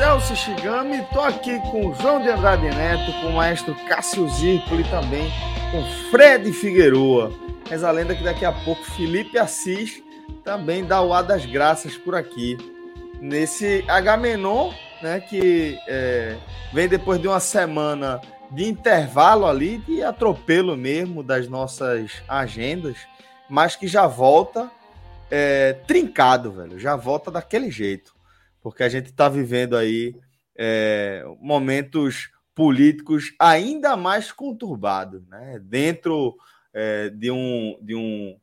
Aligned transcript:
Celso 0.00 0.34
Shigami 0.34 0.96
e 0.96 1.04
tô 1.12 1.20
aqui 1.20 1.60
com 1.70 1.88
o 1.88 1.94
João 1.94 2.22
de 2.22 2.30
Andrade 2.30 2.70
Neto, 2.70 3.12
com 3.20 3.26
o 3.26 3.32
maestro 3.34 3.74
Cássio 3.86 4.26
Zirpoli 4.30 4.82
também 4.84 5.30
com 5.70 5.84
Fred 6.10 6.50
Figueroa. 6.54 7.30
Reza 7.68 7.86
a 7.86 7.90
lenda 7.90 8.14
que 8.14 8.24
daqui 8.24 8.46
a 8.46 8.50
pouco 8.50 8.82
Felipe 8.82 9.38
Assis 9.38 10.02
também 10.42 10.86
dá 10.86 11.02
o 11.02 11.12
ar 11.12 11.22
das 11.22 11.44
graças 11.44 11.98
por 11.98 12.14
aqui. 12.14 12.56
Nesse 13.20 13.84
H-Menon, 13.86 14.72
né, 15.02 15.20
que 15.20 15.78
é, 15.86 16.34
vem 16.72 16.88
depois 16.88 17.20
de 17.20 17.28
uma 17.28 17.38
semana 17.38 18.22
de 18.50 18.66
intervalo 18.66 19.46
ali, 19.46 19.76
de 19.86 20.02
atropelo 20.02 20.78
mesmo 20.78 21.22
das 21.22 21.46
nossas 21.46 22.22
agendas, 22.26 22.96
mas 23.50 23.76
que 23.76 23.86
já 23.86 24.06
volta 24.06 24.70
é, 25.30 25.74
trincado, 25.86 26.52
velho. 26.52 26.78
Já 26.78 26.96
volta 26.96 27.30
daquele 27.30 27.70
jeito. 27.70 28.18
Porque 28.60 28.82
a 28.82 28.88
gente 28.88 29.06
está 29.06 29.28
vivendo 29.28 29.76
aí 29.76 30.14
é, 30.56 31.24
momentos 31.40 32.30
políticos 32.54 33.34
ainda 33.38 33.96
mais 33.96 34.30
conturbados, 34.30 35.26
né? 35.28 35.58
Dentro 35.62 36.36
é, 36.72 37.08
de 37.08 37.30
um, 37.30 37.78
de 37.80 37.94
um 37.94 38.38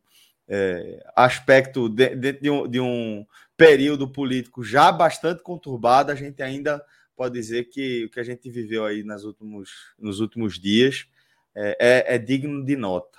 é, 0.48 1.04
aspecto, 1.16 1.90
de, 1.90 2.16
de, 2.34 2.50
um, 2.50 2.68
de 2.68 2.80
um 2.80 3.26
período 3.56 4.08
político 4.08 4.64
já 4.64 4.92
bastante 4.92 5.44
conturbado, 5.44 6.12
a 6.12 6.16
gente 6.16 6.42
ainda 6.42 6.84
pode 7.16 7.34
dizer 7.34 7.66
que 7.66 8.06
o 8.06 8.10
que 8.10 8.20
a 8.20 8.24
gente 8.24 8.50
viveu 8.50 8.86
aí 8.86 9.04
nas 9.04 9.24
últimos, 9.24 9.70
nos 9.98 10.20
últimos 10.20 10.60
dias 10.60 11.08
é, 11.56 11.78
é, 11.80 12.16
é 12.16 12.18
digno 12.18 12.64
de 12.64 12.76
nota. 12.76 13.18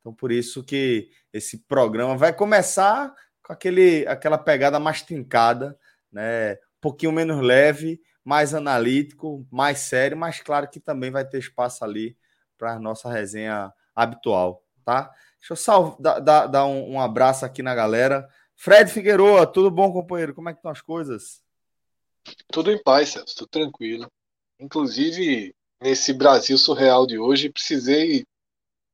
Então, 0.00 0.12
por 0.12 0.32
isso 0.32 0.62
que 0.62 1.08
esse 1.32 1.58
programa 1.58 2.16
vai 2.16 2.32
começar 2.32 3.14
com 3.42 3.52
aquele, 3.52 4.06
aquela 4.06 4.36
pegada 4.36 4.78
mais 4.80 5.02
trincada, 5.02 5.78
né? 6.12 6.54
um 6.54 6.80
pouquinho 6.80 7.12
menos 7.12 7.40
leve, 7.40 8.00
mais 8.24 8.54
analítico, 8.54 9.46
mais 9.50 9.78
sério, 9.80 10.16
mas 10.16 10.40
claro 10.40 10.68
que 10.68 10.80
também 10.80 11.10
vai 11.10 11.24
ter 11.24 11.38
espaço 11.38 11.84
ali 11.84 12.16
para 12.58 12.74
a 12.74 12.78
nossa 12.78 13.10
resenha 13.10 13.72
habitual, 13.94 14.64
tá? 14.84 15.12
Deixa 15.38 15.52
eu 15.52 15.56
salve, 15.56 16.02
dar, 16.02 16.18
dar, 16.18 16.46
dar 16.46 16.66
um, 16.66 16.94
um, 16.94 17.00
abraço 17.00 17.44
aqui 17.44 17.62
na 17.62 17.74
galera. 17.74 18.28
Fred 18.56 18.90
Figueroa, 18.90 19.46
tudo 19.46 19.70
bom, 19.70 19.92
companheiro? 19.92 20.34
Como 20.34 20.48
é 20.48 20.52
que 20.52 20.58
estão 20.58 20.72
as 20.72 20.80
coisas? 20.80 21.42
Tudo 22.50 22.72
em 22.72 22.82
paz, 22.82 23.10
Celso, 23.10 23.36
tudo 23.36 23.48
tranquilo. 23.48 24.10
Inclusive, 24.58 25.54
nesse 25.80 26.12
Brasil 26.12 26.58
surreal 26.58 27.06
de 27.06 27.18
hoje, 27.18 27.50
precisei 27.50 28.26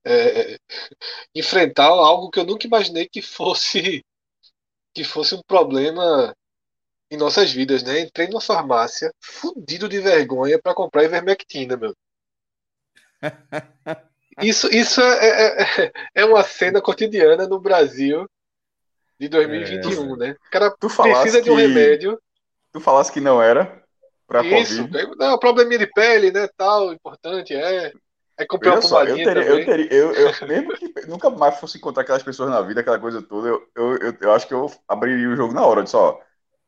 é, 0.04 0.58
enfrentar 1.34 1.86
algo 1.86 2.30
que 2.30 2.38
eu 2.38 2.44
nunca 2.44 2.66
imaginei 2.66 3.08
que 3.08 3.22
fosse 3.22 4.04
que 4.94 5.04
fosse 5.04 5.34
um 5.34 5.40
problema 5.46 6.36
em 7.12 7.16
nossas 7.18 7.52
vidas, 7.52 7.82
né? 7.82 8.00
Entrei 8.00 8.26
numa 8.26 8.40
farmácia, 8.40 9.12
fudido 9.20 9.86
de 9.86 10.00
vergonha 10.00 10.58
para 10.58 10.74
comprar 10.74 11.04
ivermectina, 11.04 11.76
meu. 11.76 11.94
Isso, 14.40 14.66
isso 14.74 14.98
é, 15.02 15.28
é, 15.28 15.62
é, 15.62 15.92
é 16.22 16.24
uma 16.24 16.42
cena 16.42 16.80
cotidiana 16.80 17.46
no 17.46 17.60
Brasil 17.60 18.26
de 19.20 19.28
2021, 19.28 20.14
é. 20.14 20.16
né? 20.16 20.36
O 20.46 20.50
cara 20.50 20.70
tu 20.70 20.88
precisa 20.88 21.42
de 21.42 21.50
um 21.50 21.54
remédio. 21.54 22.18
Tu 22.72 22.80
falasse 22.80 23.12
que 23.12 23.20
não 23.20 23.42
era 23.42 23.84
para 24.26 24.42
Isso, 24.42 24.88
COVID. 24.88 25.16
não, 25.18 25.38
probleminha 25.38 25.80
de 25.80 25.86
pele, 25.86 26.32
né, 26.32 26.48
tal, 26.56 26.94
importante 26.94 27.54
é. 27.54 27.92
É 28.38 28.46
comprar 28.46 28.72
uma 28.72 28.80
só, 28.82 29.04
eu 29.04 29.14
teria, 29.14 29.42
eu, 29.42 29.64
teria 29.66 29.92
eu, 29.92 30.12
eu, 30.12 30.32
mesmo 30.48 30.74
que 30.74 31.06
nunca 31.06 31.28
mais 31.28 31.60
fosse 31.60 31.76
encontrar 31.76 32.02
aquelas 32.02 32.22
pessoas 32.22 32.48
na 32.48 32.62
vida, 32.62 32.80
aquela 32.80 32.98
coisa 32.98 33.20
toda, 33.20 33.48
eu, 33.48 33.68
eu, 33.76 33.96
eu, 33.98 34.16
eu 34.18 34.32
acho 34.32 34.48
que 34.48 34.54
eu 34.54 34.72
abriria 34.88 35.28
o 35.28 35.36
jogo 35.36 35.52
na 35.52 35.64
hora. 35.64 35.82
Eu 35.82 35.98
ó, 35.98 36.18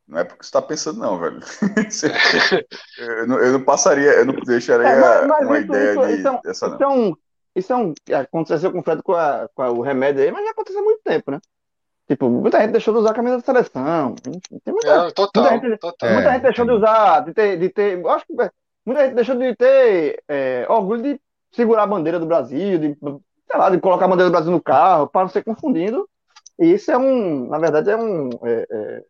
não 0.07 0.19
é 0.19 0.25
porque 0.25 0.45
você 0.45 0.53
tá 0.53 0.61
pensando, 0.61 1.01
não, 1.01 1.19
velho. 1.19 1.41
eu, 2.99 3.27
não, 3.27 3.39
eu 3.39 3.53
não 3.53 3.65
passaria, 3.65 4.11
eu 4.13 4.27
não 4.27 4.35
deixaria 4.35 4.87
é, 4.87 5.01
mas, 5.01 5.27
mas 5.27 5.47
uma 5.47 5.59
isso, 5.59 5.67
ideia 5.67 5.91
isso, 5.93 6.07
de, 6.07 6.15
isso, 6.15 6.29
é 6.29 6.41
dessa, 6.45 6.69
não. 6.69 6.75
Isso 6.75 6.83
é 6.83 6.89
um, 6.89 7.15
isso 7.57 7.73
é 7.73 7.77
um, 7.77 7.95
aconteceu 8.21 8.73
com 8.73 8.81
o 8.81 8.83
Fred 8.83 9.03
com, 9.03 9.15
a, 9.15 9.49
com 9.55 9.63
a, 9.63 9.71
o 9.71 9.81
remédio 9.81 10.23
aí, 10.23 10.31
mas 10.31 10.45
já 10.45 10.51
aconteceu 10.51 10.81
há 10.81 10.85
muito 10.85 11.01
tempo, 11.03 11.31
né? 11.31 11.41
Tipo, 12.07 12.29
muita 12.29 12.61
gente 12.61 12.73
deixou 12.73 12.93
de 12.93 13.01
usar 13.01 13.13
a 13.13 13.15
camisa 13.15 13.39
da 13.39 13.43
seleção. 13.43 14.15
Tem 14.23 14.75
muita, 14.75 14.89
é, 14.89 15.11
total, 15.11 15.51
muita 15.53 15.69
gente, 15.69 15.79
total. 15.79 16.13
Muita 16.13 16.33
gente 16.33 16.43
deixou 16.43 16.67
de 16.67 16.73
usar, 16.73 17.21
de 17.21 17.33
ter, 17.33 17.59
de 17.59 17.69
ter. 17.71 18.07
Acho 18.07 18.27
que 18.27 18.35
muita 18.85 19.05
gente 19.05 19.15
deixou 19.15 19.37
de 19.37 19.57
ter 19.57 20.23
é, 20.29 20.67
orgulho 20.69 21.03
de 21.03 21.21
segurar 21.53 21.85
a 21.85 21.87
bandeira 21.87 22.19
do 22.21 22.27
Brasil, 22.27 22.79
de, 22.79 22.97
sei 23.01 23.59
lá, 23.59 23.71
de 23.71 23.81
colocar 23.81 24.05
a 24.05 24.09
bandeira 24.09 24.29
do 24.29 24.33
Brasil 24.33 24.53
no 24.53 24.63
carro, 24.63 25.07
para 25.07 25.23
não 25.23 25.31
ser 25.31 25.43
confundido. 25.43 26.07
E 26.59 26.75
isso 26.75 26.91
é 26.91 26.99
um, 26.99 27.49
na 27.49 27.59
verdade, 27.59 27.91
é 27.91 27.97
um, 27.97 28.29
é, 28.43 28.67
é, 28.71 29.05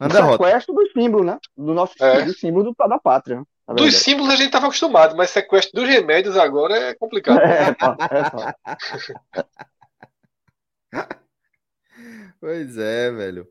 um 0.00 0.32
sequestro 0.32 0.74
do 0.74 0.90
símbolo, 0.92 1.24
né? 1.24 1.38
Do 1.56 1.72
nosso 1.74 1.94
É. 2.00 2.22
do 2.22 2.34
símbolo 2.34 2.64
do, 2.64 2.88
da 2.88 2.98
pátria. 2.98 3.42
Dos 3.68 3.96
símbolos 3.96 4.32
a 4.32 4.36
gente 4.36 4.46
estava 4.46 4.66
acostumado, 4.66 5.16
mas 5.16 5.30
sequestro 5.30 5.80
dos 5.80 5.88
remédios 5.88 6.36
agora 6.36 6.76
é 6.76 6.94
complicado. 6.94 7.40
É, 7.40 7.74
pá, 7.74 7.96
é, 8.10 8.30
pá. 8.30 8.56
Pois 12.38 12.76
é, 12.78 13.10
velho. 13.10 13.48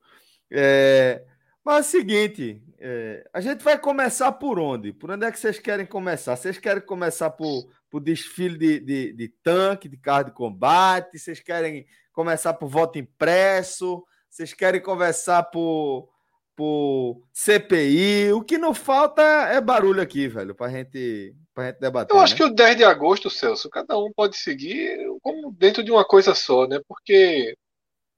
É, 0.51 1.23
Mas 1.63 1.77
é 1.77 1.79
o 1.79 1.83
seguinte, 1.83 2.63
é, 2.79 3.27
a 3.33 3.41
gente 3.41 3.63
vai 3.63 3.77
começar 3.77 4.31
por 4.33 4.59
onde? 4.59 4.93
Por 4.93 5.11
onde 5.11 5.25
é 5.25 5.31
que 5.31 5.39
vocês 5.39 5.59
querem 5.59 5.85
começar? 5.85 6.35
Vocês 6.35 6.57
querem 6.57 6.85
começar 6.85 7.31
por, 7.31 7.67
por 7.89 7.99
desfile 7.99 8.57
de, 8.57 8.79
de, 8.79 9.13
de 9.13 9.27
tanque, 9.43 9.89
de 9.89 9.97
carro 9.97 10.25
de 10.25 10.31
combate? 10.31 11.17
Vocês 11.17 11.39
querem 11.39 11.85
começar 12.13 12.53
por 12.53 12.69
voto 12.69 12.99
impresso? 12.99 14.03
Vocês 14.29 14.53
querem 14.53 14.81
conversar 14.81 15.43
por, 15.43 16.07
por 16.55 17.21
CPI? 17.33 18.33
O 18.33 18.41
que 18.43 18.57
não 18.57 18.73
falta 18.73 19.21
é 19.21 19.59
barulho 19.59 20.01
aqui, 20.01 20.27
velho, 20.27 20.55
pra 20.55 20.69
gente, 20.69 21.35
pra 21.53 21.67
gente 21.67 21.79
debater. 21.79 22.15
Eu 22.15 22.21
acho 22.21 22.33
né? 22.33 22.37
que 22.37 22.43
o 22.45 22.53
10 22.53 22.77
de 22.77 22.83
agosto, 22.83 23.29
Celso, 23.29 23.69
cada 23.69 23.97
um 23.97 24.11
pode 24.13 24.37
seguir 24.37 24.97
como 25.21 25.51
dentro 25.51 25.83
de 25.83 25.91
uma 25.91 26.05
coisa 26.05 26.33
só, 26.33 26.67
né? 26.67 26.79
Porque 26.87 27.55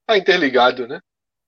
tá 0.05 0.17
interligado, 0.17 0.87
né? 0.87 0.99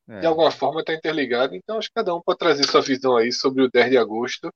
É. 0.09 0.21
De 0.21 0.25
alguma 0.25 0.51
forma 0.51 0.83
tá 0.83 0.93
interligado, 0.93 1.55
então 1.55 1.77
acho 1.77 1.87
que 1.89 1.93
cada 1.93 2.15
um 2.15 2.21
pode 2.21 2.39
trazer 2.39 2.65
sua 2.67 2.81
visão 2.81 3.15
aí 3.15 3.31
sobre 3.31 3.63
o 3.63 3.69
10 3.69 3.91
de 3.91 3.97
agosto, 3.97 4.49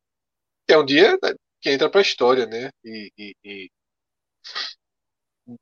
que 0.68 0.74
é 0.74 0.78
um 0.78 0.86
dia 0.86 1.12
né, 1.24 1.34
que 1.62 1.70
entra 1.70 1.90
pra 1.90 2.02
história, 2.02 2.48
né? 2.48 2.69
E, 2.84 3.12
e- 3.18 3.69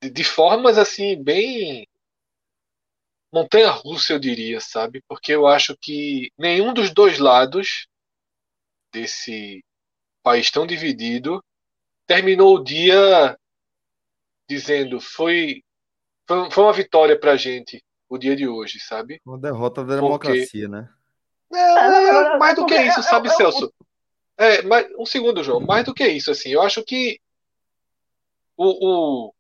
e 0.01 0.09
de 0.09 0.23
formas 0.23 0.77
assim, 0.77 1.21
bem 1.21 1.85
montanha-russa, 3.31 4.13
eu 4.13 4.19
diria, 4.19 4.59
sabe? 4.59 5.03
Porque 5.07 5.31
eu 5.31 5.47
acho 5.47 5.75
que 5.79 6.31
nenhum 6.37 6.73
dos 6.73 6.93
dois 6.93 7.17
lados 7.17 7.87
desse 8.91 9.63
país 10.21 10.51
tão 10.51 10.67
dividido 10.67 11.43
terminou 12.05 12.55
o 12.55 12.63
dia 12.63 13.37
dizendo 14.47 14.99
foi 14.99 15.63
foi, 16.27 16.63
uma 16.63 16.73
vitória 16.73 17.17
pra 17.17 17.35
gente 17.35 17.83
o 18.09 18.17
dia 18.17 18.35
de 18.35 18.47
hoje, 18.47 18.79
sabe? 18.79 19.21
Uma 19.25 19.37
derrota 19.37 19.83
da 19.83 19.97
Porque- 19.99 20.27
democracia, 20.27 20.67
né? 20.67 20.89
É, 21.53 21.57
é, 21.57 22.37
mais 22.37 22.55
do 22.55 22.65
que 22.65 22.75
isso, 22.75 22.99
é- 22.99 23.03
sabe, 23.03 23.29
é- 23.29 23.31
é- 23.31 23.35
Celso? 23.35 23.73
É, 24.37 24.61
mas, 24.63 24.87
um 24.97 25.05
segundo, 25.05 25.43
João. 25.43 25.59
Mais 25.59 25.85
do 25.85 25.93
que 25.93 26.07
isso, 26.07 26.31
assim, 26.31 26.49
eu 26.49 26.61
acho 26.61 26.83
que 26.83 27.19
o, 28.57 29.27
o, 29.27 29.33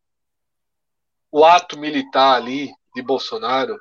o 1.31 1.45
ato 1.45 1.77
militar 1.79 2.35
ali 2.35 2.73
de 2.95 3.01
Bolsonaro 3.01 3.79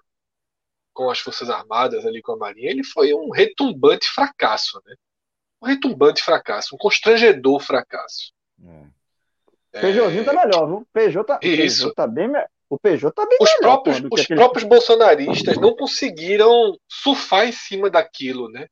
com 0.93 1.11
as 1.11 1.19
Forças 1.21 1.49
Armadas 1.51 2.05
ali 2.05 2.21
com 2.21 2.33
a 2.33 2.37
Marinha, 2.37 2.71
ele 2.71 2.85
foi 2.85 3.15
um 3.15 3.31
retumbante 3.31 4.09
fracasso, 4.09 4.81
né? 4.85 4.95
Um 5.62 5.67
retumbante 5.67 6.23
fracasso, 6.23 6.75
um 6.75 6.79
constrangedor 6.79 7.61
fracasso. 7.61 8.33
É. 9.73 9.81
Peugeotzinho 9.81 10.25
tá 10.25 10.33
melhor, 10.33 10.67
viu? 10.67 10.89
Peugeot 10.93 11.25
tá, 11.25 11.39
Isso. 11.43 11.57
Peugeot 11.85 11.95
tá 11.95 12.07
bem 12.07 12.29
melhor. 12.29 12.49
O 12.69 12.79
Peugeot 12.79 13.12
tá 13.15 13.27
bem 13.27 13.39
os 13.41 13.49
melhor. 13.51 13.61
próprios, 13.61 13.99
os 14.11 14.21
aquele- 14.21 14.39
próprios 14.39 14.65
bolsonaristas 14.65 15.57
não 15.59 15.75
conseguiram 15.77 16.77
surfar 16.89 17.47
em 17.47 17.53
cima 17.53 17.89
daquilo, 17.91 18.49
né? 18.49 18.67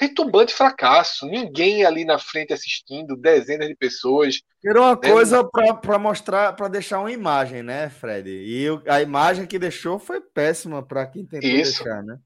Retumbante 0.00 0.54
fracasso. 0.54 1.26
Ninguém 1.26 1.84
ali 1.84 2.04
na 2.04 2.18
frente 2.18 2.52
assistindo, 2.52 3.16
dezenas 3.16 3.68
de 3.68 3.74
pessoas. 3.76 4.40
Era 4.64 4.80
uma 4.80 4.96
É, 5.02 5.10
coisa 5.10 5.44
para 5.44 5.98
mostrar, 5.98 6.52
para 6.54 6.68
deixar 6.68 6.98
uma 7.00 7.12
imagem, 7.12 7.62
né, 7.62 7.88
Fred? 7.88 8.28
E 8.30 8.68
o- 8.70 8.82
a 8.88 9.00
imagem 9.00 9.46
que 9.46 9.58
deixou 9.58 9.98
foi 9.98 10.20
péssima 10.20 10.82
para 10.84 11.06
quem 11.06 11.24
tentou 11.24 11.60
Isso. 11.60 11.60
deixar, 11.60 12.02
né? 12.02 12.18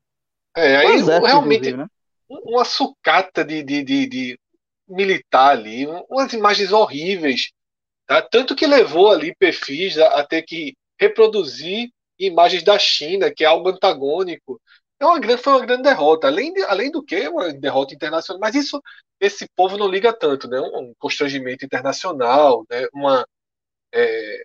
É, 0.57 0.77
aí 0.77 0.97
exército, 0.97 1.23
realmente 1.23 1.77
né? 1.77 1.87
uma 2.29 2.65
sucata 2.65 3.45
de, 3.45 3.63
de, 3.63 3.83
de, 3.85 4.07
de 4.09 4.39
militar 4.89 5.51
ali, 5.53 5.87
um- 5.87 6.05
umas 6.11 6.33
imagens 6.33 6.73
horríveis. 6.73 7.51
Tá? 8.07 8.23
Tanto 8.23 8.57
que 8.57 8.67
levou 8.67 9.11
ali 9.13 9.35
perfis 9.37 9.99
a, 9.99 10.21
a 10.21 10.27
ter 10.27 10.43
que 10.45 10.75
reproduzir 11.01 11.91
imagens 12.19 12.63
da 12.65 12.79
China, 12.79 13.33
que 13.35 13.45
é 13.45 13.49
algo 13.49 13.69
antagônico. 13.71 14.61
É 15.01 15.07
uma 15.07 15.19
grande, 15.19 15.43
foi 15.43 15.55
uma 15.55 15.65
grande 15.67 15.83
derrota. 15.83 16.27
Além, 16.27 16.53
de, 16.53 16.63
além 16.65 16.91
do 16.91 17.03
que, 17.03 17.27
uma 17.29 17.53
derrota 17.55 17.95
internacional. 17.95 18.39
Mas 18.39 18.55
isso, 18.55 18.83
esse 19.19 19.49
povo 19.57 19.79
não 19.79 19.89
liga 19.89 20.13
tanto, 20.13 20.47
né? 20.49 20.61
Um 20.61 20.95
constrangimento 20.99 21.65
internacional, 21.65 22.67
né? 22.71 22.87
uma 22.93 23.27
é, 23.95 24.45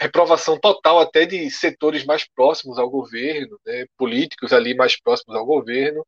reprovação 0.00 0.58
total 0.60 1.00
até 1.00 1.26
de 1.26 1.50
setores 1.50 2.04
mais 2.04 2.26
próximos 2.28 2.78
ao 2.78 2.90
governo, 2.90 3.58
né? 3.66 3.86
políticos 3.96 4.52
ali 4.52 4.74
mais 4.74 5.00
próximos 5.00 5.36
ao 5.36 5.46
governo. 5.46 6.06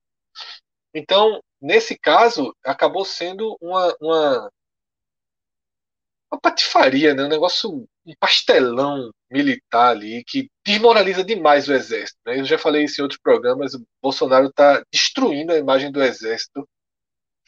Então, 0.94 1.42
nesse 1.60 1.98
caso, 1.98 2.54
acabou 2.64 3.04
sendo 3.04 3.56
uma, 3.60 3.96
uma, 4.00 4.50
uma 6.30 6.40
patifaria, 6.40 7.14
né? 7.14 7.24
um 7.24 7.28
negócio, 7.28 7.88
um 8.06 8.14
pastelão 8.20 9.10
militar 9.30 9.90
ali 9.90 10.24
que 10.26 10.50
desmoraliza 10.66 11.22
demais 11.22 11.68
o 11.68 11.72
exército. 11.72 12.18
Né? 12.26 12.40
Eu 12.40 12.44
já 12.44 12.58
falei 12.58 12.84
isso 12.84 13.00
em 13.00 13.02
outros 13.02 13.20
programas, 13.20 13.74
o 13.74 13.84
Bolsonaro 14.02 14.46
está 14.48 14.82
destruindo 14.92 15.52
a 15.52 15.58
imagem 15.58 15.92
do 15.92 16.02
exército 16.02 16.68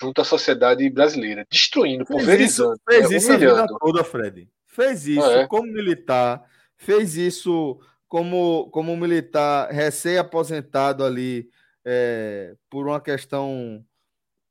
junto 0.00 0.20
à 0.20 0.24
sociedade 0.24 0.88
brasileira, 0.90 1.46
destruindo, 1.50 2.04
Fez 2.06 2.18
pulverizando, 2.18 2.74
isso, 2.74 2.82
fez 2.88 3.10
né? 3.10 3.16
isso 3.16 3.32
a 3.32 3.36
vida 3.36 3.66
toda, 3.80 4.04
Fred. 4.04 4.48
Fez 4.66 5.06
isso 5.06 5.24
Ah, 5.24 5.40
é? 5.40 5.46
como 5.46 5.70
militar, 5.70 6.42
fez 6.76 7.16
isso 7.16 7.78
como, 8.08 8.68
como 8.70 8.96
militar 8.96 9.70
recém-aposentado 9.70 11.04
ali 11.04 11.48
é, 11.84 12.54
por 12.70 12.86
uma 12.86 13.00
questão 13.00 13.84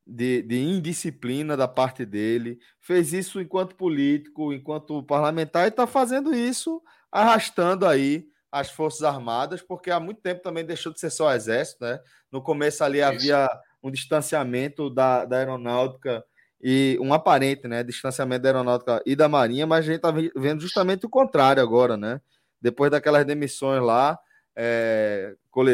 de, 0.06 0.42
de 0.42 0.58
indisciplina 0.58 1.56
da 1.56 1.68
parte 1.68 2.06
dele, 2.06 2.60
fez 2.80 3.14
isso 3.14 3.40
enquanto 3.40 3.76
político, 3.76 4.54
enquanto 4.54 5.04
parlamentar, 5.04 5.66
e 5.66 5.70
está 5.70 5.86
fazendo 5.86 6.34
isso 6.34 6.82
arrastando 7.12 7.86
aí 7.86 8.26
as 8.52 8.70
Forças 8.70 9.04
Armadas, 9.04 9.62
porque 9.62 9.90
há 9.92 10.00
muito 10.00 10.22
tempo 10.22 10.42
também 10.42 10.66
deixou 10.66 10.92
de 10.94 11.00
ser 11.00 11.10
só 11.10 11.34
exército, 11.34 11.84
né? 11.84 12.00
No 12.32 12.42
começo 12.42 12.84
ali 12.84 13.00
Isso. 13.00 13.08
havia 13.08 13.50
um 13.82 13.90
distanciamento 13.90 14.90
da, 14.90 15.26
da 15.26 15.38
aeronáutica 15.38 16.24
e 16.62 16.98
um 17.02 17.14
aparente, 17.14 17.68
né, 17.68 17.82
distanciamento 17.84 18.44
da 18.44 18.50
aeronáutica 18.50 19.02
e 19.06 19.16
da 19.16 19.28
marinha, 19.28 19.66
mas 19.66 19.80
a 19.80 19.88
gente 19.88 19.96
está 19.96 20.12
vendo 20.36 20.62
justamente 20.62 21.06
o 21.06 21.10
contrário 21.10 21.64
agora, 21.64 21.98
né? 21.98 22.22
Depois 22.62 22.92
daquelas 22.92 23.26
demissões 23.26 23.82
lá, 23.82 24.20
é, 24.56 25.34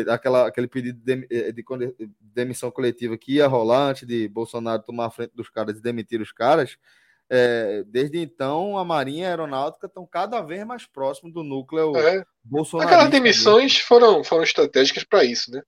aquela, 0.09 0.47
aquele 0.47 0.67
pedido 0.67 0.99
de, 1.03 1.27
de- 1.27 1.51
de 1.51 1.63
cole- 1.63 1.93
demissão 2.21 2.71
coletiva 2.71 3.17
que 3.17 3.33
ia 3.33 3.47
rolar 3.47 3.89
antes 3.89 4.07
de 4.07 4.27
Bolsonaro 4.29 4.83
tomar 4.83 5.07
a 5.07 5.11
frente 5.11 5.33
dos 5.35 5.49
caras 5.49 5.77
e 5.77 5.81
demitir 5.81 6.21
os 6.21 6.31
caras, 6.31 6.77
é, 7.29 7.83
desde 7.83 8.19
então 8.19 8.77
a 8.77 8.85
marinha 8.85 9.23
e 9.23 9.25
a 9.25 9.29
aeronáutica 9.29 9.87
estão 9.87 10.05
cada 10.05 10.41
vez 10.41 10.65
mais 10.65 10.85
próximos 10.87 11.33
do 11.33 11.43
núcleo 11.43 11.95
É. 11.97 12.23
bolsonarista. 12.43 12.95
Aquelas 12.95 13.11
demissões 13.11 13.79
foram, 13.79 14.23
foram 14.23 14.43
estratégicas 14.43 15.03
para 15.03 15.23
isso, 15.23 15.51
né? 15.51 15.61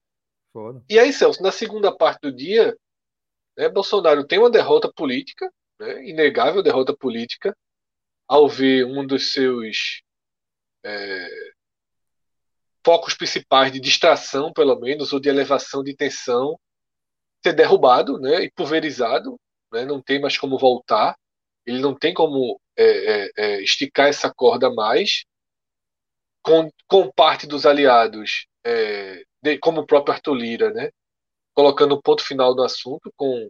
Foram. 0.53 0.83
E 0.89 0.97
aí, 0.97 1.11
Celso, 1.11 1.43
na 1.43 1.51
segunda 1.51 1.95
parte 1.95 2.21
do 2.21 2.31
dia, 2.31 2.75
né, 3.57 3.69
Bolsonaro 3.69 4.25
tem 4.25 4.39
uma 4.39 4.49
derrota 4.49 4.91
política, 4.91 5.51
né, 5.79 6.07
inegável 6.07 6.63
derrota 6.63 6.95
política, 6.95 7.55
ao 8.27 8.47
ver 8.47 8.85
um 8.85 9.05
dos 9.05 9.33
seus 9.33 10.01
é, 10.83 11.29
focos 12.85 13.13
principais 13.13 13.71
de 13.71 13.79
distração, 13.79 14.53
pelo 14.53 14.79
menos, 14.79 15.11
ou 15.11 15.19
de 15.19 15.29
elevação 15.29 15.83
de 15.83 15.95
tensão, 15.95 16.57
ser 17.43 17.53
derrubado 17.53 18.17
né, 18.19 18.43
e 18.43 18.51
pulverizado, 18.51 19.37
né, 19.71 19.85
não 19.85 20.01
tem 20.01 20.21
mais 20.21 20.37
como 20.37 20.57
voltar, 20.57 21.15
ele 21.69 21.79
não 21.81 21.95
tem 21.95 22.13
como 22.13 22.59
é, 22.77 23.25
é, 23.27 23.31
é, 23.37 23.61
esticar 23.63 24.07
essa 24.07 24.33
corda 24.33 24.71
mais, 24.73 25.23
com, 26.41 26.69
com 26.87 27.11
parte 27.11 27.47
dos 27.47 27.65
aliados, 27.65 28.47
é, 28.63 29.23
de- 29.41 29.57
como 29.59 29.81
o 29.81 29.85
próprio 29.85 30.13
Arthur 30.13 30.33
Lira, 30.35 30.71
né, 30.71 30.89
colocando 31.53 31.95
um 31.95 32.01
ponto 32.01 32.23
final 32.23 32.55
no 32.55 32.63
assunto, 32.63 33.11
com 33.15 33.49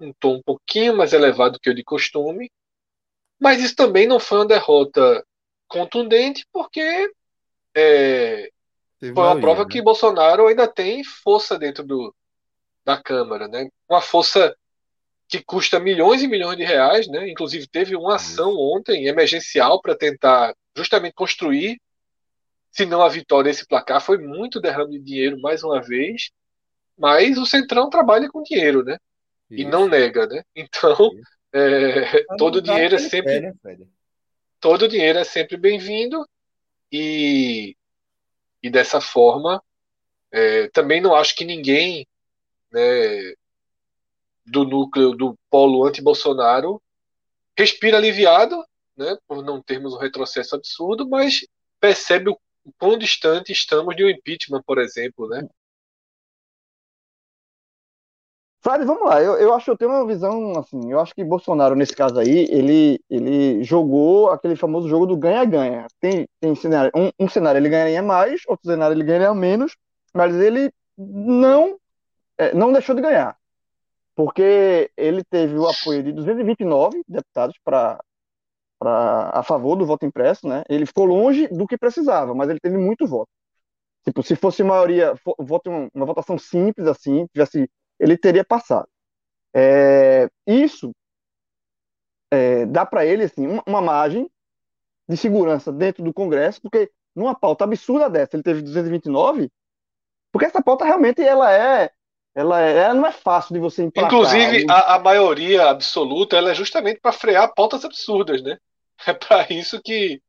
um 0.00 0.12
tom 0.20 0.36
um 0.36 0.42
pouquinho 0.42 0.96
mais 0.96 1.12
elevado 1.12 1.58
que 1.60 1.70
o 1.70 1.74
de 1.74 1.84
costume, 1.84 2.50
mas 3.40 3.62
isso 3.62 3.76
também 3.76 4.06
não 4.06 4.20
foi 4.20 4.38
uma 4.38 4.46
derrota 4.46 5.24
contundente, 5.68 6.46
porque 6.52 7.10
é, 7.76 8.50
foi 9.00 9.12
uma 9.14 9.40
prova 9.40 9.64
né? 9.64 9.70
que 9.70 9.82
Bolsonaro 9.82 10.46
ainda 10.46 10.68
tem 10.68 11.04
força 11.04 11.58
dentro 11.58 11.84
do, 11.84 12.14
da 12.84 13.00
Câmara, 13.02 13.48
né? 13.48 13.68
Uma 13.88 14.00
força 14.00 14.56
que 15.32 15.42
custa 15.42 15.80
milhões 15.80 16.22
e 16.22 16.28
milhões 16.28 16.58
de 16.58 16.62
reais, 16.62 17.08
né? 17.08 17.26
Inclusive 17.26 17.66
teve 17.66 17.96
uma 17.96 18.16
ação 18.16 18.54
ontem 18.54 19.06
emergencial 19.06 19.80
para 19.80 19.96
tentar 19.96 20.54
justamente 20.76 21.14
construir, 21.14 21.80
se 22.70 22.84
não 22.84 23.00
a 23.00 23.08
vitória 23.08 23.48
esse 23.48 23.66
placar, 23.66 24.02
foi 24.02 24.18
muito 24.18 24.60
derrame 24.60 24.98
de 24.98 25.04
dinheiro 25.06 25.40
mais 25.40 25.62
uma 25.64 25.80
vez, 25.80 26.30
mas 26.98 27.38
o 27.38 27.46
Centrão 27.46 27.88
trabalha 27.88 28.28
com 28.28 28.42
dinheiro, 28.42 28.84
né? 28.84 28.98
E 29.50 29.62
Isso. 29.62 29.70
não 29.70 29.88
nega, 29.88 30.26
né? 30.26 30.42
Então, 30.54 31.10
é, 31.50 32.24
todo 32.36 32.60
dinheiro 32.60 32.96
é 32.96 32.98
sempre 32.98 33.40
quer, 33.40 33.54
né, 33.54 33.86
todo 34.60 34.86
dinheiro 34.86 35.18
é 35.18 35.24
sempre 35.24 35.56
bem-vindo 35.56 36.28
e, 36.90 37.74
e 38.62 38.68
dessa 38.68 39.00
forma 39.00 39.62
é, 40.30 40.68
também 40.68 41.00
não 41.00 41.14
acho 41.14 41.34
que 41.34 41.44
ninguém 41.44 42.06
né, 42.70 43.34
do 44.44 44.64
núcleo 44.64 45.12
do 45.12 45.36
polo 45.50 45.86
anti-Bolsonaro 45.86 46.80
respira 47.56 47.96
aliviado 47.96 48.62
né, 48.96 49.16
por 49.26 49.42
não 49.42 49.62
termos 49.62 49.94
um 49.94 49.98
retrocesso 49.98 50.54
absurdo, 50.54 51.08
mas 51.08 51.46
percebe 51.80 52.30
o 52.30 52.38
quão 52.78 52.96
distante 52.96 53.52
estamos 53.52 53.96
de 53.96 54.04
um 54.04 54.08
impeachment, 54.08 54.62
por 54.66 54.78
exemplo, 54.78 55.28
né? 55.28 55.46
Fred, 58.62 58.84
vamos 58.84 59.08
lá. 59.08 59.20
Eu, 59.20 59.34
eu 59.38 59.52
acho 59.52 59.64
que 59.64 59.70
eu 59.72 59.76
tenho 59.76 59.90
uma 59.90 60.06
visão 60.06 60.52
assim. 60.56 60.92
Eu 60.92 61.00
acho 61.00 61.12
que 61.12 61.24
Bolsonaro, 61.24 61.74
nesse 61.74 61.96
caso 61.96 62.20
aí, 62.20 62.46
ele, 62.48 63.00
ele 63.10 63.64
jogou 63.64 64.30
aquele 64.30 64.54
famoso 64.54 64.88
jogo 64.88 65.04
do 65.04 65.16
ganha-ganha. 65.16 65.88
Tem, 65.98 66.28
tem 66.40 66.54
cenário, 66.54 66.92
um, 66.94 67.10
um 67.18 67.28
cenário 67.28 67.58
ele 67.58 67.68
ganharia 67.68 68.02
mais, 68.02 68.42
outro 68.46 68.70
cenário 68.70 68.94
ele 68.94 69.02
ganharia 69.02 69.34
menos, 69.34 69.76
mas 70.14 70.32
ele 70.36 70.72
não, 70.96 71.76
é, 72.38 72.54
não 72.54 72.72
deixou 72.72 72.94
de 72.94 73.02
ganhar. 73.02 73.36
Porque 74.14 74.90
ele 74.96 75.24
teve 75.24 75.56
o 75.56 75.66
apoio 75.66 76.02
de 76.02 76.12
229 76.12 77.02
deputados 77.08 77.56
para 77.64 77.98
a 78.80 79.42
favor 79.42 79.76
do 79.76 79.86
voto 79.86 80.04
impresso, 80.04 80.46
né? 80.46 80.64
Ele 80.68 80.84
ficou 80.86 81.04
longe 81.04 81.48
do 81.48 81.66
que 81.66 81.78
precisava, 81.78 82.34
mas 82.34 82.50
ele 82.50 82.60
teve 82.60 82.76
muito 82.76 83.06
voto. 83.06 83.30
Tipo, 84.04 84.22
se 84.22 84.34
fosse 84.36 84.62
maioria, 84.64 85.14
voto, 85.38 85.70
uma 85.94 86.06
votação 86.06 86.36
simples 86.36 86.86
assim, 86.88 87.26
tivesse, 87.28 87.70
ele 87.98 88.18
teria 88.18 88.44
passado. 88.44 88.88
É, 89.54 90.28
isso 90.46 90.92
é, 92.30 92.66
dá 92.66 92.86
para 92.86 93.04
ele 93.04 93.24
assim 93.24 93.46
uma, 93.46 93.62
uma 93.66 93.80
margem 93.80 94.28
de 95.08 95.16
segurança 95.16 95.70
dentro 95.72 96.02
do 96.02 96.12
Congresso, 96.12 96.60
porque 96.62 96.90
numa 97.14 97.34
pauta 97.34 97.64
absurda 97.64 98.08
dessa, 98.08 98.36
ele 98.36 98.42
teve 98.42 98.62
229, 98.62 99.50
porque 100.32 100.46
essa 100.46 100.62
pauta 100.62 100.84
realmente 100.84 101.20
ela 101.22 101.52
é, 101.52 101.90
ela 102.34 102.60
é, 102.62 102.76
ela 102.78 102.94
não 102.94 103.06
é 103.06 103.12
fácil 103.12 103.54
de 103.54 103.60
você 103.60 103.82
emplacar. 103.82 104.14
Inclusive, 104.14 104.56
algo- 104.58 104.72
a, 104.72 104.94
a 104.94 104.98
maioria 104.98 105.68
absoluta 105.70 106.36
ela 106.36 106.50
é 106.50 106.54
justamente 106.54 107.00
para 107.00 107.12
frear 107.12 107.52
pautas 107.54 107.84
absurdas, 107.84 108.42
né? 108.42 108.56
É 109.06 109.12
para 109.12 109.52
isso 109.52 109.80
que, 109.82 110.22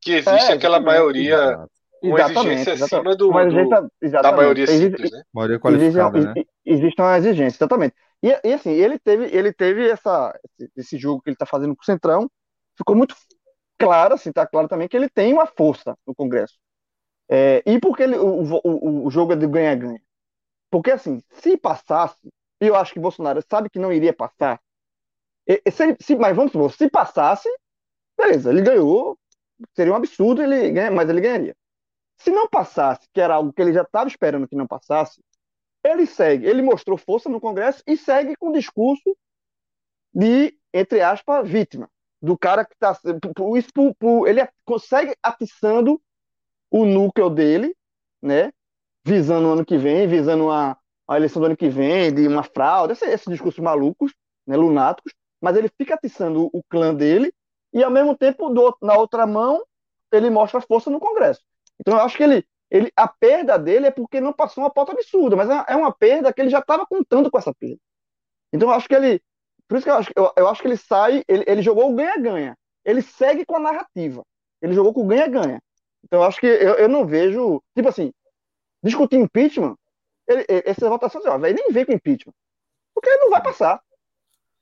que 0.00 0.12
existe 0.12 0.52
É, 0.52 0.54
aquela 0.54 0.78
maioria, 0.80 1.58
uma 2.02 2.20
Exatamente, 2.20 2.60
exigência 2.60 2.72
exatamente. 2.72 3.08
acima 3.08 3.16
do, 3.16 3.28
Uma 3.30 3.44
do- 3.44 3.48
exigência- 3.48 3.82
da 3.82 3.88
exatamente. 4.02 4.36
maioria 4.36 4.66
Existe- 4.66 4.92
simples, 4.92 5.10
né? 5.10 5.22
Maioria 5.34 5.56
Existe, 5.66 5.98
qualificada, 5.98 6.20
né? 6.20 6.34
e- 6.36 6.40
e- 6.40 6.72
existe 6.72 7.00
uma 7.02 7.18
exigência, 7.18 7.56
exatamente. 7.58 7.94
E, 8.22 8.28
e, 8.48 8.52
assim, 8.52 8.70
ele 8.70 8.98
teve, 8.98 9.24
ele 9.36 9.52
teve 9.52 9.88
essa, 9.90 10.38
esse, 10.76 10.98
jogo 10.98 11.20
que 11.22 11.30
ele 11.30 11.34
está 11.34 11.46
fazendo 11.46 11.74
com 11.76 11.82
o 11.82 11.84
Centrão, 11.84 12.30
ficou 12.76 12.96
muito 12.96 13.14
claro, 13.78 14.14
assim, 14.14 14.32
tá 14.32 14.46
claro 14.46 14.68
também 14.68 14.88
que 14.88 14.96
ele 14.96 15.08
tem 15.10 15.32
uma 15.32 15.46
força 15.46 15.96
no 16.06 16.14
Congresso. 16.14 16.54
É, 17.30 17.62
e 17.66 17.78
porque 17.80 18.02
ele, 18.04 18.16
o, 18.16 18.42
o, 18.64 19.06
o 19.06 19.10
jogo 19.10 19.32
é 19.32 19.36
de 19.36 19.46
ganha-ganha? 19.46 20.00
Porque, 20.70 20.90
assim, 20.92 21.22
se 21.32 21.56
passasse, 21.56 22.28
e 22.60 22.66
eu 22.66 22.76
acho 22.76 22.92
que 22.92 23.00
Bolsonaro 23.00 23.42
sabe 23.48 23.70
que 23.70 23.78
não 23.78 23.92
iria 23.92 24.12
passar, 24.12 24.60
Se, 25.70 25.96
se, 26.00 26.16
mas 26.16 26.36
vamos 26.36 26.52
supor, 26.52 26.72
se 26.72 26.88
passasse, 26.88 27.48
beleza, 28.18 28.50
ele 28.50 28.62
ganhou, 28.62 29.18
seria 29.74 29.92
um 29.92 29.96
absurdo, 29.96 30.42
ele 30.42 30.70
ganha, 30.72 30.90
mas 30.90 31.08
ele 31.08 31.20
ganharia. 31.20 31.56
Se 32.18 32.30
não 32.30 32.48
passasse, 32.48 33.08
que 33.12 33.20
era 33.20 33.34
algo 33.34 33.52
que 33.52 33.62
ele 33.62 33.72
já 33.72 33.82
estava 33.82 34.08
esperando 34.08 34.48
que 34.48 34.56
não 34.56 34.66
passasse, 34.66 35.22
ele 35.84 36.06
segue, 36.06 36.46
ele 36.46 36.62
mostrou 36.62 36.98
força 36.98 37.28
no 37.28 37.40
Congresso 37.40 37.82
e 37.86 37.96
segue 37.96 38.36
com 38.36 38.50
o 38.50 38.52
discurso 38.52 39.16
de, 40.12 40.56
entre 40.72 41.00
aspas, 41.00 41.48
vítima. 41.48 41.88
Do 42.22 42.36
cara 42.36 42.64
que 42.64 42.74
está. 42.74 42.98
Ele 44.26 44.48
consegue 44.64 45.14
atiçando 45.22 46.00
o 46.70 46.84
núcleo 46.84 47.30
dele, 47.30 47.76
né? 48.22 48.52
Visando 49.04 49.48
o 49.48 49.52
ano 49.52 49.64
que 49.64 49.76
vem, 49.76 50.06
visando 50.06 50.50
a, 50.50 50.76
a 51.08 51.16
eleição 51.16 51.40
do 51.40 51.46
ano 51.46 51.56
que 51.56 51.68
vem, 51.68 52.12
de 52.14 52.26
uma 52.28 52.42
fraude, 52.42 52.92
esses 52.92 53.08
esse 53.08 53.30
discursos 53.30 53.62
malucos, 53.62 54.12
né, 54.46 54.56
lunáticos, 54.56 55.12
mas 55.40 55.56
ele 55.56 55.70
fica 55.76 55.94
atiçando 55.94 56.50
o 56.52 56.62
clã 56.68 56.94
dele 56.94 57.32
e, 57.72 57.82
ao 57.82 57.90
mesmo 57.90 58.16
tempo, 58.16 58.50
do, 58.50 58.76
na 58.82 58.96
outra 58.96 59.26
mão, 59.26 59.64
ele 60.12 60.28
mostra 60.28 60.60
força 60.60 60.90
no 60.90 61.00
Congresso. 61.00 61.40
Então, 61.80 61.94
eu 61.94 62.00
acho 62.00 62.16
que 62.16 62.22
ele, 62.22 62.44
ele, 62.70 62.92
a 62.96 63.08
perda 63.08 63.58
dele 63.58 63.86
é 63.86 63.90
porque 63.90 64.20
não 64.20 64.32
passou 64.32 64.64
uma 64.64 64.70
pauta 64.70 64.92
absurda, 64.92 65.36
mas 65.36 65.48
é, 65.48 65.64
é 65.68 65.76
uma 65.76 65.92
perda 65.92 66.32
que 66.32 66.40
ele 66.40 66.50
já 66.50 66.58
estava 66.58 66.84
contando 66.86 67.30
com 67.30 67.38
essa 67.38 67.54
perda. 67.54 67.78
Então, 68.52 68.68
eu 68.68 68.74
acho 68.74 68.88
que 68.88 68.94
ele. 68.94 69.22
Por 69.68 69.76
isso 69.76 69.84
que 69.84 69.90
eu 69.90 69.94
acho, 69.94 70.10
eu, 70.16 70.32
eu 70.36 70.48
acho 70.48 70.60
que 70.60 70.68
ele 70.68 70.76
sai, 70.76 71.22
ele, 71.28 71.44
ele 71.46 71.62
jogou 71.62 71.90
o 71.90 71.94
ganha-ganha. 71.94 72.56
Ele 72.84 73.02
segue 73.02 73.44
com 73.44 73.56
a 73.56 73.60
narrativa. 73.60 74.22
Ele 74.60 74.74
jogou 74.74 74.92
com 74.92 75.02
o 75.02 75.06
ganha-ganha. 75.06 75.62
Então, 76.04 76.20
eu 76.20 76.24
acho 76.24 76.40
que 76.40 76.46
eu, 76.46 76.74
eu 76.74 76.88
não 76.88 77.06
vejo. 77.06 77.62
Tipo 77.76 77.88
assim, 77.88 78.12
discutir 78.82 79.16
impeachment, 79.16 79.76
ele, 80.26 80.44
essa 80.48 80.88
votação, 80.88 81.20
ó, 81.26 81.36
ele 81.44 81.54
nem 81.54 81.72
vem 81.72 81.84
com 81.84 81.92
impeachment. 81.92 82.34
Porque 82.94 83.08
ele 83.08 83.20
não 83.20 83.30
vai 83.30 83.42
passar. 83.42 83.80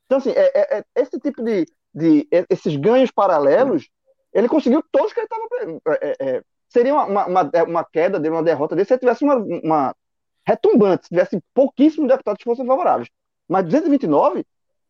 Então, 0.07 0.19
assim, 0.19 0.31
é, 0.31 0.51
é, 0.55 0.79
é 0.79 0.85
esse 0.97 1.19
tipo 1.21 1.43
de, 1.43 1.67
de. 1.95 2.27
Esses 2.49 2.77
ganhos 2.77 3.11
paralelos, 3.11 3.89
ele 4.33 4.49
conseguiu 4.49 4.83
todos 4.91 5.13
que 5.13 5.21
ele 5.21 5.27
estava. 5.27 5.99
É, 6.01 6.17
é, 6.21 6.43
seria 6.69 6.95
uma, 6.95 7.27
uma, 7.27 7.51
uma, 7.67 7.85
queda 7.85 8.19
dele, 8.19 8.35
uma 8.35 8.43
derrota 8.43 8.75
dele, 8.75 8.87
se 8.87 8.95
ele 8.95 9.01
tivesse 9.01 9.25
uma, 9.25 9.37
uma 9.37 9.97
retumbante, 10.47 11.05
se 11.05 11.11
tivesse 11.11 11.43
pouquíssimos 11.55 12.09
deputados 12.09 12.39
que 12.39 12.49
fossem 12.49 12.67
favoráveis. 12.67 13.09
Mas 13.49 13.65
229, 13.65 14.45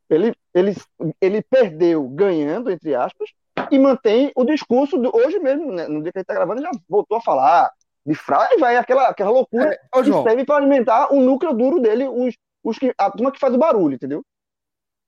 ele, 0.09 0.35
ele, 0.55 0.75
ele 1.21 1.43
perdeu 1.43 2.09
ganhando, 2.09 2.71
entre 2.71 2.95
aspas, 2.95 3.31
e 3.71 3.79
mantém 3.79 4.33
o 4.35 4.45
discurso 4.45 4.97
do, 4.99 5.15
hoje 5.15 5.39
mesmo, 5.39 5.73
né, 5.73 5.87
no 5.89 6.03
dia 6.03 6.13
que 6.13 6.19
ele 6.19 6.23
está 6.23 6.35
gravando, 6.35 6.63
já 6.63 6.71
voltou 6.89 7.19
a 7.19 7.21
falar 7.21 7.71
de 8.09 8.15
fraude, 8.15 8.57
vai 8.57 8.77
aquela, 8.77 9.09
aquela 9.09 9.31
loucura 9.31 9.71
é, 9.71 10.03
que 10.03 10.13
serve 10.23 10.45
para 10.45 10.57
alimentar 10.57 11.13
o 11.13 11.21
núcleo 11.21 11.53
duro 11.53 11.79
dele, 11.79 12.09
os, 12.09 12.35
os 12.65 12.79
que, 12.79 12.95
a 12.97 13.11
turma 13.11 13.31
que 13.31 13.39
faz 13.39 13.55
o 13.55 13.59
barulho, 13.59 13.95
entendeu? 13.95 14.25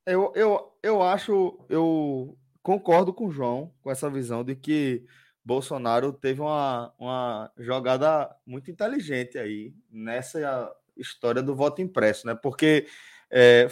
Eu, 0.06 0.32
eu, 0.34 0.72
eu 0.82 1.02
acho, 1.02 1.58
eu 1.68 2.36
concordo 2.62 3.12
com 3.12 3.26
o 3.26 3.30
João, 3.30 3.72
com 3.80 3.90
essa 3.90 4.10
visão 4.10 4.44
de 4.44 4.54
que 4.54 5.04
Bolsonaro 5.42 6.12
teve 6.12 6.42
uma, 6.42 6.92
uma 6.98 7.50
jogada 7.56 8.30
muito 8.46 8.70
inteligente 8.70 9.38
aí 9.38 9.72
nessa 9.90 10.70
história 10.96 11.42
do 11.42 11.56
voto 11.56 11.80
impresso, 11.80 12.26
né? 12.26 12.34
Porque 12.34 12.86
é, 13.30 13.66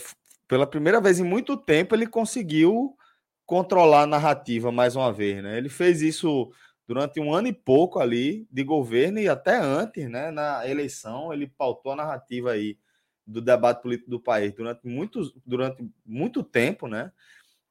pela 0.47 0.67
primeira 0.67 1.01
vez 1.01 1.21
em 1.21 1.25
muito 1.25 1.55
tempo 1.55 1.95
ele 1.95 2.07
conseguiu 2.07 2.97
controlar 3.45 4.03
a 4.03 4.07
narrativa 4.07 4.73
mais 4.73 4.97
uma 4.97 5.13
vez, 5.13 5.43
né? 5.43 5.59
Ele 5.59 5.69
fez 5.69 6.01
isso 6.01 6.51
durante 6.88 7.21
um 7.21 7.35
ano 7.35 7.49
e 7.49 7.52
pouco 7.52 8.00
ali 8.00 8.49
de 8.50 8.64
governo 8.64 9.21
e 9.21 9.28
até 9.28 9.59
antes, 9.59 10.09
né? 10.09 10.30
Na 10.30 10.66
eleição 10.66 11.30
ele 11.35 11.47
pautou 11.47 11.92
a 11.92 11.97
narrativa 11.97 12.52
aí 12.52 12.78
do 13.26 13.42
debate 13.42 13.83
político 13.83 14.09
do 14.11 14.18
país 14.18 14.54
durante 14.54 14.87
muito, 14.87 15.21
durante 15.45 15.87
muito 16.04 16.42
tempo, 16.42 16.88
né? 16.88 17.12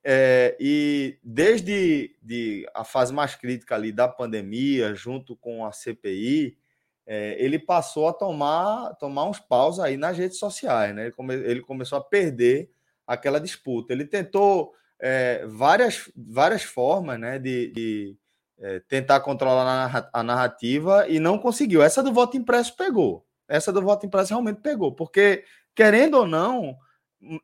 É, 0.04 0.56
e 0.60 1.18
desde 1.24 2.16
de 2.22 2.70
a 2.76 2.84
fase 2.84 3.12
mais 3.12 3.34
crítica 3.34 3.74
ali 3.74 3.92
da 3.92 4.08
pandemia, 4.08 4.94
junto 4.94 5.36
com 5.36 5.66
a 5.66 5.72
CPI, 5.72 6.56
é, 7.08 7.36
ele 7.44 7.58
passou 7.58 8.08
a 8.08 8.14
tomar, 8.14 8.94
tomar 9.00 9.26
uns 9.26 9.40
paus 9.40 9.80
aí 9.80 9.98
nas 9.98 10.16
redes 10.16 10.38
sociais, 10.38 10.94
né? 10.94 11.06
Ele, 11.06 11.12
come, 11.12 11.34
ele 11.34 11.62
começou 11.62 11.98
a 11.98 12.04
perder 12.04 12.70
aquela 13.08 13.40
disputa. 13.40 13.92
Ele 13.94 14.06
tentou 14.06 14.74
é, 15.00 15.44
várias, 15.48 16.12
várias 16.16 16.62
formas 16.62 17.20
né, 17.20 17.40
de, 17.40 17.72
de 17.72 18.18
é, 18.60 18.80
tentar 18.88 19.20
controlar 19.20 20.10
a 20.12 20.24
narrativa 20.24 21.08
e 21.08 21.20
não 21.20 21.38
conseguiu. 21.38 21.82
Essa 21.82 22.02
do 22.02 22.14
voto 22.14 22.38
impresso 22.38 22.76
pegou. 22.76 23.26
Essa 23.48 23.72
do 23.72 23.82
voto 23.82 24.06
impresso 24.06 24.30
realmente 24.30 24.62
pegou, 24.62 24.94
porque, 24.94 25.44
querendo 25.74 26.16
ou 26.16 26.28
não, 26.28 26.76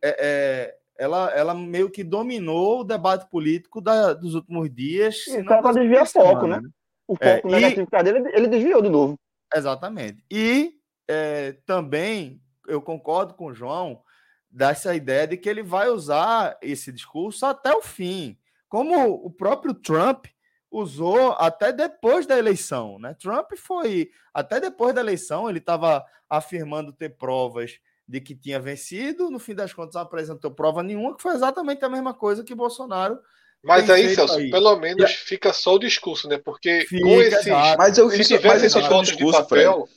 é, 0.04 0.18
é 0.20 0.76
ela, 0.98 1.32
ela 1.32 1.54
meio 1.54 1.90
que 1.90 2.04
dominou 2.04 2.82
o 2.82 2.84
debate 2.84 3.30
político 3.30 3.82
da, 3.82 4.14
dos 4.14 4.36
últimos 4.36 4.74
dias. 4.74 5.24
Sim, 5.24 5.44
para 5.44 5.74
desviar 5.74 6.08
foco, 6.08 6.48
né? 6.48 6.62
O 7.08 7.16
é, 7.20 7.36
foco 7.36 7.48
é, 7.50 7.52
negativo 7.52 7.88
e... 7.92 8.04
dele, 8.04 8.32
ele 8.34 8.48
desviou 8.48 8.82
de 8.82 8.90
novo. 8.90 9.20
Exatamente. 9.54 10.24
E 10.32 10.76
é, 11.08 11.54
também 11.66 12.42
eu 12.68 12.82
concordo 12.82 13.34
com 13.34 13.48
o 13.48 13.54
João 13.54 14.02
dessa 14.50 14.96
ideia 14.96 15.28
de 15.28 15.38
que 15.38 15.50
ele 15.50 15.64
vai 15.64 15.90
usar 15.90 16.58
esse 16.62 16.92
discurso 16.92 17.46
até 17.46 17.74
o 17.74 17.82
fim, 17.82 18.38
como 18.70 19.14
o 19.14 19.32
próprio 19.32 19.74
Trump 19.74 20.28
usou 20.74 21.34
até 21.34 21.72
depois 21.72 22.26
da 22.26 22.36
eleição, 22.36 22.98
né? 22.98 23.16
Trump 23.22 23.52
foi 23.56 24.10
até 24.34 24.60
depois 24.60 24.96
da 24.96 25.02
eleição, 25.02 25.48
ele 25.48 25.60
estava 25.60 26.04
afirmando 26.28 26.92
ter 26.92 27.10
provas 27.10 27.78
de 28.08 28.20
que 28.20 28.36
tinha 28.36 28.60
vencido, 28.60 29.30
no 29.30 29.38
fim 29.38 29.54
das 29.54 29.72
contas 29.72 29.94
não 29.94 30.02
apresentou 30.02 30.50
prova 30.50 30.82
nenhuma, 30.82 31.16
que 31.16 31.22
foi 31.22 31.36
exatamente 31.36 31.86
a 31.86 31.90
mesma 31.90 32.14
coisa 32.14 32.44
que 32.44 32.56
Bolsonaro. 32.56 33.20
Mas 33.64 33.88
aí, 33.90 34.14
Celso, 34.16 34.34
aí. 34.34 34.50
pelo 34.50 34.76
menos 34.78 35.10
e... 35.10 35.14
fica 35.14 35.54
só 35.54 35.76
o 35.76 35.80
discurso, 35.80 36.28
né? 36.28 36.38
Porque 36.38 36.86
fica, 36.90 37.06
com 37.06 37.22
esses. 37.22 37.48
Mas 37.78 37.98
eu, 37.98 38.10
se 38.10 38.24
tivesse 38.24 38.66
esses 38.66 38.88
votos 38.88 39.16
de 39.16 39.32
papel. 39.32 39.88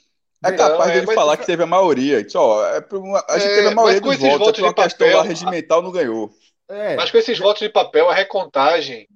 É 0.44 0.52
capaz 0.52 0.92
de 0.92 0.98
ele 0.98 1.10
é, 1.10 1.14
falar 1.14 1.32
mas... 1.32 1.40
que 1.40 1.46
teve 1.46 1.62
a 1.62 1.66
maioria. 1.66 2.28
Só, 2.28 2.62
é, 2.66 2.76
a 3.28 3.38
gente 3.38 3.50
é, 3.50 3.54
teve 3.56 3.68
a 3.68 3.74
maioria 3.74 4.00
dos 4.00 4.16
votos, 4.16 4.38
votos 4.38 4.60
é 4.60 4.62
uma 4.62 4.74
questão 4.74 5.06
papel, 5.08 5.22
regimental 5.22 5.82
não 5.82 5.90
ganhou. 5.90 6.30
É. 6.68 6.94
Mas 6.94 7.10
com 7.10 7.16
esses 7.16 7.38
votos 7.38 7.60
de 7.60 7.70
papel, 7.70 8.08
a 8.08 8.14
recontagem 8.14 9.08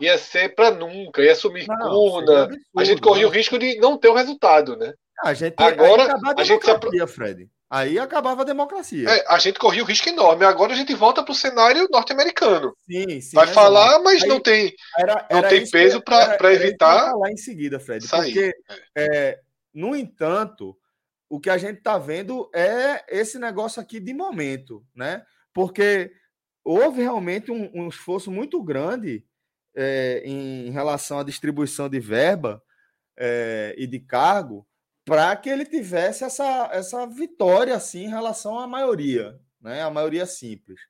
ia 0.00 0.18
ser 0.18 0.54
para 0.54 0.70
nunca, 0.70 1.22
ia 1.22 1.34
sumir 1.34 1.66
não, 1.66 1.90
curna. 1.90 2.44
Absurdo, 2.44 2.64
a 2.76 2.84
gente 2.84 3.00
corria 3.00 3.26
o 3.26 3.30
risco 3.30 3.58
de 3.58 3.76
não 3.76 3.98
ter 3.98 4.08
o 4.08 4.14
resultado, 4.14 4.76
né? 4.76 4.92
A 5.24 5.32
gente, 5.32 5.54
Agora, 5.56 6.12
a, 6.12 6.40
a 6.40 6.44
gente 6.44 6.64
se... 6.64 7.06
Fred. 7.06 7.48
Aí 7.68 7.98
acabava 7.98 8.42
a 8.42 8.44
democracia. 8.44 9.08
É, 9.08 9.24
a 9.28 9.38
gente 9.38 9.58
corria 9.58 9.82
o 9.82 9.86
risco 9.86 10.08
enorme. 10.08 10.44
Agora 10.44 10.72
a 10.72 10.76
gente 10.76 10.94
volta 10.94 11.22
para 11.22 11.32
o 11.32 11.34
cenário 11.34 11.88
norte-americano. 11.90 12.76
Sim, 12.88 13.20
sim. 13.20 13.34
Vai 13.34 13.48
falar, 13.48 13.98
mas 14.00 14.22
Aí, 14.22 14.28
não 14.28 14.38
tem, 14.38 14.72
era, 14.96 15.26
não 15.30 15.42
tem 15.42 15.68
peso 15.68 16.00
para 16.00 16.52
evitar. 16.52 17.12
lá 17.16 17.30
em 17.30 17.36
seguida, 17.36 17.80
Fred. 17.80 18.06
Sair. 18.06 18.32
Porque, 18.32 18.54
é, 18.94 19.40
no 19.74 19.96
entanto, 19.96 20.76
o 21.28 21.40
que 21.40 21.50
a 21.50 21.58
gente 21.58 21.78
está 21.78 21.98
vendo 21.98 22.48
é 22.54 23.04
esse 23.08 23.36
negócio 23.36 23.82
aqui 23.82 23.98
de 23.98 24.14
momento, 24.14 24.84
né? 24.94 25.24
Porque 25.52 26.12
houve 26.64 27.02
realmente 27.02 27.50
um, 27.50 27.68
um 27.74 27.88
esforço 27.88 28.30
muito 28.30 28.62
grande 28.62 29.24
é, 29.76 30.22
em 30.24 30.70
relação 30.70 31.18
à 31.18 31.22
distribuição 31.22 31.88
de 31.88 32.00
verba 32.00 32.62
é, 33.16 33.74
e 33.76 33.86
de 33.86 34.00
cargo 34.00 34.66
para 35.04 35.36
que 35.36 35.48
ele 35.48 35.64
tivesse 35.64 36.24
essa, 36.24 36.70
essa 36.72 37.06
vitória 37.06 37.76
assim 37.76 38.04
em 38.04 38.08
relação 38.08 38.58
à 38.58 38.66
maioria, 38.66 39.38
né? 39.60 39.82
A 39.82 39.90
maioria 39.90 40.26
simples. 40.26 40.80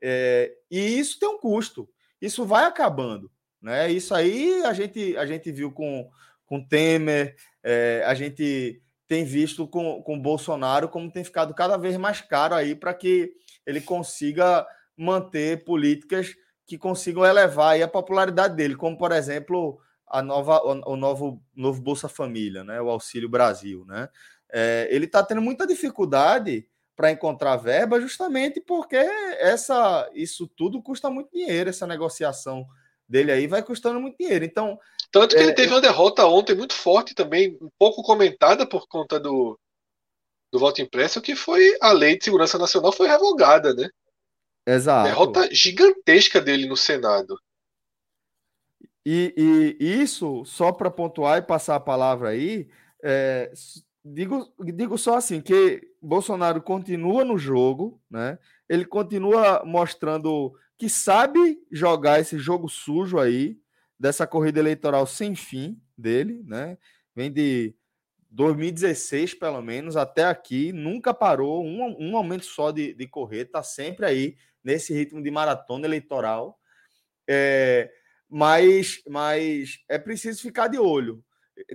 É, 0.00 0.50
e 0.70 0.98
isso 0.98 1.18
tem 1.18 1.28
um 1.28 1.38
custo. 1.38 1.86
Isso 2.22 2.46
vai 2.46 2.64
acabando, 2.64 3.30
né? 3.60 3.90
Isso 3.90 4.14
aí 4.14 4.62
a 4.64 4.72
gente 4.72 5.16
a 5.16 5.26
gente 5.26 5.50
viu 5.52 5.70
com 5.72 6.08
com 6.46 6.66
Temer, 6.66 7.36
é, 7.62 8.02
a 8.06 8.14
gente 8.14 8.82
tem 9.06 9.24
visto 9.24 9.68
com 9.68 10.02
com 10.02 10.20
Bolsonaro 10.20 10.88
como 10.88 11.12
tem 11.12 11.24
ficado 11.24 11.52
cada 11.52 11.76
vez 11.76 11.96
mais 11.96 12.20
caro 12.20 12.54
aí 12.54 12.74
para 12.74 12.94
que 12.94 13.32
ele 13.66 13.80
consiga 13.80 14.66
manter 14.96 15.64
políticas 15.64 16.34
que 16.70 16.78
consigam 16.78 17.26
elevar 17.26 17.82
a 17.82 17.88
popularidade 17.88 18.54
dele, 18.54 18.76
como 18.76 18.96
por 18.96 19.10
exemplo 19.10 19.80
a 20.06 20.22
nova, 20.22 20.62
o, 20.62 20.92
o 20.92 20.96
novo, 20.96 21.42
novo 21.52 21.82
Bolsa 21.82 22.08
Família, 22.08 22.62
né? 22.62 22.80
o 22.80 22.88
Auxílio 22.88 23.28
Brasil. 23.28 23.84
Né? 23.88 24.08
É, 24.48 24.86
ele 24.88 25.06
está 25.06 25.20
tendo 25.20 25.42
muita 25.42 25.66
dificuldade 25.66 26.64
para 26.94 27.10
encontrar 27.10 27.56
verba 27.56 28.00
justamente 28.00 28.60
porque 28.60 28.94
essa, 28.94 30.08
isso 30.14 30.46
tudo 30.46 30.80
custa 30.80 31.10
muito 31.10 31.32
dinheiro, 31.32 31.70
essa 31.70 31.88
negociação 31.88 32.64
dele 33.08 33.32
aí 33.32 33.48
vai 33.48 33.64
custando 33.64 33.98
muito 33.98 34.16
dinheiro. 34.16 34.44
Então, 34.44 34.78
tanto 35.10 35.34
que 35.34 35.40
é, 35.40 35.46
ele 35.46 35.54
teve 35.54 35.74
uma 35.74 35.80
derrota 35.80 36.24
ontem 36.24 36.54
muito 36.54 36.74
forte 36.74 37.16
também, 37.16 37.58
um 37.60 37.70
pouco 37.76 38.00
comentada 38.00 38.64
por 38.64 38.86
conta 38.86 39.18
do, 39.18 39.58
do 40.52 40.58
voto 40.60 40.80
impresso, 40.80 41.20
que 41.20 41.34
foi 41.34 41.76
a 41.80 41.90
lei 41.90 42.16
de 42.16 42.22
segurança 42.22 42.56
nacional 42.58 42.92
foi 42.92 43.08
revogada, 43.08 43.74
né? 43.74 43.90
Exato. 44.74 45.08
Derrota 45.08 45.54
gigantesca 45.54 46.40
dele 46.40 46.66
no 46.66 46.76
Senado. 46.76 47.38
E, 49.04 49.76
e 49.80 50.02
isso, 50.02 50.44
só 50.44 50.70
para 50.70 50.90
pontuar 50.90 51.38
e 51.38 51.42
passar 51.42 51.76
a 51.76 51.80
palavra 51.80 52.30
aí, 52.30 52.68
é, 53.02 53.50
digo, 54.04 54.52
digo 54.60 54.98
só 54.98 55.16
assim, 55.16 55.40
que 55.40 55.80
Bolsonaro 56.00 56.60
continua 56.60 57.24
no 57.24 57.38
jogo, 57.38 58.00
né? 58.10 58.38
ele 58.68 58.84
continua 58.84 59.64
mostrando 59.64 60.54
que 60.78 60.88
sabe 60.88 61.58
jogar 61.72 62.20
esse 62.20 62.38
jogo 62.38 62.68
sujo 62.68 63.18
aí, 63.18 63.58
dessa 63.98 64.26
corrida 64.26 64.60
eleitoral 64.60 65.06
sem 65.06 65.34
fim 65.34 65.78
dele, 65.96 66.42
né? 66.46 66.78
Vem 67.14 67.30
de 67.30 67.74
2016, 68.30 69.34
pelo 69.34 69.60
menos, 69.60 69.96
até 69.96 70.24
aqui, 70.24 70.72
nunca 70.72 71.12
parou 71.12 71.64
um, 71.64 71.96
um 71.98 72.10
momento 72.10 72.44
só 72.44 72.70
de, 72.70 72.94
de 72.94 73.06
correr, 73.06 73.46
tá 73.46 73.62
sempre 73.62 74.06
aí 74.06 74.36
nesse 74.62 74.94
ritmo 74.94 75.22
de 75.22 75.30
maratona 75.30 75.86
eleitoral. 75.86 76.58
É, 77.28 77.90
mas, 78.28 79.02
mas 79.08 79.80
é 79.88 79.98
preciso 79.98 80.42
ficar 80.42 80.68
de 80.68 80.78
olho. 80.78 81.24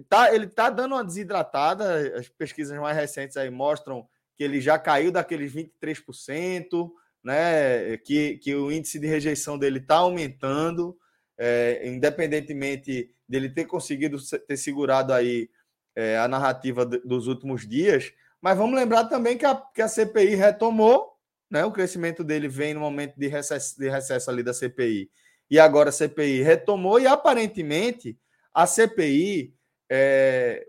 Tá, 0.09 0.33
ele 0.33 0.47
tá 0.47 0.69
dando 0.69 0.95
uma 0.95 1.03
desidratada, 1.03 2.17
as 2.17 2.29
pesquisas 2.29 2.77
mais 2.79 2.95
recentes 2.95 3.37
aí 3.37 3.49
mostram 3.49 4.07
que 4.35 4.43
ele 4.43 4.59
já 4.59 4.79
caiu 4.79 5.11
daqueles 5.11 5.53
23%, 5.53 6.89
né? 7.23 7.97
Que, 7.97 8.37
que 8.37 8.55
o 8.55 8.71
índice 8.71 8.99
de 8.99 9.07
rejeição 9.07 9.57
dele 9.57 9.79
está 9.79 9.97
aumentando, 9.97 10.97
é, 11.37 11.87
independentemente 11.87 13.11
dele 13.27 13.49
ter 13.49 13.65
conseguido 13.65 14.17
ter 14.47 14.57
segurado 14.57 15.13
aí 15.13 15.49
é, 15.95 16.17
a 16.17 16.27
narrativa 16.27 16.85
dos 16.85 17.27
últimos 17.27 17.67
dias. 17.67 18.11
Mas 18.41 18.57
vamos 18.57 18.75
lembrar 18.75 19.05
também 19.05 19.37
que 19.37 19.45
a, 19.45 19.55
que 19.55 19.81
a 19.81 19.87
CPI 19.87 20.35
retomou, 20.35 21.13
né? 21.49 21.63
O 21.65 21.71
crescimento 21.71 22.23
dele 22.23 22.47
vem 22.47 22.73
no 22.73 22.79
momento 22.79 23.15
de 23.17 23.27
recesso, 23.27 23.79
de 23.79 23.89
recesso 23.89 24.29
ali 24.29 24.43
da 24.43 24.53
CPI. 24.53 25.09
E 25.49 25.59
agora 25.59 25.89
a 25.89 25.93
CPI 25.93 26.41
retomou, 26.41 26.99
e 26.99 27.07
aparentemente 27.07 28.17
a 28.53 28.65
CPI 28.65 29.53
é, 29.89 30.67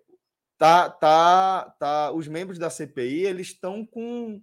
tá, 0.59 0.89
tá, 0.91 1.75
tá, 1.79 2.13
os 2.13 2.29
membros 2.29 2.59
da 2.59 2.71
CPI 2.71 3.25
eles 3.25 3.49
estão 3.49 3.85
com 3.85 4.41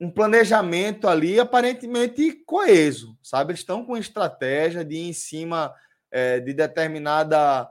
um 0.00 0.10
planejamento 0.10 1.08
ali 1.08 1.40
aparentemente 1.40 2.32
coeso, 2.46 3.18
sabe? 3.22 3.52
Eles 3.52 3.60
estão 3.60 3.84
com 3.84 3.96
estratégia 3.96 4.84
de 4.84 4.94
ir 4.94 5.08
em 5.08 5.12
cima 5.12 5.74
é, 6.10 6.38
de 6.38 6.52
determinada 6.52 7.68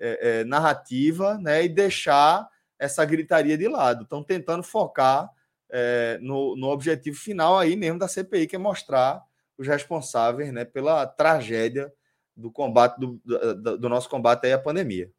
é, 0.00 0.40
é, 0.40 0.44
narrativa, 0.44 1.38
né? 1.38 1.64
E 1.64 1.68
deixar 1.68 2.48
essa 2.78 3.04
gritaria 3.04 3.56
de 3.56 3.68
lado. 3.68 4.02
Estão 4.02 4.22
tentando 4.22 4.62
focar 4.62 5.30
é, 5.70 6.18
no, 6.20 6.56
no 6.56 6.68
objetivo 6.68 7.16
final 7.16 7.58
aí 7.58 7.76
mesmo 7.76 7.98
da 7.98 8.08
CPI, 8.08 8.46
que 8.46 8.56
é 8.56 8.58
mostrar 8.58 9.22
os 9.56 9.66
responsáveis, 9.66 10.52
né? 10.52 10.64
Pela 10.64 11.06
tragédia 11.06 11.92
do 12.36 12.50
combate 12.50 12.98
do, 12.98 13.20
do, 13.24 13.78
do 13.78 13.88
nosso 13.88 14.08
combate 14.08 14.52
à 14.52 14.58
pandemia. 14.58 15.10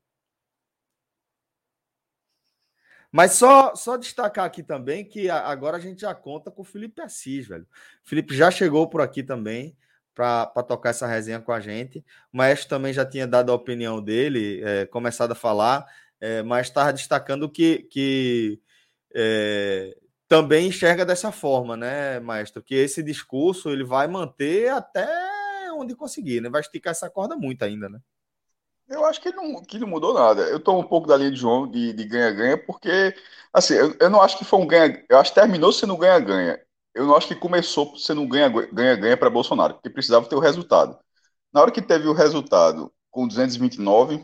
Mas 3.11 3.33
só, 3.33 3.73
só 3.73 3.97
destacar 3.97 4.45
aqui 4.45 4.61
também 4.61 5.03
que 5.03 5.29
agora 5.29 5.77
a 5.77 5.79
gente 5.79 6.01
já 6.01 6.13
conta 6.13 6.51
com 6.51 6.61
o 6.61 6.65
Felipe 6.65 7.01
Assis, 7.01 7.47
velho. 7.47 7.63
O 7.63 8.07
Felipe 8.07 8.35
já 8.35 8.51
chegou 8.51 8.87
por 8.87 9.01
aqui 9.01 9.23
também 9.23 9.75
para 10.17 10.63
tocar 10.63 10.89
essa 10.89 11.05
resenha 11.05 11.39
com 11.39 11.51
a 11.51 11.59
gente. 11.59 11.99
O 12.33 12.37
Maestro 12.37 12.69
também 12.69 12.91
já 12.91 13.05
tinha 13.05 13.27
dado 13.27 13.51
a 13.51 13.55
opinião 13.55 14.01
dele, 14.01 14.63
é, 14.63 14.85
começado 14.87 15.33
a 15.33 15.35
falar, 15.35 15.85
é, 16.19 16.41
mas 16.41 16.67
estava 16.67 16.91
destacando 16.91 17.47
que, 17.47 17.83
que 17.83 18.59
é, 19.13 19.95
também 20.27 20.67
enxerga 20.67 21.05
dessa 21.05 21.31
forma, 21.31 21.77
né, 21.77 22.19
Maestro? 22.19 22.63
Que 22.63 22.73
esse 22.73 23.03
discurso 23.03 23.69
ele 23.69 23.83
vai 23.83 24.07
manter 24.07 24.69
até 24.69 25.07
onde 25.73 25.95
conseguir, 25.95 26.41
né? 26.41 26.49
Vai 26.49 26.61
esticar 26.61 26.91
essa 26.91 27.11
corda 27.11 27.35
muito 27.37 27.63
ainda, 27.63 27.87
né? 27.87 27.99
Eu 28.89 29.05
acho 29.05 29.21
que 29.21 29.31
não, 29.31 29.61
que 29.61 29.77
não 29.77 29.87
mudou 29.87 30.15
nada. 30.15 30.43
Eu 30.43 30.57
estou 30.57 30.79
um 30.79 30.83
pouco 30.83 31.07
da 31.07 31.15
linha 31.17 31.29
de 31.29 31.37
João 31.37 31.69
de 31.69 31.93
ganha-ganha, 32.05 32.57
porque, 32.57 33.13
assim, 33.53 33.75
eu, 33.75 33.95
eu, 33.99 34.09
não 34.09 34.21
acho 34.21 34.37
que 34.37 34.45
foi 34.45 34.59
um 34.59 34.65
ganha. 34.65 35.05
Eu 35.07 35.19
acho 35.19 35.31
que 35.31 35.39
terminou 35.39 35.71
sendo 35.71 35.95
ganha-ganha. 35.97 36.59
Eu 36.97 37.05
não 37.05 37.15
acho 37.15 37.27
que 37.27 37.35
começou 37.35 37.95
sendo 37.95 38.21
um 38.21 38.27
ganha-ganha 38.27 39.15
para 39.15 39.29
Bolsonaro, 39.29 39.75
porque 39.75 39.89
precisava 39.89 40.27
ter 40.27 40.35
o 40.35 40.39
resultado. 40.39 40.97
Na 41.53 41.61
hora 41.61 41.71
que 41.71 41.81
teve 41.81 42.07
o 42.07 42.13
resultado 42.13 42.91
com 43.11 43.27
229, 43.27 44.23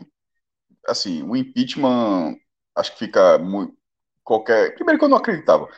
assim, 0.84 1.22
o 1.22 1.36
impeachment, 1.36 2.36
acho 2.74 2.92
que 2.92 2.98
fica 2.98 3.38
muito. 3.38 3.76
Qualquer. 4.24 4.74
Primeiro 4.74 4.98
que 4.98 5.04
eu 5.04 5.08
não 5.08 5.18
acreditava. 5.18 5.68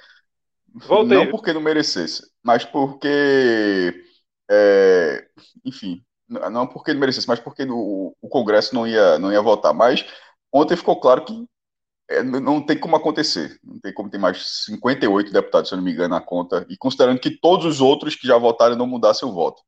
Voltei. 0.75 1.19
Não 1.19 1.31
porque 1.31 1.53
não 1.53 1.61
merecesse, 1.61 2.31
mas 2.43 2.65
porque. 2.65 4.03
É, 4.51 5.29
enfim, 5.67 6.03
não 6.29 6.67
porque 6.67 6.93
ele 6.93 7.01
merecesse, 7.01 7.29
mas 7.29 7.41
porque 7.41 7.65
o, 7.65 8.17
o 8.23 8.29
Congresso 8.31 8.75
não 8.75 8.87
ia, 8.87 9.19
não 9.19 9.31
ia 9.31 9.43
votar. 9.43 9.75
Mas 9.75 10.03
ontem 10.51 10.77
ficou 10.77 10.99
claro 10.99 11.27
que 11.27 11.47
é, 12.09 12.23
não 12.23 12.65
tem 12.65 12.79
como 12.79 12.97
acontecer. 12.97 13.59
Não 13.63 13.79
tem 13.81 13.93
como 13.93 14.11
ter 14.11 14.19
mais 14.19 14.65
58 14.65 15.33
deputados, 15.33 15.69
se 15.69 15.75
eu 15.75 15.77
não 15.77 15.85
me 15.85 15.93
engano, 15.93 16.15
na 16.15 16.21
conta. 16.21 16.67
E 16.69 16.77
considerando 16.77 17.21
que 17.21 17.31
todos 17.31 17.67
os 17.67 17.81
outros 17.81 18.15
que 18.15 18.27
já 18.27 18.39
votaram 18.39 18.77
não 18.77 18.87
mudassem 18.87 19.29
o 19.29 19.33
voto. 19.33 19.63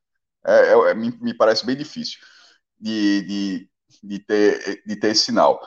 É, 0.47 0.73
é, 0.73 0.91
é 0.91 0.95
me, 0.95 1.11
me, 1.21 1.35
parece 1.35 1.67
bem 1.67 1.77
difícil 1.77 2.19
de, 2.81 3.23
de, 3.23 3.71
de, 4.03 4.19
ter, 4.21 4.83
de 4.87 4.97
ter 4.97 5.09
esse 5.09 5.27
sinal. 5.27 5.61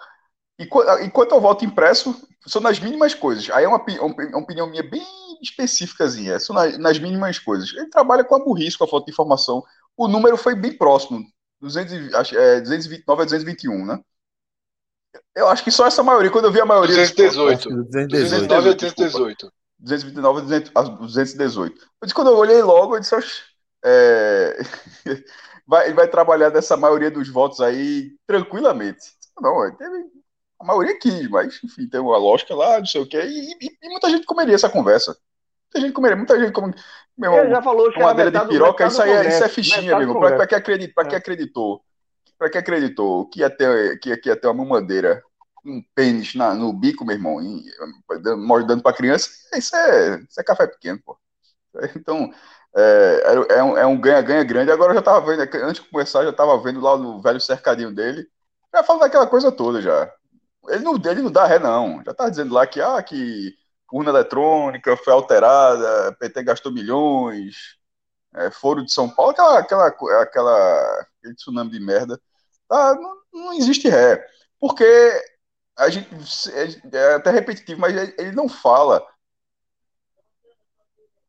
E, 0.60 0.68
enquanto 1.04 1.34
ao 1.34 1.42
voto 1.42 1.66
impresso, 1.66 2.16
são 2.48 2.62
nas 2.62 2.80
mínimas 2.80 3.14
coisas. 3.14 3.50
Aí 3.52 3.66
é 3.66 3.68
uma, 3.68 3.84
uma 4.02 4.40
opinião 4.40 4.68
minha 4.68 4.84
bem 4.84 5.06
específicazinha. 5.42 6.40
São 6.40 6.56
nas, 6.56 6.78
nas 6.78 7.00
mínimas 7.00 7.40
coisas. 7.40 7.74
Ele 7.74 7.90
trabalha 7.90 8.24
com 8.24 8.36
a 8.36 8.40
burrice, 8.40 8.78
com 8.78 8.86
a 8.86 8.88
falta 8.88 9.06
de 9.06 9.12
informação 9.12 9.64
o 9.98 10.08
número 10.08 10.38
foi 10.38 10.56
bem 10.56 10.76
próximo. 10.76 11.26
200, 11.60 12.14
acho, 12.16 12.38
é, 12.38 12.60
229 12.62 13.22
a 13.22 13.26
221, 13.26 13.86
né? 13.86 14.00
Eu 15.36 15.48
acho 15.48 15.64
que 15.64 15.72
só 15.72 15.86
essa 15.86 16.04
maioria, 16.04 16.32
quando 16.32 16.46
eu 16.46 16.52
vi 16.52 16.62
a 16.62 16.66
maioria. 16.66 16.96
218. 16.96 17.70
219 17.70 18.70
a 18.70 18.74
218. 18.74 19.52
229 19.80 20.72
a 20.76 20.82
218. 20.84 21.82
Eu 21.82 21.88
disse, 22.04 22.14
quando 22.14 22.30
eu 22.30 22.38
olhei 22.38 22.62
logo, 22.62 22.96
eu 22.96 23.00
disse, 23.00 23.16
é, 23.84 24.58
vai, 25.68 25.86
ele 25.88 25.96
vai 25.96 26.08
trabalhar 26.08 26.50
dessa 26.50 26.78
maioria 26.78 27.10
dos 27.10 27.28
votos 27.30 27.60
aí 27.62 28.12
tranquilamente. 28.28 29.14
Não, 29.40 29.76
teve 29.76 30.06
a 30.60 30.64
maioria 30.64 31.00
quis, 31.00 31.28
mas 31.30 31.60
enfim, 31.64 31.88
tem 31.88 32.00
uma 32.00 32.18
lógica 32.18 32.54
lá, 32.56 32.78
não 32.78 32.86
sei 32.86 33.02
o 33.02 33.08
quê, 33.08 33.22
e, 33.24 33.52
e, 33.54 33.78
e 33.82 33.90
muita 33.90 34.10
gente 34.10 34.26
comeria 34.26 34.54
essa 34.54 34.70
conversa. 34.70 35.18
Muita 35.74 35.88
gente 35.88 35.94
comeria, 35.94 36.18
muita 36.18 36.40
gente 36.40 36.52
come. 36.52 36.76
Meu 37.18 37.34
irmão, 37.34 37.50
já 37.50 37.62
falou 37.62 37.92
que 37.92 38.00
madeira 38.00 38.30
de 38.30 38.48
piroca, 38.48 38.86
isso 38.86 39.02
aí 39.02 39.12
é, 39.12 39.30
isso 39.30 39.44
é 39.44 39.50
fichinha, 39.50 39.96
amigo. 39.96 40.20
Para 40.20 40.46
que 40.46 40.56
acredita, 40.56 40.94
para 40.94 41.08
que 41.08 41.16
é. 41.16 41.18
acreditou, 41.18 41.82
para 42.42 42.50
que 42.50 42.58
acreditou 42.58 43.28
que 43.30 43.42
ia 43.42 43.52
ter, 43.52 44.00
que, 44.00 44.18
que 44.18 44.28
ia 44.30 44.36
ter 44.36 44.48
uma 44.48 44.66
mamadeira, 44.66 45.24
um 45.64 45.80
pênis 45.94 46.34
na, 46.34 46.56
no 46.56 46.74
bico, 46.74 47.06
meu 47.06 47.16
irmão, 47.16 47.40
e, 47.40 47.64
dando 48.66 48.82
para 48.82 48.96
criança, 48.98 49.30
isso 49.54 49.76
é, 49.76 50.20
isso 50.28 50.42
é 50.42 50.44
café 50.44 50.66
pequeno, 50.66 51.00
pô. 51.06 51.16
Então, 51.96 52.34
é, 52.76 53.46
é, 53.52 53.64
um, 53.64 53.78
é 53.78 53.86
um 53.86 54.02
ganha-ganha 54.02 54.44
grande. 54.44 54.72
Agora 54.72 54.92
eu 54.92 54.96
já 54.96 55.04
tava 55.04 55.22
vendo, 55.24 55.42
antes 55.64 55.84
de 55.84 55.90
começar, 55.90 56.24
já 56.24 56.34
tava 56.34 56.58
vendo 56.64 56.82
lá 56.82 56.98
no 56.98 57.22
velho 57.22 57.40
cercadinho 57.40 57.94
dele, 57.94 58.28
já 58.74 58.84
falando 58.84 59.04
daquela 59.04 59.28
coisa 59.28 59.52
toda 59.52 59.80
já. 59.80 60.12
Ele 60.70 60.84
não, 60.84 60.96
ele 60.96 61.22
não 61.22 61.32
dá 61.32 61.46
ré, 61.46 61.60
não. 61.60 62.04
Já 62.04 62.12
tá 62.12 62.28
dizendo 62.28 62.56
lá 62.56 62.66
que, 62.66 62.82
ah, 62.82 63.04
que 63.04 63.54
urna 63.94 64.10
eletrônica 64.10 64.98
foi 64.98 65.14
alterada, 65.14 66.16
PT 66.20 66.44
gastou 66.44 66.72
milhões, 66.72 67.56
é, 68.34 68.50
foro 68.50 68.84
de 68.84 68.92
São 68.92 69.08
Paulo, 69.10 69.32
aquela, 69.32 69.60
aquela, 69.60 70.24
aquela 70.24 71.06
aquele 71.22 71.36
tsunami 71.36 71.70
de 71.72 71.80
merda. 71.80 72.20
Tá, 72.72 72.96
não, 72.96 73.18
não 73.34 73.54
existe 73.54 73.90
ré. 73.90 74.26
Porque 74.58 74.86
a 75.78 75.90
gente 75.90 76.08
é, 76.54 76.98
é 76.98 77.14
até 77.16 77.30
repetitivo, 77.30 77.82
mas 77.82 77.94
ele 78.18 78.32
não 78.32 78.48
fala. 78.48 79.06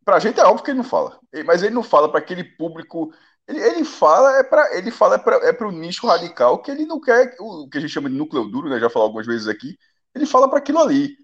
Pra 0.05 0.21
gente 0.21 0.39
é 0.39 0.45
óbvio 0.45 0.65
que 0.65 0.71
ele 0.71 0.79
não 0.79 0.85
fala, 0.85 1.19
mas 1.45 1.63
ele 1.65 1.75
não 1.75 1.83
fala 1.83 2.09
para 2.09 2.21
aquele 2.21 2.45
público. 2.45 3.13
Ele, 3.49 3.61
ele 3.61 3.85
fala 3.85 4.39
é 4.39 4.45
para 4.45 4.77
ele 4.77 4.93
fala 4.93 5.17
é 5.17 5.53
para 5.53 5.67
o 5.67 5.73
nicho 5.73 6.07
radical 6.07 6.63
que 6.63 6.71
ele 6.71 6.87
não 6.87 7.01
quer 7.01 7.35
o 7.41 7.69
que 7.69 7.79
a 7.79 7.81
gente 7.81 7.91
chama 7.91 8.09
de 8.09 8.15
núcleo 8.17 8.49
duro, 8.49 8.69
né? 8.69 8.79
Já 8.79 8.89
falou 8.89 9.07
algumas 9.07 9.27
vezes 9.27 9.49
aqui. 9.49 9.77
Ele 10.15 10.27
fala 10.27 10.49
para 10.49 10.59
aquilo 10.59 10.79
ali 10.79 11.17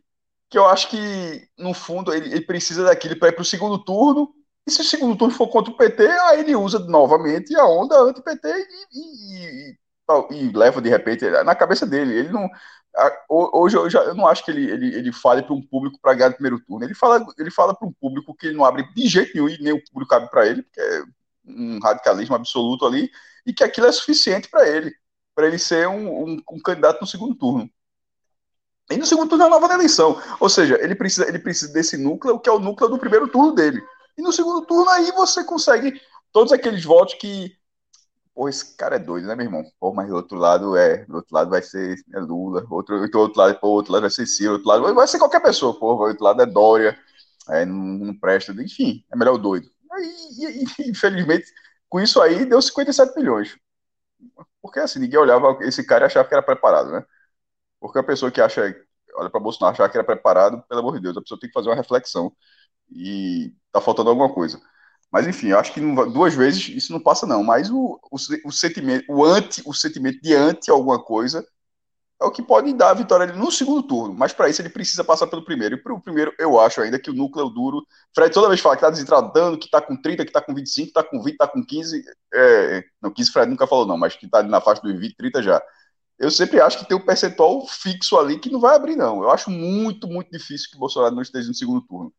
que 0.50 0.59
eu 0.59 0.66
acho 0.66 0.88
que, 0.90 1.48
no 1.59 1.74
fundo, 1.74 2.12
ele, 2.12 2.31
ele 2.33 2.40
precisa 2.40 2.85
daquilo 2.85 3.18
para 3.18 3.28
ir 3.28 3.33
para 3.33 3.42
o 3.42 3.44
segundo 3.44 3.78
turno. 3.85 4.35
E 4.66 4.70
se 4.70 4.81
o 4.81 4.85
segundo 4.85 5.16
turno 5.16 5.35
for 5.35 5.48
contra 5.48 5.72
o 5.72 5.76
PT, 5.76 6.09
aí 6.09 6.40
ele 6.40 6.57
usa 6.57 6.78
novamente 6.81 7.54
a 7.57 7.66
onda 7.66 7.98
anti-PT 8.00 8.48
e, 8.48 8.98
e, 8.98 9.70
e, 9.70 9.78
e, 10.31 10.51
leva 10.53 10.81
de 10.81 10.88
repente 10.88 11.29
na 11.44 11.55
cabeça 11.55 11.87
dele. 11.87 12.14
Ele 12.14 12.29
não. 12.31 12.49
Hoje 13.29 13.77
eu, 13.77 13.88
já, 13.88 14.01
eu 14.03 14.14
não 14.14 14.27
acho 14.27 14.44
que 14.44 14.51
ele, 14.51 14.71
ele, 14.71 14.94
ele 14.94 15.12
fale 15.12 15.42
para 15.42 15.55
um 15.55 15.62
público 15.62 15.99
para 16.01 16.14
ganhar 16.14 16.31
no 16.31 16.35
primeiro 16.35 16.61
turno. 16.61 16.85
Ele 16.85 16.94
fala, 16.94 17.25
ele 17.38 17.51
fala 17.51 17.75
para 17.75 17.87
um 17.87 17.92
público 17.92 18.35
que 18.35 18.49
ele 18.49 18.57
não 18.57 18.64
abre 18.64 18.83
de 18.94 19.07
jeito 19.07 19.33
nenhum 19.35 19.49
e 19.49 19.59
nem 19.61 19.73
o 19.73 19.85
público 19.85 20.11
cabe 20.11 20.31
para 20.31 20.47
ele, 20.47 20.62
porque 20.62 20.81
é 20.81 21.03
um 21.44 21.79
radicalismo 21.79 22.35
absoluto 22.35 22.85
ali, 22.87 23.11
e 23.47 23.53
que 23.53 23.64
aquilo 23.64 23.87
é 23.87 23.92
suficiente 23.92 24.49
para 24.49 24.68
ele, 24.68 24.92
para 25.35 25.47
ele 25.47 25.59
ser 25.59 25.88
um, 25.88 26.25
um, 26.25 26.42
um 26.51 26.61
candidato 26.61 27.01
no 27.01 27.07
segundo 27.07 27.35
turno. 27.35 27.71
E 28.90 28.97
no 28.97 29.07
segundo 29.07 29.29
turno 29.29 29.44
é 29.44 29.47
a 29.47 29.51
nova 29.51 29.73
eleição. 29.73 30.21
Ou 30.40 30.49
seja, 30.49 30.79
ele 30.83 30.94
precisa, 30.94 31.29
ele 31.29 31.38
precisa 31.38 31.73
desse 31.73 31.97
núcleo, 31.97 32.40
que 32.40 32.49
é 32.49 32.53
o 32.53 32.59
núcleo 32.59 32.88
do 32.88 32.99
primeiro 32.99 33.29
turno 33.29 33.53
dele. 33.53 33.83
E 34.16 34.23
no 34.23 34.33
segundo 34.33 34.62
turno 34.62 34.88
aí 34.90 35.11
você 35.12 35.44
consegue 35.44 36.01
todos 36.33 36.53
aqueles 36.53 36.85
votos 36.85 37.14
que. 37.14 37.57
Pô, 38.38 38.48
esse 38.48 38.77
cara 38.77 38.94
é 38.96 38.98
doido, 39.01 39.27
né, 39.27 39.35
meu 39.35 39.46
irmão? 39.46 39.64
Pô, 39.81 39.92
mas 39.92 40.09
do 40.09 40.14
outro 40.14 40.37
lado 40.38 40.77
é. 40.77 41.05
Do 41.07 41.16
outro 41.16 41.35
lado 41.35 41.51
vai 41.51 41.61
ser 41.61 41.96
é 42.14 42.20
Lula, 42.20 42.64
outro, 42.70 42.96
do 43.11 43.18
outro 43.18 43.37
lado, 43.40 43.59
pô, 43.59 43.66
outro 43.70 43.92
lado 43.92 44.03
vai 44.03 44.11
ser 44.11 44.27
Ciro, 44.27 44.53
outro 44.53 44.68
lado 44.68 44.94
vai 44.94 45.07
ser 45.09 45.18
qualquer 45.18 45.40
pessoa, 45.42 45.77
pô, 45.77 45.94
do 45.96 46.03
outro 46.03 46.22
lado 46.24 46.40
é 46.42 46.46
Dória, 46.46 46.96
é, 47.51 47.64
não, 47.64 47.74
não 47.77 48.14
presta, 48.18 48.53
enfim, 48.53 49.05
é 49.12 49.16
melhor 49.16 49.35
o 49.35 49.38
doido. 49.38 49.68
E, 50.38 50.62
e, 50.62 50.64
infelizmente, 50.90 51.46
Com 51.88 52.01
isso 52.01 52.20
aí, 52.22 52.44
deu 52.46 52.62
57 52.62 53.16
milhões. 53.18 53.59
Porque 54.61 54.81
assim, 54.81 54.98
ninguém 55.01 55.18
olhava 55.18 55.59
esse 55.62 55.85
cara 55.87 56.05
e 56.05 56.07
achava 56.07 56.29
que 56.29 56.35
era 56.35 56.42
preparado, 56.42 56.90
né? 56.92 57.05
Porque 57.81 57.98
a 58.01 58.05
pessoa 58.05 58.31
que 58.33 58.40
acha, 58.42 58.62
olha 59.16 59.31
para 59.31 59.40
Bolsonaro 59.40 59.74
achar 59.74 59.90
que 59.90 59.96
era 59.98 60.05
preparado, 60.07 60.62
pelo 60.68 60.81
amor 60.83 60.94
de 60.96 61.03
Deus, 61.03 61.16
a 61.16 61.22
pessoa 61.22 61.40
tem 61.40 61.51
que 61.51 61.55
fazer 61.55 61.70
uma 61.70 61.77
reflexão. 61.77 62.33
E 62.90 63.55
tá 63.72 63.81
faltando 63.81 64.11
alguma 64.11 64.33
coisa. 64.35 64.61
Mas 65.11 65.27
enfim, 65.27 65.49
eu 65.49 65.59
acho 65.59 65.73
que 65.73 65.81
não, 65.81 66.11
duas 66.11 66.35
vezes 66.35 66.68
isso 66.68 66.92
não 66.92 67.01
passa, 67.01 67.27
não. 67.27 67.42
Mas 67.42 67.71
o, 67.71 67.99
o, 68.11 68.16
o, 68.47 68.53
sentimento, 68.53 69.05
o 69.09 69.25
anti, 69.25 69.62
o 69.64 69.73
sentimento 69.73 70.21
de 70.21 70.35
anti 70.35 70.71
alguma 70.71 71.03
coisa 71.03 71.47
é 72.21 72.25
o 72.25 72.31
que 72.31 72.42
pode 72.42 72.73
dar 72.75 72.90
a 72.90 72.94
vitória 72.94 73.27
no 73.33 73.51
segundo 73.51 73.83
turno. 73.83 74.14
Mas 74.14 74.33
para 74.33 74.49
isso 74.49 74.61
ele 74.61 74.68
precisa 74.68 75.05
passar 75.05 75.27
pelo 75.29 75.44
primeiro. 75.44 75.77
E 75.77 75.83
para 75.83 75.94
o 75.94 76.01
primeiro, 76.01 76.35
eu 76.38 76.59
acho 76.61 76.81
ainda 76.81 76.99
que 76.99 77.11
o 77.11 77.14
núcleo 77.14 77.49
duro. 77.49 77.87
Fred 78.14 78.33
toda 78.33 78.49
vez 78.49 78.61
fala 78.61 78.77
que 78.77 78.81
está 78.81 78.90
desentradando, 78.90 79.59
que 79.59 79.66
está 79.66 79.81
com 79.81 79.97
30, 80.01 80.25
que 80.25 80.31
está 80.31 80.42
com 80.42 80.55
25, 80.55 80.92
que 80.92 80.99
está 80.99 81.05
com 81.05 81.23
20, 81.23 81.33
está 81.33 81.49
com 81.49 81.64
15. 81.64 82.05
É, 82.35 82.85
não, 83.01 83.12
15 83.12 83.33
Fred 83.33 83.51
nunca 83.51 83.66
falou, 83.66 83.87
não, 83.87 83.97
mas 83.97 84.16
que 84.16 84.27
está 84.27 84.38
ali 84.38 84.49
na 84.49 84.61
faixa 84.61 84.83
dos 84.83 84.99
20, 84.99 85.16
30 85.16 85.42
já. 85.42 85.62
Eu 86.18 86.31
sempre 86.31 86.61
acho 86.61 86.79
que 86.81 86.88
tem 86.88 86.97
um 86.97 87.05
percentual 87.05 87.66
fixo 87.68 88.18
ali 88.18 88.38
que 88.38 88.51
não 88.51 88.61
vai 88.61 88.75
abrir, 88.75 88.97
não. 88.97 89.23
Eu 89.23 89.31
acho 89.31 89.51
muito, 89.51 90.09
muito 90.09 90.31
difícil 90.31 90.68
que 90.71 90.79
Bolsonaro 90.79 91.14
não 91.14 91.23
esteja 91.23 91.49
no 91.49 91.55
segundo 91.55 91.81
turno. 91.83 92.12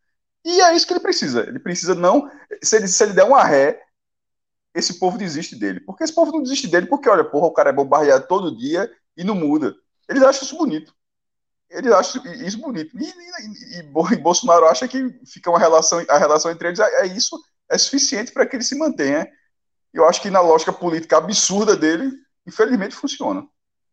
E 0.46 0.62
é 0.62 0.76
isso 0.76 0.88
que 0.88 0.94
ele 0.94 1.00
precisa. 1.00 1.42
Ele 1.42 1.60
precisa 1.60 1.96
não. 1.96 2.30
Se 2.64 2.76
ele, 2.76 2.88
se 2.88 3.04
ele 3.04 3.14
der 3.14 3.26
uma 3.26 3.44
ré, 3.44 3.82
esse 4.74 5.00
povo 5.00 5.18
desiste 5.18 5.56
dele. 5.56 5.80
Porque 5.82 6.04
esse 6.04 6.14
povo 6.14 6.32
não 6.32 6.42
desiste 6.42 6.68
dele 6.68 6.88
porque, 6.88 7.10
olha, 7.10 7.24
porra, 7.24 7.48
o 7.48 7.54
cara 7.54 7.70
é 7.70 7.74
bombardeado 7.74 8.28
todo 8.28 8.56
dia 8.56 8.90
e 9.16 9.24
não 9.24 9.36
muda. 9.36 9.76
Eles 10.08 10.24
acham 10.24 10.44
isso 10.44 10.58
bonito. 10.58 10.94
Eles 11.70 11.92
acham 11.92 12.24
isso 12.26 12.60
bonito. 12.60 12.98
E, 12.98 13.04
e, 13.04 13.80
e, 13.80 13.80
e 13.80 14.18
Bolsonaro 14.18 14.66
acha 14.66 14.88
que 14.88 15.20
fica 15.26 15.50
uma 15.50 15.60
relação, 15.60 16.04
a 16.10 16.18
relação 16.18 16.50
entre 16.52 16.70
eles 16.70 16.80
é, 16.80 17.02
é 17.02 17.08
isso, 17.08 17.40
é 17.70 17.78
suficiente 17.78 18.32
para 18.32 18.46
que 18.46 18.56
ele 18.56 18.64
se 18.64 18.78
mantenha. 18.78 19.30
Eu 19.94 20.08
acho 20.08 20.22
que 20.22 20.32
na 20.32 20.40
lógica 20.40 20.72
política 20.72 21.18
absurda 21.18 21.76
dele, 21.76 22.12
infelizmente 22.48 22.96
funciona. 22.96 23.46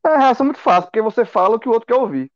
É 0.04 0.09
uma 0.09 0.18
relação 0.18 0.46
muito 0.46 0.61
fácil, 0.61 0.85
porque 0.85 1.02
você 1.02 1.24
fala 1.24 1.56
o 1.56 1.59
que 1.59 1.68
o 1.68 1.72
outro 1.72 1.87
quer 1.87 2.00
ouvir. 2.00 2.30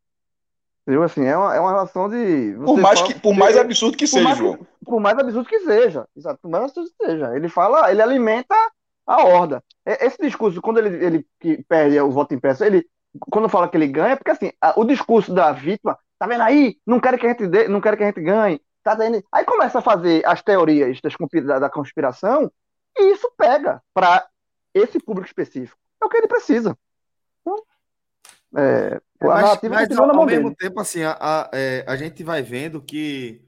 Entendeu? 0.90 1.04
Assim, 1.04 1.24
é 1.24 1.36
uma, 1.36 1.54
é 1.54 1.60
uma 1.60 1.70
relação 1.70 2.08
de. 2.08 2.56
Por 2.64 2.76
mais, 2.76 3.00
que, 3.00 3.14
por 3.14 3.32
mais 3.32 3.56
absurdo 3.56 3.96
que 3.96 4.08
seja, 4.08 4.34
João. 4.34 4.58
Por 4.84 4.98
mais 4.98 5.16
absurdo 5.16 5.48
que 5.48 5.60
seja. 5.60 6.04
Exato, 6.16 6.40
por 6.42 6.50
mais 6.50 6.64
absurdo 6.64 6.90
que 6.90 7.06
seja. 7.06 7.36
Ele 7.36 7.48
fala, 7.48 7.92
ele 7.92 8.02
alimenta 8.02 8.56
a 9.06 9.22
horda. 9.24 9.62
Esse 9.86 10.20
discurso, 10.20 10.60
quando 10.60 10.78
ele, 10.78 11.04
ele 11.04 11.26
que 11.38 11.62
perde 11.68 12.00
o 12.00 12.10
voto 12.10 12.34
impresso, 12.34 12.64
ele 12.64 12.84
quando 13.30 13.48
fala 13.48 13.68
que 13.68 13.76
ele 13.76 13.86
ganha, 13.86 14.14
é 14.14 14.16
porque 14.16 14.32
assim, 14.32 14.50
a, 14.60 14.74
o 14.76 14.84
discurso 14.84 15.32
da 15.32 15.52
vítima, 15.52 15.96
tá 16.18 16.26
vendo 16.26 16.42
aí? 16.42 16.76
Não 16.84 16.98
quero 16.98 17.18
que 17.18 17.26
a 17.26 17.28
gente, 17.28 17.46
dê, 17.46 17.68
não 17.68 17.80
quero 17.80 17.96
que 17.96 18.02
a 18.02 18.06
gente 18.06 18.20
ganhe. 18.20 18.60
Tá 18.82 18.96
vendo? 18.96 19.22
Aí 19.30 19.44
começa 19.44 19.78
a 19.78 19.82
fazer 19.82 20.26
as 20.26 20.42
teorias 20.42 21.00
das, 21.00 21.14
da, 21.44 21.58
da 21.60 21.70
conspiração 21.70 22.50
e 22.98 23.12
isso 23.12 23.30
pega 23.36 23.80
para 23.94 24.26
esse 24.74 24.98
público 24.98 25.28
específico. 25.28 25.78
É 26.02 26.06
o 26.06 26.08
que 26.08 26.16
ele 26.16 26.26
precisa. 26.26 26.76
É, 28.56 29.00
é 29.20 29.26
mas, 29.26 29.60
mas 29.62 29.98
ao, 29.98 30.10
ao 30.10 30.26
mesmo 30.26 30.54
tempo, 30.54 30.80
assim, 30.80 31.02
a, 31.02 31.16
a, 31.20 31.50
é, 31.52 31.84
a, 31.86 31.96
gente 31.96 32.22
vai 32.24 32.42
vendo 32.42 32.82
que 32.82 33.42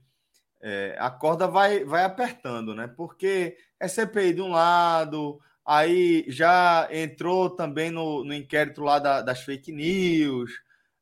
é, 0.61 0.97
a 0.99 1.11
corda 1.11 1.47
vai, 1.49 1.85
vai 1.85 2.05
apertando, 2.05 2.75
né? 2.75 2.87
Porque 2.87 3.57
é 3.81 3.89
CPI 3.89 4.35
de 4.35 4.43
um 4.43 4.51
lado, 4.51 5.41
Aí 5.65 6.25
já 6.29 6.89
entrou 6.91 7.49
também 7.49 7.91
no, 7.91 8.25
no 8.25 8.35
inquérito 8.35 8.83
lá 8.83 8.99
da, 8.99 9.23
das 9.23 9.43
fake 9.43 9.71
news, 9.71 10.51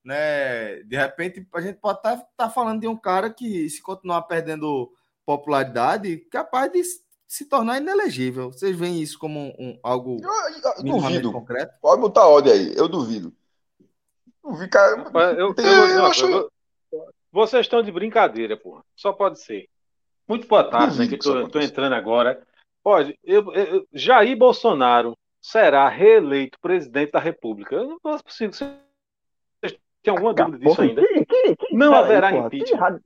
né? 0.05 0.83
De 0.83 0.97
repente 0.97 1.47
a 1.55 1.61
gente 1.63 1.79
pode 1.79 1.99
estar 1.99 2.17
tá, 2.19 2.27
tá 2.37 2.51
falando 2.51 2.81
de 2.81 2.87
um 2.87 2.97
cara 2.97 3.31
que, 3.31 3.69
se 3.71 3.83
continuar 3.83 4.23
perdendo 4.23 4.93
popularidade, 5.25 6.19
capaz 6.31 6.71
de 6.71 6.83
se 7.27 7.47
tornar 7.47 7.81
inelegível. 7.81 8.53
Vocês 8.53 8.77
veem 8.77 9.01
isso 9.01 9.19
como 9.19 9.55
um, 9.59 9.79
algo 9.83 10.19
eu, 10.23 10.75
eu 10.77 11.01
duvido. 11.01 11.33
concreto? 11.33 11.73
Pode 11.81 12.03
botar 12.03 12.27
ordem 12.27 12.53
aí, 12.53 12.75
eu 12.77 12.87
duvido. 12.87 13.35
Cara. 14.71 15.05
Eu, 15.39 15.55
eu, 15.57 15.89
eu, 15.89 16.07
acho... 16.07 16.51
Vocês 17.33 17.67
estão 17.67 17.83
de 17.83 17.93
brincadeira, 17.93 18.57
porra. 18.57 18.83
Só 18.97 19.13
pode 19.13 19.41
ser. 19.41 19.69
Muito 20.27 20.47
boa 20.47 20.65
tarde, 20.65 20.99
né, 20.99 21.09
que 21.09 21.15
eu 21.15 21.19
tô, 21.19 21.49
tô 21.49 21.61
entrando 21.61 21.95
agora. 21.95 22.41
Pode. 22.83 23.19
Eu, 23.23 23.53
eu, 23.53 23.87
Jair 23.93 24.37
Bolsonaro 24.37 25.17
será 25.41 25.89
reeleito 25.89 26.59
presidente 26.61 27.13
da 27.13 27.19
República. 27.19 27.75
Eu 27.75 27.89
não 27.89 27.99
consigo. 28.01 28.53
Vocês 28.53 28.79
têm 30.03 30.13
alguma 30.13 30.35
dúvida 30.35 30.59
disso 30.59 30.81
ainda? 30.81 31.03
Que, 31.07 31.25
que, 31.25 31.57
que 31.57 31.77
não 31.77 31.95
haverá 31.95 32.29
aí, 32.29 32.39
impeachment. 32.39 33.01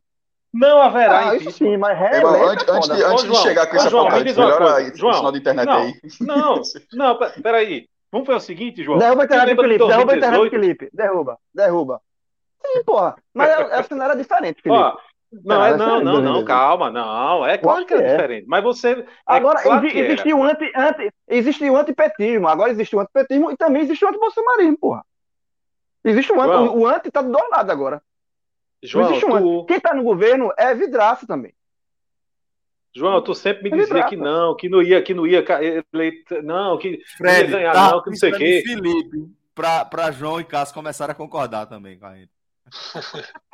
Não 0.53 0.81
haverá 0.81 1.18
ah, 1.18 1.37
impeachment. 1.37 1.53
Sim, 1.53 1.77
mas 1.77 2.01
é, 2.01 2.23
antes, 2.25 2.68
antes, 2.68 2.88
de, 2.88 3.03
antes 3.03 3.25
de 3.25 3.37
chegar 3.37 3.66
com 3.66 3.77
esse 3.77 3.88
apocalipse, 3.88 4.38
melhor 4.38 4.62
o 4.62 4.94
sinal 5.14 5.33
da 5.33 5.38
internet 5.38 5.66
não, 5.66 5.83
aí. 5.83 6.01
Não, 6.20 6.62
não, 6.92 7.18
peraí. 7.42 7.88
Vamos 8.14 8.29
fazer 8.29 8.37
o 8.37 8.40
seguinte, 8.40 8.85
João. 8.85 8.96
Derruba 8.96 9.22
a 9.22 9.24
internet 9.24 9.57
do 9.57 9.62
Felipe, 9.62 9.87
derruba 9.88 10.12
a 10.12 10.16
internet 10.16 10.50
Felipe. 10.50 10.90
Derruba, 10.92 11.38
derruba. 11.53 12.00
Sim, 12.64 12.85
porra. 12.85 13.16
Mas 13.35 13.50
a 13.50 13.83
cenário 13.83 14.12
é 14.12 14.16
diferente, 14.16 14.62
Felipe. 14.62 14.81
Ó, 14.81 14.96
não, 15.44 15.66
é, 15.66 15.77
não, 15.77 16.00
não, 16.00 16.22
não, 16.22 16.44
calma, 16.44 16.92
não. 16.92 17.44
É 17.44 17.59
claro 17.59 17.85
que 17.85 17.92
é, 17.92 18.12
diferente. 18.12 18.46
Mas 18.46 18.62
você. 18.62 18.92
É 18.92 19.05
agora, 19.27 19.68
o 19.68 19.72
anti, 19.72 20.72
anti, 20.77 21.11
existe 21.27 21.68
o 21.68 21.77
antipetismo, 21.77 22.46
agora 22.46 22.70
existe 22.70 22.94
o 22.94 23.00
antipetismo 23.00 23.50
e 23.50 23.57
também 23.57 23.83
existe 23.83 24.05
o 24.05 24.09
antibolsonarismo, 24.09 24.79
porra. 24.79 25.05
Existe 26.05 26.33
o 26.33 26.40
anti, 26.40 26.77
o 26.77 26.87
anti 26.87 27.11
tá 27.11 27.20
do 27.20 27.33
lado 27.33 27.68
agora. 27.68 28.00
João. 28.81 29.66
Quem 29.66 29.81
tá 29.81 29.92
no 29.92 30.05
governo 30.05 30.53
é 30.57 30.72
vidraça 30.72 31.27
também. 31.27 31.53
João, 32.97 33.23
tu 33.23 33.35
sempre 33.35 33.71
me 33.71 33.77
dizia 33.77 34.07
que 34.07 34.17
não, 34.17 34.55
que 34.55 34.69
não 34.69 34.81
ia, 34.81 35.03
que 35.03 35.13
não 35.13 35.27
ia, 35.27 35.45
não, 36.43 36.79
que 36.79 37.01
Fred, 37.17 37.51
não 37.51 37.59
ia 37.59 37.59
ganhar, 37.59 37.73
tá 37.73 37.91
não, 37.91 38.03
que 38.03 38.11
não 38.11 38.17
sei 38.17 38.33
o 38.33 38.37
quê. 38.37 38.63
Felipe, 38.65 39.31
pra, 39.55 39.85
pra 39.85 40.13
João 40.13 40.41
e 40.41 40.45
Cássio 40.45 40.75
começaram 40.75 41.13
a 41.13 41.17
concordar 41.17 41.67
também 41.67 41.99
com 41.99 42.07
a 42.07 42.15
gente. 42.17 42.31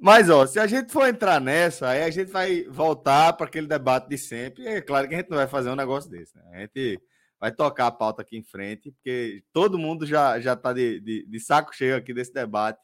Mas, 0.00 0.30
ó, 0.30 0.46
se 0.46 0.58
a 0.58 0.66
gente 0.66 0.90
for 0.90 1.06
entrar 1.06 1.38
nessa, 1.38 1.90
aí 1.90 2.02
a 2.02 2.10
gente 2.10 2.32
vai 2.32 2.64
voltar 2.64 3.34
para 3.34 3.44
aquele 3.46 3.66
debate 3.66 4.08
de 4.08 4.16
sempre. 4.16 4.66
É 4.66 4.80
claro 4.80 5.06
que 5.06 5.14
a 5.14 5.18
gente 5.18 5.28
não 5.28 5.36
vai 5.36 5.46
fazer 5.46 5.68
um 5.68 5.76
negócio 5.76 6.10
desse, 6.10 6.34
né? 6.34 6.42
A 6.54 6.60
gente 6.60 6.98
vai 7.38 7.52
tocar 7.52 7.88
a 7.88 7.92
pauta 7.92 8.22
aqui 8.22 8.38
em 8.38 8.42
frente, 8.42 8.90
porque 8.92 9.42
todo 9.52 9.78
mundo 9.78 10.06
já 10.06 10.40
já 10.40 10.54
está 10.54 10.72
de, 10.72 11.00
de, 11.00 11.26
de, 11.26 11.40
saco 11.40 11.74
cheio 11.74 11.96
aqui 11.96 12.14
desse 12.14 12.32
debate, 12.32 12.78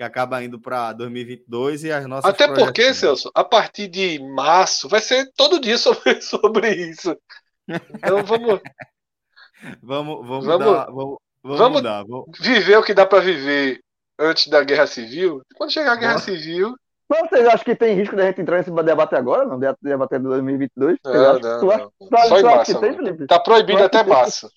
que 0.00 0.04
acaba 0.04 0.42
indo 0.42 0.58
para 0.58 0.94
2022 0.94 1.84
e 1.84 1.92
as 1.92 2.06
nossas. 2.06 2.30
Até 2.30 2.48
porque, 2.48 2.94
Celso, 2.94 3.30
a 3.34 3.44
partir 3.44 3.86
de 3.86 4.18
março 4.34 4.88
vai 4.88 4.98
ser 4.98 5.30
todo 5.36 5.60
dia 5.60 5.76
sobre, 5.76 6.18
sobre 6.24 6.72
isso. 6.72 7.14
Então 7.68 8.24
vamos. 8.24 8.60
vamos, 9.82 10.26
vamos, 10.26 10.46
vamos, 10.46 10.46
dar, 10.46 10.86
vamos, 10.86 11.18
vamos, 11.42 11.58
vamos 11.58 11.72
mudar, 11.72 12.04
vamos... 12.08 12.30
viver 12.40 12.78
o 12.78 12.82
que 12.82 12.94
dá 12.94 13.04
para 13.04 13.20
viver 13.20 13.80
antes 14.18 14.46
da 14.46 14.64
Guerra 14.64 14.86
Civil. 14.86 15.42
Quando 15.54 15.70
chegar 15.70 15.92
a 15.92 15.96
Guerra 15.96 16.14
Nossa. 16.14 16.24
Civil. 16.24 16.74
Mas 17.06 17.28
vocês 17.28 17.46
acham 17.46 17.64
que 17.64 17.76
tem 17.76 17.94
risco 17.94 18.16
de 18.16 18.22
a 18.22 18.26
gente 18.26 18.40
entrar 18.40 18.56
nesse 18.56 18.70
debate 18.70 19.14
agora? 19.16 19.44
Não, 19.44 19.58
debater 19.58 20.18
de 20.18 20.24
2022? 20.24 20.96
Não, 21.04 21.12
não, 21.12 21.38
não. 21.40 22.26
Só 22.26 22.38
em 22.38 22.42
março. 22.42 22.80
Tem, 22.80 23.26
tá 23.26 23.38
proibido 23.38 23.82
até 23.82 24.02
março. 24.02 24.48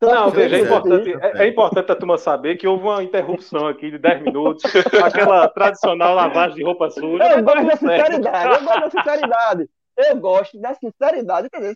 Não, 0.00 0.30
veja, 0.30 0.56
é 0.56 0.60
importante, 0.60 1.12
é, 1.20 1.42
é, 1.42 1.48
importante 1.48 1.90
a 1.90 1.96
turma 1.96 2.16
saber 2.16 2.56
que 2.56 2.68
houve 2.68 2.84
uma 2.84 3.02
interrupção 3.02 3.66
aqui 3.66 3.90
de 3.90 3.98
10 3.98 4.22
minutos, 4.22 4.62
aquela 5.02 5.48
tradicional 5.48 6.14
lavagem 6.14 6.56
de 6.56 6.62
roupa 6.62 6.88
suja. 6.88 7.24
Eu 7.24 7.42
gosto 7.42 7.66
da 7.66 7.76
sinceridade, 7.76 8.54
eu 8.54 8.64
gosto 8.64 8.80
da 8.80 8.90
sinceridade. 8.90 9.68
Eu 9.96 10.16
gosto 10.16 10.60
da 10.60 10.74
sinceridade, 10.74 11.46
entendeu? 11.48 11.74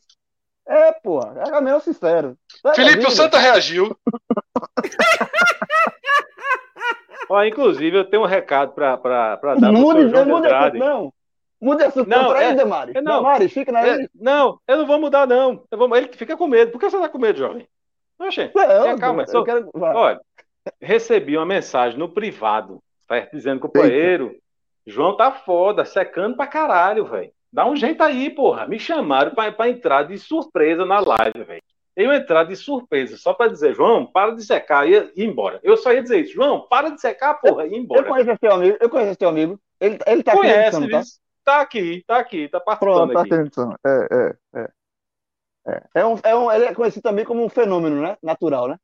É, 0.69 0.93
pô, 0.93 1.21
é 1.21 1.61
meio 1.61 1.81
sincero. 1.81 2.37
Felipe, 2.77 3.05
o 3.05 3.11
Santa 3.11 3.39
reagiu. 3.39 3.97
Ó, 7.29 7.43
inclusive, 7.45 7.97
eu 7.97 8.05
tenho 8.05 8.23
um 8.23 8.27
recado 8.27 8.73
para 8.73 9.55
dar 9.59 9.73
mude, 9.73 10.01
pro 10.01 10.09
João 10.11 10.37
Andrade. 10.37 10.79
Não, 10.79 11.13
mude 11.61 11.83
assunto 11.83 12.09
não, 12.09 12.37
é, 12.37 12.55
Demari. 12.55 12.93
Não, 13.03 13.17
Demari, 13.17 13.49
fica 13.49 13.73
na 13.73 13.85
é, 13.85 14.07
Não, 14.15 14.61
eu 14.69 14.77
não 14.77 14.87
vou 14.87 15.01
mudar, 15.01 15.27
não. 15.27 15.65
Eu 15.69 15.79
vou, 15.79 15.97
ele 15.97 16.09
fica 16.13 16.37
com 16.37 16.47
medo. 16.47 16.71
Por 16.71 16.79
que 16.79 16.89
você 16.89 17.01
tá 17.01 17.09
com 17.09 17.19
medo, 17.19 17.39
jovem? 17.39 17.67
Oxê, 18.27 18.51
não, 18.55 18.99
calma. 18.99 19.27
Só, 19.27 19.45
quero... 19.45 19.71
Olha, 19.75 20.21
recebi 20.81 21.37
uma 21.37 21.47
mensagem 21.47 21.99
no 21.99 22.09
privado, 22.09 22.83
certo? 23.09 23.37
Dizendo, 23.37 23.61
companheiro, 23.61 24.35
João 24.87 25.17
tá 25.17 25.33
foda, 25.33 25.85
secando 25.85 26.37
pra 26.37 26.47
caralho, 26.47 27.05
velho. 27.07 27.31
Dá 27.53 27.67
um 27.67 27.77
jeito 27.77 28.03
aí, 28.03 28.31
porra. 28.31 28.67
Me 28.67 28.79
chamaram 28.79 29.33
pra, 29.35 29.53
pra 29.53 29.69
entrar 29.69 30.05
de 30.05 30.19
surpresa 30.19 30.85
na 30.85 31.01
live, 31.01 31.45
velho 31.45 31.63
eu 31.97 32.13
entrar 32.13 32.45
de 32.45 32.57
surpresa, 32.57 33.17
só 33.17 33.35
para 33.35 33.51
dizer, 33.51 33.75
João, 33.75 34.07
para 34.07 34.35
de 34.35 34.45
secar 34.45 34.89
e 34.89 34.95
ir 35.15 35.25
embora. 35.25 35.61
Eu 35.63 35.77
só 35.77 35.93
ia 35.93 36.03
dizer 36.03 36.21
isso, 36.21 36.35
João, 36.35 36.67
para 36.69 36.91
de 36.91 37.01
secar, 37.01 37.35
porra, 37.35 37.67
e 37.67 37.73
ir 37.73 37.77
embora. 37.77 38.03
Eu 38.03 38.07
conheço 38.07 38.39
seu 38.41 38.53
amigo, 38.53 38.77
eu 38.81 38.91
conheço 38.91 39.17
seu 39.19 39.29
amigo. 39.29 39.61
Ele, 39.81 39.99
ele 40.07 40.23
tá 40.23 40.33
Conhece, 40.33 40.77
aqui 40.77 40.91
tá? 40.91 41.03
tá 41.45 41.61
aqui, 41.61 42.05
tá 42.07 42.17
aqui, 42.19 42.49
tá 42.49 42.61
participando 42.61 43.13
Pronto, 43.13 43.29
tá 43.29 43.37
aqui. 43.37 43.79
É, 43.87 44.09
é, 44.11 44.61
é. 44.63 44.71
É. 45.67 46.01
É 46.01 46.07
um, 46.07 46.19
é 46.25 46.35
um, 46.35 46.51
ele 46.51 46.65
é 46.65 46.75
conhecido 46.75 47.03
também 47.03 47.25
como 47.25 47.45
um 47.45 47.49
fenômeno 47.49 48.03
né? 48.03 48.17
natural, 48.23 48.69
né? 48.69 48.77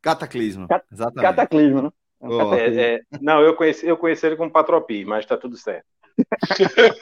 Cataclismo. 0.00 0.66
Cat 0.66 0.84
Exatamente. 0.90 1.22
Cataclismo, 1.22 1.82
né? 1.82 1.90
É, 2.22 2.96
é, 2.96 3.00
não, 3.20 3.40
eu 3.40 3.56
conheci, 3.56 3.86
eu 3.86 3.96
conheci 3.96 4.26
ele 4.26 4.36
como 4.36 4.50
Patropi, 4.50 5.06
mas 5.06 5.24
tá 5.24 5.38
tudo 5.38 5.56
certo. 5.56 5.86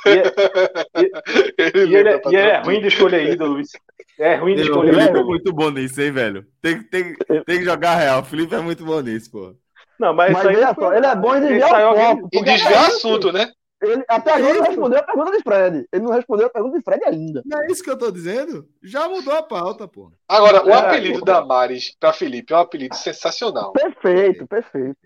E 0.06 0.10
ele, 1.96 2.08
é- 2.08 2.22
e 2.30 2.36
ele 2.36 2.50
é 2.50 2.60
ruim 2.60 2.80
de 2.80 2.88
escolher 2.88 3.32
ídolos. 3.32 3.70
É 4.18 4.36
ruim 4.36 4.54
de 4.54 4.62
O 4.62 4.64
escolher 4.64 4.94
Felipe 4.94 5.18
é 5.18 5.24
muito 5.24 5.52
bom 5.52 5.70
nisso, 5.70 6.00
hein, 6.00 6.12
velho? 6.12 6.46
Tem, 6.60 6.82
tem, 6.82 7.14
tem 7.16 7.58
que 7.58 7.64
jogar 7.64 7.96
real. 7.96 8.20
O 8.20 8.24
Felipe 8.24 8.54
é 8.54 8.60
muito 8.60 8.84
bom 8.84 9.00
nisso, 9.00 9.30
pô. 9.30 9.54
Não, 9.98 10.14
mas, 10.14 10.32
Mas 10.32 10.40
isso 10.40 10.48
aí 10.48 10.74
foi- 10.74 10.84
só, 10.84 10.94
ele 10.94 11.06
é 11.06 11.16
bom 11.16 11.36
em 11.36 11.40
desviar 11.40 11.92
o 11.92 11.96
foco. 11.96 12.28
E 12.32 12.44
desviar 12.44 12.72
é 12.72 12.86
assunto, 12.86 13.32
né? 13.32 13.50
Ele 13.80 14.04
até 14.08 14.32
agora 14.32 14.54
não 14.54 14.60
Isso. 14.60 14.70
respondeu 14.70 14.98
a 14.98 15.02
pergunta 15.02 15.30
de 15.36 15.42
Fred. 15.42 15.88
Ele 15.92 16.02
não 16.04 16.12
respondeu 16.12 16.46
a 16.46 16.50
pergunta 16.50 16.78
de 16.78 16.84
Fred 16.84 17.04
ainda. 17.04 17.42
Não 17.46 17.62
é 17.62 17.66
isso 17.68 17.82
que 17.82 17.90
eu 17.90 17.96
tô 17.98 18.10
dizendo? 18.10 18.66
Já 18.82 19.08
mudou 19.08 19.32
a 19.34 19.42
pauta, 19.42 19.86
pô. 19.86 20.10
Agora, 20.28 20.64
o 20.64 20.70
É, 20.70 20.74
apelido 20.74 21.20
da 21.22 21.44
Maris 21.44 21.94
pra 21.98 22.12
Felipe 22.12 22.52
é 22.52 22.56
um 22.56 22.60
apelido 22.60 22.96
sensacional. 22.96 23.72
Perfeito, 23.72 24.46
perfeito. 24.48 24.98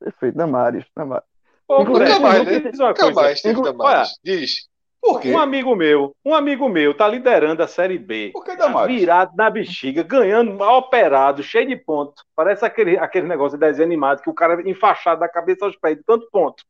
Perfeito, 0.00 0.36
Damares. 0.36 0.84
Damares. 0.96 1.24
Pô, 1.66 1.82
Inclusive, 1.82 2.08
nunca 2.10 2.20
mais, 2.20 2.44
né? 2.46 2.60
dizer 2.60 2.82
uma 2.82 2.88
Nunca 2.88 3.02
coisa. 3.04 3.20
mais 3.20 3.42
teve 3.42 3.58
Inclu- 3.60 3.72
Damares. 3.72 4.18
Diz. 4.24 4.68
Por 5.02 5.20
quê? 5.20 5.30
Um 5.32 5.38
amigo 5.38 5.76
meu, 5.76 6.16
um 6.24 6.34
amigo 6.34 6.66
meu 6.66 6.96
tá 6.96 7.06
liderando 7.06 7.62
a 7.62 7.68
Série 7.68 7.98
B. 7.98 8.30
Por 8.32 8.42
que 8.42 8.56
Damares? 8.56 8.96
Virado 8.96 9.32
na 9.36 9.50
bexiga, 9.50 10.02
ganhando, 10.02 10.54
mal 10.54 10.78
operado, 10.78 11.42
cheio 11.42 11.66
de 11.68 11.76
ponto. 11.76 12.22
Parece 12.34 12.64
aquele, 12.64 12.96
aquele 12.96 13.26
negócio 13.28 13.58
de 13.58 13.66
desenho 13.66 13.86
animado 13.86 14.22
que 14.22 14.30
o 14.30 14.34
cara 14.34 14.58
é 14.62 14.68
enfaixado 14.70 15.20
da 15.20 15.28
cabeça 15.28 15.66
aos 15.66 15.76
pés, 15.76 15.98
de 15.98 16.02
tanto 16.04 16.26
ponto. 16.32 16.64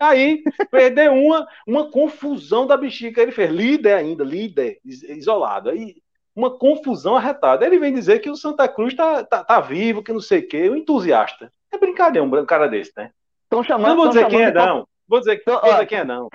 Aí, 0.00 0.42
perdeu 0.70 1.12
uma, 1.14 1.46
uma 1.66 1.90
confusão 1.90 2.66
da 2.66 2.76
bexiga. 2.76 3.22
Ele 3.22 3.32
fez 3.32 3.50
líder 3.50 3.94
ainda, 3.94 4.24
líder, 4.24 4.78
is- 4.84 5.02
isolado. 5.02 5.70
Aí, 5.70 5.96
uma 6.34 6.56
confusão 6.56 7.16
arretada. 7.16 7.66
Ele 7.66 7.78
vem 7.78 7.92
dizer 7.92 8.20
que 8.20 8.30
o 8.30 8.36
Santa 8.36 8.68
Cruz 8.68 8.94
tá, 8.94 9.24
tá, 9.24 9.42
tá 9.44 9.60
vivo, 9.60 10.02
que 10.02 10.12
não 10.12 10.20
sei 10.20 10.40
o 10.40 10.48
quê, 10.48 10.68
um 10.70 10.76
entusiasta. 10.76 11.52
É 11.72 11.78
brincadeira 11.78 12.24
um 12.24 12.46
cara 12.46 12.68
desse, 12.68 12.92
né? 12.96 13.10
Estão 13.44 13.62
chamando. 13.62 13.88
Não 13.88 13.96
vou 13.96 14.04
tão 14.04 14.12
dizer 14.12 14.26
quem 14.28 14.42
é, 14.42 14.50
de 14.50 14.56
não. 14.56 14.86
Vou 15.06 15.20
dizer, 15.20 15.42
vou 15.44 15.60
dizer 15.62 15.86
quem 15.86 15.98
é, 15.98 16.04
não. 16.04 16.28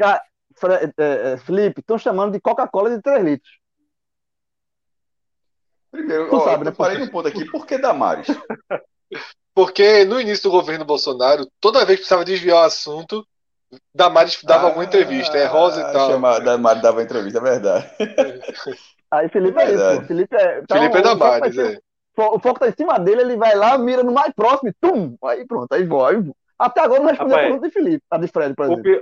Fre- 0.56 0.74
é, 0.98 1.34
é, 1.34 1.38
Felipe, 1.38 1.80
estão 1.80 1.98
chamando 1.98 2.34
de 2.34 2.40
Coca-Cola 2.40 2.90
de 2.96 3.02
3 3.02 3.24
litros. 3.24 3.52
Primeiro, 5.92 6.30
Tu 6.30 6.36
ó, 6.36 6.44
sabe, 6.44 6.64
né, 6.66 6.72
eu 6.72 6.76
parei 6.76 6.98
num 6.98 7.08
ponto 7.08 7.28
aqui. 7.28 7.46
Por 7.46 7.66
que 7.66 7.78
Damares? 7.78 8.28
Porque 9.56 10.04
no 10.06 10.20
início 10.20 10.44
do 10.44 10.52
governo 10.52 10.84
Bolsonaro, 10.84 11.48
toda 11.60 11.86
vez 11.86 11.98
que 12.00 12.04
precisava 12.04 12.26
desviar 12.26 12.64
o 12.64 12.66
assunto, 12.66 13.26
Damares 13.96 14.42
dava 14.44 14.68
alguma 14.68 14.86
entrevista, 14.86 15.38
é 15.38 15.46
rosa 15.46 15.80
e 15.82 15.84
Ah, 15.84 15.92
tal. 15.92 16.10
chama- 16.12 16.40
Damares 16.40 16.82
dava 16.82 17.04
entrevista, 17.04 17.40
é 17.40 17.42
verdade. 17.42 17.90
Aí 19.12 19.30
Felipe 19.30 19.60
é 19.60 19.66
isso, 19.66 19.72
Verdade. 19.74 20.02
pô. 20.02 20.08
Felipe 20.08 20.36
é. 20.36 20.60
então, 20.60 20.78
Felipe 20.78 20.98
é 20.98 21.02
o 21.02 21.04
foco 21.04 21.20
Damares, 21.20 21.48
em 21.48 21.52
cima- 21.58 21.70
é. 21.70 21.80
O 22.16 22.40
foco 22.40 22.60
tá 22.60 22.68
em 22.70 22.74
cima 22.74 23.00
dele, 23.00 23.22
ele 23.22 23.38
vai 23.38 23.56
lá, 23.56 23.78
mira 23.78 24.04
no 24.04 24.12
mais 24.12 24.34
próximo 24.34 24.70
e 24.70 24.74
tum! 24.74 25.16
Aí 25.24 25.46
pronto, 25.48 25.72
aí 25.74 25.84
vai. 25.84 26.24
Até 26.58 26.82
agora 26.82 27.02
não 27.02 27.10
respondeu 27.10 27.36
a 27.36 27.40
Rapaz, 27.40 27.52
pergunta 27.52 27.68
de 27.68 27.74
Felipe, 27.74 28.04
a 28.10 28.18
de 28.18 28.28
Fred, 28.28 28.56
por 28.56 28.64
O 28.64 28.66
exemplo. 28.74 28.84
pior, 28.84 29.02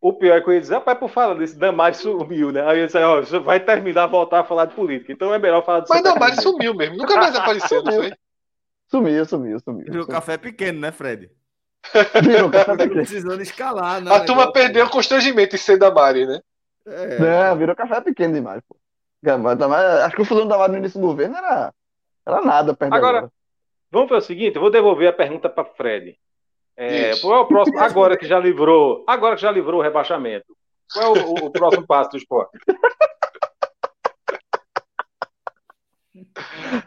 o 0.00 0.12
pior 0.12 0.36
é 0.36 0.40
que 0.40 0.48
eu 0.48 0.54
ia 0.54 0.60
dizer, 0.60 0.74
rapaz, 0.74 0.98
por 0.98 1.08
falar 1.08 1.34
desse, 1.34 1.58
Damares 1.58 1.98
sumiu, 1.98 2.52
né? 2.52 2.64
Aí 2.68 2.80
eu 2.80 2.86
disse, 2.86 2.98
ó, 2.98 3.20
você 3.20 3.38
vai 3.38 3.58
terminar, 3.60 4.06
voltar 4.06 4.40
a 4.40 4.44
falar 4.44 4.66
de 4.66 4.74
política. 4.74 5.12
Então 5.12 5.32
é 5.34 5.38
melhor 5.38 5.64
falar 5.64 5.80
de 5.80 5.88
Mas 5.88 6.02
Damares 6.02 6.42
sumiu 6.42 6.74
mesmo, 6.74 6.96
nunca 6.96 7.16
mais 7.16 7.34
apareceu, 7.34 7.82
não 7.82 7.92
foi? 7.94 8.12
Sumiu, 8.90 9.24
sumiu, 9.24 9.58
sumiu. 9.60 9.86
Sumiu. 9.86 10.06
café 10.06 10.36
pequeno, 10.38 10.80
né, 10.80 10.90
Fred? 10.92 11.30
Virou 12.24 12.50
café 12.50 12.64
Tô 12.72 12.76
pequeno. 12.76 12.94
precisando 12.94 13.40
escalar, 13.42 14.00
né? 14.00 14.14
A 14.14 14.24
turma 14.24 14.52
perdeu 14.52 14.86
o 14.86 14.90
constrangimento 14.90 15.54
em 15.54 15.58
ser 15.58 15.78
Damares, 15.78 16.26
né? 16.28 16.40
É, 16.86 17.18
Não, 17.18 17.56
virou 17.56 17.74
café 17.76 18.00
pequeno 18.00 18.34
demais, 18.34 18.62
pô. 18.68 18.76
Mas, 19.22 19.60
acho 20.02 20.14
que 20.16 20.22
o 20.22 20.24
fusão 20.24 20.46
da 20.46 20.54
Damares 20.54 20.72
no 20.72 20.78
início 20.78 21.00
do 21.00 21.06
governo 21.06 21.36
era, 21.36 21.72
era 22.26 22.40
nada 22.42 22.74
perto 22.74 22.90
de 22.92 22.96
Agora- 22.96 23.18
agora. 23.18 23.32
Vamos 23.90 24.08
fazer 24.10 24.18
o 24.24 24.26
seguinte, 24.26 24.56
eu 24.56 24.60
vou 24.60 24.70
devolver 24.70 25.08
a 25.08 25.12
pergunta 25.12 25.48
para 25.48 25.64
Fred. 25.64 26.16
É, 26.76 27.10
Isso. 27.10 27.22
qual 27.22 27.38
é 27.38 27.40
o 27.40 27.46
próximo, 27.46 27.78
agora 27.80 28.16
que 28.18 28.26
já 28.26 28.38
livrou, 28.38 29.02
agora 29.06 29.34
que 29.34 29.42
já 29.42 29.50
livrou 29.50 29.80
o 29.80 29.82
rebaixamento, 29.82 30.46
qual 30.92 31.16
é 31.16 31.18
o, 31.20 31.24
o- 31.32 31.46
o 31.46 31.50
próximo 31.50 31.86
passo 31.86 32.10
do 32.10 32.16
esporte? 32.18 32.58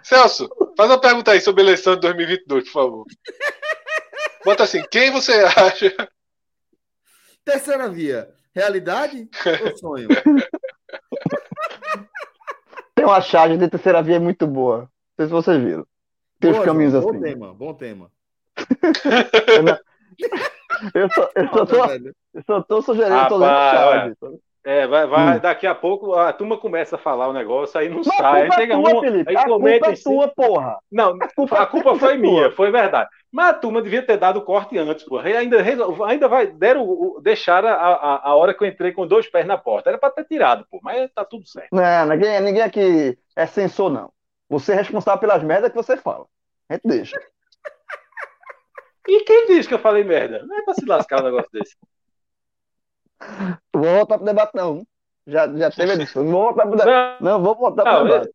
Celso, 0.04 0.50
faz 0.78 0.90
uma 0.90 1.00
pergunta 1.00 1.32
aí 1.32 1.42
sobre 1.42 1.62
a 1.62 1.66
eleição 1.66 1.96
de 1.96 2.02
2022, 2.02 2.66
por 2.66 2.72
favor. 2.72 3.06
Bota 4.44 4.64
assim, 4.64 4.84
quem 4.90 5.12
você 5.12 5.34
acha? 5.34 6.10
Terceira 7.44 7.90
via, 7.90 8.30
realidade 8.54 9.30
ou 9.64 9.78
sonho? 9.78 10.08
Tem 12.96 13.06
uma 13.06 13.22
charge 13.22 13.58
de 13.58 13.68
terceira 13.68 14.04
via 14.04 14.20
muito 14.20 14.46
boa. 14.46 14.82
Não 14.82 14.90
sei 15.18 15.26
se 15.26 15.32
vocês 15.32 15.62
viram. 15.62 15.88
Tem 16.40 16.52
uns 16.52 16.58
Boa, 16.58 16.66
caminhos 16.66 16.94
João, 16.94 17.10
assim. 17.10 17.20
Bom 17.20 17.24
tema, 17.24 17.54
bom 17.54 17.74
tema. 17.74 18.12
Eu 20.96 21.10
só, 21.12 21.30
eu 21.36 21.48
só 21.50 21.66
tô, 21.66 21.86
eu 21.86 22.44
só 22.46 22.64
tô 22.64 22.82
sugerindo, 22.82 23.28
tô 23.28 23.38
lendo 23.38 23.52
charge. 23.52 24.16
É, 24.64 24.86
vai, 24.86 25.08
vai- 25.08 25.38
Hum. 25.38 25.40
daqui 25.40 25.66
a 25.66 25.74
pouco 25.74 26.14
a 26.14 26.32
turma 26.32 26.56
começa 26.56 26.96
a 26.96 27.00
falar 27.00 27.28
o 27.28 27.34
negócio, 27.34 27.80
aí 27.80 27.90
não 27.90 27.98
Mas 27.98 28.08
a 28.10 28.14
sai, 28.18 28.42
aí 28.44 28.48
culpa 28.48 28.54
é 28.54 28.58
chega 28.60 28.76
tua, 28.76 28.92
um, 28.96 29.02
Felipe. 29.02 29.30
aí 29.30 29.36
A 29.36 29.44
culpa 29.46 29.70
é 29.70 29.80
tua, 29.96 30.28
porra. 30.28 30.78
Não, 30.92 31.18
culpa 31.36 31.60
a 31.60 31.64
é 31.64 31.66
culpa 31.66 31.96
foi 31.96 32.10
tua. 32.10 32.18
minha, 32.18 32.52
foi 32.52 32.72
verdade. 32.72 33.10
Mas 33.32 33.50
a 33.50 33.54
turma 33.54 33.82
devia 33.82 34.06
ter 34.06 34.18
dado 34.18 34.38
o 34.38 34.44
corte 34.44 34.78
antes, 34.78 35.04
porra. 35.04 35.30
E 35.30 35.36
ainda, 35.36 35.58
ainda 36.06 36.28
vai, 36.28 36.46
deram, 36.48 37.20
deixaram 37.24 37.70
a, 37.70 37.74
a, 37.74 38.30
a 38.30 38.36
hora 38.36 38.54
que 38.54 38.64
eu 38.64 38.68
entrei 38.68 38.92
com 38.92 39.08
dois 39.08 39.28
pés 39.28 39.48
na 39.48 39.58
porta. 39.58 39.90
Era 39.90 39.98
pra 39.98 40.12
ter 40.12 40.26
tirado, 40.26 40.64
pô, 40.70 40.80
mas 40.84 41.10
tá 41.12 41.26
tudo 41.26 41.48
certo. 41.48 41.70
Não, 41.72 42.06
ninguém, 42.06 42.40
ninguém 42.42 42.62
aqui 42.62 43.18
é 43.36 43.46
censor, 43.48 43.90
não. 43.90 44.12
Você 44.48 44.74
é 44.74 44.76
responsável 44.76 45.20
pelas 45.20 45.42
merdas 45.44 45.72
que 45.72 45.76
você 45.78 45.98
fala. 45.98 46.26
A 46.70 46.74
gente 46.76 46.88
deixa. 46.88 47.20
E 49.08 49.24
quem 49.24 49.48
diz 49.48 49.66
que 49.66 49.74
eu 49.74 49.80
falei 49.80 50.04
merda? 50.04 50.44
Não 50.46 50.58
é 50.58 50.62
pra 50.62 50.74
se 50.76 50.86
lascar 50.86 51.22
um 51.22 51.26
negócio 51.26 51.50
desse. 51.52 51.76
Vou 53.74 53.84
voltar 53.84 54.18
pro 54.18 54.26
debate, 54.26 54.56
não. 54.56 54.86
Já, 55.28 55.48
já 55.56 55.72
teve 55.72 55.94
edição. 55.94 56.24
Não 56.24 56.32
vou 56.32 56.44
voltar 56.46 56.68
pro 56.68 56.78
debate. 56.78 57.22
Não, 57.24 57.32
Não, 57.32 57.44
vou 57.44 57.56
voltar 57.56 57.84
pro 57.84 57.92
não, 57.94 58.04
debate. 58.06 58.34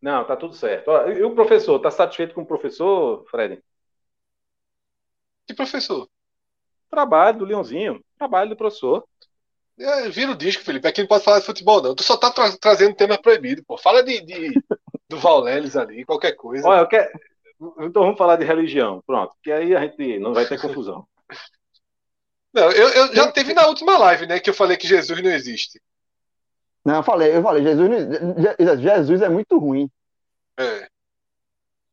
não, 0.00 0.24
tá 0.24 0.36
tudo 0.36 0.54
certo. 0.54 0.90
E 1.10 1.22
o 1.24 1.34
professor, 1.34 1.78
tá 1.80 1.90
satisfeito 1.90 2.34
com 2.34 2.42
o 2.42 2.46
professor, 2.46 3.24
Fred? 3.30 3.62
Que 5.46 5.54
professor? 5.54 6.08
Trabalho 6.90 7.38
do 7.38 7.44
Leãozinho, 7.44 8.00
trabalho 8.18 8.50
do 8.50 8.56
professor. 8.56 9.04
É, 9.78 10.08
vira 10.08 10.32
o 10.32 10.36
disco, 10.36 10.64
Felipe. 10.64 10.86
Aqui 10.88 11.00
não 11.02 11.08
pode 11.08 11.24
falar 11.24 11.40
de 11.40 11.46
futebol, 11.46 11.82
não. 11.82 11.94
Tu 11.94 12.02
só 12.02 12.16
tá 12.16 12.30
tra- 12.30 12.56
trazendo 12.58 12.94
tema 12.96 13.18
proibido, 13.20 13.62
pô. 13.64 13.76
Fala 13.76 14.02
de, 14.02 14.20
de- 14.22 14.54
do 15.08 15.18
Vauleles 15.18 15.76
ali, 15.76 16.04
qualquer 16.04 16.32
coisa. 16.32 16.66
Olha, 16.68 16.80
eu 16.80 16.88
quero... 16.88 17.10
Então 17.80 18.02
vamos 18.02 18.18
falar 18.18 18.36
de 18.36 18.44
religião, 18.44 19.02
pronto. 19.06 19.34
Que 19.42 19.50
aí 19.50 19.74
a 19.74 19.80
gente 19.80 20.18
não 20.18 20.32
vai 20.32 20.46
ter 20.46 20.60
confusão. 20.60 21.06
Não, 22.56 22.72
eu, 22.72 22.88
eu 22.88 23.14
já 23.14 23.30
teve 23.30 23.52
na 23.52 23.66
última 23.66 23.98
live, 23.98 24.26
né, 24.26 24.40
que 24.40 24.48
eu 24.48 24.54
falei 24.54 24.78
que 24.78 24.88
Jesus 24.88 25.22
não 25.22 25.30
existe. 25.30 25.78
Não, 26.82 26.96
eu 26.96 27.02
falei, 27.02 27.36
eu 27.36 27.42
falei, 27.42 27.62
Jesus, 27.62 27.90
não- 27.90 28.34
Je- 28.38 28.82
Jesus 28.82 29.20
é 29.20 29.28
muito 29.28 29.58
ruim. 29.58 29.90
É, 30.58 30.88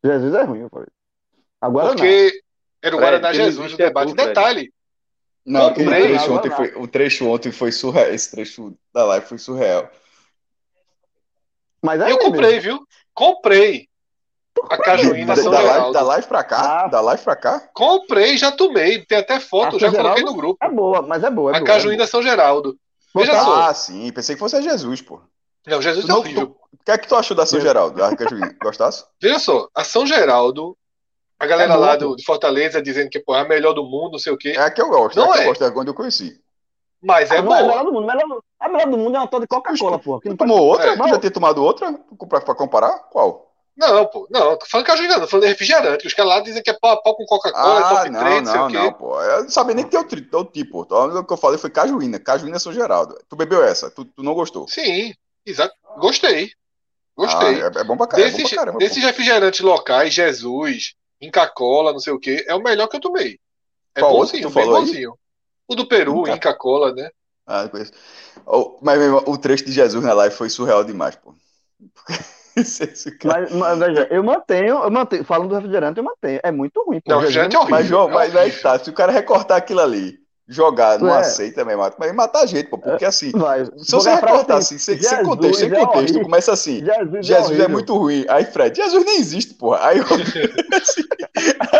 Jesus 0.01 0.33
é 0.33 0.43
ruim, 0.43 0.61
eu 0.61 0.69
falei. 0.69 0.87
Agora 1.59 1.87
não. 1.89 1.95
porque 1.95 2.41
era 2.81 2.95
o 2.95 2.99
Fred, 2.99 3.11
Guaraná 3.11 3.27
não 3.27 3.33
Jesus 3.33 3.73
o 3.73 3.75
é 3.75 3.77
debate. 3.77 4.09
tu, 4.09 4.15
Fred. 4.15 4.27
Detalhe, 4.29 4.73
Não, 5.45 5.67
aquele 5.67 5.85
Comprei, 5.89 6.07
trecho 6.07 6.33
ontem 6.33 6.49
não. 6.49 6.55
foi, 6.55 6.73
o 6.75 6.87
trecho 6.87 7.27
ontem 7.27 7.51
foi 7.51 7.71
surreal. 7.73 8.07
Esse 8.13 8.31
trecho 8.31 8.73
da 8.93 9.03
live 9.03 9.25
foi 9.25 9.37
surreal. 9.37 9.91
Mas 11.81 11.99
é 11.99 12.05
eu 12.05 12.17
mesmo. 12.17 12.31
comprei, 12.31 12.59
viu? 12.61 12.87
Comprei. 13.13 13.89
A 14.69 14.77
cajuína 14.77 15.35
Da, 15.35 15.41
São 15.41 15.51
da 15.51 15.57
live, 15.57 15.73
Geraldo. 15.73 15.93
da 15.93 16.01
live 16.03 16.27
pra 16.27 16.43
cá? 16.43 16.83
Ah. 16.83 16.87
Da 16.87 17.01
live 17.01 17.23
pra 17.23 17.35
cá? 17.35 17.59
Comprei, 17.73 18.37
já 18.37 18.51
tomei. 18.51 19.03
Tem 19.05 19.17
até 19.17 19.39
foto, 19.39 19.75
A 19.75 19.79
já 19.79 19.87
São 19.91 19.97
coloquei 19.99 20.19
Geraldo 20.21 20.25
no 20.31 20.33
grupo. 20.37 20.57
É 20.65 20.69
boa, 20.69 21.01
mas 21.01 21.23
é 21.23 21.29
boa. 21.29 21.51
É 21.51 21.55
A 21.55 21.59
boa, 21.59 21.67
cajuína 21.67 22.07
São 22.07 22.21
Geraldo. 22.21 22.77
Veja 23.15 23.31
Botar- 23.31 23.43
só. 23.45 23.61
Ah, 23.63 23.73
sim. 23.73 24.11
Pensei 24.11 24.35
que 24.35 24.39
fosse 24.39 24.55
a 24.55 24.61
Jesus, 24.61 25.01
pô. 25.01 25.19
Não, 25.67 25.81
Jesus 25.81 26.05
é 26.05 26.07
não- 26.07 26.19
horrível. 26.19 26.47
tu- 26.47 26.57
O 26.73 26.85
que 26.85 26.91
é 26.91 26.97
que 26.97 27.07
tu 27.07 27.15
achou 27.15 27.35
da 27.35 27.45
São 27.45 27.59
Geraldo? 27.59 27.97
Da 27.97 28.15
cajuína? 28.15 28.55
Gostasse? 28.61 29.05
Veja 29.21 29.39
só, 29.39 29.67
a 29.75 29.83
São 29.83 30.05
Geraldo, 30.05 30.77
a 31.39 31.45
galera 31.45 31.73
É 31.73 31.75
boa, 31.75 31.87
lá 31.87 31.95
do, 31.95 32.15
de 32.15 32.23
Fortaleza 32.25 32.81
dizendo 32.81 33.09
que 33.09 33.19
pô, 33.19 33.35
é 33.35 33.41
a 33.41 33.45
melhor 33.47 33.73
do 33.73 33.83
mundo, 33.83 34.13
não 34.13 34.19
sei 34.19 34.31
o 34.33 34.37
quê. 34.37 34.49
É 34.55 34.61
a 34.61 34.71
que 34.71 34.81
eu 34.81 34.89
gosto. 34.89 35.15
Não 35.17 35.27
é 35.27 35.29
a 35.29 35.33
que 35.33 35.39
é. 35.39 35.43
eu 35.43 35.47
gosto, 35.49 35.63
é 35.65 35.71
quando 35.71 35.87
eu 35.89 35.93
conheci. 35.93 36.39
Mas 37.01 37.31
é 37.31 37.37
Ah, 37.37 37.41
não 37.41 37.53
é 37.53 37.59
a 37.59 37.61
melhor 37.63 37.73
boa. 37.79 37.85
do 37.85 37.93
mundo. 37.93 38.07
Melhor, 38.07 38.39
a 38.59 38.69
melhor 38.69 38.89
do 38.89 38.97
mundo 38.97 39.15
é 39.15 39.19
uma 39.19 39.27
tal 39.27 39.39
de 39.39 39.47
Coca-Cola, 39.47 39.99
pô. 39.99 40.19
Que 40.19 40.29
Tu 40.29 40.37
tomou 40.37 40.59
outra? 40.61 40.93
É. 40.93 40.97
Tu 40.97 41.07
já 41.09 41.19
tinha 41.19 41.31
tomado 41.31 41.63
outra? 41.63 41.93
Pra, 42.29 42.41
pra 42.41 42.55
comparar? 42.55 42.97
Qual? 43.11 43.52
Não, 43.75 44.05
pô, 44.05 44.27
não, 44.29 44.57
tô 44.57 44.65
falando 44.67 44.85
cajuína, 44.85 45.15
não, 45.15 45.21
tô 45.21 45.27
falando 45.27 45.43
de 45.45 45.49
refrigerante. 45.49 46.05
Os 46.05 46.13
caras 46.13 46.31
lá 46.31 46.39
dizem 46.41 46.61
que 46.61 46.69
é 46.69 46.77
pau 46.79 46.91
a 46.91 47.01
pau 47.01 47.15
com 47.15 47.25
Coca-Cola, 47.25 47.81
Ah, 47.81 47.89
top 47.89 48.11
não, 48.11 48.19
3, 48.19 48.39
não 48.39 48.45
sei 48.45 48.59
não, 48.59 48.67
o 48.67 48.67
quê. 48.69 48.77
não, 48.77 48.93
pô. 48.93 49.21
Eu 49.21 49.43
não 49.43 49.49
sabia 49.49 49.73
nem 49.73 49.83
que 49.85 49.91
tem 49.91 49.99
outro, 49.99 50.23
outro 50.33 50.53
tipo. 50.53 50.83
Então, 50.83 51.05
o 51.19 51.25
que 51.25 51.33
eu 51.33 51.37
falei 51.37 51.57
foi 51.57 51.69
cajuína. 51.69 52.19
Cajuína 52.19 52.59
São 52.59 52.71
Geraldo. 52.71 53.17
Tu 53.27 53.35
bebeu 53.35 53.63
essa? 53.63 53.89
Tu, 53.89 54.05
tu 54.05 54.21
não 54.23 54.33
gostou? 54.35 54.67
Sim, 54.67 55.13
exato. 55.45 55.73
Gostei. 55.97 56.51
Gostei. 57.15 57.61
Ah, 57.61 57.71
é, 57.75 57.79
é 57.79 57.83
bom 57.83 57.97
pra 57.97 58.07
caramba. 58.07 58.27
é 58.27 58.31
desses, 58.31 58.49
pra 58.51 58.59
caramba, 58.65 58.79
desses 58.79 59.03
refrigerantes 59.03 59.59
locais, 59.61 60.13
Jesus, 60.13 60.93
Inca 61.21 61.47
Cola, 61.47 61.91
não 61.93 61.99
sei 61.99 62.13
o 62.13 62.19
quê, 62.19 62.43
é 62.47 62.55
o 62.55 62.61
melhor 62.61 62.87
que 62.87 62.95
eu 62.97 63.01
tomei. 63.01 63.39
É 63.95 64.01
Qual 64.01 64.13
bonzinho, 64.13 64.49
bem 64.49 64.65
bonzinho. 64.67 65.17
O 65.67 65.75
do 65.75 65.87
Peru, 65.87 66.21
Inca- 66.21 66.35
Inca 66.35 66.57
Cola, 66.57 66.93
né? 66.93 67.09
Ah, 67.45 67.67
conheço. 67.67 67.91
Oh, 68.45 68.77
mas 68.81 68.97
mesmo, 68.99 69.17
o 69.27 69.37
trecho 69.37 69.65
de 69.65 69.71
Jesus 69.71 70.03
na 70.03 70.13
live 70.13 70.35
foi 70.35 70.49
surreal 70.49 70.83
demais, 70.83 71.15
pô. 71.15 71.33
Cara. 72.05 72.23
Mas, 73.23 73.51
mas 73.51 73.79
veja, 73.79 74.07
eu 74.11 74.23
mantenho, 74.23 74.83
eu 74.83 74.91
mantenho. 74.91 75.23
Falando 75.23 75.49
do 75.49 75.55
refrigerante, 75.55 75.97
eu 75.97 76.03
mantenho. 76.03 76.39
É 76.43 76.51
muito 76.51 76.83
ruim, 76.85 76.99
pô. 77.01 77.11
Não, 77.11 77.19
refrigerante 77.19 77.55
é 77.55 77.59
horrível. 77.59 77.77
Mas, 77.79 77.87
João, 77.87 78.09
é 78.09 78.13
mas 78.13 78.35
aí 78.35 78.41
horrível. 78.43 78.61
tá. 78.61 78.79
Se 78.79 78.89
o 78.89 78.93
cara 78.93 79.11
recortar 79.11 79.57
aquilo 79.57 79.79
ali 79.81 80.17
jogar 80.47 80.99
não 80.99 81.09
É. 81.15 81.19
aceita 81.21 81.63
mesmo, 81.63 81.81
mas 81.97 82.13
matar 82.13 82.41
a 82.41 82.45
gente, 82.45 82.67
pô, 82.69 82.77
porque 82.77 83.05
assim, 83.05 83.31
Vai. 83.31 83.65
se 83.65 83.91
você 83.91 84.09
pra 84.17 84.31
recortar 84.31 84.57
assim, 84.57 84.75
assim, 84.75 84.77
sem, 84.97 84.99
sem 85.01 85.09
Jesus 85.09 85.27
contexto, 85.27 85.59
sem 85.59 85.67
é 85.67 85.75
contexto, 85.79 85.95
horrível. 86.01 86.21
começa 86.23 86.51
assim, 86.51 86.79
Jesus, 86.85 87.25
Jesus 87.25 87.31
é 87.31 87.39
horrível. 87.53 87.69
muito 87.69 87.97
ruim. 87.97 88.25
Aí, 88.27 88.43
Fred, 88.45 88.75
Jesus 88.75 89.05
nem 89.05 89.19
existe, 89.19 89.53
porra. 89.53 89.87
Aí, 89.87 89.97
eu, 89.99 90.03
assim, 90.75 91.03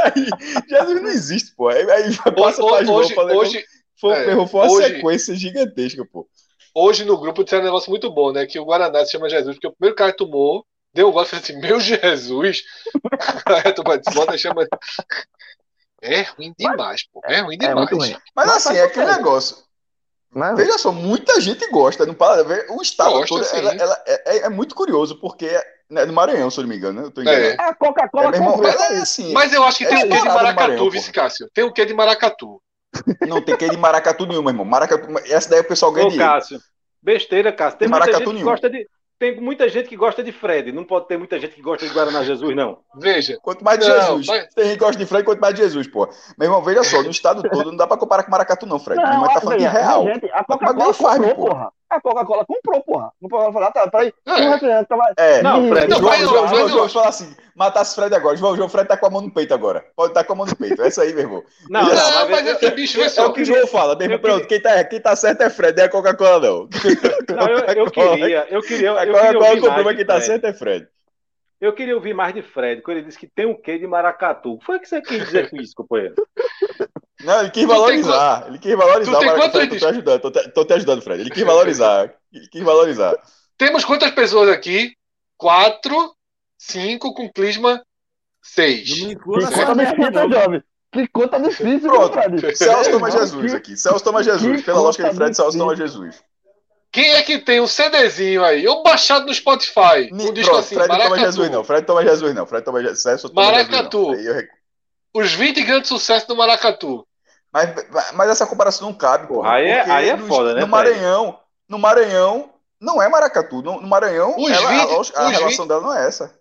aí 0.04 0.30
Jesus 0.70 1.02
não 1.02 1.10
existe, 1.10 1.56
porra. 1.56 1.76
Aí, 1.76 1.92
aí 1.92 2.16
passa 2.36 2.64
pra 2.64 2.66
Hoje, 2.66 2.86
João 2.86 2.98
hoje, 3.00 3.14
falando 3.16 3.38
hoje, 3.38 3.64
foi, 4.00 4.14
é, 4.14 4.48
foi 4.48 4.62
uma 4.62 4.72
hoje- 4.72 4.88
sequência 4.88 5.36
gigantesca, 5.36 6.06
pô. 6.12 6.28
Hoje 6.74 7.06
no 7.06 7.18
grupo 7.18 7.44
disseram 7.44 7.64
um 7.64 7.66
negócio 7.66 7.90
muito 7.90 8.12
bom, 8.12 8.32
né? 8.32 8.46
Que 8.46 8.60
o 8.60 8.66
Guaraná 8.66 9.06
se 9.06 9.12
chama 9.12 9.30
Jesus, 9.30 9.56
porque 9.56 9.68
o 9.68 9.74
primeiro 9.74 9.96
cara 9.96 10.12
que 10.12 10.18
tomou, 10.18 10.66
deu 10.94 11.10
um 11.14 11.22
e 11.22 11.26
fez 11.26 11.44
assim, 11.44 11.60
meu 11.60 11.80
Jesus! 11.80 12.64
Bota 14.14 14.36
e 14.36 14.40
chama. 14.40 14.66
É 16.02 16.22
ruim 16.22 16.54
demais, 16.58 17.04
pô. 17.12 17.22
É 17.26 17.42
ruim 17.42 17.56
É 17.56 17.58
demais. 17.60 17.76
muito 17.76 17.98
ruim. 17.98 18.16
Mas, 18.36 18.50
assim, 18.50 18.78
é 18.78 18.84
aquele 18.84 19.06
negócio. 19.06 19.58
Mas, 20.30 20.58
Veja 20.58 20.78
só, 20.80 20.92
muita 20.92 21.40
gente 21.40 21.66
gosta. 21.70 22.06
Não 22.06 22.14
para, 22.16 22.44
o 22.74 22.82
estado 22.82 23.12
Gosta, 23.12 23.28
todo 23.28 23.46
ela, 23.56 23.74
ela- 23.76 24.04
é, 24.08 24.38
é 24.40 24.50
muito 24.50 24.74
curioso, 24.74 25.20
porque 25.20 25.46
é 25.46 26.06
no 26.06 26.14
Maranhão, 26.14 26.50
se 26.50 26.60
eu 26.60 26.64
não 26.64 26.70
me 26.70 26.76
engano, 26.76 27.02
né? 27.02 27.08
Eu 27.08 27.12
tô 27.12 27.22
enganado. 27.22 27.44
É. 27.44 27.56
a 27.60 27.76
Coca-Cola 27.76 28.32
É, 28.32 28.36
irmão, 28.36 28.60
é 28.66 28.98
assim. 28.98 29.32
Mas 29.32 29.54
eu 29.54 29.64
acho 29.64 29.78
que 29.78 29.86
É 29.86 29.90
tem 29.90 29.98
um 30.06 30.10
quê 30.10 30.18
de 30.18 30.26
maracatu, 30.26 30.60
Maranhão, 30.60 30.90
vice. 30.90 31.12
Cássio. 31.12 31.50
Tem 31.54 31.64
um 31.64 31.72
quê 31.72 31.86
de 31.86 31.94
maracatu. 31.94 32.60
Não 33.28 33.42
tem 33.42 33.56
que 33.58 33.66
ir 33.66 33.72
de 33.72 33.78
maracatu 33.78 34.26
nenhum, 34.26 34.42
meu 34.42 34.52
irmão. 34.52 34.66
Maracatu, 34.66 35.08
essa 35.26 35.50
daí 35.50 35.62
o 35.62 35.68
pessoal 35.68 35.92
ganha 35.92 36.08
Ô, 36.08 36.10
dinheiro. 36.10 36.32
Cássio. 36.32 36.60
Besteira, 37.02 37.52
Cássio. 37.52 37.80
Tem 37.80 37.90
Tem 37.90 37.98
muita 37.98 38.12
gente 38.14 38.26
que 38.28 38.34
nenhum. 38.34 38.46
gosta 38.46 38.70
de. 38.70 38.88
Tem 39.20 39.40
muita 39.40 39.70
gente 39.70 39.88
que 39.88 39.96
gosta 39.96 40.22
de 40.24 40.32
Fred. 40.34 40.72
Não 40.72 40.84
pode 40.84 41.08
ter 41.08 41.18
muita 41.18 41.40
gente 41.40 41.56
que 41.56 41.62
gosta 41.62 41.88
de 41.88 41.94
Guaraná 41.94 42.24
Jesus, 42.24 42.54
não. 42.56 42.80
Veja. 43.00 43.38
Quanto 43.42 43.64
mais 43.64 43.80
de 43.80 43.88
Não, 43.88 43.96
Jesus. 44.18 44.28
mas- 44.28 44.54
Tem 44.54 44.66
gente 44.66 44.74
que 44.74 44.80
gosta 44.84 44.98
de 44.98 45.06
Fred, 45.06 45.24
quanto 45.24 45.40
mais 45.40 45.54
de 45.56 45.62
Jesus, 45.62 45.88
pô. 45.88 46.08
Meu 46.38 46.48
irmão, 46.48 46.62
veja 46.62 46.84
só, 46.84 47.02
no 47.02 47.10
estado 47.12 47.42
todo 47.44 47.72
não 47.72 47.78
dá 47.78 47.88
pra 47.88 47.96
comparar 47.96 48.24
com 48.24 48.32
maracatu, 48.32 48.66
não, 48.66 48.80
Fred. 48.80 49.02
Minha 49.02 49.14
Não, 49.14 49.22
mãe 49.22 49.34
tá 49.34 49.40
falando 49.42 49.60
de 49.60 49.66
veja, 49.66 49.78
real. 49.80 50.04
gente, 50.06 50.26
a 50.30 50.36
Mas 50.38 50.46
Coca-Cola 50.60 50.94
faz, 50.94 51.20
porra. 51.20 51.36
porra. 51.36 51.72
A 51.96 52.02
Coca-Cola 52.02 52.46
comprou, 52.46 52.82
porra. 52.84 53.12
Não 53.22 53.30
pode 53.30 53.54
falar, 53.54 53.72
tá, 53.72 53.88
peraí. 53.90 54.14
É. 54.26 54.32
Um 54.32 54.50
refrigerante 54.52 54.88
tava. 54.90 55.04
É, 55.18 55.42
Não, 55.44 55.68
Fred, 55.70 55.94
João, 55.94 56.02
não, 56.02 56.28
João, 56.28 56.48
João, 56.48 56.70
João, 56.70 56.90
fala 56.90 57.08
assim, 57.10 57.36
matasse 57.56 57.96
Fred 57.96 58.16
agora. 58.16 58.36
João, 58.36 58.56
João, 58.56 58.68
Fred 58.70 58.88
tá 58.88 58.98
com 58.98 59.06
a 59.06 59.10
mão 59.10 59.22
no 59.22 59.32
peito 59.32 59.54
agora. 59.54 59.86
Pode 59.96 60.10
estar 60.12 60.24
com 60.24 60.34
a 60.34 60.36
mão 60.38 60.46
no 60.46 60.56
peito. 60.56 60.82
Essa 60.82 61.04
aí, 61.04 61.14
meu 61.14 61.24
irmão. 61.24 61.44
Não, 61.70 61.82
Não, 61.84 61.90
não, 61.90 62.30
mas 62.30 62.48
esse 62.48 62.72
bicho 62.72 63.00
é 63.02 63.06
É 63.06 63.10
só. 63.10 63.28
o 63.28 63.34
que 63.34 63.42
o 63.42 63.46
João 63.46 63.68
fala, 63.68 63.96
meu 63.96 64.06
irmão. 64.06 64.20
Pronto, 64.20 64.48
quem 64.48 64.60
tá, 64.62 64.84
quem 64.84 65.00
tá 65.00 65.16
certo 65.16 65.42
é 65.42 65.50
Fred, 65.50 65.78
não 65.78 65.84
é 65.84 65.88
Coca-Cola, 65.90 66.40
não. 66.40 66.68
Não, 67.36 67.48
eu, 67.48 67.86
eu 67.86 67.86
queria, 67.92 68.48
eu 68.50 68.62
queria, 68.62 68.88
eu 68.90 68.98
A 68.98 69.06
queria 69.06 69.14
Coca-Cola 69.14 69.50
ouvir 69.50 69.62
comprou, 69.62 69.76
mas 69.76 69.86
mais 69.86 69.96
quem 69.98 70.06
de 70.06 70.06
tá 70.06 70.14
Fred. 70.16 70.26
certo 70.26 70.46
é 70.46 70.54
Fred. 70.54 70.88
Eu 71.62 71.74
queria 71.74 71.96
ouvir 71.96 72.14
mais 72.14 72.34
de 72.34 72.42
Fred, 72.42 72.82
quando 72.82 72.98
ele 72.98 73.06
disse 73.06 73.18
que 73.18 73.28
tem 73.28 73.46
um 73.46 73.54
quê 73.54 73.78
de 73.78 73.88
maracatu. 73.88 74.54
O 74.54 74.60
que 74.60 74.66
foi 74.66 74.80
que 74.80 74.88
você 74.90 75.02
quis 75.02 75.20
dizer 75.24 75.50
com 75.50 75.56
isso, 75.58 75.74
companheiro? 75.76 76.16
Não, 77.24 77.40
ele 77.40 77.52
quis 77.52 77.64
Tu 77.64 77.68
tem 77.68 77.68
valorizar. 77.68 78.46
Ele 78.48 78.60
quis 78.60 78.76
valorizar. 78.76 79.12
Tu 79.12 79.20
tem 79.20 79.30
o 79.30 79.32
Maracatu. 79.32 79.40
quantos 79.40 79.54
Tô 79.54 79.60
te 79.68 79.72
discos? 79.72 79.90
ajudando, 79.90 80.22
tô 80.22 80.32
te, 80.32 80.50
tô 80.50 80.66
te 80.66 80.74
ajudando, 80.74 81.02
Fred. 81.02 81.22
Ele 81.22 81.30
quis 81.30 81.44
valorizar. 81.44 82.14
Ele 82.34 82.48
quis 82.48 82.64
valorizar. 82.64 83.16
Temos 83.58 83.86
quantas 83.86 84.12
pessoas 84.12 84.50
aqui? 84.50 84.94
Quatro, 85.38 86.14
cinco, 86.58 87.14
com 87.14 87.32
Clisma, 87.32 87.84
seis. 88.42 88.90
Não 88.90 89.08
me 89.08 89.14
inclua 89.14 89.40
Que 89.40 89.46
nessa 89.46 90.30
jovem. 90.30 90.64
Que 90.92 91.08
conta 91.08 91.40
difícil, 91.40 91.90
Pronto. 91.90 92.14
Fred. 92.14 92.56
Celso 92.56 92.92
toma 92.92 93.10
Jesus 93.10 93.54
aqui. 93.54 93.76
Celso 93.76 94.04
toma 94.04 94.24
Jesus. 94.24 94.58
que 94.58 94.64
Pela 94.64 94.80
lógica 94.80 95.10
de 95.10 95.16
Fred, 95.16 95.36
Celso 95.36 95.58
toma 95.58 95.76
Jesus. 95.76 96.24
Quem 96.92 97.10
é 97.14 97.24
que 97.24 97.40
tem 97.40 97.60
um 97.60 97.66
CDzinho 97.66 98.44
aí? 98.44 98.68
Ou 98.68 98.84
baixado 98.84 99.26
no 99.26 99.34
Spotify? 99.34 100.12
Ni- 100.12 100.30
Um 100.30 100.32
disco 100.32 100.52
Pronto, 100.52 100.60
assim, 100.60 100.76
Fred 100.76 100.90
não 100.90 100.98
toma 100.98 101.10
Maracatu. 101.10 101.26
Jesus, 101.26 101.50
não. 101.50 101.64
Fred 101.64 101.88
toma 101.88 102.04
Jesus, 102.06 102.36
não. 102.36 102.46
Fred 102.46 102.64
toma 102.66 102.82
Jesus. 102.84 103.02
Celso 103.02 103.30
toma 103.30 103.42
Maracatu. 103.48 104.16
Jesus, 104.16 104.26
não. 104.26 104.36
Eu 104.36 104.48
Os 105.16 105.34
20 105.34 105.64
grandes 105.64 105.88
sucessos 105.90 106.28
do 106.28 106.36
Maracatu. 106.36 107.08
Mas, 107.54 107.70
mas 108.14 108.30
essa 108.32 108.48
comparação 108.48 108.88
não 108.90 108.98
cabe, 108.98 109.28
pô. 109.28 109.36
Porra, 109.36 109.54
aí 109.54 109.68
é- 109.68 109.82
aí 109.90 110.10
é 110.10 110.16
no- 110.18 110.28
foda, 110.28 110.56
né, 110.56 110.62
No? 110.62 110.68
Maranhão, 110.68 111.40
no 111.70 111.78
Maranhão, 111.78 112.50
não 112.82 113.00
é 113.02 113.08
maracatu. 113.08 113.62
No, 113.62 113.80
no 113.80 113.88
Maranhão, 113.88 114.36
Os 114.38 114.52
ela- 114.52 114.70
20 114.70 115.16
a, 115.16 115.22
a 115.22 115.28
os 115.28 115.32
relação 115.38 115.68
dela 115.68 115.82
não 115.82 115.94
é 115.94 116.08
essa. 116.08 116.34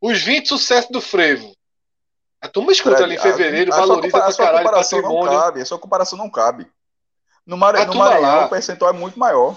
Os 0.00 0.20
20 0.20 0.48
sucessos 0.48 0.90
do 0.90 1.00
Frevo. 1.00 1.54
A 2.40 2.48
turma 2.48 2.72
escuta 2.72 3.04
ali 3.04 3.14
em 3.14 3.18
fevereiro, 3.18 3.72
a- 3.72 3.76
a 3.76 3.78
sua 3.78 3.86
valoriza 3.86 4.18
pra 4.18 4.26
a 4.26 4.32
sua 4.32 4.44
caralho 4.46 4.64
comparação 4.64 5.00
patrimônio. 5.00 5.32
não 5.32 5.40
cabe. 5.40 5.60
A 5.60 5.64
sua 5.64 5.78
comparação 5.78 6.18
não 6.18 6.28
cabe. 6.28 6.66
No, 7.46 7.54
A 7.54 7.84
no 7.86 7.94
Maranhão, 7.94 8.20
lá. 8.22 8.46
o 8.46 8.50
percentual 8.50 8.90
é 8.90 8.94
muito 8.94 9.16
maior. 9.18 9.56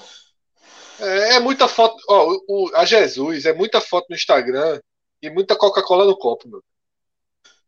É, 0.99 1.35
é 1.35 1.39
muita 1.39 1.67
foto. 1.67 1.95
Ó, 2.07 2.29
o, 2.31 2.43
o- 2.47 2.71
a 2.75 2.85
Jesus, 2.85 3.45
é 3.45 3.53
muita 3.53 3.81
foto 3.81 4.05
no 4.09 4.15
Instagram 4.15 4.79
e 5.21 5.29
muita 5.31 5.55
Coca-Cola 5.55 6.05
no 6.05 6.15
copo, 6.17 6.47
meu. 6.47 6.63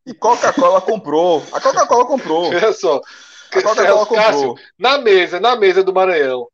E 0.07 0.13
Coca-Cola 0.13 0.79
comprou. 0.79 1.43
A 1.51 1.59
Coca-Cola 1.59 2.05
comprou. 2.05 2.47
Olha 2.55 2.71
só. 2.71 3.01
A 3.51 3.61
Coca-Cola 3.61 4.07
Cássio, 4.07 4.47
comprou. 4.47 4.59
na 4.79 4.97
mesa, 4.99 5.37
na 5.37 5.55
mesa 5.57 5.83
do 5.83 5.93
Maranhão. 5.93 6.47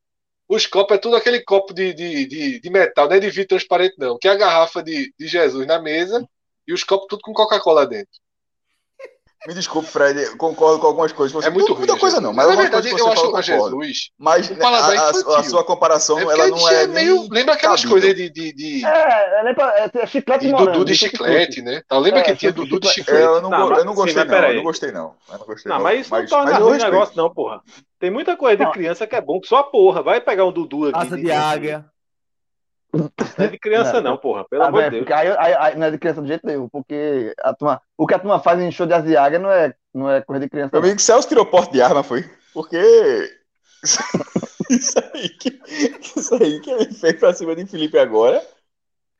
Os 0.49 0.65
copos 0.65 0.97
é 0.97 0.99
tudo 0.99 1.15
aquele 1.15 1.39
copo 1.41 1.71
de, 1.71 1.93
de, 1.93 2.25
de, 2.25 2.59
de 2.59 2.69
metal, 2.71 3.07
não 3.07 3.15
é 3.15 3.19
de 3.19 3.29
vidro 3.29 3.49
transparente, 3.49 3.93
não. 3.99 4.17
Que 4.17 4.27
é 4.27 4.31
a 4.31 4.35
garrafa 4.35 4.81
de, 4.81 5.13
de 5.17 5.27
Jesus 5.27 5.67
na 5.67 5.79
mesa 5.79 6.27
e 6.67 6.73
os 6.73 6.83
copos 6.83 7.05
tudo 7.07 7.21
com 7.21 7.31
Coca-Cola 7.31 7.85
dentro. 7.85 8.22
Me 9.45 9.53
desculpe, 9.53 9.89
Fred, 9.89 10.21
eu 10.21 10.37
concordo 10.37 10.79
com 10.79 10.87
algumas 10.87 11.11
coisas. 11.11 11.35
que 11.35 11.41
Você, 11.41 11.49
É 11.49 11.51
muito 11.51 11.67
ruim. 11.73 11.79
Muita 11.79 11.97
coisa 11.99 12.21
não, 12.21 12.31
mas 12.31 12.45
na 12.45 12.51
algumas 12.53 12.71
verdade, 12.71 12.95
que 12.95 13.01
eu 13.01 13.11
acho 13.11 13.21
concordo. 13.23 13.43
Jesus. 13.83 14.09
Mas 14.17 14.49
o 14.49 14.55
paladar 14.55 14.97
a, 14.97 15.01
a- 15.35 15.39
a 15.39 15.43
sua 15.43 15.65
comparação, 15.65 16.17
É 16.17 16.23
ela 16.23 16.47
não 16.47 16.69
é 16.69 16.83
é 16.83 16.87
meio. 16.87 17.15
nem 17.23 17.29
Lembra 17.29 17.55
aquelas 17.55 17.81
cabível. 17.83 18.01
coisas 18.01 18.15
de, 18.15 18.29
de, 18.29 18.53
de, 18.53 18.85
É, 18.85 19.39
é, 19.39 19.43
nem 19.43 19.53
pra- 19.53 19.73
é, 19.77 19.91
é 19.99 20.07
chiclete 20.07 20.45
de 20.45 20.51
morango, 20.53 20.71
Dudu 20.71 20.85
de 20.85 20.91
que 20.93 21.09
chiclete, 21.09 21.61
né? 21.61 21.81
Tá, 21.89 21.97
lembra 21.97 22.21
É, 22.21 22.23
que 22.23 22.35
tinha 22.37 22.53
Dudu 22.53 22.79
de 22.79 22.87
chiclete. 22.87 23.21
É, 23.21 23.25
eu 23.25 23.41
não, 23.41 23.49
Não, 23.49 23.63
go- 23.63 23.69
mas- 23.71 23.79
eu 23.79 23.85
não 23.85 23.91
sim, 23.93 23.97
gostei, 23.97 24.15
mas 24.15 24.27
não. 24.27 24.33
peraí. 24.33 24.51
Eu 24.51 24.55
não 24.55 24.63
gostei, 24.63 24.91
não. 24.93 25.15
Eu 25.31 25.37
não 25.39 25.45
gostei, 25.45 25.71
Não, 25.71 25.81
mas 25.81 25.99
isso 25.99 26.11
não 26.13 26.21
mas, 26.21 26.29
torna 26.29 26.51
mas 26.51 26.59
ruim 26.63 26.77
negócio, 26.77 27.17
não, 27.17 27.33
porra. 27.33 27.61
Tem 27.99 28.09
muita 28.11 28.37
coisa 28.37 28.57
de 28.65 28.71
criança 28.71 29.05
que 29.07 29.15
é 29.15 29.21
bom, 29.21 29.41
que 29.41 29.47
só 29.47 29.63
porra. 29.63 30.01
Vai 30.01 30.21
pegar 30.21 30.45
um 30.45 30.51
Dudu 30.53 30.87
aqui. 30.87 30.99
Asa 30.99 31.17
de 31.17 31.31
águia. 31.31 31.85
Não 32.93 33.09
é 33.45 33.47
de 33.47 33.57
criança, 33.57 33.93
Não. 33.93 34.11
não, 34.11 34.17
porra. 34.17 34.45
Pelo 34.47 34.63
Ah, 34.63 34.67
amor 34.67 34.83
de 34.83 34.89
velho, 34.91 35.05
Deus. 35.05 35.17
aí, 35.19 35.27
aí- 35.37 35.55
aí 35.57 35.75
não 35.75 35.87
é 35.87 35.91
de 35.91 35.97
criança 35.97 36.21
do 36.21 36.27
jeito 36.27 36.45
nenhum, 36.45 36.69
porque 36.69 37.33
a 37.39 37.53
turma, 37.53 37.81
o 37.97 38.05
que 38.05 38.13
a 38.13 38.19
turma 38.19 38.39
faz 38.39 38.59
em 38.59 38.71
show 38.71 38.85
de 38.85 38.93
Asiaga 38.93 39.39
não 39.39 39.49
é, 39.51 39.73
não 39.93 40.09
é 40.11 40.21
coisa 40.21 40.41
de 40.43 40.49
criança. 40.49 40.69
Meu 40.73 40.81
amigo 40.83 40.99
Celso 40.99 41.27
tirou 41.27 41.45
porte 41.45 41.73
de 41.73 41.81
arma, 41.81 42.03
foi? 42.03 42.23
Porque. 42.53 42.77
Isso 44.69 44.97
aí 45.13 45.29
que, 45.29 45.59
isso 46.17 46.35
aí 46.35 46.59
que 46.61 46.69
ele 46.71 46.85
fez 46.93 47.13
pra 47.19 47.33
cima 47.33 47.55
de 47.55 47.65
Felipe 47.65 47.97
agora. 47.99 48.41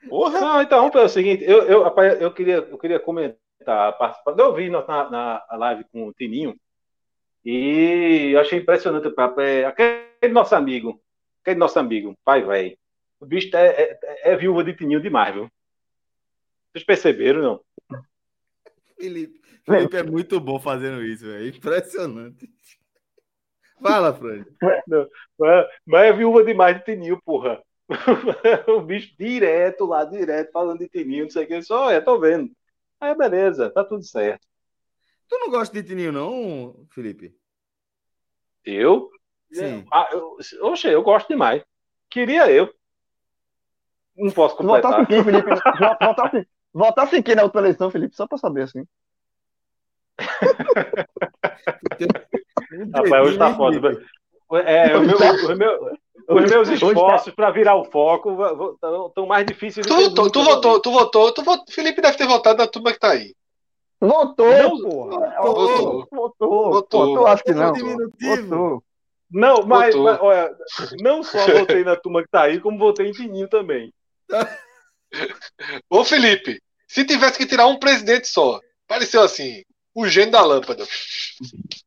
Porra! 0.10 0.40
Não, 0.40 0.62
então, 0.62 0.90
é 0.94 1.02
o 1.04 1.10
seguinte, 1.10 1.44
eu, 1.46 1.64
eu, 1.64 1.84
rapaz, 1.84 2.20
eu, 2.22 2.32
queria, 2.32 2.56
eu 2.56 2.78
queria 2.78 3.00
comentar, 3.00 3.98
participar. 3.98 4.36
Eu 4.38 4.54
vi 4.54 4.70
na, 4.70 4.86
na, 4.86 5.10
na 5.50 5.58
live 5.58 5.86
com 5.92 6.08
o 6.08 6.14
Tininho 6.14 6.56
e 7.46 8.32
eu 8.34 8.40
achei 8.40 8.60
impressionante 8.60 9.08
o 9.08 9.14
papo. 9.16 9.42
É, 9.42 9.66
aquele 9.66 10.34
nosso 10.34 10.56
amigo, 10.56 11.00
aquele 11.42 11.60
nosso 11.60 11.78
amigo, 11.80 12.16
pai, 12.24 12.42
velho. 12.42 12.78
O 13.24 13.26
bicho 13.26 13.56
é, 13.56 13.68
é, 13.68 14.32
é 14.32 14.36
viúva 14.36 14.66
de 14.66 14.76
Tininho 14.76 15.02
demais, 15.02 15.34
viu? 15.34 15.50
Vocês 16.70 16.84
perceberam, 16.84 17.42
não? 17.42 17.64
Felipe, 18.98 19.42
Felipe 19.66 19.96
é 19.96 20.04
muito 20.04 20.42
bom 20.42 20.60
fazendo 20.60 21.02
isso, 21.02 21.26
velho. 21.26 21.48
Impressionante. 21.48 22.54
Fala, 23.82 24.14
Fred. 24.14 24.46
Mas, 25.40 25.68
mas 25.86 26.06
é 26.06 26.14
viúva 26.14 26.44
demais 26.44 26.78
de 26.78 26.84
Tininho, 26.84 27.22
porra. 27.24 27.64
o 28.68 28.82
bicho 28.82 29.16
direto 29.18 29.86
lá, 29.86 30.04
direto, 30.06 30.52
falando 30.52 30.80
de 30.80 30.90
Tininho, 30.90 31.24
não 31.24 31.32
sei 31.32 31.46
o 31.46 31.48
que. 31.48 31.62
Só, 31.62 31.90
é, 31.90 32.02
tô 32.02 32.20
vendo. 32.20 32.52
Aí, 33.00 33.16
beleza, 33.16 33.70
tá 33.70 33.84
tudo 33.84 34.04
certo. 34.04 34.46
Tu 35.30 35.40
não 35.40 35.50
gosta 35.50 35.74
de 35.74 35.88
Tininho, 35.88 36.12
não, 36.12 36.86
Felipe? 36.92 37.34
Eu? 38.66 39.10
Sim. 39.52 39.86
Ah, 39.92 40.10
eu, 40.12 40.38
oxe, 40.62 40.88
eu 40.88 41.02
gosto 41.02 41.30
demais. 41.30 41.64
Queria 42.10 42.52
eu. 42.52 42.74
Não 44.16 44.32
posso 44.32 44.56
Votasse 44.62 45.02
em 45.02 45.06
completar. 45.06 45.08
quem, 45.08 45.24
Felipe? 45.24 45.50
Vo- 45.50 45.98
Votasse, 46.08 46.48
votasse 46.74 47.18
em 47.18 47.22
quem 47.24 47.36
na 47.36 47.44
última 47.44 47.62
eleição, 47.62 47.90
Felipe? 47.90 48.16
Só 48.16 48.28
pra 48.28 48.38
saber, 48.38 48.64
assim. 48.64 48.86
Rapaz, 52.94 53.28
hoje 53.28 53.38
tá 53.38 53.54
foda. 53.56 54.02
É, 54.66 54.96
o 54.98 55.02
meu- 55.02 55.18
o 55.18 55.56
meu- 55.56 55.98
os 56.30 56.50
meus 56.52 56.68
tá- 56.70 56.74
esforços 56.76 57.34
para 57.34 57.52
virar 57.52 57.76
o 57.76 57.86
foco 57.86 58.78
estão 59.08 59.26
mais 59.26 59.46
difíceis 59.46 59.86
do 59.86 59.94
Tu 59.94 59.98
que 59.98 60.04
votou, 60.10 60.32
tu 60.32 60.44
votou, 60.44 60.80
tu 60.80 60.92
votou, 60.92 61.34
tu 61.34 61.44
votou. 61.44 61.66
Felipe 61.74 62.02
deve 62.02 62.18
ter 62.18 62.28
votado 62.28 62.60
na 62.60 62.68
turma 62.68 62.92
que 62.94 63.00
tá 63.00 63.12
aí. 63.12 63.34
Votou, 64.00 64.46
Não, 64.46 64.82
porra. 64.82 65.36
votou. 65.42 66.08
Votou. 66.12 66.72
Votou. 66.72 67.06
Votou, 67.08 67.28
acho 67.28 67.44
que 67.44 67.54
não. 67.54 67.72
Diminutivo. 67.74 68.48
Votou. 68.58 68.84
Não, 69.32 69.64
mas, 69.66 69.96
mas, 69.96 70.20
olha, 70.22 70.56
não 71.02 71.24
só 71.24 71.40
votei 71.48 71.84
na 71.84 71.96
turma 71.96 72.22
que 72.22 72.30
tá 72.30 72.44
aí, 72.44 72.60
como 72.60 72.78
votei 72.78 73.08
em 73.08 73.12
Tininho 73.12 73.48
também. 73.48 73.92
Ô, 75.90 76.04
Felipe, 76.04 76.62
se 76.88 77.06
tivesse 77.06 77.38
que 77.38 77.46
tirar 77.46 77.68
um 77.68 77.80
presidente 77.80 78.28
só, 78.28 78.60
pareceu 78.88 79.22
assim, 79.22 79.64
o 79.94 80.08
gênio 80.08 80.32
da 80.32 80.44
lâmpada. 80.44 80.86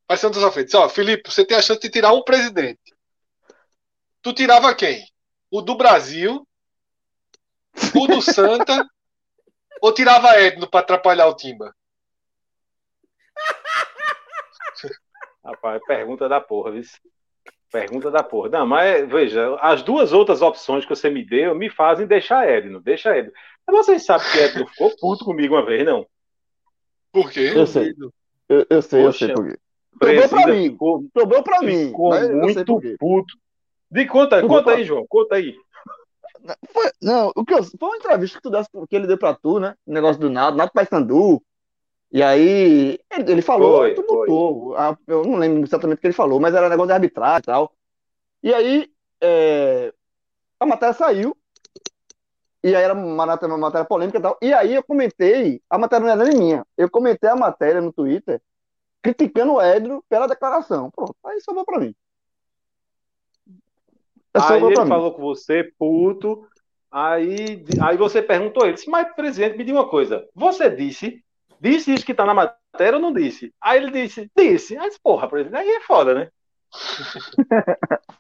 Pareceu 0.07 0.31
na 0.31 0.37
sua 0.37 0.53
frente. 0.53 0.77
Ó, 0.77 0.89
Felipe, 0.89 1.31
você 1.31 1.45
tem 1.45 1.57
a 1.57 1.63
chance 1.63 1.81
de 1.81 1.91
tirar 1.91 2.13
um 2.13 2.23
presidente. 2.23 2.95
Tu 4.23 4.33
tirava 4.33 4.75
quem? 4.75 5.07
O 5.51 5.61
do 5.61 5.77
Brasil, 5.77 6.47
o 7.95 8.07
do 8.07 8.21
Santa, 8.21 8.89
ou 9.81 9.93
tirava 9.93 10.41
Edno 10.41 10.69
pra 10.69 10.81
atrapalhar 10.81 11.27
o 11.27 11.37
Timba? 11.37 11.75
Rapaz, 15.45 15.81
pergunta 15.87 16.29
da 16.29 16.41
porra, 16.41 16.73
viu? 16.73 16.83
Pergunta 17.81 18.11
da 18.11 18.23
porra. 18.23 18.49
Não, 18.49 18.67
mas 18.67 19.09
veja, 19.09 19.57
as 19.61 19.83
duas 19.83 20.13
outras 20.13 20.41
opções 20.43 20.85
que 20.85 20.95
você 20.95 21.11
me 21.11 21.25
deu 21.25 21.55
me 21.55 21.69
fazem 21.69 22.07
deixar 22.07 22.49
Edno, 22.49 22.81
deixa 22.81 23.17
Edno. 23.17 23.33
Mas 23.67 23.77
vocês 23.87 24.05
sabem 24.05 24.27
que 24.31 24.39
Edno 24.39 24.67
ficou 24.69 24.91
puto 24.99 25.25
comigo 25.25 25.55
uma 25.55 25.65
vez, 25.65 25.85
não? 25.85 26.07
Por 27.13 27.31
quê? 27.31 27.53
Eu 27.55 27.67
sei. 27.67 27.95
Eu, 28.49 28.67
eu 28.71 28.83
sei, 28.83 29.05
Poxa, 29.05 29.25
eu 29.25 29.29
sei 29.29 29.35
por 29.35 29.49
quê. 29.49 29.59
Presida 29.99 30.29
Sobrou 30.29 30.45
pra 30.45 30.53
mim. 30.55 30.71
ficou, 30.71 31.05
Sobrou 31.19 31.43
pra 31.43 31.63
mim. 31.63 31.87
ficou 31.87 32.11
muito 32.33 32.81
puto. 32.99 33.35
De 33.91 34.07
conta, 34.07 34.41
Sobrou 34.41 34.59
conta 34.59 34.71
pra- 34.71 34.75
aí, 34.75 34.85
João, 34.85 35.07
conta 35.09 35.35
aí. 35.37 35.55
Foi, 36.71 36.91
não, 37.03 37.33
o 37.35 37.45
que 37.45 37.55
eu, 37.55 37.65
foi 37.65 37.89
uma 37.89 37.97
entrevista 37.97 38.37
que, 38.39 38.43
tu 38.43 38.51
desse, 38.51 38.69
que 38.89 38.95
ele 38.97 39.07
deu 39.07 39.19
pra 39.19 39.35
tu, 39.35 39.59
né? 39.59 39.75
O 39.87 39.93
negócio 39.93 40.21
do 40.21 40.31
Nado, 40.31 40.57
Nado 40.57 40.71
Paysandu. 40.73 41.43
E 42.13 42.23
aí, 42.23 42.99
ele, 43.11 43.43
falou, 43.43 43.79
Foi, 43.79 43.95
eu 45.07 45.25
não 45.25 45.37
lembro 45.37 45.65
exatamente 45.65 45.99
o 45.99 46.01
que 46.01 46.07
ele 46.07 46.15
falou, 46.15 46.39
mas 46.41 46.55
era 46.55 46.69
negócio 46.69 46.89
de 46.89 46.93
arbitragem 46.93 47.41
e 47.41 47.43
tal. 47.43 47.73
E 48.43 48.55
aí, 48.55 48.91
é, 49.21 49.93
a 50.59 50.67
matéria 50.67 50.95
saiu. 50.95 51.37
E 52.63 52.75
aí 52.75 52.83
era 52.83 52.95
uma 52.95 53.27
matéria, 53.27 53.55
uma 53.55 53.59
matéria 53.59 53.87
polêmica 53.87 54.19
e 54.19 54.23
tal. 54.23 54.39
E 54.43 54.53
aí 54.53 54.75
eu 54.75 54.83
comentei, 54.83 55.61
a 55.69 55.79
matéria 55.79 56.05
não 56.05 56.13
era 56.13 56.25
nem 56.25 56.39
minha. 56.39 56.67
Eu 56.77 56.91
comentei 56.91 57.31
a 57.31 57.37
matéria 57.37 57.81
no 57.81 57.93
Twitter, 57.93 58.41
criticando 59.03 59.55
o 59.55 59.63
Edro 59.63 60.05
pela 60.09 60.27
declaração. 60.27 60.91
Pronto, 60.91 61.15
aí 61.25 61.41
sobrou 61.41 61.65
pra 61.65 61.79
mim. 61.79 61.95
Aí 64.35 64.63
ele 64.63 64.81
mim. 64.81 64.89
falou 64.89 65.15
com 65.15 65.23
você, 65.23 65.73
puto. 65.79 66.47
Aí, 66.91 67.65
aí 67.81 67.97
você 67.97 68.23
perguntou 68.23 68.67
ele, 68.67 68.77
mas 68.89 69.15
presidente, 69.15 69.57
me 69.57 69.65
diga 69.65 69.79
uma 69.79 69.89
coisa. 69.89 70.27
Você 70.35 70.71
disse, 70.71 71.23
disse 71.61 71.93
isso 71.93 72.05
que 72.07 72.15
tá 72.15 72.25
na 72.25 72.35
matéria 72.35 72.97
ou 72.97 73.01
não 73.03 73.13
disse? 73.13 73.53
Aí 73.61 73.79
ele 73.83 73.91
disse, 73.91 74.31
disse. 74.37 74.77
Aí 74.79 74.89
disse, 74.89 75.01
porra, 75.03 75.29
presidente, 75.29 75.57
aí 75.61 75.69
é 75.69 75.81
foda, 75.81 76.15
né? 76.15 76.29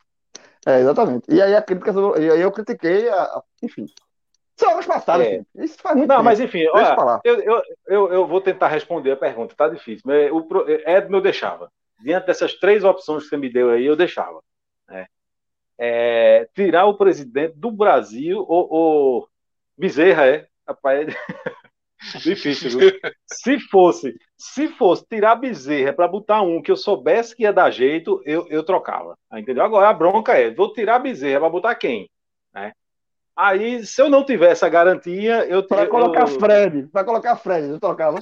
É, 0.66 0.80
exatamente. 0.80 1.32
E 1.32 1.40
aí 1.40 1.54
a 1.54 1.62
crítica 1.62 1.92
sobre- 1.92 2.26
e 2.26 2.30
aí 2.30 2.40
eu 2.40 2.50
critiquei 2.50 3.08
a, 3.08 3.22
a- 3.22 3.42
enfim. 3.62 3.86
São 4.56 4.72
anos 4.72 4.86
passados, 4.86 5.26
É. 5.26 5.44
Isso 5.56 5.78
faz 5.80 5.94
muito 5.96 6.08
Não, 6.08 6.16
tempo. 6.16 6.24
mas 6.24 6.40
enfim, 6.40 6.58
Deixa 6.58 6.70
eu 6.70 6.74
olha, 6.76 6.96
falar. 6.96 7.20
eu, 7.22 7.40
eu, 7.40 7.62
eu, 7.86 8.12
eu 8.12 8.26
vou 8.26 8.40
tentar 8.40 8.66
responder 8.68 9.12
a 9.12 9.16
pergunta, 9.16 9.54
tá 9.56 9.68
difícil. 9.68 10.02
Mas 10.04 10.32
o 10.32 10.42
pro- 10.42 10.68
Edno 10.68 11.18
eu 11.18 11.20
deixava. 11.20 11.70
Diante 12.00 12.26
dessas 12.26 12.54
três 12.54 12.82
opções 12.82 13.22
que 13.24 13.28
você 13.28 13.36
me 13.36 13.48
deu 13.52 13.70
aí, 13.70 13.84
eu 13.86 13.94
deixava. 13.94 14.42
né? 14.88 15.06
É, 15.78 16.48
tirar 16.54 16.86
o 16.86 16.96
presidente 16.96 17.54
do 17.56 17.70
Brasil, 17.70 18.38
ou, 18.48 18.68
ou 18.72 19.28
Bezerra, 19.78 20.26
é? 20.26 20.48
Rapaz, 20.66 21.06
é 21.08 21.12
difícil, 22.22 22.78
viu? 22.78 22.92
Se 23.26 23.58
fosse, 23.58 24.14
se 24.36 24.68
fosse 24.68 25.04
tirar 25.08 25.36
Bezerra 25.36 25.92
para 25.92 26.08
botar 26.08 26.42
um 26.42 26.60
que 26.62 26.70
eu 26.70 26.76
soubesse 26.76 27.34
que 27.34 27.42
ia 27.42 27.52
dar 27.52 27.70
jeito, 27.70 28.20
eu, 28.24 28.46
eu 28.48 28.62
trocava. 28.62 29.16
Entendeu? 29.32 29.64
Agora 29.64 29.88
a 29.88 29.94
bronca 29.94 30.34
é: 30.34 30.50
vou 30.50 30.72
tirar 30.72 30.98
Bezerra 30.98 31.40
para 31.40 31.50
botar 31.50 31.74
quem? 31.74 32.08
Né? 32.54 32.72
Aí, 33.36 33.84
se 33.84 34.00
eu 34.00 34.08
não 34.08 34.24
tivesse 34.24 34.64
a 34.64 34.68
garantia, 34.68 35.44
eu 35.46 35.66
eu- 35.68 35.88
colocar 35.88 36.26
Fred. 36.26 36.88
Pra 36.88 37.04
colocar 37.04 37.36
Fred, 37.36 37.68
eu 37.68 37.78
tocava. 37.78 38.18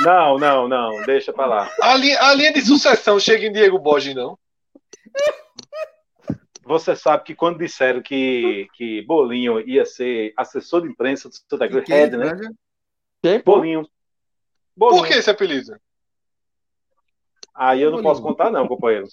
Não, 0.00 0.38
não, 0.38 0.66
não, 0.66 1.02
deixa 1.02 1.32
pra 1.32 1.46
lá. 1.46 1.70
A 1.82 1.94
linha, 1.94 2.20
a 2.20 2.34
linha 2.34 2.52
de 2.52 2.62
sucessão 2.62 3.20
chega 3.20 3.46
em 3.46 3.52
Diego 3.52 3.78
Borges, 3.78 4.14
não. 4.14 4.38
Você 6.70 6.94
sabe 6.94 7.24
que 7.24 7.34
quando 7.34 7.58
disseram 7.58 8.00
que, 8.00 8.68
que 8.74 9.02
Bolinho 9.02 9.58
ia 9.68 9.84
ser 9.84 10.32
assessor 10.36 10.82
de 10.82 10.88
imprensa 10.88 11.28
do 11.28 11.34
Santa 11.34 11.68
Cruz, 11.68 11.84
Quem, 11.84 11.96
Red, 11.96 12.16
né? 12.16 12.30
Quem? 13.20 13.42
Bolinho. 13.42 13.88
Bolinho. 14.76 15.02
Por 15.02 15.08
que 15.08 15.14
esse 15.14 15.28
apelido? 15.28 15.76
Aí 17.52 17.82
eu 17.82 17.90
não 17.90 17.96
Bolinho? 17.96 18.08
posso 18.08 18.22
contar, 18.22 18.52
não, 18.52 18.68
companheiro. 18.68 19.08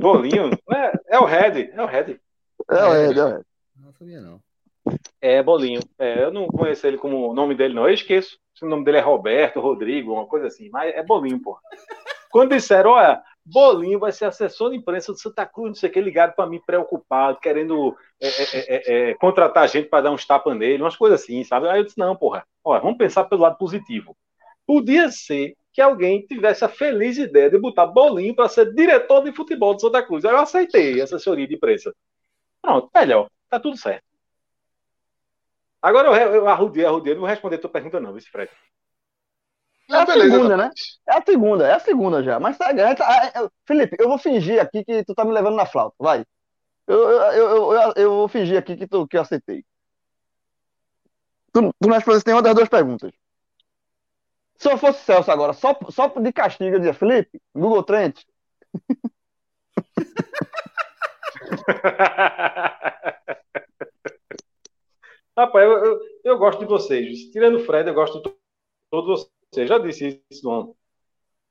Bolinho 0.00 0.50
é, 0.74 0.92
é 1.10 1.18
o 1.20 1.24
Red, 1.24 1.70
é 1.72 1.80
o 1.80 1.86
Red. 1.86 2.18
É 2.68 2.84
o 2.84 2.94
Ed, 2.96 3.18
é 3.20 3.24
o 3.24 3.28
Ed. 3.36 3.44
Não 3.76 3.92
sabia, 3.92 4.20
não. 4.20 4.42
É 5.20 5.40
Bolinho. 5.44 5.80
É, 5.96 6.24
eu 6.24 6.32
não 6.32 6.48
conheço 6.48 6.88
ele 6.88 6.98
como 6.98 7.30
o 7.30 7.32
nome 7.32 7.54
dele, 7.54 7.72
não. 7.72 7.86
Eu 7.86 7.94
esqueço. 7.94 8.36
Se 8.52 8.64
o 8.64 8.68
nome 8.68 8.84
dele 8.84 8.98
é 8.98 9.00
Roberto, 9.00 9.60
Rodrigo, 9.60 10.12
uma 10.12 10.26
coisa 10.26 10.48
assim. 10.48 10.68
Mas 10.70 10.92
é 10.92 11.04
Bolinho, 11.04 11.40
porra. 11.40 11.60
Quando 12.32 12.50
disseram, 12.50 12.90
olha, 12.90 13.22
Bolinho 13.44 13.98
vai 13.98 14.12
ser 14.12 14.26
assessor 14.26 14.70
de 14.70 14.76
imprensa 14.76 15.12
do 15.12 15.18
Santa 15.18 15.46
Cruz, 15.46 15.68
não 15.68 15.74
sei 15.74 15.88
o 15.88 15.92
que, 15.92 16.00
ligaram 16.00 16.32
pra 16.32 16.46
mim 16.46 16.60
preocupado, 16.64 17.40
querendo 17.40 17.96
é, 18.20 18.28
é, 18.28 18.44
é, 18.52 19.10
é, 19.10 19.14
contratar 19.14 19.68
gente 19.68 19.88
para 19.88 20.04
dar 20.04 20.10
uns 20.10 20.24
tapas 20.24 20.56
nele, 20.56 20.82
umas 20.82 20.96
coisas 20.96 21.22
assim, 21.22 21.42
sabe? 21.42 21.68
Aí 21.68 21.80
eu 21.80 21.84
disse, 21.84 21.98
não, 21.98 22.14
porra, 22.14 22.46
olha, 22.62 22.80
vamos 22.80 22.98
pensar 22.98 23.24
pelo 23.24 23.42
lado 23.42 23.58
positivo. 23.58 24.16
Podia 24.66 25.10
ser 25.10 25.56
que 25.72 25.80
alguém 25.80 26.24
tivesse 26.26 26.64
a 26.64 26.68
feliz 26.68 27.16
ideia 27.16 27.50
de 27.50 27.58
botar 27.58 27.86
Bolinho 27.86 28.34
para 28.34 28.48
ser 28.48 28.72
diretor 28.74 29.22
de 29.24 29.32
futebol 29.32 29.74
do 29.74 29.80
Santa 29.80 30.02
Cruz. 30.02 30.24
Aí 30.24 30.32
eu 30.32 30.38
aceitei 30.38 31.00
a 31.00 31.04
assessoria 31.04 31.46
de 31.46 31.54
imprensa. 31.54 31.94
Pronto, 32.60 32.90
melhor, 32.94 33.28
tá 33.48 33.58
tudo 33.58 33.76
certo. 33.76 34.04
Agora 35.82 36.08
eu, 36.08 36.34
eu 36.34 36.48
arrudei, 36.48 36.84
arrudei, 36.84 37.14
não 37.14 37.20
vou 37.20 37.28
responder 37.28 37.56
a 37.56 37.60
tua 37.60 37.70
pergunta, 37.70 37.98
não, 37.98 38.12
vice 38.12 38.28
Fred. 38.30 38.50
É 39.90 39.96
a 39.96 40.06
segunda, 40.06 40.56
né? 40.56 40.70
É 41.08 41.16
a 41.16 41.22
segunda, 41.22 41.66
é 41.66 41.72
a 41.72 41.80
segunda 41.80 42.22
já. 42.22 42.38
Mas 42.40 42.56
tá, 42.56 42.70
é, 42.70 42.94
tá- 42.94 43.32
é, 43.34 43.44
é- 43.44 43.48
Felipe, 43.66 43.96
eu 43.98 44.08
vou 44.08 44.18
fingir 44.18 44.60
aqui 44.60 44.84
que 44.84 45.04
tu 45.04 45.14
tá 45.14 45.24
me 45.24 45.32
levando 45.32 45.56
na 45.56 45.66
flauta, 45.66 45.96
vai. 45.98 46.24
Eu, 46.86 46.98
eu, 46.98 47.20
eu, 47.32 47.72
eu, 47.72 47.92
eu 47.96 48.10
vou 48.10 48.28
fingir 48.28 48.58
aqui 48.58 48.76
que, 48.76 48.86
tu, 48.86 49.06
que 49.06 49.16
eu 49.16 49.22
aceitei. 49.22 49.64
Tu, 51.52 51.74
tu 51.80 51.88
me 51.88 51.94
respondeu 51.94 52.22
nenhuma 52.24 52.42
das 52.42 52.54
duas 52.54 52.68
perguntas. 52.68 53.12
Se 54.56 54.70
eu 54.70 54.76
fosse 54.78 55.02
Celso 55.04 55.30
agora, 55.30 55.52
só, 55.52 55.76
só 55.88 56.08
de 56.08 56.32
castigo, 56.32 56.76
eu 56.76 56.78
dizia, 56.78 56.94
Felipe, 56.94 57.40
Google 57.54 57.82
Trends, 57.82 58.24
Rapaz, 65.36 65.64
eu, 65.64 65.84
eu, 65.84 66.00
eu 66.24 66.38
gosto 66.38 66.58
de 66.60 66.66
vocês. 66.66 67.30
Tirando 67.30 67.56
o 67.56 67.64
Fred, 67.64 67.88
eu 67.88 67.94
gosto 67.94 68.18
de 68.18 68.24
to- 68.24 68.36
todos 68.90 69.08
vocês. 69.08 69.39
Já 69.52 69.78
disse 69.78 70.22
isso 70.30 70.48
ano. 70.48 70.76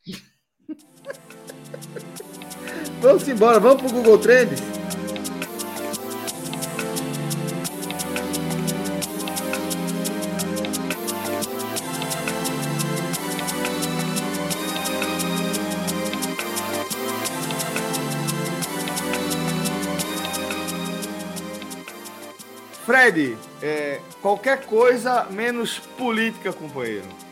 Vamos 3.02 3.28
embora, 3.28 3.60
vamos 3.60 3.82
pro 3.82 3.92
Google 3.92 4.18
Trends? 4.18 4.62
Fred, 22.86 23.38
é, 23.62 24.02
qualquer 24.22 24.66
coisa 24.66 25.26
menos 25.26 25.80
política, 25.80 26.52
companheiro. 26.52 27.29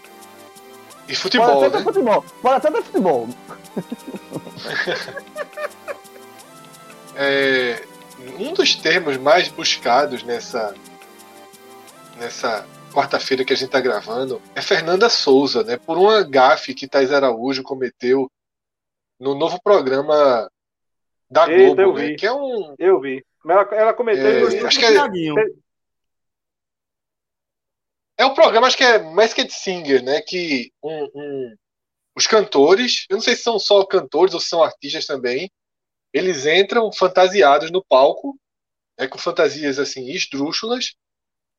E 1.07 1.15
futebol, 1.15 1.63
até 1.63 1.69
ter 1.69 1.77
né? 1.77 1.83
futebol, 1.83 2.25
pode 2.41 2.55
até 2.55 2.71
ter 2.71 2.83
futebol. 2.83 3.29
É, 7.19 7.83
um 8.39 8.53
dos 8.53 8.75
termos 8.75 9.17
mais 9.17 9.47
buscados 9.47 10.21
nessa 10.21 10.75
nessa 12.19 12.63
quarta-feira 12.93 13.43
que 13.43 13.53
a 13.53 13.55
gente 13.55 13.67
está 13.67 13.79
gravando 13.79 14.39
é 14.53 14.61
Fernanda 14.61 15.09
Souza, 15.09 15.63
né? 15.63 15.77
Por 15.77 15.97
uma 15.97 16.21
gafe 16.21 16.75
que 16.75 16.87
Thais 16.87 17.11
Araújo 17.11 17.63
cometeu 17.63 18.29
no 19.19 19.33
novo 19.33 19.59
programa 19.63 20.47
da 21.29 21.49
Eita, 21.49 21.75
Globo, 21.75 21.81
eu 21.81 21.93
né? 21.93 22.07
vi. 22.07 22.15
Que 22.15 22.27
é 22.27 22.33
um 22.33 22.75
Eu 22.77 22.99
vi. 22.99 23.25
Ela, 23.47 23.61
ela 23.71 23.93
cometeu. 23.93 24.49
É, 24.49 24.65
acho 24.65 24.79
que 24.79 24.85
é-. 24.85 24.93
É 28.17 28.25
um 28.25 28.33
programa, 28.33 28.67
acho 28.67 28.77
que 28.77 28.83
é 28.83 28.99
Masked 28.99 29.51
Singer, 29.51 30.03
né? 30.03 30.21
Que 30.21 30.71
um- 30.83 31.09
um- 31.13 31.55
os 32.15 32.25
cantores, 32.25 33.05
eu 33.09 33.15
não 33.15 33.21
sei 33.21 33.35
se 33.35 33.43
são 33.43 33.59
só 33.59 33.85
cantores 33.85 34.33
ou 34.33 34.39
se 34.39 34.47
são 34.49 34.63
artistas 34.63 35.05
também, 35.05 35.51
eles 36.11 36.45
entram 36.45 36.91
fantasiados 36.91 37.69
no 37.71 37.83
palco, 37.85 38.37
né, 38.99 39.07
com 39.07 39.17
fantasias 39.19 39.77
assim 39.77 40.09
esdrúxulas. 40.09 40.95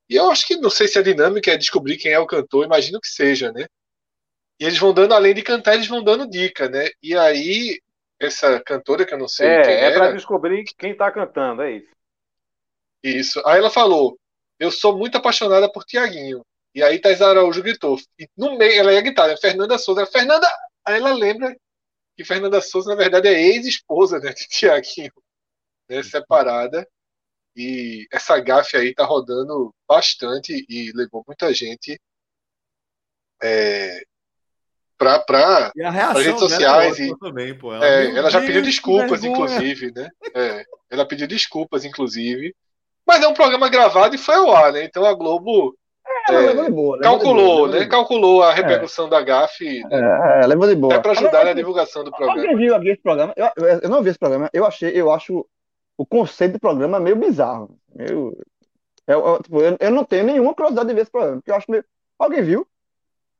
E 0.08 0.16
eu 0.16 0.30
acho 0.30 0.46
que 0.46 0.56
não 0.56 0.70
sei 0.70 0.88
se 0.88 0.98
a 0.98 1.02
dinâmica 1.02 1.52
é 1.52 1.56
descobrir 1.56 1.96
quem 1.96 2.12
é 2.12 2.18
o 2.18 2.26
cantor, 2.26 2.64
imagino 2.64 3.00
que 3.00 3.08
seja, 3.08 3.52
né? 3.52 3.66
E 4.60 4.64
eles 4.64 4.78
vão 4.78 4.92
dando, 4.92 5.14
além 5.14 5.34
de 5.34 5.42
cantar, 5.42 5.74
eles 5.74 5.86
vão 5.86 6.02
dando 6.02 6.28
dica, 6.28 6.68
né? 6.68 6.88
E 7.02 7.16
aí, 7.16 7.80
essa 8.18 8.60
cantora, 8.60 9.06
que 9.06 9.14
eu 9.14 9.18
não 9.18 9.28
sei 9.28 9.46
quem 9.62 9.74
É, 9.74 9.84
é 9.84 9.92
pra 9.92 10.12
descobrir 10.12 10.64
quem 10.76 10.96
tá 10.96 11.12
cantando, 11.12 11.62
é 11.62 11.72
isso. 11.76 11.88
Isso. 13.02 13.42
Aí 13.46 13.58
ela 13.58 13.70
falou: 13.70 14.18
Eu 14.58 14.70
sou 14.70 14.96
muito 14.96 15.16
apaixonada 15.16 15.70
por 15.70 15.84
Tiaguinho. 15.84 16.44
E 16.74 16.82
aí 16.82 16.98
Thais 16.98 17.22
Araújo 17.22 17.62
gritou. 17.62 17.98
E 18.18 18.28
no 18.36 18.56
meio, 18.56 18.80
ela 18.80 18.92
ia 18.92 19.00
gritar, 19.00 19.28
né? 19.28 19.36
Fernanda 19.36 19.78
Souza. 19.78 20.06
Fernanda! 20.06 20.48
Aí 20.84 20.96
ela 20.96 21.12
lembra 21.12 21.56
que 22.16 22.24
Fernanda 22.24 22.60
Souza, 22.60 22.90
na 22.90 22.96
verdade, 22.96 23.28
é 23.28 23.40
ex-esposa 23.40 24.18
né, 24.18 24.32
de 24.32 24.46
Tiaguinho, 24.48 25.12
né, 25.88 26.02
separada. 26.02 26.86
E 27.56 28.06
essa 28.12 28.38
gafe 28.38 28.76
aí 28.76 28.94
tá 28.94 29.04
rodando 29.04 29.74
bastante 29.88 30.64
e 30.68 30.92
levou 30.94 31.24
muita 31.26 31.52
gente 31.52 31.98
é, 33.42 34.02
pra, 34.96 35.20
pra, 35.20 35.72
a 35.84 35.90
reação 35.90 36.22
redes 36.22 36.40
sociais 36.40 36.98
é 36.98 37.04
e- 37.04 37.18
também, 37.18 37.56
pô. 37.56 37.72
É, 37.74 38.08
meu 38.08 38.16
ela 38.18 38.30
já 38.30 38.40
pediu 38.40 38.62
desculpas, 38.62 39.24
inclusive, 39.24 39.92
né? 39.92 40.08
É, 40.34 40.64
ela 40.90 41.06
pediu 41.06 41.26
desculpas, 41.26 41.84
inclusive. 41.84 42.54
Mas 43.08 43.22
é 43.22 43.26
um 43.26 43.32
programa 43.32 43.70
gravado 43.70 44.14
e 44.14 44.18
foi 44.18 44.34
ao 44.34 44.54
ar, 44.54 44.70
né? 44.70 44.84
Então 44.84 45.02
a 45.06 45.14
Globo 45.14 45.74
É, 46.28 46.32
levou 46.32 46.64
de 46.64 46.70
boa. 46.70 46.98
calculou, 47.00 47.56
boa, 47.56 47.68
né? 47.68 47.86
Calculou 47.86 48.42
a 48.42 48.52
repercussão 48.52 49.08
da 49.08 49.22
GAF. 49.22 49.64
É, 49.90 50.42
é, 50.42 50.46
levou 50.46 50.68
de 50.68 50.74
boa. 50.74 50.92
até 50.92 51.02
para 51.02 51.12
ajudar 51.12 51.44
na 51.44 51.50
assim, 51.50 51.54
divulgação 51.54 52.04
do 52.04 52.10
programa. 52.10 52.38
Alguém 52.38 52.56
viu 52.56 52.74
aqui 52.74 52.90
esse 52.90 53.02
programa? 53.02 53.32
Eu, 53.34 53.48
eu, 53.56 53.80
eu 53.84 53.88
não 53.88 54.02
vi 54.02 54.10
esse 54.10 54.18
programa. 54.18 54.50
Eu 54.52 54.66
achei, 54.66 54.90
eu 54.90 55.10
acho 55.10 55.46
o 55.96 56.04
conceito 56.04 56.52
do 56.52 56.60
programa 56.60 57.00
meio 57.00 57.16
bizarro. 57.16 57.78
Meio, 57.94 58.36
eu, 59.06 59.26
eu, 59.26 59.42
tipo, 59.42 59.62
eu, 59.62 59.76
eu 59.80 59.90
não 59.90 60.04
tenho 60.04 60.24
nenhuma 60.24 60.52
curiosidade 60.52 60.88
de 60.88 60.94
ver 60.94 61.00
esse 61.00 61.10
programa, 61.10 61.36
porque 61.36 61.50
eu 61.50 61.56
acho 61.56 61.70
meio. 61.70 61.84
Alguém 62.18 62.42
viu? 62.42 62.66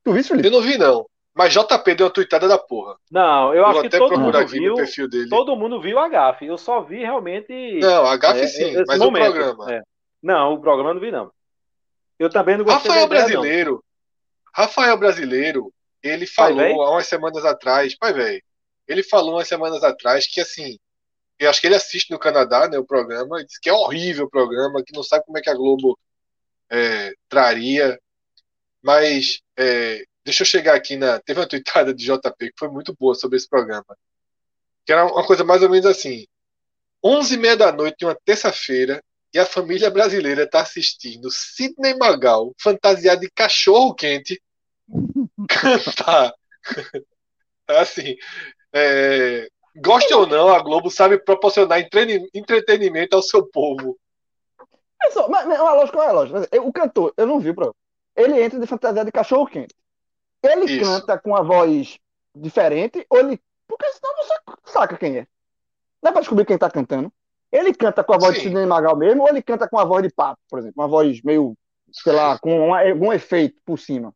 Tu 0.02 0.12
viu, 0.14 0.24
Felipe? 0.24 0.48
Eu 0.48 0.52
não 0.52 0.62
vi, 0.62 0.78
não. 0.78 1.04
Mas 1.38 1.52
JP 1.52 1.94
deu 1.94 2.08
uma 2.08 2.12
tuitada 2.12 2.48
da 2.48 2.58
porra. 2.58 2.96
Não, 3.08 3.54
eu 3.54 3.64
acho 3.64 3.82
que 3.82 3.88
todo 3.90 4.18
mundo 4.18 4.44
viu. 4.44 4.70
no 4.72 4.76
perfil 4.78 5.08
dele. 5.08 5.28
Todo 5.28 5.54
mundo 5.54 5.80
viu 5.80 5.96
a 5.96 6.08
GAF. 6.08 6.44
Eu 6.44 6.58
só 6.58 6.82
vi 6.82 6.96
realmente. 6.96 7.78
Não, 7.78 8.06
a 8.06 8.16
GAF 8.16 8.40
é, 8.40 8.46
sim, 8.48 8.74
mas 8.84 8.98
momento. 8.98 9.30
o 9.30 9.32
programa. 9.32 9.72
É. 9.72 9.82
Não, 10.20 10.54
o 10.54 10.60
programa 10.60 10.90
eu 10.90 10.94
não 10.94 11.00
vi, 11.00 11.12
não. 11.12 11.30
Eu 12.18 12.28
também 12.28 12.56
não 12.56 12.64
gostei 12.64 12.90
Rafael 12.90 13.06
ideia, 13.06 13.22
não. 13.22 13.28
Brasileiro. 13.28 13.84
Rafael 14.52 14.96
Brasileiro, 14.96 15.72
ele 16.02 16.26
Pai, 16.26 16.34
falou 16.34 16.56
véi? 16.56 16.72
há 16.72 16.90
umas 16.90 17.06
semanas 17.06 17.44
atrás, 17.44 17.96
pai 17.96 18.12
velho, 18.12 18.42
ele 18.88 19.04
falou 19.04 19.34
umas 19.34 19.46
semanas 19.46 19.84
atrás 19.84 20.26
que 20.26 20.40
assim, 20.40 20.76
eu 21.38 21.48
acho 21.48 21.60
que 21.60 21.68
ele 21.68 21.76
assiste 21.76 22.10
no 22.10 22.18
Canadá, 22.18 22.68
né, 22.68 22.76
o 22.76 22.84
programa, 22.84 23.40
e 23.40 23.46
disse 23.46 23.60
que 23.60 23.70
é 23.70 23.72
horrível 23.72 24.26
o 24.26 24.30
programa, 24.30 24.82
que 24.84 24.92
não 24.92 25.04
sabe 25.04 25.24
como 25.24 25.38
é 25.38 25.40
que 25.40 25.50
a 25.50 25.54
Globo 25.54 25.96
é, 26.68 27.12
traria, 27.28 27.96
mas 28.82 29.40
é, 29.56 30.02
deixa 30.28 30.42
eu 30.42 30.46
chegar 30.46 30.74
aqui 30.74 30.94
na, 30.94 31.18
teve 31.20 31.40
uma 31.40 31.48
tweetada 31.48 31.94
de 31.94 32.04
JP 32.04 32.36
que 32.38 32.58
foi 32.58 32.68
muito 32.68 32.94
boa 33.00 33.14
sobre 33.14 33.38
esse 33.38 33.48
programa, 33.48 33.96
que 34.84 34.92
era 34.92 35.06
uma 35.06 35.26
coisa 35.26 35.42
mais 35.42 35.62
ou 35.62 35.70
menos 35.70 35.86
assim, 35.86 36.26
11 37.02 37.34
e 37.34 37.38
meia 37.38 37.56
da 37.56 37.72
noite 37.72 38.04
uma 38.04 38.14
terça-feira, 38.26 39.02
e 39.32 39.38
a 39.38 39.46
família 39.46 39.90
brasileira 39.90 40.42
está 40.42 40.60
assistindo 40.60 41.30
Sidney 41.30 41.94
Magal, 41.96 42.52
fantasiado 42.60 43.22
de 43.22 43.30
cachorro 43.30 43.94
quente, 43.94 44.40
cantar. 45.48 46.34
Assim, 47.66 48.16
é, 48.72 49.46
goste 49.76 50.12
ou 50.14 50.26
não, 50.26 50.48
a 50.48 50.62
Globo 50.62 50.90
sabe 50.90 51.18
proporcionar 51.18 51.86
entretenimento 52.34 53.14
ao 53.14 53.22
seu 53.22 53.46
povo. 53.46 53.98
É 55.02 55.10
só, 55.10 55.28
mas, 55.28 55.46
mas 55.46 55.58
é 55.58 55.62
uma 55.62 55.74
lógica, 55.74 55.98
é 55.98 56.02
uma 56.02 56.12
lógica. 56.12 56.60
O 56.62 56.72
cantor, 56.72 57.12
eu 57.14 57.26
não 57.26 57.38
vi 57.38 57.50
o 57.50 57.54
programa. 57.54 57.76
Ele 58.16 58.42
entra 58.42 58.58
de 58.58 58.66
fantasia 58.66 59.04
de 59.04 59.12
cachorro 59.12 59.46
quente. 59.46 59.74
Ele 60.42 60.64
Isso. 60.66 60.84
canta 60.90 61.18
com 61.18 61.34
a 61.36 61.42
voz 61.42 61.98
diferente, 62.34 63.04
ou 63.10 63.18
ele. 63.18 63.40
Porque 63.66 63.86
senão 63.92 64.14
você 64.16 64.34
saca 64.72 64.96
quem 64.96 65.18
é. 65.18 65.26
Dá 66.02 66.12
pra 66.12 66.20
descobrir 66.20 66.44
quem 66.46 66.56
tá 66.56 66.70
cantando. 66.70 67.12
Ele 67.50 67.74
canta 67.74 68.04
com 68.04 68.12
a 68.14 68.18
voz 68.18 68.34
de 68.34 68.40
Sim. 68.40 68.46
Sidney 68.48 68.66
Magal 68.66 68.96
mesmo, 68.96 69.22
ou 69.22 69.28
ele 69.28 69.42
canta 69.42 69.68
com 69.68 69.78
a 69.78 69.84
voz 69.84 70.02
de 70.02 70.10
pato, 70.12 70.40
por 70.48 70.58
exemplo. 70.58 70.80
Uma 70.80 70.88
voz 70.88 71.20
meio, 71.22 71.56
sei 71.92 72.12
lá, 72.12 72.38
com 72.38 72.66
uma- 72.68 72.80
algum 72.88 73.12
efeito 73.12 73.60
por 73.64 73.78
cima. 73.78 74.14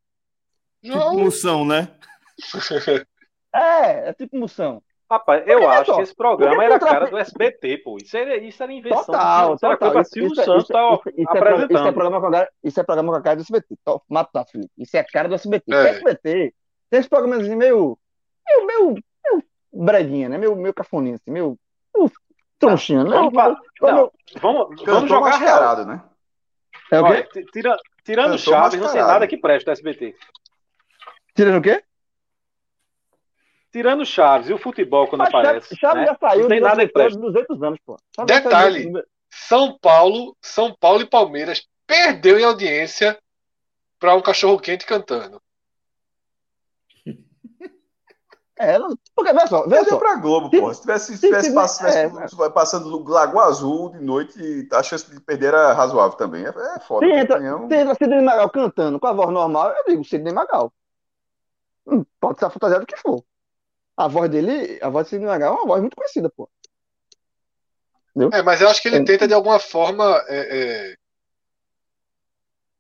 Tipo 0.83 0.97
Não, 0.97 1.19
moção, 1.19 1.65
né? 1.65 1.89
É, 3.55 4.09
é 4.09 4.13
tipo 4.15 4.37
moção. 4.39 4.83
Rapaz, 5.13 5.43
eu 5.47 5.59
Porque, 5.59 5.75
acho 5.77 5.85
só, 5.91 5.97
que 5.97 6.03
esse 6.03 6.15
programa 6.17 6.55
porque 6.55 6.65
era 6.65 6.75
a 6.77 6.79
cara 6.79 7.07
do 7.11 7.19
SBT, 7.19 7.79
pô. 7.85 7.99
Isso 8.03 8.17
era, 8.17 8.35
isso 8.39 8.63
era 8.63 8.73
invenção. 8.73 9.05
Total, 9.05 9.55
isso 9.55 9.67
era 9.67 9.77
total. 9.77 10.01
Isso, 10.01 10.11
Silvio 10.11 10.33
isso, 10.33 10.41
é- 10.41 10.45
Santos 10.45 10.63
isso, 10.65 10.73
tá 10.73 10.81
isso, 10.95 11.03
isso, 11.03 11.09
é, 11.09 11.23
isso 11.23 11.31
é 11.35 11.39
apresentando. 11.39 11.93
programa 11.93 12.21
com 12.21 12.27
a 12.27 12.31
cara, 12.33 12.51
isso 12.65 12.81
é 12.81 12.83
programa 12.83 13.13
com 13.13 13.19
a 13.19 13.23
cara 13.23 13.37
do 13.37 13.43
SBT. 13.43 13.77
Tó, 13.85 14.03
Mata, 14.09 14.45
Felipe. 14.47 14.73
Isso 14.79 14.97
é 14.97 15.01
a 15.01 15.05
cara 15.05 15.29
do 15.29 15.35
SBT. 15.35 15.71
É. 15.71 15.83
O 15.83 15.87
SBT 15.89 16.55
tem 16.89 17.01
esse 17.01 17.09
programa 17.11 17.37
assim 17.43 17.55
meio, 17.55 17.99
meio, 18.49 18.67
meio, 18.67 18.95
meio 18.95 19.45
breguinha, 19.71 20.31
né? 20.31 20.39
Meio, 20.39 20.57
meio 20.57 20.73
cafoninha, 20.73 21.17
assim, 21.17 21.31
meio, 21.31 21.59
meio 21.95 22.11
tronchinha, 22.59 23.05
né? 23.05 23.11
Vamos 23.11 23.33
Não, 23.83 24.11
vamos, 24.41 25.09
jogar 25.11 25.37
real. 25.37 25.85
né? 25.85 26.03
É 26.91 27.01
o 27.01 27.05
Olha, 27.05 27.23
quê? 27.25 27.43
ti- 27.43 27.51
tira- 27.53 27.77
tirando 28.03 28.39
Chaves, 28.39 28.81
não 28.81 28.91
tem 28.91 29.03
nada 29.03 29.27
que 29.27 29.37
preste 29.37 29.67
do 29.67 29.73
SBT. 29.73 30.15
Tirando 31.35 31.59
o 31.59 31.63
quê? 31.63 31.83
Tirando 33.73 34.05
Chaves 34.05 34.51
e 34.51 34.53
o 34.53 34.59
futebol 34.59 35.09
quando 35.09 35.21
Mas 35.21 35.29
aparece. 35.29 35.75
Chaves 35.77 36.03
né? 36.03 36.07
já 36.07 36.17
saiu 36.19 36.43
Não 36.43 36.49
tem 36.49 36.61
nada 36.61 36.85
dos 36.87 37.17
200 37.17 37.63
anos, 37.63 37.79
pô. 37.87 37.97
Chaves 38.15 38.35
Detalhe. 38.43 38.83
saiu 38.93 39.05
São 39.31 39.79
Paulo, 39.81 40.37
São 40.43 40.77
Paulo 40.79 41.01
e 41.03 41.07
Palmeiras 41.07 41.67
perdeu 41.87 42.39
em 42.39 42.45
audiência 42.45 43.19
para 43.99 44.15
um 44.15 44.21
cachorro 44.21 44.59
quente 44.61 44.85
cantando. 44.87 45.41
É, 48.59 48.79
não- 48.79 48.97
porque, 49.17 49.33
veja 49.33 49.47
só, 49.49 49.63
veja 49.63 49.77
Perdeu 49.77 49.95
só. 49.95 49.99
pra 49.99 50.15
Globo, 50.17 50.49
Se- 50.51 50.61
porra. 50.61 50.75
Se 50.75 50.81
tivesse, 50.83 51.07
se 51.07 51.19
se- 51.19 51.27
tivesse, 51.27 51.49
se- 51.49 51.55
pass- 51.55 51.79
tivesse 51.79 52.43
é, 52.45 52.51
passando 52.51 52.89
no 52.91 53.03
Lagoa 53.09 53.47
Azul 53.47 53.91
de 53.91 53.99
noite, 53.99 54.69
a 54.73 54.83
chance 54.85 55.11
de 55.11 55.21
perder 55.21 55.47
era 55.49 55.73
razoável 55.73 56.17
também. 56.17 56.45
É, 56.45 56.49
é 56.49 56.79
foda. 56.81 57.05
Se 57.05 57.13
entra, 57.13 57.37
opinião. 57.39 57.67
se 57.69 57.75
entra 57.75 57.95
Sidney 57.95 58.21
Magal 58.23 58.51
cantando 58.51 59.01
com 59.01 59.07
a 59.09 59.13
voz 59.13 59.31
normal, 59.31 59.71
eu 59.73 59.85
digo 59.89 60.05
Sidney 60.05 60.33
Magal. 60.33 60.73
Hum, 61.87 62.05
Pode 62.21 62.39
ser 62.39 62.45
a 62.45 62.51
fantasia 62.51 62.79
do 62.79 62.87
que 62.87 62.97
for. 62.99 63.25
A 64.03 64.09
voz 64.09 64.29
dele, 64.31 64.79
a 64.83 64.89
voz 64.89 65.07
de 65.07 65.11
Sidney 65.11 65.29
Magal 65.29 65.55
é 65.55 65.57
uma 65.59 65.67
voz 65.67 65.81
muito 65.81 65.95
conhecida, 65.97 66.29
pô. 66.29 66.51
É, 68.33 68.43
mas 68.43 68.61
eu 68.61 68.69
acho 68.69 68.83
que 68.83 68.89
ele 68.89 68.97
É. 68.97 69.05
tenta 69.05 69.29
de 69.29 69.33
alguma 69.35 69.59
forma 69.61 70.23
é, 70.29 70.37
é, 70.93 70.95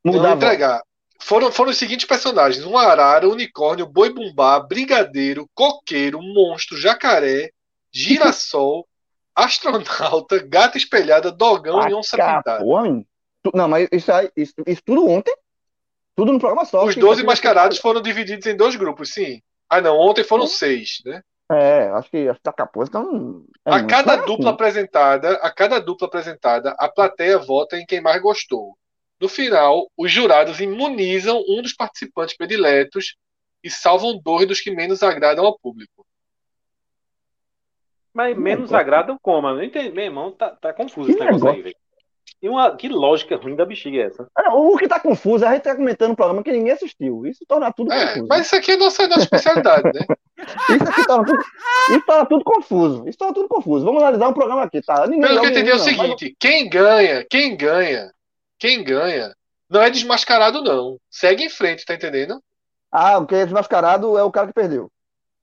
Mudar 0.05 0.35
entregar. 0.35 0.83
Foram, 1.20 1.53
foram 1.53 1.70
os 1.70 1.79
seguintes 1.79 2.07
personagens: 2.07 2.64
um 2.66 2.77
arara, 2.77 3.29
unicórnio, 3.29 3.87
boi 3.87 4.12
bumbá, 4.12 4.59
brigadeiro, 4.59 5.49
coqueiro, 5.55 6.20
monstro, 6.20 6.77
jacaré, 6.77 7.51
girassol, 7.93 8.87
astronauta, 9.35 10.41
gata 10.41 10.77
espelhada, 10.77 11.31
dogão 11.31 11.89
e 11.89 11.95
onça 11.95 12.16
pintada. 12.16 12.64
Não, 13.55 13.68
mas 13.68 13.89
isso, 13.93 14.12
aí, 14.12 14.29
isso, 14.37 14.55
isso 14.66 14.83
tudo 14.85 15.09
ontem. 15.09 15.35
Tudo 16.16 16.33
no 16.33 16.39
programa 16.41 16.64
só. 16.66 16.85
Os 16.85 16.95
que 16.95 17.01
12 17.01 17.12
isso 17.12 17.20
aqui- 17.20 17.27
mascarados 17.27 17.79
foram 17.79 18.03
divididos 18.03 18.45
em 18.47 18.57
dois 18.57 18.75
grupos, 18.77 19.11
sim. 19.14 19.41
Ah, 19.73 19.81
não, 19.81 19.97
ontem 19.99 20.23
foram 20.23 20.47
seis, 20.47 21.01
né? 21.07 21.23
É, 21.51 21.89
acho 21.93 22.11
que 22.11 22.29
acho 22.29 22.39
que 22.39 22.43
tá 22.43 22.53
capuz, 22.53 22.91
então. 22.91 23.43
é 23.64 23.70
A 23.70 23.87
cada 23.87 24.16
dupla 24.16 24.51
assim, 24.51 24.55
apresentada, 24.55 25.33
a 25.37 25.51
cada 25.51 25.79
dupla 25.79 26.07
apresentada, 26.07 26.77
a 26.79 26.91
plateia 26.91 27.39
vota 27.39 27.79
em 27.79 27.87
quem 27.87 27.99
mais 27.99 28.20
gostou. 28.20 28.77
No 29.18 29.31
final, 29.31 29.91
os 29.97 30.12
jurados 30.12 30.61
imunizam 30.61 31.43
um 31.49 31.62
dos 31.62 31.73
participantes 31.73 32.37
prediletos 32.37 33.16
e 33.64 33.70
salvam 33.70 34.20
dois 34.23 34.47
dos 34.47 34.61
que 34.61 34.70
menos 34.70 35.03
agradam 35.03 35.47
ao 35.47 35.59
público. 35.59 36.07
Mas 38.12 38.37
menos 38.37 38.73
negócio. 38.73 38.77
agrada 38.77 39.12
o 39.14 39.18
coma. 39.18 39.55
Não 39.55 39.62
entendi, 39.62 39.91
meu 39.91 40.05
irmão, 40.05 40.33
tá, 40.33 40.51
tá 40.51 40.73
confuso 40.75 41.09
Que 41.09 41.12
esse 41.12 41.18
negócio 41.18 41.47
negócio. 41.47 41.49
aí, 41.49 41.62
velho. 41.62 41.77
E 42.41 42.49
uma, 42.49 42.75
que 42.77 42.89
lógica 42.89 43.37
ruim 43.37 43.55
da 43.55 43.64
bexiga 43.64 43.99
é 43.99 44.07
essa? 44.07 44.27
é, 44.39 44.49
O 44.51 44.77
que 44.77 44.89
tá 44.89 44.99
confuso 44.99 45.45
é 45.45 45.49
a 45.49 45.53
gente 45.53 45.62
tá 45.62 45.77
comentando 45.77 46.11
um 46.11 46.14
programa 46.14 46.43
que 46.43 46.51
ninguém 46.51 46.73
assistiu. 46.73 47.25
Isso 47.25 47.45
torna 47.47 47.73
tudo 47.73 47.93
É, 47.93 48.07
confuso. 48.09 48.27
mas 48.29 48.47
isso 48.47 48.57
aqui 48.57 48.73
é 48.73 48.77
nossa, 48.77 49.07
nossa 49.07 49.20
especialidade, 49.23 49.85
né? 49.85 50.05
Isso 50.70 50.89
aqui 50.91 51.07
torna 51.07 51.25
tudo, 51.25 51.39
isso 51.91 52.03
torna 52.05 52.27
tudo 52.27 52.43
confuso. 52.45 53.09
Isso 53.09 53.16
torna 53.16 53.33
tudo 53.33 53.47
confuso. 53.49 53.85
Vamos 53.85 54.03
analisar 54.03 54.27
um 54.29 54.33
programa 54.33 54.64
aqui, 54.64 54.83
tá? 54.83 55.07
Ninguém 55.07 55.20
Pelo 55.29 55.41
que 55.41 55.47
eu 55.47 55.51
entendi 55.51 55.70
é 55.70 55.75
o 55.75 55.79
não, 55.79 55.85
mas- 55.85 55.97
seguinte: 55.97 56.37
quem 56.41 56.68
ganha, 56.68 57.25
quem 57.31 57.57
ganha, 57.57 58.12
quem 58.59 58.83
ganha, 58.83 59.33
não 59.70 59.81
é 59.81 59.89
desmascarado, 59.89 60.61
não. 60.61 60.99
Segue 61.09 61.45
em 61.45 61.49
frente, 61.49 61.85
tá 61.87 61.95
entendendo? 61.95 62.43
Ah, 62.91 63.18
o 63.18 63.27
que 63.27 63.37
é 63.37 63.45
desmascarado 63.45 64.18
é 64.18 64.23
o 64.25 64.33
cara 64.33 64.49
que 64.49 64.53
perdeu. 64.53 64.91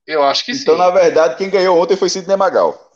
Eu 0.06 0.22
acho 0.22 0.44
que 0.44 0.54
sim. 0.54 0.64
Então, 0.64 0.78
na 0.78 0.90
verdade, 0.90 1.38
quem 1.38 1.50
ganhou 1.50 1.82
ontem 1.82 1.96
foi 1.96 2.10
Sidney 2.10 2.36
Magal. 2.36 2.89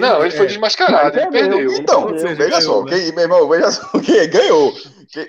Não, 0.00 0.22
ele 0.22 0.30
foi 0.30 0.46
É. 0.46 0.48
desmascarado, 0.48 1.16
ele 1.18 1.24
Mas 1.26 1.32
perdeu. 1.32 1.58
perdeu. 1.58 1.76
Então, 1.80 2.06
veja 2.08 2.34
ganhou, 2.36 2.62
só, 2.62 2.84
né? 2.84 2.90
quem, 2.90 3.12
meu 3.12 3.22
irmão, 3.24 3.48
veja 3.48 3.70
só, 3.70 3.86
quem 4.00 4.30
ganhou. 4.30 4.72
Quem, 5.10 5.26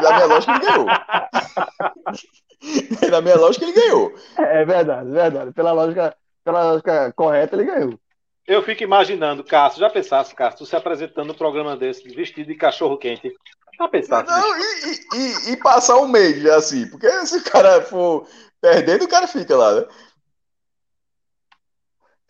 na 0.00 0.12
minha 0.14 0.26
lógica, 0.26 0.52
ele 0.52 0.60
ganhou. 0.66 0.86
na 3.10 3.20
minha 3.20 3.36
lógica, 3.36 3.64
ele 3.64 3.72
ganhou. 3.72 4.12
É 4.38 4.64
verdade, 4.64 5.08
é 5.08 5.12
verdade. 5.12 5.52
Pela 5.52 5.72
lógica, 5.72 6.14
pela 6.44 6.72
lógica 6.72 7.12
correta, 7.16 7.56
ele 7.56 7.64
ganhou. 7.64 7.98
Eu 8.46 8.62
fico 8.62 8.82
imaginando, 8.82 9.44
Cássio, 9.44 9.80
já 9.80 9.88
pensasse, 9.88 10.34
Cássio, 10.34 10.66
se 10.66 10.74
apresentando 10.74 11.28
num 11.28 11.34
programa 11.34 11.76
desse, 11.76 12.08
vestido 12.08 12.48
de 12.48 12.54
cachorro 12.56 12.96
quente. 12.98 13.32
Já 13.78 13.88
pensasse? 13.88 14.28
Não, 14.28 14.58
e, 14.58 14.62
e- 14.62 15.16
e- 15.16 15.52
e 15.52 15.56
passar 15.56 15.96
um 15.98 16.08
mês 16.08 16.42
já 16.42 16.56
assim, 16.56 16.86
porque 16.88 17.08
se 17.26 17.38
o 17.38 17.44
cara 17.44 17.80
for 17.82 18.26
perdendo, 18.60 19.04
o 19.04 19.08
cara 19.08 19.26
fica 19.26 19.56
lá, 19.56 19.72
né? 19.74 19.84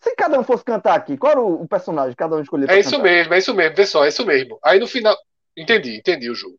Se 0.01 0.15
cada 0.15 0.39
um 0.39 0.43
fosse 0.43 0.63
cantar 0.63 0.95
aqui, 0.95 1.15
qual 1.15 1.31
era 1.31 1.41
o, 1.41 1.67
personagem 1.67 2.11
que 2.11 2.17
cada 2.17 2.35
um 2.35 2.41
escolhia 2.41 2.65
pra 2.65 2.75
É 2.75 2.79
isso 2.79 2.91
cantar? 2.91 3.03
mesmo, 3.03 3.33
é 3.35 3.37
isso 3.37 3.53
mesmo, 3.53 3.75
vê 3.75 3.85
só, 3.85 4.03
é 4.03 4.07
isso 4.07 4.25
mesmo. 4.25 4.59
Aí 4.63 4.79
no 4.79 4.87
final. 4.87 5.15
Entendi, 5.55 5.95
entendi 5.97 6.29
o 6.29 6.35
jogo. 6.35 6.57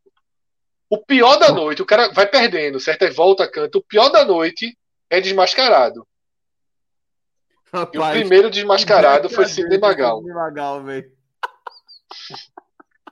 O 0.88 0.98
pior 0.98 1.36
da 1.38 1.50
noite, 1.50 1.82
o 1.82 1.86
cara 1.86 2.12
vai 2.12 2.26
perdendo, 2.26 2.78
certo? 2.78 3.02
Aí 3.02 3.10
volta, 3.10 3.50
canta. 3.50 3.78
O 3.78 3.82
pior 3.82 4.10
da 4.10 4.24
noite 4.24 4.78
é 5.10 5.20
desmascarado. 5.20 6.06
E 7.72 7.76
o 7.76 7.78
Rapaz, 7.78 8.18
primeiro 8.18 8.50
desmascarado 8.50 9.30
foi 9.30 9.46
Sidney 9.46 9.78
Magal. 9.78 10.18
Sidney 10.18 10.34
Magal, 10.34 10.82
velho. 10.84 11.10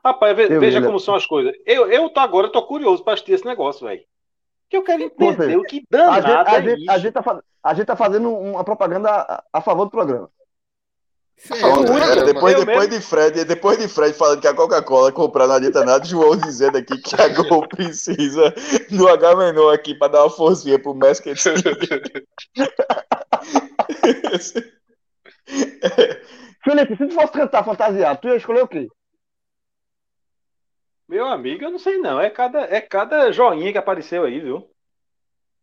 Rapaz, 0.05 0.37
veja 0.37 0.81
vi, 0.81 0.87
como 0.87 1.01
são 1.01 1.15
as 1.15 1.27
coisas. 1.27 1.55
Eu, 1.67 1.91
eu 1.91 2.09
tô 2.11 2.21
agora 2.21 2.53
tô 2.53 2.63
curioso 2.67 3.03
pra 3.03 3.15
assistir 3.15 3.33
esse 3.33 3.45
negócio, 3.45 3.87
velho. 3.87 4.03
Que 4.71 4.77
eu 4.77 4.85
quero 4.85 5.03
entender 5.03 5.37
seja, 5.37 5.59
o 5.59 5.65
que 5.65 5.77
A 5.77 5.81
gente, 5.81 5.87
danado 5.91 6.49
a, 6.49 6.53
é 6.55 6.63
gente, 6.63 6.89
a, 6.91 6.99
gente 6.99 7.13
tá, 7.13 7.23
fa- 7.25 7.43
a 7.65 7.75
gente 7.75 7.87
tá 7.87 7.97
fazendo 7.97 8.33
uma 8.33 8.63
propaganda 8.63 9.11
a, 9.11 9.43
a 9.53 9.61
favor 9.61 9.85
do 9.87 9.91
programa. 9.91 10.31
Sim, 11.37 11.59
Pronto, 11.59 11.93
era 11.93 12.07
mano. 12.17 12.25
depois, 12.27 12.55
Eu 12.55 12.65
depois 12.65 12.89
de 12.89 13.01
Fred, 13.01 13.45
depois 13.47 13.79
de 13.79 13.89
Fred 13.89 14.13
falando 14.13 14.41
que 14.41 14.47
a 14.47 14.55
Coca-Cola 14.55 15.11
comprar 15.11 15.49
não 15.49 15.55
adianta 15.57 15.85
nada, 15.85 16.05
João 16.05 16.37
dizendo 16.37 16.79
aqui 16.79 16.97
que 17.01 17.21
a 17.21 17.29
Gol 17.29 17.67
precisa 17.69 18.55
do 18.91 19.09
H-Menor 19.09 19.75
aqui 19.75 19.95
para 19.95 20.13
dar 20.13 20.23
uma 20.23 20.31
forcinha 20.31 20.79
pro 20.79 20.95
Messi. 20.95 21.23
Felipe, 26.63 26.97
se 26.97 27.07
tu 27.09 27.15
fosse 27.15 27.33
cantar 27.33 27.65
fantasiado, 27.65 28.21
tu 28.21 28.29
ia 28.29 28.37
escolher 28.37 28.63
o 28.63 28.69
quê? 28.69 28.87
Meu 31.11 31.27
amigo, 31.27 31.65
eu 31.65 31.73
não 31.73 31.79
sei 31.81 31.99
não. 31.99 32.21
É 32.21 32.31
cada, 32.31 32.61
é 32.73 32.81
cada 32.81 33.33
joinha 33.33 33.73
que 33.73 33.79
apareceu 33.79 34.23
aí, 34.23 34.39
viu? 34.39 34.71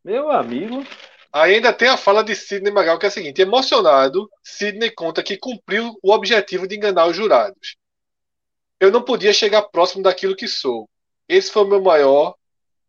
Meu 0.04 0.30
amigo. 0.30 0.86
Aí 1.32 1.56
ainda 1.56 1.72
tem 1.72 1.88
a 1.88 1.96
fala 1.96 2.22
de 2.22 2.36
Sidney 2.36 2.70
Magal, 2.70 3.00
que 3.00 3.06
é 3.06 3.08
a 3.08 3.12
seguinte: 3.12 3.42
emocionado, 3.42 4.30
Sidney 4.44 4.92
conta 4.92 5.24
que 5.24 5.38
cumpriu 5.38 5.98
o 6.04 6.12
objetivo 6.12 6.68
de 6.68 6.76
enganar 6.76 7.08
os 7.08 7.16
jurados. 7.16 7.78
Eu 8.78 8.92
não 8.92 9.02
podia 9.02 9.32
chegar 9.32 9.62
próximo 9.64 10.04
daquilo 10.04 10.36
que 10.36 10.50
sou. 10.50 10.90
Esse 11.30 11.50
foi 11.50 11.64
o 11.64 11.68
meu 11.68 11.82
maior. 11.82 12.36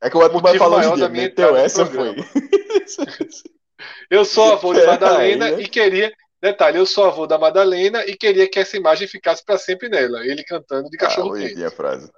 É 0.02 0.10
que 0.10 0.16
o 0.16 0.20
hoje 0.20 0.68
maior 0.68 0.96
dia, 0.96 1.04
da 1.04 1.08
minha 1.08 1.32
no 1.36 1.56
essa 1.56 1.86
foi. 1.86 2.16
Eu 4.10 4.24
sou 4.24 4.52
avô 4.52 4.74
de 4.74 4.80
Pera 4.80 4.90
Madalena 4.98 5.46
aí, 5.46 5.56
né? 5.56 5.62
e 5.62 5.68
queria. 5.68 6.12
Detalhe, 6.42 6.78
eu 6.78 6.86
sou 6.86 7.04
avô 7.04 7.26
da 7.26 7.38
Madalena 7.38 8.04
e 8.04 8.16
queria 8.16 8.48
que 8.48 8.58
essa 8.58 8.76
imagem 8.76 9.06
ficasse 9.06 9.44
para 9.44 9.58
sempre 9.58 9.88
nela. 9.88 10.24
Ele 10.26 10.42
cantando 10.42 10.90
de 10.90 10.96
Ah, 10.96 11.00
cachorro 11.00 11.30
hoje 11.30 11.48
quente. 11.50 11.64
a 11.64 11.70
frase. 11.70 12.10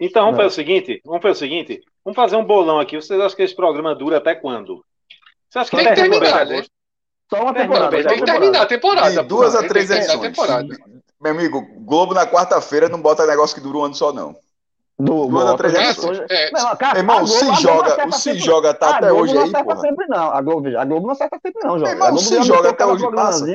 Então 0.00 0.24
vamos 0.24 0.36
fazer 0.36 0.48
o 0.48 0.50
seguinte, 0.50 1.00
vamos 1.04 1.22
fazer 1.22 1.32
o 1.32 1.38
seguinte, 1.38 1.80
vamos 2.04 2.16
fazer 2.16 2.36
um 2.36 2.44
bolão 2.44 2.80
aqui. 2.80 2.96
Vocês 2.96 3.18
acham 3.20 3.36
que 3.36 3.42
esse 3.42 3.54
programa 3.54 3.94
dura 3.94 4.18
até 4.18 4.34
quando? 4.34 4.84
Você 5.48 5.58
acha 5.58 5.70
que 5.70 5.76
Tem 5.76 5.86
que 5.86 5.94
termina 5.94 6.20
terminar, 6.20 6.46
né? 6.46 6.64
Só 7.32 7.42
uma 7.42 7.54
Tem 7.54 7.62
temporada. 7.62 7.90
Tem 7.90 8.02
uma 8.06 8.14
que 8.14 8.24
terminar 8.24 8.62
a 8.62 8.66
temporada. 8.66 9.10
De 9.10 9.28
duas 9.28 9.54
a 9.54 9.60
Tem 9.60 9.68
três 9.68 9.88
que 9.88 9.94
terminar 9.94 10.12
a 10.12 10.26
edições. 10.26 10.36
temporada. 10.36 11.04
Meu 11.20 11.32
amigo, 11.32 11.66
Globo 11.80 12.12
na 12.12 12.26
quarta-feira 12.26 12.88
não 12.88 13.00
bota 13.00 13.26
negócio 13.26 13.54
que 13.56 13.62
dura 13.62 13.78
um 13.78 13.84
ano 13.84 13.94
só, 13.94 14.12
não. 14.12 14.36
Do, 14.98 15.26
Duas 15.26 15.46
a 15.48 15.56
três 15.56 15.72
já 15.72 15.82
edições. 15.90 16.20
É, 16.30 16.50
Não, 16.52 16.76
cara, 16.76 16.98
Irmão, 16.98 17.16
a 17.16 17.20
Globo- 17.20 17.32
Se 17.34 17.48
a 17.50 17.54
Joga, 17.54 18.06
o 18.08 18.12
Se 18.12 18.38
Joga 18.38 18.74
tá 18.74 18.86
a 18.86 18.96
até 18.96 19.08
Globo 19.08 19.22
hoje 19.22 19.34
não 19.34 19.42
aí, 19.42 19.48
acerta 19.48 19.64
porra. 19.64 19.80
sempre, 19.80 20.06
não. 20.08 20.30
A 20.32 20.40
Globo, 20.42 20.78
a 20.78 20.84
Globo 20.84 21.06
não 21.06 21.12
acerta 21.12 21.38
sempre, 21.44 21.60
não, 21.64 21.78
jovem. 21.78 21.92
irmão, 21.94 22.06
a 22.06 22.10
Globo 22.10 22.24
Se 22.24 22.42
Joga 22.42 22.70
até 22.70 22.86
hoje 22.86 23.10
passa. 23.12 23.46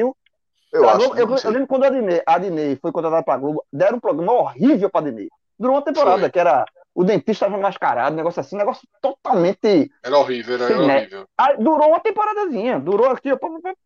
Eu 0.71 0.87
a 0.87 0.91
acho. 0.93 0.97
Globo, 0.99 1.17
eu, 1.17 1.25
não 1.27 1.33
eu 1.33 1.37
sei. 1.37 1.51
lembro 1.51 1.67
quando 1.67 1.83
a 1.83 1.87
Adnei, 1.87 2.21
a 2.25 2.33
Adnei 2.35 2.75
foi 2.81 2.91
contratada 2.91 3.23
pra 3.23 3.37
Globo, 3.37 3.63
deram 3.71 3.97
um 3.97 3.99
programa 4.01 4.33
horrível 4.33 4.89
pra 4.89 5.01
Adnei. 5.01 5.29
Durou 5.59 5.75
uma 5.75 5.83
temporada, 5.83 6.21
Foi. 6.21 6.29
que 6.29 6.39
era 6.39 6.65
o 6.95 7.03
dentista 7.03 7.45
estava 7.45 7.57
mascarado, 7.61 8.13
um 8.13 8.17
negócio 8.17 8.39
assim, 8.39 8.55
um 8.55 8.59
negócio 8.59 8.87
totalmente. 9.01 9.91
era 10.03 10.17
horrível, 10.17 10.55
era, 10.55 10.77
né? 10.85 10.97
horrível. 10.97 11.25
Ah, 11.37 11.53
durou 11.53 11.89
uma 11.89 11.99
temporadazinha, 11.99 12.79
durou 12.79 13.07
aqui, 13.09 13.29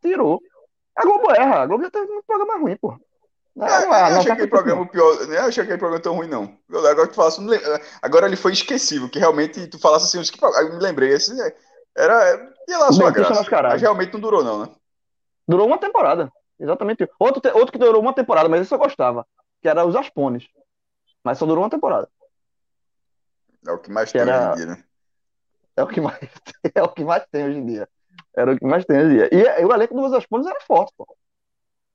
tirou. 0.01 0.41
A 0.95 1.01
Globo 1.03 1.31
erra, 1.31 1.61
a 1.61 1.65
Globo 1.65 1.83
já 1.83 1.89
teve 1.91 2.11
um 2.11 2.21
programa 2.25 2.59
ruim, 2.59 2.77
pô. 2.77 2.95
Não, 3.55 3.67
É, 3.67 3.69
não, 3.69 3.81
eu 3.81 3.87
não 3.87 3.95
achei 3.97 4.07
acerta 4.17 4.33
aquele 4.33 4.47
programa 4.47 4.87
pior. 4.87 5.27
Nem 5.27 5.37
achei 5.37 5.63
aquele 5.63 5.77
programa 5.77 6.01
tão 6.01 6.15
ruim, 6.15 6.27
não. 6.27 6.57
Agora 6.69 7.07
que 7.07 7.13
tu 7.13 7.15
falasse, 7.15 7.39
agora 8.01 8.25
ele 8.25 8.35
foi 8.35 8.51
esquecível, 8.51 9.09
que 9.09 9.19
realmente 9.19 9.67
tu 9.67 9.79
falasse 9.79 10.17
assim, 10.17 10.31
que 10.31 10.43
aí 10.43 10.65
eu 10.65 10.73
me 10.73 10.79
lembrei, 10.79 11.09
esse 11.13 11.39
é- 11.39 11.55
era. 11.95 12.51
Ia 12.67 12.77
lá 12.79 12.85
a 12.85 12.89
O 12.89 12.93
sua 12.93 13.05
dentista 13.11 13.27
graça. 13.27 13.39
mascarado. 13.41 13.73
Mas 13.73 13.81
realmente 13.81 14.13
não 14.13 14.19
durou, 14.19 14.43
não, 14.43 14.61
né? 14.63 14.69
Durou 15.47 15.67
uma 15.67 15.77
temporada. 15.77 16.31
Exatamente. 16.59 17.07
Outro, 17.19 17.41
outro 17.57 17.71
que 17.71 17.77
durou 17.77 18.01
uma 18.01 18.13
temporada, 18.13 18.47
mas 18.49 18.61
esse 18.61 18.73
eu 18.73 18.79
gostava, 18.79 19.25
que 19.61 19.67
era 19.67 19.85
os 19.85 19.95
Aspones. 19.95 20.45
Mas 21.23 21.37
só 21.37 21.45
durou 21.45 21.63
uma 21.63 21.69
temporada. 21.69 22.09
É 23.65 23.71
o 23.71 23.79
que 23.79 23.89
mais 23.91 24.11
Que 24.11 24.19
tem 24.19 24.27
era- 24.27 24.51
hoje 24.51 24.61
em 24.61 24.65
dia, 24.65 24.75
né? 24.75 24.83
É 25.75 25.83
o 25.83 25.87
que 25.87 26.01
mais, 26.01 26.19
é 26.75 26.83
o 26.83 26.89
que 26.89 27.03
mais 27.03 27.25
tem 27.31 27.45
hoje 27.45 27.57
em 27.57 27.65
dia. 27.65 27.89
Era 28.35 28.53
o 28.53 28.57
que 28.59 28.65
mais 28.65 28.85
tem 28.85 28.97
hoje 28.97 29.07
em 29.07 29.17
dia. 29.17 29.29
E, 29.31 29.61
e 29.61 29.65
o 29.65 29.73
elenco 29.73 29.95
dos 29.95 30.13
Aspones 30.13 30.45
era 30.47 30.59
forte, 30.61 30.93
pô. 30.97 31.07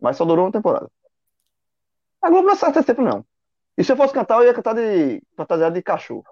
Mas 0.01 0.16
só 0.16 0.24
durou 0.24 0.47
uma 0.47 0.53
temporada. 0.53 0.89
A 2.22 2.29
Globo 2.31 2.47
não 2.47 2.55
acerta 2.55 2.83
sempre, 2.83 3.05
não. 3.05 3.24
E 3.76 3.85
se 3.85 3.93
eu 3.93 3.97
fosse 3.97 4.12
cantar, 4.12 4.37
eu 4.41 4.45
ia 4.45 4.55
cantar 4.55 4.74
de 4.74 5.22
fantasiado 5.37 5.74
de 5.74 5.83
cachorro. 5.83 6.24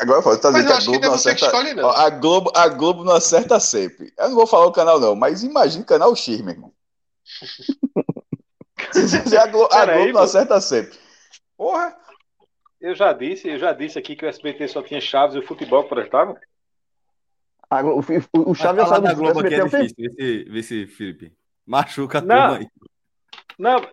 Agora 0.00 0.18
eu 0.18 0.22
falo, 0.22 0.38
tá 0.40 0.50
dizendo 0.50 0.66
que 0.66 0.72
a 0.72 0.78
que 0.78 0.84
Globo 0.86 1.00
não 1.00 1.06
é 1.06 1.08
não 1.08 1.14
acerta. 1.14 1.44
escolhe, 1.46 1.74
não. 1.74 1.84
Ó, 1.84 1.90
A 1.92 2.10
Globo, 2.10 2.52
a 2.56 2.68
Globo 2.68 3.04
não 3.04 3.12
acerta 3.14 3.60
sempre. 3.60 4.12
Eu 4.18 4.30
não 4.30 4.34
vou 4.36 4.46
falar 4.46 4.66
o 4.66 4.72
canal, 4.72 4.98
não, 4.98 5.14
mas 5.14 5.44
imagina 5.44 5.84
o 5.84 5.86
canal 5.86 6.16
X, 6.16 6.40
meu 6.40 6.54
irmão. 6.54 6.72
a 9.40 9.46
Globo, 9.46 9.72
a 9.72 9.84
Globo 9.86 10.06
não 10.06 10.12
pô. 10.12 10.18
acerta 10.20 10.60
sempre. 10.60 10.98
Porra! 11.56 11.96
Eu 12.84 12.94
já 12.94 13.14
disse, 13.14 13.48
eu 13.48 13.58
já 13.58 13.72
disse 13.72 13.98
aqui 13.98 14.14
que 14.14 14.26
o 14.26 14.28
SBT 14.28 14.68
só 14.68 14.82
tinha 14.82 15.00
Chaves 15.00 15.34
e 15.34 15.38
o 15.38 15.46
futebol 15.46 15.84
que 15.84 15.88
prestava. 15.88 16.38
A 17.70 17.80
Glo- 17.80 17.98
o, 17.98 18.00
o, 18.38 18.50
o 18.50 18.54
Chaves 18.54 18.86
saiu 18.86 19.00
da 19.00 19.14
Globo 19.14 19.40
aqui 19.40 19.54
é 19.54 19.64
difícil. 19.64 19.96
Vê 19.96 20.10
se, 20.10 20.44
vê 20.44 20.62
se 20.62 20.86
Felipe. 20.86 21.32
Machuca 21.64 22.18
a 22.18 22.20
Não. 22.20 22.56
aí. 22.56 22.68
Não. 23.58 23.80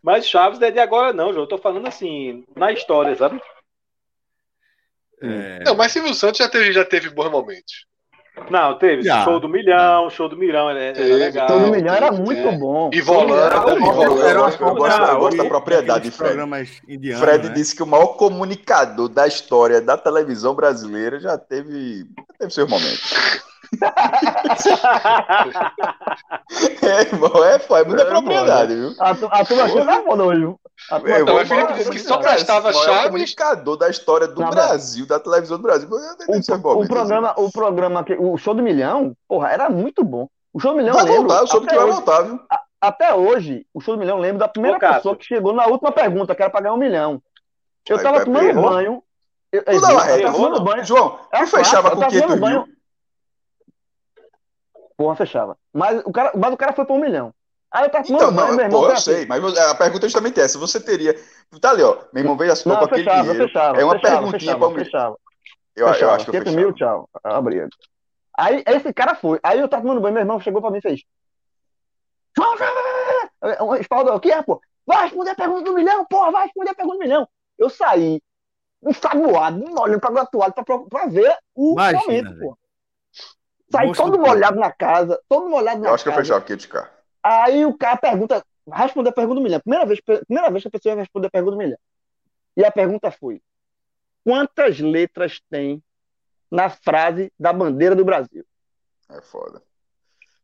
Mas 0.00 0.28
Chaves 0.28 0.60
não 0.60 0.68
é 0.68 0.70
de 0.70 0.78
agora, 0.78 1.12
não, 1.12 1.32
João. 1.32 1.42
Eu 1.44 1.48
tô 1.48 1.58
falando 1.58 1.88
assim, 1.88 2.44
na 2.54 2.70
história, 2.70 3.16
sabe? 3.16 3.42
É, 5.20 5.64
Não, 5.64 5.74
mas 5.76 5.90
Silvio 5.92 6.14
Santos 6.14 6.38
já 6.38 6.48
teve, 6.48 6.72
já 6.72 6.84
teve 6.84 7.10
bons 7.10 7.30
momentos. 7.30 7.86
Não, 8.50 8.78
teve. 8.78 9.02
Já. 9.02 9.24
Show 9.24 9.38
do 9.38 9.48
milhão, 9.48 10.08
show 10.08 10.28
do 10.28 10.36
milhão. 10.36 10.70
Era, 10.70 10.80
era 10.80 11.14
legal. 11.16 11.46
Todo 11.46 11.64
teve. 11.64 11.76
milhão 11.76 11.94
era 11.94 12.10
muito 12.10 12.42
teve. 12.42 12.56
bom. 12.56 12.90
E 12.92 13.02
bom. 13.02 13.24
e 13.24 13.26
volando. 13.26 13.54
Eu 13.54 14.40
gosto, 14.40 14.62
eu 14.62 14.74
gosto, 14.74 15.02
eu 15.02 15.18
gosto 15.18 15.36
da 15.36 15.44
propriedade, 15.44 16.10
Fred. 16.10 16.36
Fred 17.18 17.48
né? 17.48 17.54
disse 17.54 17.76
que 17.76 17.82
o 17.82 17.86
maior 17.86 18.16
comunicador 18.16 19.08
da 19.08 19.26
história 19.26 19.80
da 19.82 19.98
televisão 19.98 20.54
brasileira 20.54 21.20
já 21.20 21.36
teve, 21.36 22.06
já 22.16 22.38
teve 22.38 22.52
seus 22.52 22.68
momentos. 22.68 23.42
É, 26.82 27.00
irmão, 27.02 27.44
é, 27.44 27.58
pô, 27.58 27.76
é 27.76 27.84
muita 27.84 28.02
É, 28.02 28.06
propriedade, 28.06 28.74
viu? 28.74 28.94
A, 28.98 29.14
tu- 29.14 29.28
a 29.30 29.44
turma 29.44 29.64
aqui 29.64 29.84
tá 29.84 30.02
foda 30.02 30.24
hoje. 30.24 30.40
viu? 30.40 30.60
A 30.90 31.00
turma 31.00 31.16
Eu 31.16 31.22
Então, 31.22 31.38
é 31.40 31.44
Felipe 31.46 31.72
disse 31.74 31.90
que 31.90 31.98
só 32.00 32.18
prestava 32.18 32.70
esse 32.70 32.78
maior 32.78 32.92
Chaves. 32.94 33.06
comunicador 33.10 33.76
da 33.76 33.88
história 33.88 34.28
do 34.28 34.40
Não, 34.40 34.50
Brasil, 34.50 35.06
da 35.06 35.18
televisão 35.18 35.56
do 35.56 35.62
Brasil. 35.62 35.88
Eu 35.90 35.98
O, 36.62 36.82
o 36.82 36.88
programa, 36.88 37.34
o 37.36 37.50
programa, 37.52 38.04
que, 38.04 38.14
o 38.14 38.36
Show 38.36 38.54
do 38.54 38.62
Milhão, 38.62 39.14
porra, 39.28 39.50
era 39.50 39.70
muito 39.70 40.04
bom. 40.04 40.28
O 40.52 40.60
Show 40.60 40.72
do 40.72 40.76
Milhão, 40.78 40.94
Vai 40.94 41.02
eu 41.04 41.06
lembro, 41.06 41.22
voltar, 41.28 41.40
eu 41.42 41.46
soube 41.46 41.66
que 41.66 41.72
até 41.74 41.80
vai 41.80 41.86
hoje, 41.90 41.96
voltar, 41.96 42.22
viu? 42.22 42.40
até 42.80 43.14
hoje, 43.14 43.66
o 43.72 43.80
Show 43.80 43.94
do 43.94 44.00
Milhão, 44.00 44.16
eu 44.16 44.22
lembro 44.22 44.38
da 44.38 44.48
primeira 44.48 44.76
Ô, 44.76 44.80
Cássio. 44.80 44.96
pessoa 44.96 45.16
que 45.16 45.24
chegou 45.24 45.52
na 45.52 45.66
última 45.66 45.92
pergunta, 45.92 46.34
que 46.34 46.42
era 46.42 46.50
pra 46.50 46.60
ganhar 46.60 46.74
um 46.74 46.78
milhão. 46.78 47.22
Eu 47.88 47.96
Aí, 47.96 48.02
tava 48.02 48.18
Pepe, 48.18 48.32
tomando 48.32 48.62
banho. 48.62 49.02
Eu, 49.52 49.64
Tu 49.64 49.70
eu, 49.72 49.80
dava 49.80 50.10
eu 50.10 50.22
tava 50.22 50.38
não. 50.38 50.64
banho. 50.64 50.84
João, 50.84 51.18
É 51.32 51.38
tu 51.40 51.46
fechava 51.48 51.88
eu 51.88 51.92
com 51.92 52.00
tava 52.00 52.10
500 52.12 52.34
tomando 52.34 52.46
mil. 52.50 52.64
Porra, 54.96 55.16
fechava. 55.16 55.56
Mas 55.72 56.02
o 56.04 56.12
cara, 56.12 56.32
mas 56.36 56.52
o 56.52 56.56
cara 56.56 56.72
foi 56.72 56.84
pra 56.84 56.94
um 56.94 57.00
milhão. 57.00 57.32
Aí 57.70 57.84
eu 57.84 57.90
tava 57.90 58.04
tomando 58.04 58.22
Então, 58.22 58.34
banho, 58.34 58.48
não, 58.48 58.56
meu 58.56 58.64
irmão. 58.66 58.80
pô, 58.82 58.86
eu 58.88 58.92
assim. 58.92 59.02
sei, 59.14 59.26
mas 59.26 59.58
a 59.58 59.74
pergunta 59.74 60.04
é 60.04 60.08
justamente 60.08 60.38
essa. 60.40 60.58
Você 60.58 60.78
teria. 60.78 61.14
Tá 61.60 61.70
ali, 61.70 61.82
ó. 61.82 61.96
Meu 62.12 62.22
irmão 62.22 62.36
veio 62.36 62.52
assinou 62.52 62.76
Não, 62.76 62.80
com 62.86 62.86
aquele 62.90 63.04
fechava, 63.04 63.22
dinheiro. 63.22 63.46
fechava. 63.48 63.80
é 63.80 63.84
uma 63.84 63.94
fechava, 63.94 64.14
perguntinha 64.14 64.40
fechava, 64.52 64.70
pra 64.74 64.84
fechava. 64.84 65.16
Eu, 65.74 65.86
eu 65.86 65.92
fechava. 65.94 66.12
acho 66.16 66.24
que 66.26 66.36
eu 66.36 66.44
500 66.44 66.52
fechava. 66.52 66.66
mil, 66.66 66.74
tchau. 66.74 67.08
Abri. 67.24 67.68
Aí 68.36 68.62
esse 68.66 68.92
cara 68.92 69.14
foi. 69.14 69.40
Aí 69.42 69.58
eu 69.58 69.68
tava 69.68 69.82
tomando 69.82 70.00
banho, 70.02 70.12
meu 70.14 70.22
irmão 70.22 70.38
chegou 70.40 70.60
pra 70.60 70.70
mim 70.70 70.78
e 70.78 70.82
fez. 70.82 71.00
Um 73.60 73.74
espalhador, 73.76 74.16
o 74.16 74.20
que 74.20 74.30
é, 74.30 74.42
pô? 74.42 74.60
Vai 74.86 75.04
responder 75.04 75.30
a 75.30 75.34
pergunta 75.34 75.62
do 75.62 75.74
milhão, 75.74 76.04
porra, 76.06 76.30
vai 76.30 76.44
responder 76.44 76.70
a 76.70 76.74
pergunta 76.74 76.96
do 76.98 77.02
milhão. 77.02 77.28
Eu 77.58 77.70
saí, 77.70 78.20
ensaboado, 78.84 79.62
olhando 79.80 80.00
pra 80.00 80.26
toalha 80.26 80.52
pra, 80.52 80.78
pra 80.78 81.06
ver 81.06 81.36
o 81.54 81.72
Imagina, 81.72 82.00
momento, 82.30 82.38
pô. 82.40 82.58
Saí 83.72 83.86
Monstro 83.88 84.06
todo 84.06 84.18
molhado 84.20 84.60
na 84.60 84.70
casa, 84.70 85.20
todo 85.28 85.48
molhado 85.48 85.80
na 85.80 85.88
Eu 85.88 85.94
acho 85.94 86.04
que 86.04 86.10
eu 86.10 86.14
casa. 86.14 86.24
fechava 86.24 86.44
500k. 86.44 86.88
Aí 87.22 87.64
o 87.64 87.76
cara 87.76 87.96
pergunta, 87.96 88.44
responder 88.72 89.08
a 89.10 89.12
pergunta 89.12 89.40
do 89.40 89.42
milhão. 89.42 89.60
Primeira 89.60 89.86
vez, 89.86 90.00
primeira 90.00 90.50
vez 90.50 90.62
que 90.62 90.68
a 90.68 90.70
pessoa 90.70 90.94
vai 90.94 91.04
responder 91.04 91.28
a 91.28 91.30
pergunta 91.30 91.52
do 91.52 91.58
milhão. 91.58 91.78
E 92.56 92.64
a 92.64 92.70
pergunta 92.70 93.10
foi: 93.10 93.40
quantas 94.24 94.78
letras 94.80 95.40
tem 95.50 95.82
na 96.50 96.68
frase 96.68 97.32
da 97.38 97.52
bandeira 97.52 97.94
do 97.96 98.04
Brasil? 98.04 98.44
É 99.10 99.20
foda. 99.22 99.62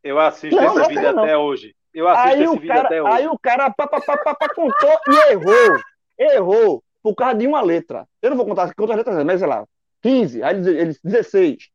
Eu 0.03 0.19
assisto 0.19 0.57
Não, 0.57 0.65
esse 0.65 0.75
não 0.77 0.85
é 0.85 0.89
vídeo 0.89 1.03
sério, 1.03 1.21
até 1.21 1.37
hoje. 1.37 1.77
Eu 1.93 2.09
assisto 2.09 2.29
Aí 2.29 2.43
esse 2.43 2.49
o, 2.49 2.61
vídeo 2.61 2.73
até 2.73 2.83
cara, 2.83 3.05
hoje. 3.05 3.13
aí 3.17 3.29
o 3.29 3.39
cara 3.39 3.71
pá, 3.71 3.87
pá, 3.87 4.01
pá, 4.01 4.17
pá, 4.17 4.35
pá, 4.35 4.55
contou 4.55 4.99
e 5.09 5.33
errou. 5.33 5.81
Errou 6.19 6.85
por 7.03 7.15
causa 7.15 7.35
de 7.35 7.47
uma 7.47 7.61
letra. 7.61 8.07
Eu 8.23 8.31
não 8.31 8.37
vou 8.37 8.47
contar 8.47 8.73
quantas 8.75 8.97
letras, 8.97 9.25
mas 9.25 9.41
sei 9.41 9.49
lá, 9.49 9.65
15, 10.03 10.43
aí 10.43 10.57
ele, 10.57 10.81
ele 10.81 10.97
16. 11.03 11.71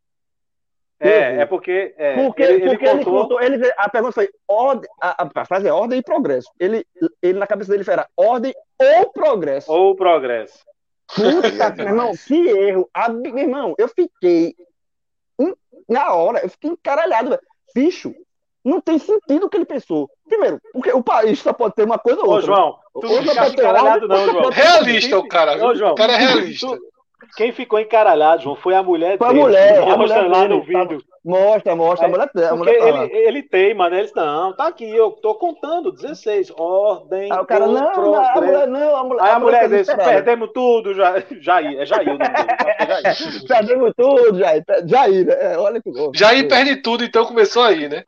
É, 0.99 1.41
é 1.41 1.45
porque, 1.45 1.93
é, 1.97 2.15
Porque, 2.15 2.43
ele, 2.43 2.53
ele 2.53 2.69
porque 2.69 2.85
ele 2.85 2.97
contou. 3.03 3.21
contou, 3.23 3.41
ele, 3.41 3.73
a 3.77 3.89
pergunta 3.89 4.13
foi 4.13 4.29
ordem, 4.47 4.89
a, 5.01 5.27
a 5.37 5.45
frase 5.45 5.67
é 5.67 5.73
ordem 5.73 5.99
e 5.99 6.03
progresso. 6.03 6.49
Ele, 6.57 6.85
ele 7.21 7.39
na 7.39 7.47
cabeça 7.47 7.71
dele 7.71 7.83
era 7.89 8.07
ordem 8.15 8.53
ou 8.79 9.09
progresso. 9.11 9.69
Ou 9.71 9.95
progresso. 9.95 10.59
Puta, 11.13 11.47
É 11.47 11.71
meu 11.75 11.87
irmão, 11.87 12.11
que 12.15 12.47
erro. 12.49 12.89
A- 12.93 13.09
meu 13.09 13.37
irmão, 13.37 13.75
eu 13.77 13.89
fiquei. 13.89 14.55
em- 15.39 15.53
na 15.89 16.13
hora, 16.13 16.39
eu 16.43 16.49
fiquei 16.49 16.71
encaralhado, 16.71 17.31
velho. 17.31 17.41
Bicho, 17.75 18.13
não 18.63 18.79
tem 18.79 18.97
sentido 18.97 19.47
o 19.47 19.49
que 19.49 19.57
ele 19.57 19.65
pensou. 19.65 20.09
Primeiro, 20.25 20.61
porque 20.71 20.91
o 20.93 21.03
país 21.03 21.39
só 21.39 21.51
pode 21.51 21.75
ter 21.75 21.83
uma 21.83 21.99
coisa 21.99 22.21
ou 22.21 22.27
Ô, 22.27 22.31
outra. 22.35 22.45
João, 22.45 22.79
Tu 23.01 23.07
Hoje 23.07 23.25
não 23.27 23.33
ter 23.33 23.51
encaralhado, 23.51 24.07
não, 24.07 24.25
João. 24.25 24.49
Realista 24.51 25.17
o 25.19 25.27
cara? 25.27 25.65
Ô, 25.67 25.75
João, 25.75 25.91
O 25.91 25.95
cara 25.95 26.13
é 26.13 26.17
realista. 26.17 26.67
tu- 26.67 26.92
Quem 27.35 27.51
ficou 27.51 27.79
encaralhado, 27.79 28.43
João, 28.43 28.55
foi 28.55 28.75
a 28.75 28.83
mulher 28.83 29.17
Foi 29.17 29.27
a 29.27 29.33
dele. 29.33 29.43
mulher, 29.43 29.87
a 29.87 29.97
Mostra 29.97 29.97
mulher 29.97 30.27
lá 30.29 30.41
dele, 30.41 30.53
no 30.55 30.61
vídeo. 30.61 31.03
Mostra, 31.25 31.75
mostra. 31.75 32.05
A 32.05 32.09
É, 32.09 32.11
mulher, 32.11 32.29
a 32.49 32.55
Porque 32.55 32.55
mulher 32.55 32.79
tá 32.79 32.87
ele, 32.89 33.11
ele 33.13 33.43
teima, 33.43 33.89
né? 33.89 33.95
Ele 33.97 34.03
disse, 34.03 34.15
não, 34.15 34.53
tá 34.55 34.67
aqui, 34.67 34.89
eu 34.89 35.11
tô 35.11 35.35
contando, 35.35 35.91
16. 35.91 36.51
Ordem. 36.57 37.31
Aí 37.31 37.39
o 37.39 37.45
cara, 37.45 37.67
não, 37.67 37.73
não, 37.73 38.15
a 38.15 38.41
mulher 38.41 38.67
não, 38.67 38.95
a 38.95 39.03
mulher. 39.03 39.23
Aí 39.23 39.31
a 39.31 39.39
mulher 39.39 39.61
tá 39.61 39.67
desse, 39.67 39.95
desesperada. 39.95 40.11
perdemos 40.23 40.51
tudo, 40.53 40.93
Jair, 41.41 41.79
é 41.79 41.85
Jair 41.85 42.09
o 42.15 42.17
nome 42.17 42.35
dele. 42.35 42.53
é 42.77 42.85
Jair. 42.85 43.17
Perdemos 43.47 43.93
tudo, 43.97 44.37
Jair. 44.37 44.63
Jair, 44.85 45.25
né? 45.25 45.33
É, 45.53 45.57
olha 45.57 45.81
que 45.81 45.89
louco. 45.89 46.17
Jair 46.17 46.47
perde 46.47 46.75
tudo, 46.77 47.03
então 47.03 47.25
começou 47.25 47.63
aí, 47.63 47.87
né? 47.89 48.03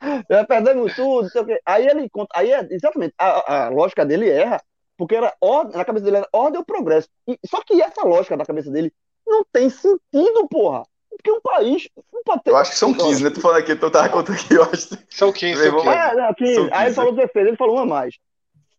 Perdemos 0.48 0.94
tudo, 0.94 1.28
sei 1.30 1.42
o 1.42 1.46
quê. 1.46 1.60
Aí 1.64 1.86
ele 1.86 2.08
conta, 2.10 2.28
aí 2.34 2.52
é, 2.52 2.66
exatamente, 2.70 3.14
a, 3.18 3.66
a 3.66 3.68
lógica 3.70 4.04
dele 4.04 4.28
erra, 4.28 4.60
porque 4.98 5.14
era 5.14 5.32
ordem, 5.40 5.76
na 5.76 5.84
cabeça 5.84 6.04
dele 6.04 6.16
era 6.18 6.28
ordem 6.32 6.58
ou 6.58 6.64
progresso. 6.64 7.08
E- 7.26 7.38
só 7.46 7.62
que 7.62 7.80
essa 7.80 8.02
lógica 8.02 8.36
da 8.36 8.44
cabeça 8.44 8.68
dele 8.70 8.92
não 9.24 9.44
tem 9.50 9.70
sentido, 9.70 10.48
porra. 10.50 10.82
Porque 11.08 11.30
um 11.30 11.40
país 11.40 11.88
pode 12.24 12.42
ter. 12.42 12.50
Eu 12.50 12.56
acho 12.56 12.72
que 12.72 12.76
são 12.76 12.92
15, 12.92 13.24
né? 13.24 13.30
Tu 13.30 13.40
falando 13.40 13.58
aqui, 13.58 13.74
tu 13.74 13.90
tava 13.90 14.08
contando 14.10 14.36
aqui, 14.36 14.54
eu 14.54 14.64
acho. 14.64 14.98
São 15.08 15.32
15, 15.32 15.62
Meu 15.62 15.70
são 15.70 15.78
irmão, 15.78 15.94
15. 15.94 15.96
É, 15.96 16.14
não, 16.14 16.34
15. 16.34 16.54
São 16.54 16.64
Aí 16.64 16.70
15, 16.70 16.84
ele 16.84 16.94
falou 16.94 17.12
16, 17.12 17.46
ele 17.46 17.56
falou 17.56 17.74
uma 17.76 17.82
a 17.82 17.86
mais. 17.86 18.14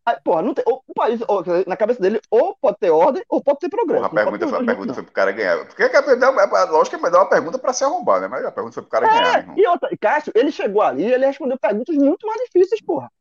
Aí, 0.06 0.18
porra, 0.24 0.42
não 0.42 0.54
tem, 0.54 0.64
ou, 0.68 0.84
o 0.88 0.94
país, 0.94 1.22
ou, 1.28 1.44
na 1.68 1.78
cabeça 1.78 2.02
dele, 2.02 2.20
ou 2.32 2.56
pode 2.60 2.78
ter 2.80 2.90
ordem, 2.90 3.24
ou 3.30 3.42
pode 3.42 3.60
ter 3.60 3.70
progresso. 3.70 4.10
Porra, 4.10 4.22
a 4.22 4.26
pergunta, 4.26 4.48
foi, 4.48 4.60
a 4.60 4.66
pergunta 4.66 4.94
foi 4.94 5.04
pro 5.04 5.12
cara 5.14 5.32
ganhar. 5.32 5.66
Porque 5.66 5.84
a, 5.84 6.00
a, 6.00 6.62
a 6.62 6.72
lógica 6.72 6.98
é 6.98 7.00
mandar 7.00 7.20
uma 7.20 7.30
pergunta 7.30 7.60
pra 7.60 7.74
se 7.74 7.84
arrombar, 7.84 8.22
né? 8.22 8.28
Mas 8.28 8.46
a 8.46 8.52
pergunta 8.52 8.74
foi 8.74 8.84
pro 8.84 8.92
cara 8.92 9.08
ganhar, 9.08 9.22
meu 9.22 9.32
não. 9.32 9.40
irmão. 9.40 9.56
E 9.58 9.68
outra, 9.68 9.90
Cássio, 10.00 10.34
ele 10.36 10.52
chegou 10.52 10.82
ali, 10.82 11.06
ele 11.06 11.26
respondeu 11.26 11.58
perguntas 11.58 11.96
muito 11.96 12.26
mais 12.26 12.42
difíceis, 12.44 12.82
porra. 12.82 13.12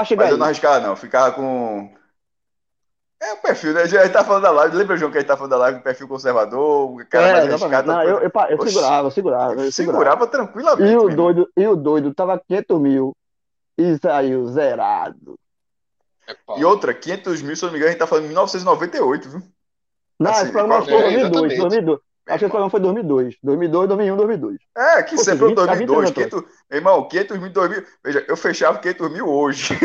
Pra 0.00 0.04
chegar 0.04 0.22
Mas 0.22 0.30
eu 0.30 0.34
aí. 0.34 0.38
não 0.38 0.46
arriscava, 0.46 0.86
não. 0.86 0.96
Ficava 0.96 1.32
com. 1.32 1.92
É 3.22 3.34
o 3.34 3.36
perfil, 3.36 3.74
né? 3.74 3.82
A 3.82 3.86
gente 3.86 4.08
tá 4.10 4.24
falando 4.24 4.44
da 4.44 4.50
live. 4.50 4.76
Lembra, 4.76 4.96
João, 4.96 5.10
que 5.10 5.18
a 5.18 5.20
gente 5.20 5.28
tá 5.28 5.36
falando 5.36 5.50
da 5.50 5.58
live 5.58 5.78
do 5.78 5.82
perfil 5.82 6.08
conservador? 6.08 6.90
O 6.90 7.06
cara 7.06 7.26
É, 7.26 7.32
mais 7.32 7.62
arriscado. 7.62 7.88
Não, 7.88 8.02
eu, 8.02 8.18
eu, 8.20 8.30
eu 8.48 8.66
segurava, 8.66 9.06
eu 9.06 9.10
segurava, 9.10 9.52
eu 9.52 9.72
segurava. 9.72 9.72
segurava 9.72 10.26
tranquilamente. 10.26 10.90
E 10.90 10.96
o 10.96 11.08
doido, 11.14 11.50
e 11.54 11.66
o 11.66 11.76
doido 11.76 12.14
tava 12.14 12.38
500 12.38 12.80
mil 12.80 13.14
e 13.76 13.98
saiu 13.98 14.46
zerado. 14.46 15.38
É. 16.26 16.34
E 16.58 16.64
outra, 16.64 16.94
500 16.94 17.42
mil, 17.42 17.54
se 17.54 17.62
eu 17.62 17.66
não 17.66 17.72
me 17.72 17.78
engano, 17.78 17.88
a 17.88 17.92
gente 17.92 18.00
tá 18.00 18.06
falando 18.06 18.24
em 18.24 18.28
1998, 18.28 19.28
viu? 19.28 19.42
Não, 20.18 20.30
Assim, 20.30 20.42
esse 20.44 20.52
programa 20.52 20.82
foi 20.82 20.94
é, 20.94 21.00
2002, 21.02 21.52
exatamente. 21.52 21.60
2002. 21.60 21.98
Acho 22.30 22.38
que 22.38 22.44
esse 22.44 22.50
programa 22.50 22.70
foi 22.70 22.80
2002. 22.80 23.36
2002, 23.42 23.88
2001, 23.88 24.16
2002. 24.16 24.58
É, 24.76 25.02
que 25.02 25.16
Pô, 25.16 25.22
sempre 25.24 25.38
tem 25.38 25.48
20, 25.48 25.56
tá 25.56 25.66
2002, 25.66 26.08
20 26.10 26.20
anos 26.20 26.30
500, 26.30 26.42
meu 26.70 26.78
irmão, 26.78 27.08
500 27.08 27.38
mil, 27.38 27.50
2000, 27.52 27.86
veja, 28.04 28.24
eu 28.28 28.36
fechava 28.36 28.78
500 28.78 29.10
mil 29.12 29.28
hoje. 29.28 29.78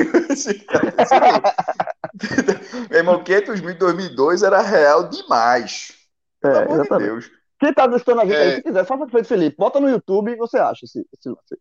Meu 2.90 3.00
irmão, 3.00 3.24
500 3.24 3.62
mil 3.62 3.72
em 3.72 3.78
2002 3.78 4.44
era 4.44 4.62
real 4.62 5.08
demais. 5.10 5.94
Pelo 6.42 6.56
É, 6.56 6.64
amor 6.64 6.84
de. 6.88 6.98
Deus. 7.06 7.32
Quem 7.60 7.74
tá 7.74 7.86
assistindo 7.86 8.20
a 8.22 8.26
gente 8.26 8.36
aí, 8.36 8.50
É. 8.52 8.56
se 8.56 8.64
quiser, 8.64 8.86
faça 8.86 9.08
feito 9.08 9.28
Felipe. 9.28 9.58
Bota 9.58 9.80
no 9.80 9.90
YouTube 9.90 10.32
e 10.32 10.36
você 10.36 10.58
acha 10.58 10.86
esse, 10.86 11.06
esse 11.18 11.30
lance. 11.30 11.58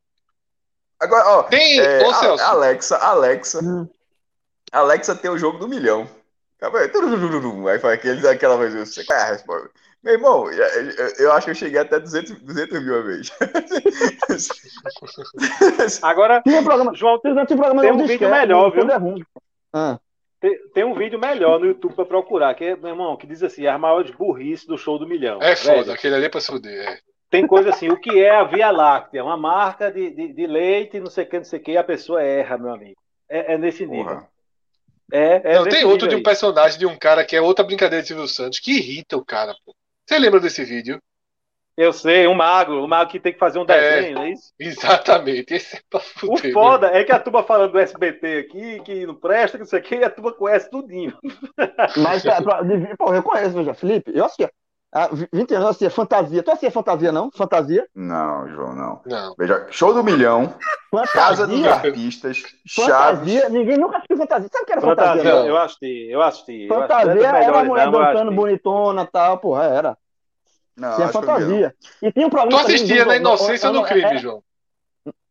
Agora, 1.01 1.26
ó, 1.28 1.43
Tem, 1.45 1.78
é, 1.80 2.05
ô 2.05 2.11
a- 2.11 2.14
Celso, 2.14 2.45
Alexa, 2.45 2.97
Alexa, 2.99 3.61
Hum. 3.62 3.89
Alexa 4.72 5.14
tem 5.14 5.30
o 5.30 5.39
jogo 5.39 5.59
do 5.59 5.68
milhão. 5.68 6.09
Aí, 6.61 6.70
aí 7.70 7.78
faz 7.78 7.95
aquele, 7.95 8.26
aquela 8.26 8.57
vez, 8.57 8.74
você 8.74 9.05
quer 9.05 9.20
a 9.20 9.24
resposta. 9.26 9.70
Meu 10.05 10.13
irmão, 10.15 10.51
eu, 10.53 10.65
eu- 10.91 11.15
eu 11.19 11.33
acho 11.33 11.47
que 11.47 11.51
eu 11.53 11.55
cheguei 11.55 11.81
até 11.81 11.99
200, 11.99 12.39
200 12.43 12.85
mil 12.85 12.99
a 12.99 13.03
vez. 13.03 13.33
Agora, 16.03 16.43
Tinha 16.43 16.63
programa, 16.63 16.95
João, 16.95 17.19
tinha, 17.21 17.35
tinha 17.47 17.57
programa 17.57 17.83
Tem 17.83 17.93
um 17.93 17.97
de 17.97 18.03
vídeo 18.03 18.15
esquete, 18.27 18.31
melhor, 18.31 18.71
viu? 18.71 18.91
é. 18.91 18.99
Ah, 19.73 19.99
tem, 20.41 20.59
tem 20.75 20.85
um 20.85 20.95
vídeo 20.95 21.19
melhor 21.19 21.59
no 21.59 21.67
YouTube 21.67 21.95
pra 21.95 22.05
procurar, 22.05 22.55
que 22.55 22.65
é, 22.65 22.77
meu 22.77 22.91
irmão, 22.91 23.17
que 23.17 23.27
diz 23.27 23.43
assim, 23.43 23.67
as 23.67 23.81
maiores 23.81 24.11
burrice 24.11 24.67
do 24.67 24.77
show 24.77 24.99
do 24.99 25.07
milhão. 25.07 25.39
é 25.43 25.57
foda, 25.57 25.77
Velho, 25.83 25.93
aquele 25.93 26.15
ali 26.17 26.25
é 26.27 26.29
pra 26.29 26.41
se 26.41 26.49
fuder. 26.49 26.87
é. 26.89 26.99
tem 27.31 27.47
coisa 27.47 27.71
assim, 27.71 27.89
o 27.89 27.99
que 27.99 28.21
é 28.23 28.31
a 28.31 28.45
Via 28.45 28.71
Láctea? 28.71 29.25
Uma 29.25 29.37
marca 29.39 29.91
de, 29.91 30.11
de, 30.11 30.33
de 30.33 30.47
leite, 30.47 31.01
não 31.01 31.07
sei 31.11 31.25
o 31.25 31.29
que, 31.29 31.37
não 31.39 31.45
sei 31.45 31.59
o 31.59 31.63
que, 31.63 31.73
e 31.73 31.77
a 31.79 31.85
pessoa 31.85 32.23
erra, 32.23 32.59
meu 32.59 32.73
amigo. 32.73 32.97
É, 33.29 33.55
é 33.55 33.59
nesse 33.59 33.87
nível. 33.87 34.05
Porra. 34.05 34.29
É, 35.13 35.53
é 35.53 35.55
Não, 35.57 35.65
tem 35.65 35.85
outro 35.85 36.09
de 36.09 36.15
um 36.15 36.19
aí. 36.19 36.23
personagem 36.25 36.79
de 36.79 36.87
um 36.87 36.97
cara 36.97 37.25
que 37.25 37.35
é 37.37 37.41
outra 37.41 37.65
brincadeira 37.65 38.03
de 38.03 38.09
Silvio 38.09 38.29
Santos, 38.29 38.59
que 38.61 38.73
irrita 38.79 39.17
o 39.17 39.25
cara, 39.25 39.55
pô. 39.65 39.75
Você 40.07 40.19
lembra 40.19 40.41
desse 40.41 40.65
vídeo? 40.65 41.01
Eu 41.77 41.93
sei, 41.93 42.29
um 42.29 42.35
mago, 42.35 42.73
um 42.75 42.87
mago 42.87 43.11
que 43.11 43.19
tem 43.19 43.33
que 43.33 43.39
fazer 43.39 43.59
um 43.59 43.65
desenho, 43.65 44.15
não 44.15 44.23
é 44.23 44.31
isso? 44.31 44.53
Exatamente, 44.61 45.55
esse 45.55 45.77
é 45.77 45.81
pra 45.91 45.99
O 45.99 46.03
fuder. 46.03 46.53
foda 46.53 46.87
é 46.87 47.03
que 47.03 47.11
a 47.11 47.19
turma 47.19 47.43
falando 47.43 47.73
do 47.73 47.79
SBT 47.81 48.39
aqui, 48.39 48.81
que 48.83 49.05
não 49.05 49.15
presta, 49.17 49.59
que 49.59 49.65
não 49.65 49.69
sei 49.69 49.81
o 49.81 49.83
que, 49.83 49.97
e 49.97 50.05
a 50.05 50.11
turma 50.11 50.33
conhece 50.33 50.71
tudinho. 50.71 51.19
mas, 51.97 52.25
é, 52.25 52.37
pô, 52.97 53.13
eu 53.13 53.23
conheço, 53.25 53.55
veja, 53.55 53.75
Felipe. 53.75 54.13
Eu 54.15 54.25
assistia. 54.25 54.53
Há 54.97 55.09
20 55.09 55.35
anos 55.35 55.51
eu 55.65 55.69
assistia 55.71 55.91
fantasia. 55.91 56.41
Tu 56.43 56.51
assistia 56.53 56.71
fantasia, 56.71 57.11
não? 57.11 57.29
Fantasia? 57.33 57.85
Não, 57.95 58.49
João, 58.49 58.77
não. 58.77 59.01
Não. 59.05 59.35
Veja, 59.37 59.67
show 59.71 59.93
do 59.93 60.05
milhão, 60.05 60.55
Casa 61.13 61.49
dos 61.49 61.57
Fantasia? 61.61 61.89
Artistas, 61.91 62.43
Chaves. 62.65 62.87
Fantasia? 62.87 63.49
Ninguém 63.49 63.77
nunca 63.77 63.97
assistiu 63.97 64.17
fantasia. 64.17 64.49
Sabe 64.53 64.63
o 64.63 64.67
que 64.67 64.73
era 64.73 64.81
fantasia? 64.81 65.13
Fantasia, 65.25 65.35
não. 65.43 65.47
eu 65.49 65.57
assisti, 65.59 66.07
eu 66.09 66.23
assisti. 66.23 66.53
eu 66.69 66.79
assisti. 66.83 66.89
Fantasia 66.89 67.11
é 67.13 67.15
das 67.17 67.25
era 67.25 67.37
a 67.37 67.41
melhores, 67.41 67.69
mulher 67.69 67.87
não, 67.91 67.93
eu 68.01 68.05
dançando 68.07 68.33
bonitona 68.33 69.03
e 69.03 69.07
tal, 69.09 69.39
porra, 69.39 69.65
era. 69.65 69.99
Não, 70.77 70.91
eu 70.91 70.97
vi, 70.97 71.03
não. 71.03 71.13
fantasia. 71.13 71.75
E 72.01 72.13
tinha 72.13 72.27
um 72.27 72.31
Tu 72.31 72.33
programa 72.37 72.63
também 72.63 72.77
assistia 72.77 73.05
na 73.05 73.17
inocência 73.17 73.69
no 73.71 73.75
não, 73.75 73.83
crime, 73.83 74.05
era- 74.05 74.19
João? 74.19 74.43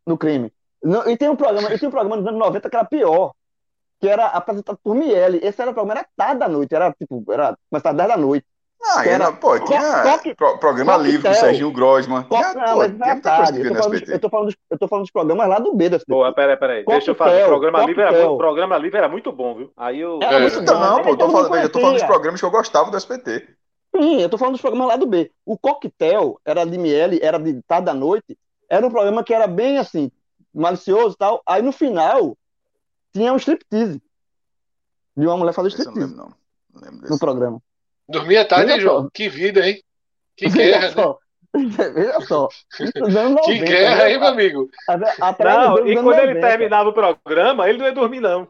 No 0.05 0.17
crime. 0.17 0.51
Não, 0.83 1.09
E 1.09 1.15
tem 1.15 1.29
um 1.29 1.35
programa, 1.37 1.73
e 1.73 1.79
tem 1.79 1.87
um 1.87 1.91
programa 1.91 2.17
dos 2.17 2.27
anos 2.27 2.39
90 2.39 2.69
que 2.69 2.75
era 2.75 2.85
pior. 2.85 3.31
Que 4.01 4.09
era 4.09 4.25
apresentado 4.25 4.77
por 4.83 4.93
Miele. 4.93 5.39
Esse 5.41 5.61
era 5.61 5.71
o 5.71 5.73
programa, 5.73 6.01
era 6.01 6.07
tarde 6.17 6.39
da 6.39 6.49
noite. 6.49 6.75
Era 6.75 6.91
tipo, 6.91 7.23
era 7.31 7.57
começava 7.71 7.95
10 7.95 8.09
da 8.09 8.17
noite. 8.17 8.45
Ah, 8.85 9.05
era- 9.07 9.27
ainda, 9.27 9.37
pô, 9.37 9.57
tinha 9.59 10.19
pro- 10.35 10.57
programa 10.57 10.93
Coquetel. 10.93 11.11
livre 11.11 11.29
do 11.29 11.35
Serginho 11.35 11.71
Grossman. 11.71 12.23
Co- 12.23 12.35
Tinha, 12.35 12.53
não, 12.53 12.63
pô, 12.65 12.77
mas 12.79 12.91
tinha 12.91 13.13
muita 13.13 13.13
coisa 13.13 13.21
tarde. 13.21 13.61
que 13.61 13.67
Eu 13.67 13.69
tô, 13.69 13.73
no 13.73 13.79
falando, 13.83 14.03
eu, 14.11 14.19
tô 14.19 14.29
falando 14.29 14.45
dos, 14.47 14.55
eu 14.71 14.77
tô 14.79 14.87
falando 14.87 15.03
dos 15.03 15.11
programas 15.11 15.47
lá 15.49 15.59
do 15.59 15.73
B 15.73 15.89
do 15.89 15.95
SBT. 15.95 16.11
Porra, 16.17 16.33
peraí, 16.33 16.57
peraí. 16.57 16.85
Deixa 16.85 17.11
eu 17.11 17.15
Coquetel, 17.15 17.33
fazer. 17.39 17.43
O 17.43 17.47
programa 17.47 17.85
livre, 17.85 18.01
era, 18.01 18.11
muito- 18.11 18.37
programa 18.37 18.77
livre 18.77 18.97
era 18.97 19.07
muito 19.09 19.31
bom, 19.31 19.55
viu? 19.55 19.71
Aí 19.77 19.99
eu. 19.99 20.19
Era 20.21 20.35
É. 20.35 20.39
muito 20.41 20.59
Então, 20.59 20.75
bom. 20.75 20.81
não, 20.81 20.97
Aí 20.97 21.03
pô, 21.03 21.09
eu 21.11 21.17
tô 21.17 21.29
falando, 21.29 21.55
eu 21.55 21.69
tô 21.69 21.79
falando 21.79 21.95
dos 21.95 22.03
programas 22.03 22.39
que 22.41 22.45
eu 22.45 22.51
gostava 22.51 22.91
do 22.91 22.97
SBT. 22.97 23.47
Sim, 23.95 24.21
eu 24.21 24.29
tô 24.29 24.37
falando 24.37 24.53
dos 24.55 24.61
programas 24.61 24.87
lá 24.87 24.95
do 24.97 25.05
B. 25.05 25.31
O 25.45 25.57
Coquetel 25.57 26.39
era 26.43 26.65
de 26.65 26.77
Miele, 26.77 27.19
era 27.21 27.37
de 27.39 27.61
tarde 27.63 27.85
da 27.85 27.93
noite. 27.93 28.37
Era 28.69 28.85
um 28.85 28.89
programa 28.91 29.23
que 29.23 29.33
era 29.33 29.45
bem 29.47 29.77
assim, 29.77 30.11
malicioso 30.53 31.13
e 31.13 31.17
tal. 31.17 31.41
Aí 31.45 31.61
no 31.61 31.71
final, 31.71 32.35
tinha 33.13 33.31
um 33.31 33.37
striptease. 33.37 34.01
De 35.15 35.27
uma 35.27 35.37
mulher 35.37 35.53
fazer 35.53 35.67
eu 35.69 35.71
não 35.73 35.77
striptease 35.79 36.09
lembro, 36.09 36.17
não. 36.17 36.33
Não 36.73 36.81
lembro 36.81 36.95
no 37.03 37.07
desse. 37.07 37.19
programa. 37.19 37.61
Dormia 38.07 38.45
tarde, 38.45 38.65
Veja 38.65 38.75
hein, 38.77 38.81
João? 38.81 39.03
só. 39.03 39.09
Que 39.13 39.29
vida, 39.29 39.67
hein? 39.67 39.81
Que 40.35 40.49
Veja 40.49 40.71
guerra, 40.79 40.87
né? 40.87 40.93
só. 40.93 41.17
Veja 41.93 42.21
só. 42.21 42.47
Dos 42.79 42.91
Que 42.91 42.99
90, 42.99 43.65
guerra, 43.65 43.95
né? 43.97 44.11
hein, 44.11 44.19
meu 44.19 44.27
amigo? 44.27 44.69
A- 44.89 45.27
Atrás 45.29 45.57
Não, 45.57 45.75
dos 45.75 45.89
e 45.91 45.93
quando 45.95 46.13
ele 46.19 46.33
90. 46.33 46.47
terminava 46.47 46.89
o 46.89 46.93
programa, 46.93 47.69
ele 47.69 47.77
não 47.77 47.85
ia 47.85 47.91
dormir, 47.93 48.19
não. 48.19 48.47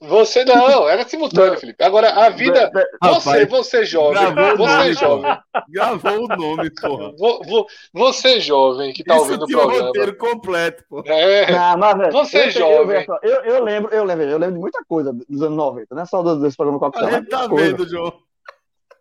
Você 0.00 0.44
não, 0.44 0.86
era 0.86 1.08
simultâneo, 1.08 1.58
Felipe. 1.58 1.82
Agora, 1.82 2.10
a 2.10 2.28
vida. 2.28 2.70
Você, 2.74 2.86
Rapaz, 3.02 3.48
você 3.48 3.84
jovem, 3.86 4.34
gravou 4.34 4.56
você 4.66 4.76
nome, 4.76 4.92
jovem, 4.92 5.38
Gravou 5.70 6.24
o 6.24 6.28
nome, 6.36 6.70
porra. 6.74 7.12
vo- 7.16 7.40
vo- 7.42 7.66
você 7.90 8.38
jovem 8.38 8.92
que 8.92 9.02
tá 9.02 9.14
Isso 9.14 9.24
ouvindo 9.24 9.44
o 9.44 9.48
programa. 9.48 9.86
roteiro 9.86 10.16
completo, 10.18 10.84
pô. 10.90 11.02
É, 11.06 11.50
Não, 11.50 11.78
mas, 11.78 11.96
velho, 11.96 12.12
Você 12.12 12.38
eu, 12.38 12.42
eu, 12.44 12.50
jovem. 12.50 12.86
veja 12.88 13.06
só, 13.06 13.18
eu, 13.22 13.34
eu 13.44 13.64
lembro, 13.64 13.94
eu 13.94 14.04
lembro, 14.04 14.24
eu 14.24 14.36
lembro 14.38 14.54
de 14.56 14.60
muita 14.60 14.84
coisa 14.86 15.10
dos 15.26 15.40
anos 15.40 15.56
90, 15.56 15.94
não 15.94 16.02
é 16.02 16.06
só 16.06 16.22
do- 16.22 16.40
desse 16.40 16.56
programa 16.56 16.80
Coquetel. 16.80 17.08
A 17.08 17.12
gente 17.12 17.28
tá 17.30 17.46
vendo, 17.46 17.88
João. 17.88 18.12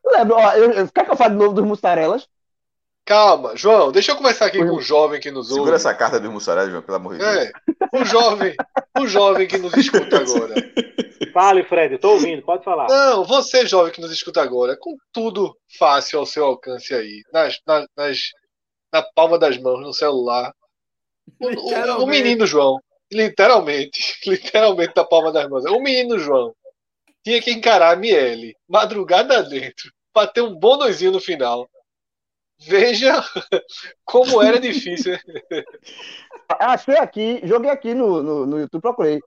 Eu 0.03 0.11
lembro, 0.11 0.35
ó, 0.35 0.51
eu, 0.53 0.71
eu, 0.71 0.91
quer 0.91 1.05
que 1.05 1.11
eu 1.11 1.15
fale 1.17 1.33
de 1.33 1.39
novo 1.39 1.53
dos 1.53 1.65
mussarelas? 1.65 2.27
calma, 3.05 3.55
João, 3.55 3.91
deixa 3.91 4.13
eu 4.13 4.15
começar 4.15 4.45
aqui 4.45 4.57
com 4.59 4.75
um 4.77 4.81
jovem 4.81 5.19
que 5.19 5.29
nos 5.29 5.47
ouve. 5.49 5.59
Segura 5.59 5.75
essa 5.75 5.93
carta 5.93 6.19
dos 6.19 6.31
mussarés, 6.31 6.69
João, 6.69 6.81
pelo 6.81 6.95
amor 6.95 7.13
de 7.13 7.19
Deus. 7.19 7.35
É, 7.35 7.51
um 7.93 8.05
jovem, 8.05 8.55
um 8.97 9.05
jovem 9.07 9.45
que 9.47 9.57
nos 9.57 9.75
escuta 9.75 10.19
agora. 10.19 10.55
Fale, 11.33 11.63
Fred, 11.65 11.97
tô 11.97 12.11
ouvindo, 12.11 12.41
pode 12.43 12.63
falar. 12.63 12.87
Não, 12.87 13.25
você 13.25 13.65
jovem 13.65 13.91
que 13.91 13.99
nos 13.99 14.11
escuta 14.11 14.41
agora, 14.41 14.77
com 14.79 14.95
tudo 15.11 15.53
fácil 15.77 16.19
ao 16.19 16.25
seu 16.25 16.45
alcance 16.45 16.93
aí, 16.93 17.21
nas, 17.33 17.59
nas, 17.67 17.85
nas- 17.97 18.29
na 18.93 19.01
palma 19.01 19.37
das 19.37 19.57
mãos, 19.57 19.81
no 19.81 19.93
celular. 19.93 20.53
O, 21.41 21.47
o- 21.47 22.03
o 22.03 22.07
menino 22.07 22.45
João, 22.45 22.79
literalmente, 23.11 24.15
literalmente 24.25 24.93
na 24.95 25.03
palma 25.03 25.31
das 25.31 25.49
mãos. 25.49 25.65
O 25.65 25.79
menino 25.81 26.17
João 26.19 26.53
tinha 27.23 27.41
que 27.41 27.51
encarar 27.51 27.93
a 27.93 27.95
Miele, 27.95 28.55
madrugada 28.67 29.41
dentro, 29.43 29.91
para 30.13 30.27
ter 30.27 30.41
um 30.41 30.55
bônusinho 30.55 31.11
no 31.11 31.19
final. 31.19 31.67
Veja 32.59 33.23
como 34.05 34.41
era 34.41 34.59
difícil. 34.59 35.17
Achei 36.59 36.97
aqui, 36.97 37.41
joguei 37.43 37.69
aqui 37.69 37.93
no, 37.93 38.21
no, 38.21 38.45
no 38.45 38.59
YouTube, 38.59 38.81
procurei. 38.81 39.19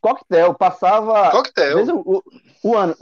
Coquetel, 0.00 0.54
passava. 0.54 1.30
Coquetel. 1.30 1.84
O, 2.04 2.22
o 2.64 2.76
ano. 2.76 2.96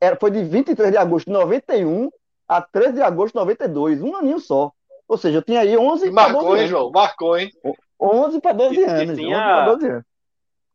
era- 0.00 0.16
Foi 0.16 0.30
de 0.30 0.44
23 0.44 0.92
de 0.92 0.96
agosto 0.96 1.26
de 1.26 1.32
91 1.32 2.10
a 2.46 2.62
13 2.62 2.92
de 2.94 3.02
agosto 3.02 3.32
de 3.34 3.40
92. 3.40 4.00
Um 4.02 4.14
aninho 4.16 4.38
só. 4.38 4.70
Ou 5.08 5.16
seja, 5.18 5.38
eu 5.38 5.42
tinha 5.42 5.60
aí 5.60 5.76
11 5.76 6.12
para 6.12 6.28
12 6.28 6.34
Marcou, 6.34 6.56
hein. 6.56 6.68
João? 6.68 6.90
Marcou, 6.92 7.38
hein? 7.38 7.50
11 8.00 8.40
para 8.40 8.52
12 8.52 8.76
E- 8.76 8.80
e 8.80 8.84
anos. 8.84 9.16
tinha- 9.18 9.36
11 9.36 9.44
para 9.44 9.64
12 9.72 9.86
anos. 9.88 10.04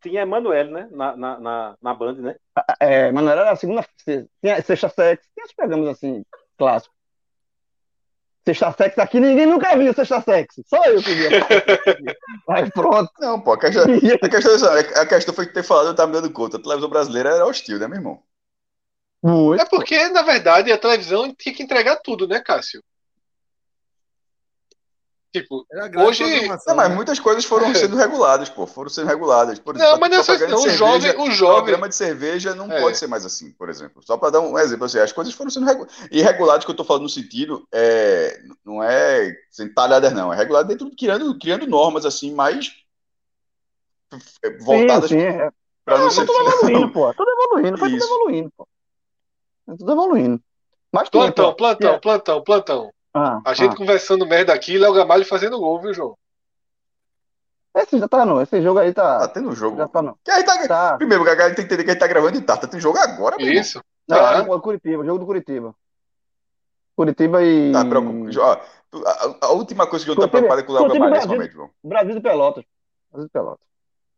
Tinha 0.01 0.21
Emanuele, 0.21 0.71
né? 0.71 0.87
Na, 0.91 1.15
na, 1.15 1.39
na, 1.39 1.77
na 1.81 1.93
Band, 1.93 2.13
né? 2.13 2.35
É, 2.79 3.11
Manoel 3.11 3.39
era 3.39 3.51
a 3.51 3.55
segunda. 3.55 3.85
Tinha 4.05 4.61
sexta 4.61 4.89
sexo. 4.89 5.29
Tinha 5.33 5.45
os 5.45 5.53
programas 5.53 5.89
assim, 5.89 6.23
clássicos. 6.57 6.97
Sexta 8.45 8.71
sexo 8.71 9.01
aqui, 9.01 9.19
ninguém 9.19 9.45
nunca 9.45 9.77
viu 9.77 9.93
sexta 9.93 10.21
sexo. 10.21 10.63
Só 10.65 10.83
eu 10.85 11.03
que 11.03 11.13
via. 11.13 11.29
Mas 12.47 12.69
pronto. 12.73 13.11
Não, 13.19 13.39
pô, 13.39 13.53
a 13.53 13.59
questão, 13.59 13.83
a 13.83 14.29
questão, 14.29 14.73
a 15.01 15.05
questão 15.05 15.33
foi 15.33 15.45
que 15.45 15.53
ter 15.53 15.63
falado, 15.63 15.87
eu 15.87 15.95
tava 15.95 16.11
me 16.11 16.21
dando 16.21 16.33
conta. 16.33 16.57
A 16.57 16.61
televisão 16.61 16.89
brasileira 16.89 17.29
era 17.31 17.45
hostil, 17.45 17.77
né, 17.77 17.87
meu 17.87 17.97
irmão? 17.97 18.23
Muito. 19.21 19.61
É 19.61 19.65
porque, 19.65 20.07
na 20.09 20.21
verdade, 20.21 20.71
a 20.71 20.77
televisão 20.77 21.33
tinha 21.35 21.53
que 21.53 21.61
entregar 21.61 21.97
tudo, 21.97 22.27
né, 22.27 22.39
Cássio? 22.39 22.81
Tipo, 25.31 25.63
Hoje- 26.07 26.47
Não, 26.65 26.75
mas 26.75 26.89
né? 26.89 26.95
muitas 26.95 27.19
coisas 27.19 27.45
foram 27.45 27.73
sendo 27.75 27.95
reguladas, 27.95 28.49
pô. 28.49 28.65
Foram 28.65 28.89
sendo 28.89 29.05
reguladas. 29.07 29.59
Por 29.59 29.77
não, 29.77 29.99
mas 29.99 30.09
não 30.09 30.35
é 30.35 30.47
não. 30.47 30.61
de 30.63 30.69
O 30.69 30.69
jovem, 30.71 31.01
cerveja- 31.01 31.19
o 31.21 31.31
jovem. 31.31 31.55
Programa 31.57 31.87
de 31.89 31.95
cerveja 31.95 32.55
não 32.55 32.71
É. 32.71 32.81
pode 32.81 32.97
ser 32.97 33.05
mais 33.05 33.23
assim, 33.23 33.51
por 33.51 33.69
exemplo. 33.69 34.01
Só 34.01 34.17
para 34.17 34.31
dar 34.31 34.39
um 34.39 34.57
exemplo, 34.57 34.85
assim, 34.85 34.97
as 34.97 35.11
coisas 35.11 35.31
foram 35.35 35.51
sendo 35.51 35.67
reguladas. 35.67 35.95
E 36.11 36.19
reguladas 36.19 36.65
que 36.65 36.71
eu 36.71 36.75
tô 36.75 36.83
falando 36.83 37.03
no 37.03 37.09
sentido, 37.09 37.63
é, 37.71 38.41
não 38.65 38.81
é 38.81 39.31
sem 39.51 39.71
talhadas, 39.71 40.11
não. 40.13 40.33
É 40.33 40.35
regulado 40.35 40.67
dentro, 40.67 40.89
criando, 40.97 41.37
criando 41.37 41.67
normas, 41.67 42.07
assim, 42.07 42.33
mais 42.33 42.71
é, 44.43 44.57
voltadas 44.57 45.09
sim, 45.11 45.19
sim. 45.19 45.25
É, 45.25 45.51
para 45.85 45.99
não 45.99 46.09
ser. 46.09 46.21
evoluindo, 46.23 46.91
pô. 46.91 47.13
Tudo 47.13 47.29
evoluindo, 47.29 47.77
foi 47.77 47.89
tudo 47.91 48.03
evoluindo, 48.03 48.51
pô. 48.57 48.67
É 49.67 49.71
tudo 49.77 49.91
evoluindo. 49.91 50.41
Mas 50.91 51.07
Plantão, 51.09 51.53
plantão, 51.53 51.99
plantão, 51.99 52.43
plantão. 52.43 52.91
Ah, 53.19 53.41
A 53.45 53.53
gente 53.53 53.73
ah. 53.73 53.75
conversando 53.77 54.25
merda 54.25 54.53
aqui, 54.53 54.77
Léo 54.77 54.93
Gamalho 54.93 55.25
fazendo 55.25 55.59
gol, 55.59 55.81
viu, 55.81 55.93
João? 55.93 56.17
Esse 57.75 57.99
já 57.99 58.07
tá, 58.07 58.25
não. 58.25 58.41
Esse 58.41 58.61
jogo 58.61 58.79
aí 58.79 58.93
Tá 58.93 59.19
tá. 59.19 59.27
tendo 59.27 59.51
jogo. 59.53 59.77
Já 59.77 59.87
tá, 59.87 60.01
não. 60.01 60.17
Que 60.23 60.31
aí 60.31 60.43
tá- 60.43 60.67
Tá. 60.67 60.97
Primeiro, 60.97 61.21
o 61.23 61.25
Gagá 61.25 61.45
tem 61.47 61.55
que 61.55 61.61
entender 61.61 61.83
que 61.83 61.89
a 61.91 61.93
gente 61.93 61.99
tá 62.01 62.07
gravando 62.07 62.37
em 62.37 62.41
tarde. 62.41 62.61
Tá 62.63 62.67
tendo 62.67 62.81
jogo 62.81 62.97
agora, 62.97 63.35
meu 63.37 63.45
irmão. 63.47 63.61
Isso. 63.61 63.81
Não, 64.07 64.17
Tá. 64.17 64.33
é 64.37 64.41
o 64.41 64.59
Curitiba, 64.61 65.05
jogo 65.05 65.19
do 65.19 65.25
Curitiba. 65.25 65.75
Curitiba 66.95 67.43
e. 67.43 67.71
Tá 67.71 67.85
preocupado. 67.85 68.41
A, 69.05 69.45
a 69.45 69.49
última 69.51 69.85
coisa 69.85 70.03
que 70.03 70.11
eu 70.11 70.15
tô 70.15 70.21
Curitiba- 70.27 70.55
preocupado 70.55 70.61
é 70.61 70.63
com 70.63 70.71
o 70.71 70.75
Léo 70.75 70.87
Gamalho 70.93 71.11
nesse 71.11 71.27
Brasil. 71.27 71.37
momento, 71.37 71.53
João. 71.53 71.69
Brasil 71.83 72.15
de 72.15 72.21
Pelotas. 72.21 72.63
Brasil 73.11 73.27
de 73.27 73.31
Pelotas. 73.31 73.67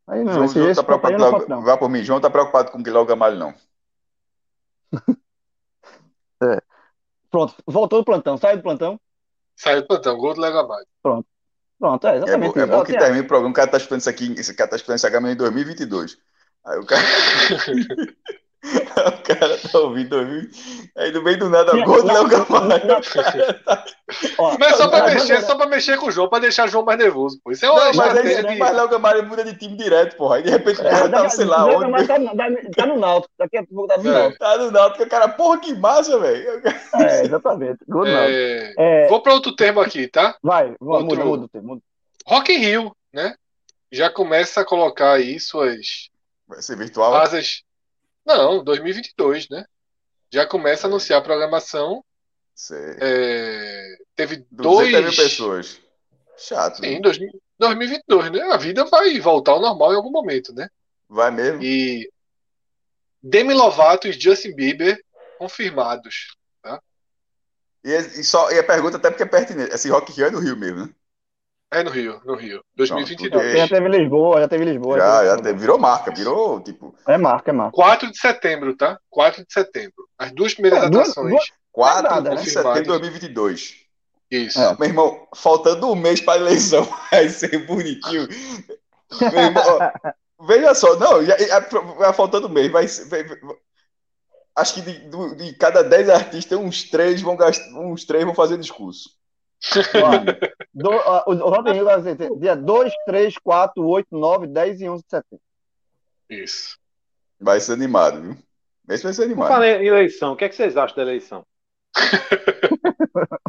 Aí 0.08 0.24
não, 0.24 0.34
João, 0.34 0.46
esse, 0.46 0.54
João 0.56 0.70
esse 0.72 0.82
tá 0.82 0.88
ponto 0.88 1.08
aí 1.08 1.16
preocupado 1.16 1.50
não 1.50 1.58
não. 1.58 1.64
Vá 1.64 1.78
por 1.78 1.90
mim. 1.90 2.04
João 2.04 2.20
tá 2.22 2.30
preocupado 2.30 2.72
com 2.72 2.80
o 2.80 2.84
Léo 2.84 3.06
Gamalho, 3.06 3.38
não. 3.38 3.54
Pronto, 7.32 7.56
voltou 7.66 8.00
do 8.00 8.06
plantão, 8.06 8.38
saiu 8.38 8.58
do 8.58 8.64
plantão. 8.64 9.00
Saiu 9.56 9.82
do 9.82 9.88
plantão, 9.88 10.18
gol 10.18 10.34
do 10.34 10.42
Léo 10.42 10.54
Gamalho. 10.54 10.86
Pronto, 11.80 12.06
é 12.08 12.10
É 12.10 12.14
bom, 12.14 12.18
exatamente 12.18 12.60
é 12.60 12.62
isso. 12.64 12.68
bom 12.68 12.78
Ó, 12.78 12.84
que 12.84 12.92
tem- 12.92 13.00
termine 13.00 13.22
o 13.22 13.28
programa, 13.28 13.52
o 13.52 13.56
cara 13.56 13.72
tá 13.72 13.78
escutando 13.78 14.02
isso 14.02 14.10
aqui, 14.10 14.34
esse 14.38 14.54
cara 14.54 14.70
tá 14.70 14.76
escutando 14.76 14.98
esse 14.98 15.08
HM 15.08 15.32
em 15.32 15.36
2022. 15.36 16.18
Aí 16.66 16.78
o 16.78 16.86
cara. 16.86 17.02
o 19.08 19.24
cara 19.24 19.58
tá 19.58 19.80
ouvindo 19.80 20.10
2000. 20.10 20.50
Aí 20.98 21.12
no 21.12 21.24
meio 21.24 21.40
do 21.40 21.50
nada, 21.50 21.72
gol 21.84 22.02
do 22.04 22.08
Léo 22.08 22.24
não, 22.24 22.28
Gamalho. 22.30 22.98
O 22.98 23.64
tá- 23.66 23.86
ó, 24.38 24.56
Mas 24.60 24.76
só 24.78 24.88
pra 24.88 25.00
não, 25.00 25.06
mexer, 25.08 25.34
não, 25.34 25.48
só 25.48 25.56
pra 25.56 25.66
mexer 25.66 25.98
com 25.98 26.08
o 26.08 26.12
João, 26.12 26.30
pra 26.30 26.38
deixar 26.40 26.66
o 26.66 26.68
João 26.68 26.86
mais 26.86 27.00
nervoso, 27.00 27.40
pô. 27.44 27.52
Isso 27.52 27.66
é 27.66 27.72
uma 27.72 27.86
Não, 27.86 27.94
mas, 27.96 28.18
aí, 28.18 28.46
de. 28.46 28.56
mas 28.60 28.76
Léo 28.76 28.88
Gamalho 28.90 29.26
muda 29.26 29.44
de 29.44 29.56
time 29.58 29.76
direto, 29.76 30.16
porra. 30.16 30.36
Aí 30.36 30.44
de 30.44 30.52
repente 30.52 30.80
o 30.80 30.86
É, 30.86 30.90
cara 30.92 31.10
tá, 31.10 31.30
sei 31.30 31.46
lá, 31.46 31.66
onde. 31.66 32.08
Tá, 32.08 32.20
no- 32.20 32.36
tá- 32.38 32.48
tá 32.78 32.86
no 32.86 33.00
Náutico, 33.00 33.34
daqui 33.40 33.58
a 33.58 33.66
pouco 33.66 33.88
tá 33.88 33.98
no 33.98 34.10
É. 34.10 34.14
Náutico. 34.14 34.40
Tá 34.40 34.58
no 34.58 34.72
Náutico, 34.72 35.04
o 35.04 35.10
cara, 35.10 35.28
porra, 35.30 35.60
que 35.60 35.74
massa, 35.74 36.20
velho. 36.20 36.62
É, 36.96 37.26
exatamente. 37.26 37.80
Gol 37.88 38.04
do. 38.06 38.10
É, 38.12 38.74
É, 38.78 39.08
Vou 39.08 39.22
pra 39.24 39.34
outro 39.34 39.56
termo 39.56 39.80
aqui, 39.82 40.08
tá? 40.08 40.36
vai, 40.44 40.76
vai, 40.80 41.02
Outro- 41.02 41.26
muda, 41.26 41.50
muda. 41.62 41.82
Rock 42.28 42.54
in 42.54 42.58
Rio, 42.60 42.96
né? 43.12 43.34
Já 43.92 44.10
começa 44.10 44.62
a 44.62 44.66
colocar 44.66 45.14
aí 45.14 45.40
suas 45.40 46.10
Vai 46.48 46.62
ser 46.62 46.78
virtual. 46.78 47.16
asas. 47.16 47.64
Não, 48.26 48.64
2022, 48.64 49.50
né? 49.50 49.66
Já 50.32 50.46
começa 50.46 50.88
a 50.88 50.90
anunciar 50.90 51.20
a 51.20 51.24
programação. 51.24 52.04
É, 53.00 53.98
Teve 54.16 54.46
200 54.52 54.92
dois. 54.92 54.92
mil 54.92 55.16
pessoas. 55.16 55.82
Chato. 56.38 56.78
Sim, 56.78 56.96
né? 56.96 57.00
2000 57.02 57.42
2022, 57.60 58.32
né? 58.32 58.42
A 58.54 58.58
vida 58.58 58.86
vai 58.86 59.20
voltar 59.20 59.52
ao 59.52 59.62
normal 59.62 59.94
em 59.94 59.96
algum 59.96 60.10
momento, 60.10 60.52
né? 60.52 60.68
Vai 61.08 61.30
mesmo. 61.30 61.62
E 61.62 62.10
Demi 63.22 63.54
Lovato 63.54 64.08
e 64.08 64.14
Justin 64.14 64.56
Bieber 64.56 65.00
confirmados. 65.38 66.36
E, 67.84 67.96
e 67.96 68.24
só, 68.24 68.52
e 68.52 68.60
a 68.60 68.64
pergunta 68.64 68.98
até 68.98 69.10
porque 69.10 69.24
é 69.24 69.28
pertinente. 69.28 69.74
Esse 69.74 69.90
Rock 69.90 70.12
Rio 70.12 70.28
é 70.28 70.32
no 70.32 70.40
Rio 70.40 70.56
mesmo, 70.56 70.86
né? 70.86 70.94
É 71.74 71.84
no 71.84 71.90
Rio, 71.90 72.20
no 72.26 72.36
Rio. 72.36 72.58
Não, 72.58 72.64
2022. 72.76 73.58
Já 73.58 73.68
teve 73.68 73.88
Lisboa, 73.88 74.42
já 74.42 74.48
teve 74.48 74.66
Lisboa. 74.66 74.98
Já, 74.98 75.04
teve 75.06 75.26
já 75.30 75.36
Lisboa. 75.36 75.54
te- 75.54 75.60
virou 75.60 75.80
marca, 75.80 76.12
virou 76.14 76.60
tipo 76.62 76.94
É 77.08 77.18
marca, 77.18 77.52
é 77.52 77.54
marca. 77.54 77.72
4 77.74 78.12
de 78.12 78.18
setembro, 78.18 78.76
tá? 78.76 79.00
4 79.10 79.46
de 79.46 79.54
setembro. 79.54 80.08
As 80.18 80.32
duas 80.34 80.54
primeiras 80.54 80.84
É, 80.84 80.90
duas- 80.90 81.10
atrações. 81.10 81.30
duas- 81.34 81.52
4 81.72 82.04
nada, 82.10 82.30
de 82.32 82.36
né? 82.36 82.44
setembro 82.44 82.74
de 82.82 82.88
2022. 82.88 83.76
Isso. 84.30 84.60
É. 84.62 84.76
Meu 84.78 84.88
irmão, 84.90 85.28
faltando 85.36 85.90
um 85.90 85.96
mês 85.96 86.20
para 86.20 86.40
eleição, 86.42 86.86
vai 87.12 87.30
ser 87.30 87.66
bonitinho. 87.66 88.28
Meu 89.22 89.42
irmão, 89.42 89.64
ó, 89.66 90.46
veja 90.46 90.74
só, 90.76 90.98
não, 90.98 91.24
já, 91.24 91.38
já- 91.38 91.70
já 92.00 92.14
faltando 92.14 92.48
um 92.48 92.52
mês, 92.52 92.70
vai, 92.72 92.86
ser- 92.88 93.06
vai- 93.06 93.24
vai- 93.24 93.38
acho 94.58 94.74
que 94.74 94.82
de, 94.82 94.94
do- 95.10 95.36
de 95.36 95.54
cada 95.54 95.84
10 95.84 96.10
artistas, 96.10 96.60
uns 96.60 96.84
3 96.90 97.22
vão 97.22 97.38
gastar, 97.38 97.66
uns 97.80 98.04
3 98.04 98.26
vão 98.26 98.36
fazer 98.36 98.58
discurso. 98.58 99.10
Do, 100.74 100.90
ó, 100.90 101.24
o 101.28 101.32
o 101.34 101.50
Rock 101.50 101.70
in 101.70 101.74
Rio 101.74 101.86
vai 101.86 102.02
ser 102.02 102.16
dia 102.40 102.56
2, 102.56 102.92
3, 103.06 103.38
4, 103.38 103.86
8, 103.86 104.08
9, 104.12 104.48
10 104.48 104.82
e 104.82 104.90
11 104.90 105.04
de 105.04 105.10
setembro. 105.10 105.44
Isso. 106.30 106.78
Vai 107.40 107.60
ser 107.60 107.74
animado, 107.74 108.22
viu? 108.22 108.38
Esse 108.90 109.04
vai 109.04 109.14
ser 109.14 109.24
animado. 109.24 109.50
falar 109.50 109.68
em 109.68 109.86
eleição. 109.86 110.34
O 110.34 110.36
que, 110.36 110.46
é 110.46 110.50
que 110.50 110.56
vocês 110.56 110.76
acham 110.76 110.96
da 110.96 111.02
eleição? 111.04 111.46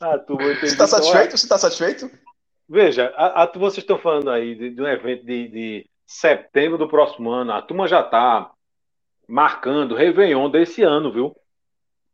ah, 0.00 0.18
tu. 0.18 0.36
Você 0.36 0.66
tá 0.76 0.84
Então, 0.84 0.86
satisfeito? 0.86 1.38
Você 1.38 1.48
tá 1.48 1.58
satisfeito? 1.58 2.10
Veja, 2.68 3.12
a, 3.16 3.42
a- 3.44 3.52
vocês 3.52 3.78
estão 3.78 3.98
falando 3.98 4.30
aí 4.30 4.54
de, 4.54 4.70
de 4.70 4.82
um 4.82 4.86
evento 4.86 5.24
de, 5.24 5.48
de 5.48 5.90
setembro 6.06 6.78
do 6.78 6.88
próximo 6.88 7.30
ano. 7.30 7.52
A 7.52 7.62
turma 7.62 7.88
já 7.88 8.00
está 8.00 8.50
marcando 9.28 9.94
Réveillon 9.94 10.50
desse 10.50 10.82
ano, 10.82 11.12
viu? 11.12 11.36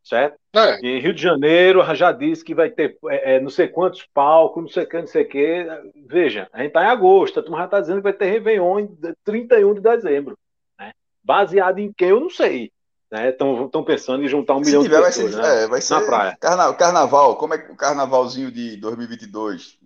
Certo? 0.03 0.35
É, 0.53 0.79
Em 0.85 0.99
Rio 0.99 1.13
de 1.13 1.21
Janeiro, 1.21 1.81
já 1.95 2.11
disse 2.11 2.43
que 2.43 2.53
vai 2.53 2.69
ter 2.69 2.97
é, 3.09 3.35
é, 3.35 3.39
não 3.39 3.49
sei 3.49 3.69
quantos 3.69 4.05
palcos, 4.13 4.61
não 4.61 4.69
sei 4.69 4.83
o 4.83 4.89
que, 4.89 4.99
não 4.99 5.07
sei 5.07 5.23
o 5.23 5.29
que. 5.29 5.65
Veja, 6.07 6.49
a 6.51 6.57
gente 6.57 6.67
está 6.67 6.83
em 6.83 6.87
agosto, 6.87 7.39
a 7.39 7.43
turma 7.43 7.59
já 7.59 7.65
está 7.65 7.79
dizendo 7.79 7.97
que 7.97 8.03
vai 8.03 8.13
ter 8.13 8.25
Réveillon 8.29 8.79
em 8.79 8.97
31 9.23 9.73
de 9.75 9.79
dezembro. 9.81 10.37
Né? 10.77 10.91
Baseado 11.23 11.79
em 11.79 11.91
quem, 11.93 12.09
eu 12.09 12.19
não 12.19 12.29
sei. 12.29 12.69
Estão 13.11 13.69
né? 13.73 13.83
pensando 13.85 14.23
em 14.23 14.27
juntar 14.27 14.55
um 14.55 14.63
Se 14.63 14.71
milhão 14.71 14.83
tiver, 14.83 14.95
de 14.97 15.01
vai 15.03 15.11
pessoas 15.11 15.33
ser, 15.35 15.41
né? 15.41 15.63
é, 15.63 15.67
vai 15.67 15.79
ser 15.81 15.93
na 15.93 16.01
praia. 16.01 16.37
carna- 16.39 16.73
carnaval. 16.73 17.35
Como 17.37 17.53
é 17.53 17.57
que 17.59 17.71
o 17.71 17.75
carnavalzinho 17.75 18.51
de 18.51 18.75
2022? 18.77 19.77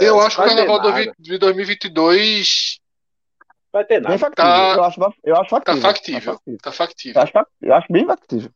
É, 0.00 0.08
eu 0.08 0.20
acho 0.20 0.36
que 0.36 0.42
o 0.42 0.46
vai 0.46 0.56
carnaval 0.56 0.90
nada. 0.90 1.12
de 1.18 1.38
2022 1.38 2.78
Vai 3.72 3.84
ter 3.84 4.00
Bem 4.00 4.02
nada. 4.02 4.18
factível. 4.18 4.44
Tá- 4.44 4.74
eu, 4.76 4.84
acho, 4.84 5.00
eu 5.24 5.36
acho 5.36 5.50
tá 5.50 5.56
factível. 5.76 5.82
factível. 5.82 6.32
Tá 6.32 6.32
factível. 6.32 6.60
tá 6.62 6.70
Eu, 6.70 6.72
factível. 6.72 7.22
acho, 7.22 7.32
fac- 7.32 7.48
eu 7.62 7.74
acho 7.74 7.86
bem 7.92 8.06
factível. 8.06 8.50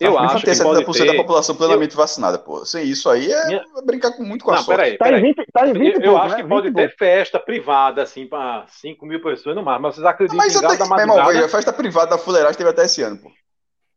Eu 0.00 0.18
Acho 0.18 0.36
que 0.42 0.46
pode 0.62 0.84
70% 0.86 0.92
ter. 0.94 1.06
da 1.08 1.14
população 1.14 1.54
plenamente 1.54 1.94
vacinada, 1.94 2.38
pô. 2.38 2.64
Sem 2.64 2.84
isso 2.86 3.10
aí 3.10 3.30
é 3.30 3.46
Minha- 3.48 3.64
brincar 3.84 4.12
com, 4.12 4.22
muito 4.24 4.42
com 4.42 4.50
a 4.50 4.54
Não, 4.56 4.62
sorte. 4.62 4.78
peraí, 4.78 4.96
Tá 4.96 5.08
em 5.08 5.12
peraí. 5.12 5.22
20, 5.22 5.46
tá 5.52 5.68
em 5.68 5.72
20 5.74 5.94
Eu, 5.96 6.00
eu 6.00 6.00
pouco, 6.12 6.18
acho 6.24 6.36
né? 6.36 6.42
que 6.42 6.48
pode 6.48 6.66
20 6.68 6.74
ter 6.76 6.82
pouco. 6.88 6.98
festa 6.98 7.38
privada, 7.38 8.02
assim, 8.02 8.26
para 8.26 8.64
5 8.68 9.04
mil 9.04 9.20
pessoas 9.22 9.54
no 9.54 9.62
mar. 9.62 9.78
Mas 9.78 9.94
vocês 9.96 10.06
acreditam 10.06 10.38
Mas 10.38 10.52
que 10.52 10.52
em 10.54 10.56
eu 10.56 10.62
Galo 10.62 10.72
da 10.78 10.84
tenho, 10.84 10.88
meu 10.96 11.00
irmão, 11.00 11.16
Madrugada... 11.18 11.44
a 11.46 11.48
festa 11.50 11.72
privada 11.72 12.10
da 12.12 12.18
Fuleiragem 12.18 12.56
teve 12.56 12.70
até 12.70 12.84
esse 12.86 13.02
ano, 13.02 13.18
pô. 13.18 13.30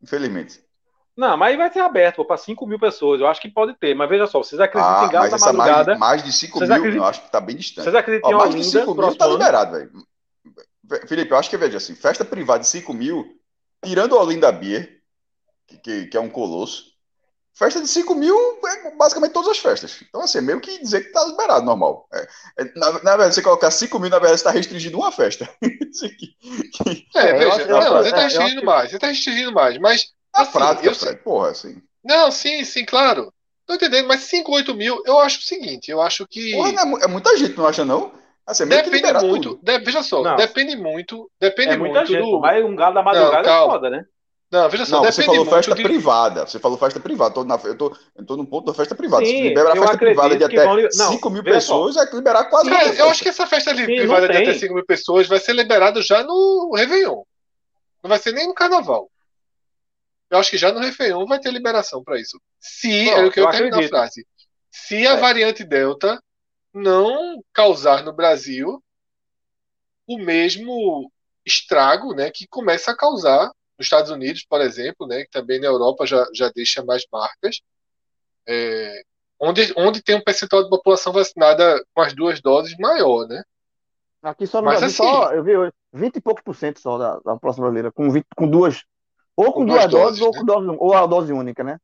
Infelizmente. 0.03 0.59
Não, 1.15 1.37
mas 1.37 1.55
vai 1.55 1.71
ser 1.71 1.79
aberto 1.79 2.25
para 2.25 2.35
5 2.35 2.67
mil 2.67 2.79
pessoas. 2.79 3.21
Eu 3.21 3.27
acho 3.27 3.39
que 3.39 3.47
pode 3.49 3.73
ter. 3.79 3.93
Mas 3.95 4.09
veja 4.09 4.27
só, 4.27 4.39
vocês 4.43 4.59
acreditam 4.59 4.99
Ah, 5.03 5.05
em 5.05 5.09
Galo 5.09 5.31
mas 5.31 5.41
da 5.41 5.45
mais, 5.53 5.55
Madrugada? 5.57 5.93
de- 5.93 5.99
mais 5.99 6.23
de 6.23 6.33
5 6.33 6.57
Vocês 6.57 6.69
mil, 6.69 6.77
acreditam- 6.79 7.05
eu 7.05 7.09
acho 7.09 7.21
que 7.23 7.31
tá 7.31 7.39
bem 7.39 7.55
distante. 7.55 7.83
Vocês 7.85 7.95
acreditam 7.95 8.29
Ó, 8.29 8.33
em 8.33 8.37
mais 8.37 8.49
de 8.49 8.55
Olinda 8.57 8.79
5 8.79 8.93
no 8.93 9.07
mil 9.07 9.15
tá 9.15 9.23
ano? 9.25 9.33
liberado, 9.35 9.71
velho. 9.71 9.91
Felipe, 11.07 11.31
eu 11.31 11.37
acho 11.37 11.49
que, 11.49 11.55
veja 11.55 11.77
assim, 11.77 11.95
festa 11.95 12.25
privada 12.25 12.59
de 12.59 12.67
5 12.67 12.93
mil, 12.93 13.25
tirando 13.85 14.13
o 14.13 14.19
Olinda 14.19 14.51
Beer, 14.51 14.99
que, 15.67 15.77
que, 15.77 16.05
que 16.07 16.17
é 16.17 16.19
um 16.19 16.29
colosso, 16.29 16.85
festa 17.55 17.81
de 17.81 17.87
5 17.87 18.15
mil 18.15 18.35
é 18.67 18.95
basicamente 18.95 19.33
todas 19.33 19.49
as 19.51 19.59
festas. 19.59 20.01
Então, 20.07 20.21
assim, 20.21 20.39
é 20.39 20.41
meio 20.41 20.61
que 20.61 20.79
dizer 20.79 21.03
que 21.05 21.11
tá 21.11 21.25
liberado, 21.25 21.65
normal. 21.65 22.07
É, 22.13 22.27
é, 22.59 22.65
na, 22.75 22.91
na 22.93 22.99
verdade, 23.17 23.35
você 23.35 23.41
colocar 23.41 23.71
5 23.71 23.99
mil, 23.99 24.09
na 24.09 24.19
verdade, 24.19 24.39
você 24.39 24.45
tá 24.45 24.51
restringindo 24.51 24.97
uma 24.97 25.11
festa. 25.11 25.49
Que- 25.63 26.67
que- 26.71 27.07
É, 27.15 27.27
É, 27.29 27.33
veja, 27.33 27.67
não, 27.67 27.77
acho- 27.77 27.93
você 27.93 28.07
é, 28.07 28.09
tá 28.11 28.17
eu 28.17 28.23
restringindo 28.23 28.57
acho- 28.57 28.65
mais, 28.65 28.91
você 28.91 28.99
tá 28.99 29.07
restringindo 29.07 29.51
mais, 29.53 29.77
mas 29.77 30.11
Na 30.35 30.41
Assim, 30.41 30.51
prática, 30.51 30.89
eu 30.89 30.95
Fred, 30.95 31.17
porra, 31.23 31.51
assim. 31.51 31.81
não, 32.03 32.31
sim, 32.31 32.63
sim, 32.65 32.85
claro. 32.85 33.31
Tô 33.65 33.75
entendendo, 33.75 34.07
mas 34.07 34.21
5, 34.21 34.51
8 34.53 34.73
mil, 34.75 35.01
eu 35.05 35.19
acho 35.19 35.39
o 35.39 35.43
seguinte, 35.43 35.89
eu 35.89 36.01
acho 36.01 36.27
que 36.27 36.51
Porra, 36.51 36.71
não 36.73 36.97
é, 36.99 37.03
é 37.05 37.07
muita 37.07 37.37
gente, 37.37 37.55
não 37.55 37.65
acha, 37.65 37.85
não? 37.85 38.11
Assim, 38.45 38.63
é 38.63 38.67
depende 38.67 39.13
muito, 39.25 39.59
de- 39.63 39.79
veja 39.79 40.03
só, 40.03 40.21
Não. 40.21 40.35
depende 40.35 40.75
muito, 40.75 41.31
depende 41.39 41.73
É 41.73 41.77
muita 41.77 41.99
muito 41.99 42.11
gente, 42.11 42.23
do, 42.23 42.39
mas 42.41 42.65
um 42.65 42.75
Galo 42.75 42.95
da 42.95 43.01
Madrugada 43.03 43.47
Não, 43.47 43.55
é 43.55 43.65
foda, 43.65 43.89
né? 43.89 44.05
Não, 44.53 44.69
veja 44.69 44.85
só, 44.85 44.97
Não, 44.97 45.11
você 45.11 45.23
falou 45.23 45.39
muito 45.39 45.49
festa 45.55 45.73
de... 45.73 45.81
privada. 45.81 46.45
Você 46.45 46.59
falou 46.59 46.77
festa 46.77 46.99
privada. 46.99 47.33
Tô 47.33 47.43
na- 47.43 47.59
eu, 47.63 47.75
tô, 47.75 47.89
tô 48.27 48.37
no 48.37 48.45
ponto 48.45 48.67
da 48.67 48.73
festa 48.75 48.93
privada. 48.93 49.25
Se 49.25 49.31
Sim, 49.31 49.41
libera 49.41 49.73
a 49.73 49.75
eu 49.75 49.81
festa 49.81 49.97
privada 49.97 50.37
de 50.37 50.43
até 50.43 50.63
vão 50.63 50.75
li- 50.77 50.89
não, 50.95 51.11
5 51.13 51.29
mil 51.31 51.41
só. 51.43 51.49
pessoas, 51.49 51.97
é 51.97 52.05
liberar 52.15 52.43
quase 52.45 52.69
Cara, 52.69 52.83
qualquer 52.83 52.99
eu 53.01 53.09
acho 53.09 53.23
que 53.23 53.29
essa 53.29 53.47
festa 53.47 53.71
ali 53.71 53.79
Sim, 53.79 53.95
privada 53.95 54.27
não 54.27 54.27
de 54.27 54.37
até 54.37 54.51
tem. 54.51 54.59
5 54.59 54.73
mil 54.75 54.85
pessoas 54.85 55.27
vai 55.27 55.39
ser 55.39 55.53
liberada 55.53 56.03
já 56.03 56.23
no 56.23 56.71
Réveillon. 56.75 57.23
Não 58.03 58.09
vai 58.09 58.19
ser 58.19 58.31
nem 58.31 58.45
no 58.45 58.53
Carnaval. 58.53 59.09
Eu 60.29 60.37
acho 60.37 60.51
que 60.51 60.57
já 60.59 60.71
no 60.71 60.79
Réveillon 60.81 61.25
vai 61.25 61.39
ter 61.39 61.49
liberação 61.51 62.03
para 62.03 62.19
isso. 62.19 62.39
Se, 62.59 63.05
Bom, 63.05 63.11
é 63.11 63.25
o 63.25 63.31
que 63.31 63.39
eu, 63.39 63.45
eu 63.45 63.49
terminar 63.49 63.79
a 63.83 63.87
frase. 63.87 64.23
Se 64.69 65.07
a 65.07 65.13
É. 65.13 65.17
variante 65.17 65.63
Delta 65.63 66.21
não 66.71 67.43
causar 67.51 68.03
no 68.03 68.13
Brasil 68.13 68.83
o 70.05 70.19
mesmo 70.19 71.11
estrago 71.43 72.13
né, 72.13 72.29
que 72.29 72.45
começa 72.47 72.91
a 72.91 72.95
causar 72.95 73.49
nos 73.83 73.87
Estados 73.87 74.11
Unidos, 74.11 74.45
por 74.47 74.61
exemplo, 74.61 75.05
né, 75.05 75.23
que 75.23 75.29
também 75.29 75.59
na 75.59 75.67
Europa 75.67 76.05
já, 76.05 76.25
já 76.33 76.49
deixa 76.49 76.83
mais 76.83 77.03
marcas, 77.11 77.61
é, 78.47 79.01
onde, 79.39 79.73
onde 79.77 80.01
tem 80.01 80.15
um 80.15 80.23
percentual 80.23 80.63
de 80.63 80.69
população 80.69 81.11
vacinada 81.13 81.83
com 81.93 82.01
as 82.01 82.13
duas 82.13 82.41
doses 82.41 82.75
maior, 82.79 83.27
né? 83.27 83.43
Aqui 84.21 84.47
só 84.47 84.61
no 84.61 84.67
Mas 84.67 84.79
Brasil, 84.79 84.87
assim- 84.87 84.97
só, 84.97 85.33
eu 85.33 85.43
vi 85.43 85.57
hoje, 85.57 85.73
20 85.91 86.15
e 86.15 86.21
poucos 86.21 86.43
por 86.43 86.55
cento 86.55 86.79
só 86.79 86.97
da, 86.97 87.15
da 87.15 87.33
população 87.33 87.61
brasileira, 87.61 87.91
com, 87.91 88.09
20 88.09 88.25
com 88.35 88.49
duas, 88.49 88.81
ou 89.35 89.51
com, 89.51 89.61
Com 89.61 89.65
duas, 89.65 89.91
doses, 89.91 90.19
doses, 90.19 90.21
ou, 90.21 90.31
né? 90.31 90.39
com 90.39 90.45
dose, 90.45 90.77
ou 90.79 90.93
a 90.93 91.05
dose 91.05 91.33
única, 91.33 91.63
né? 91.63 91.77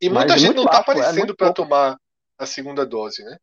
E 0.00 0.08
Mas 0.08 0.18
muita 0.18 0.34
é 0.34 0.38
gente 0.38 0.56
não 0.56 0.64
está 0.64 0.78
é 0.78 0.80
aparecendo 0.80 1.18
muito 1.18 1.36
para 1.36 1.52
tomar 1.52 1.96
a 2.38 2.46
segunda 2.46 2.84
dose, 2.84 3.22
né? 3.24 3.36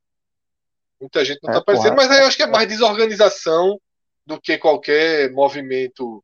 Muita 0.99 1.24
gente 1.26 1.39
não 1.41 1.49
É, 1.49 1.51
está 1.54 1.60
aparecendo, 1.60 1.91
porra. 1.91 2.04
mas 2.08 2.12
aí 2.12 2.22
eu 2.22 2.28
acho 2.28 2.38
que 2.38 2.43
é 2.43 2.47
mais 2.47 2.68
desorganização 2.68 3.80
do 4.26 4.39
que 4.39 4.58
qualquer 4.58 5.32
movimento 5.32 6.24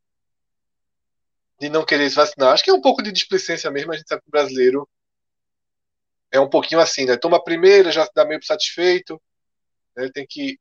de 1.59 1.69
não 1.69 1.85
querer 1.85 2.09
se 2.09 2.15
vacinar. 2.15 2.53
Acho 2.53 2.63
que 2.63 2.69
é 2.69 2.73
um 2.73 2.81
pouco 2.81 3.01
de 3.03 3.11
displicência 3.11 3.69
mesmo, 3.69 3.91
a 3.91 3.97
gente 3.97 4.07
sabe 4.07 4.21
que 4.21 4.27
o 4.29 4.31
brasileiro 4.31 4.87
é 6.31 6.39
um 6.39 6.49
pouquinho 6.49 6.79
assim, 6.79 7.05
né? 7.05 7.17
Toma 7.17 7.37
a 7.37 7.43
primeira, 7.43 7.91
já 7.91 8.07
dá 8.15 8.23
meio 8.25 8.43
satisfeito, 8.43 9.21
né? 9.95 10.09
Tem 10.13 10.25
que. 10.27 10.57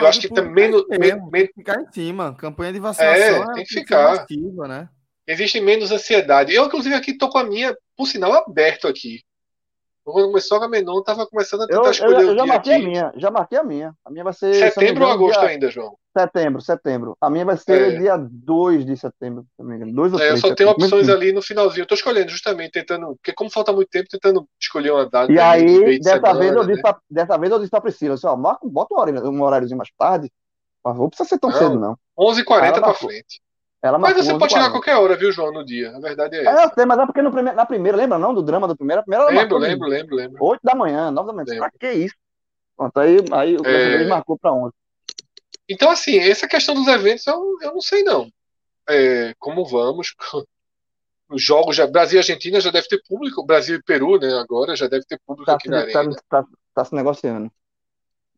Eu 0.00 0.06
acho 0.06 0.20
que 0.20 0.28
também 0.28 0.70
no- 0.70 0.86
mesmo, 0.88 1.30
men- 1.30 1.42
tem 1.42 1.46
que 1.48 1.52
ficar 1.54 1.80
em 1.80 1.92
cima. 1.92 2.34
Campanha 2.36 2.72
de 2.72 2.80
vacinação 2.80 3.42
É, 3.42 3.54
tem 3.54 3.64
que 3.64 3.74
ficar. 3.74 4.16
massiva, 4.20 4.66
né? 4.68 4.88
Existe 5.26 5.60
menos 5.60 5.90
ansiedade. 5.90 6.54
Eu, 6.54 6.66
inclusive, 6.66 6.94
aqui 6.94 7.16
tô 7.16 7.28
com 7.30 7.38
a 7.38 7.44
minha, 7.44 7.74
por 7.96 8.06
sinal, 8.06 8.32
aberto 8.34 8.86
aqui. 8.88 9.22
Quando 10.04 10.26
começou 10.26 10.58
a 10.58 10.60
Gamenon, 10.60 11.02
tava 11.02 11.26
começando 11.26 11.62
a 11.62 11.64
Eu, 11.64 11.68
tentar 11.68 11.84
eu, 11.84 11.90
escolher 11.90 12.22
eu 12.24 12.32
o 12.32 12.36
já 12.36 12.44
marquei 12.46 12.72
a 12.74 12.76
aqui. 12.76 12.86
minha, 12.86 13.12
já 13.16 13.30
marquei 13.30 13.58
a 13.58 13.64
minha. 13.64 13.94
A 14.04 14.10
minha 14.10 14.24
vai 14.24 14.34
ser. 14.34 14.54
eu 14.54 14.70
Setembro 14.70 15.04
ou 15.06 15.10
agosto 15.10 15.40
dia- 15.40 15.48
ainda, 15.48 15.70
João? 15.70 15.96
Setembro, 16.16 16.60
setembro. 16.60 17.16
A 17.20 17.28
minha 17.28 17.44
vai 17.44 17.56
ser 17.56 17.94
É. 17.94 17.98
dia 17.98 18.16
2 18.16 18.86
de 18.86 18.96
setembro, 18.96 19.42
se 19.42 19.48
eu 19.60 19.64
não 19.64 19.70
me 19.70 19.76
engano. 19.76 19.92
2 19.92 20.12
ou 20.12 20.20
É, 20.20 20.26
eu 20.26 20.28
3 20.28 20.40
só 20.40 20.54
tenho 20.54 20.70
opções 20.70 21.08
ali 21.08 21.32
no 21.32 21.42
finalzinho. 21.42 21.82
Eu 21.82 21.86
tô 21.88 21.94
escolhendo 21.96 22.28
justamente, 22.30 22.70
tentando. 22.70 23.16
Porque 23.16 23.32
como 23.32 23.50
falta 23.50 23.72
muito 23.72 23.88
tempo, 23.88 24.08
tentando 24.08 24.46
escolher 24.60 24.92
uma 24.92 25.06
data 25.10 25.32
E 25.32 25.40
aí 25.40 25.64
dessa 25.98 26.20
vez, 26.20 26.36
eu 26.36 26.42
semana, 26.52 26.60
disse 26.66 26.76
né? 26.76 26.82
pra, 26.82 26.98
dessa 27.10 27.36
vez 27.36 27.52
eu 27.52 27.58
disse 27.58 27.70
pra 27.70 27.80
Priscila, 27.80 28.14
assim, 28.14 28.28
ó, 28.28 28.36
marca, 28.36 28.60
bota 28.64 28.94
um 28.94 28.98
horário, 29.00 29.28
um 29.28 29.42
horáriozinho 29.42 29.76
mais 29.78 29.90
tarde. 29.98 30.30
Mas 30.84 30.96
não 30.96 31.08
precisa 31.08 31.28
ser 31.28 31.38
tão 31.38 31.50
Não. 31.50 31.58
cedo, 31.58 31.80
não. 31.80 31.98
11h40 32.16 32.64
Ela 32.76 32.80
pra 32.80 32.94
frente. 32.94 33.40
Ela 33.82 33.98
Mas 33.98 34.14
você 34.14 34.30
11 34.30 34.38
pode 34.38 34.52
chegar 34.52 34.66
a 34.66 34.70
40. 34.70 34.72
qualquer 34.72 34.96
hora, 35.02 35.16
viu, 35.16 35.32
João, 35.32 35.52
no 35.52 35.64
dia. 35.64 35.96
A 35.96 36.00
verdade 36.00 36.36
é 36.36 36.44
É, 36.44 36.46
eu 36.46 36.50
essa. 36.60 36.72
sei, 36.74 36.84
mas 36.86 36.98
é 36.98 37.06
porque 37.06 37.22
no 37.22 37.32
prime- 37.32 37.52
na 37.52 37.66
primeira, 37.66 37.98
lembra 37.98 38.18
não 38.18 38.32
do 38.32 38.42
drama 38.42 38.68
do 38.68 38.76
primeiro? 38.76 39.00
A 39.00 39.02
primeira 39.04 39.24
ela 39.24 39.32
Lembro, 39.42 39.58
lembro, 39.58 39.88
lembro, 39.88 40.14
lembro. 40.16 40.44
8 40.44 40.60
da 40.62 40.74
manhã, 40.76 41.10
9 41.10 41.26
da 41.26 41.32
manhã. 41.32 41.44
Lembro. 41.48 41.68
Pra 41.68 41.70
que 41.78 41.92
isso? 41.92 42.14
Pronto, 42.76 42.98
aí, 42.98 43.18
aí 43.32 43.56
dessa 43.56 43.68
É. 44.04 44.06
marcou 44.06 44.38
pra 44.38 44.52
11. 44.52 44.72
Então, 45.68 45.90
assim, 45.90 46.18
essa 46.18 46.46
questão 46.46 46.74
dos 46.74 46.86
eventos, 46.88 47.26
eu, 47.26 47.58
eu 47.62 47.72
não 47.72 47.80
sei 47.80 48.02
não. 48.02 48.30
É, 48.88 49.34
como 49.38 49.64
vamos? 49.64 50.14
Os 51.28 51.42
jogos 51.42 51.74
já. 51.74 51.86
Brasil 51.86 52.18
e 52.18 52.20
Argentina 52.20 52.60
já 52.60 52.70
deve 52.70 52.86
ter 52.86 53.02
público. 53.08 53.44
Brasil 53.44 53.76
e 53.76 53.82
Peru, 53.82 54.18
né? 54.18 54.34
Agora 54.34 54.76
já 54.76 54.86
deve 54.86 55.04
ter 55.06 55.18
público 55.26 55.46
Tá, 55.46 55.54
aqui 55.54 55.68
na 55.68 55.86
tá, 55.90 56.00
arena. 56.00 56.16
tá, 56.28 56.44
tá 56.74 56.84
se 56.84 56.94
negociando. 56.94 57.50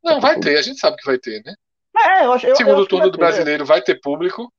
Não, 0.04 0.20
vai 0.20 0.38
ter, 0.38 0.56
a 0.56 0.62
gente 0.62 0.78
sabe 0.78 0.96
que 0.96 1.04
vai 1.04 1.18
ter, 1.18 1.42
né? 1.44 1.52
É, 1.98 2.24
eu 2.24 2.32
acho, 2.32 2.46
eu, 2.46 2.50
eu 2.50 2.56
Segundo 2.56 2.82
que 2.84 2.90
turno 2.90 3.10
do 3.10 3.18
ter, 3.18 3.18
né? 3.18 3.26
brasileiro 3.26 3.64
vai 3.66 3.82
ter 3.82 4.00
público. 4.00 4.52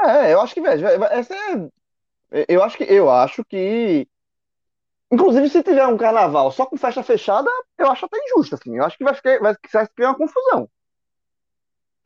É, 0.00 0.32
eu 0.32 0.40
acho 0.40 0.54
que, 0.54 0.60
velho, 0.62 0.86
essa 1.04 1.34
é, 1.34 2.46
eu 2.48 2.62
acho 2.62 2.76
que, 2.78 2.84
eu 2.84 3.10
acho 3.10 3.44
que, 3.44 4.08
inclusive, 5.10 5.48
se 5.50 5.62
tiver 5.62 5.86
um 5.86 5.96
carnaval 5.96 6.50
só 6.50 6.64
com 6.64 6.76
festa 6.76 7.02
fechada, 7.02 7.50
eu 7.78 7.90
acho 7.90 8.06
até 8.06 8.16
injusto, 8.24 8.54
assim. 8.54 8.76
Eu 8.76 8.84
acho 8.84 8.96
que 8.96 9.04
vai 9.04 9.14
ficar, 9.14 9.38
vai, 9.40 9.54
vai 9.72 9.88
criar 9.88 10.08
uma 10.08 10.16
confusão. 10.18 10.68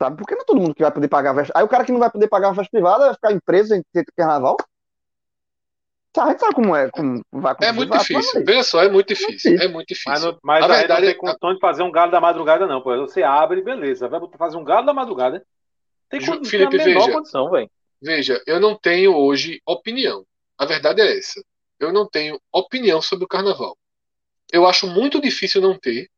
Sabe? 0.00 0.16
Porque 0.16 0.34
não 0.34 0.42
é 0.42 0.44
todo 0.44 0.60
mundo 0.60 0.74
que 0.74 0.82
vai 0.82 0.92
poder 0.92 1.08
pagar 1.08 1.32
a 1.32 1.34
festa. 1.34 1.52
Aí 1.56 1.64
o 1.64 1.68
cara 1.68 1.84
que 1.84 1.90
não 1.92 1.98
vai 1.98 2.10
poder 2.10 2.28
pagar 2.28 2.48
uma 2.48 2.54
festa 2.54 2.70
privada 2.70 3.06
vai 3.06 3.14
ficar 3.14 3.40
preso 3.44 3.74
em 3.74 3.82
ter 3.92 4.04
carnaval. 4.16 4.56
Tá, 6.12 6.24
a 6.24 6.28
gente 6.30 6.40
sabe 6.40 6.54
como 6.54 6.74
é, 6.74 6.90
como 6.90 7.20
vai 7.30 7.54
É 7.60 7.70
muito 7.72 7.90
vai 7.90 7.98
difícil. 7.98 8.44
Veja 8.44 8.62
só, 8.62 8.82
é 8.82 8.88
muito 8.88 9.08
difícil. 9.08 9.32
difícil. 9.32 9.60
É 9.60 9.68
muito 9.68 9.88
difícil. 9.88 10.10
Mas, 10.12 10.22
não- 10.24 10.38
mas 10.42 10.64
A 10.64 10.68
verdade 10.68 11.02
não 11.02 11.08
é 11.08 11.12
tem 11.12 11.20
condição 11.20 11.54
de 11.54 11.60
fazer 11.60 11.82
um 11.82 11.90
galo 11.92 12.10
da 12.10 12.20
madrugada, 12.20 12.66
não. 12.66 12.80
Pô. 12.80 12.96
Você 12.96 13.22
abre, 13.22 13.60
beleza. 13.62 14.08
Vai 14.08 14.20
fazer 14.38 14.56
um 14.56 14.64
galo 14.64 14.86
da 14.86 14.94
madrugada. 14.94 15.44
Tem, 16.08 16.20
Ju- 16.20 16.32
con- 16.32 16.40
tem 16.40 16.50
Felipe, 16.50 16.80
a 16.80 16.84
menor 16.84 17.00
veja. 17.00 17.12
condição, 17.12 17.50
velho. 17.50 17.70
Veja, 18.00 18.42
eu 18.46 18.58
não 18.60 18.74
tenho 18.78 19.14
hoje 19.14 19.60
opinião. 19.66 20.24
A 20.56 20.64
verdade 20.64 21.00
é 21.02 21.18
essa. 21.18 21.42
Eu 21.78 21.92
não 21.92 22.08
tenho 22.08 22.40
opinião 22.52 23.02
sobre 23.02 23.24
o 23.24 23.28
carnaval. 23.28 23.76
Eu 24.50 24.66
acho 24.66 24.86
muito 24.86 25.20
difícil 25.20 25.60
não 25.60 25.78
ter. 25.78 26.08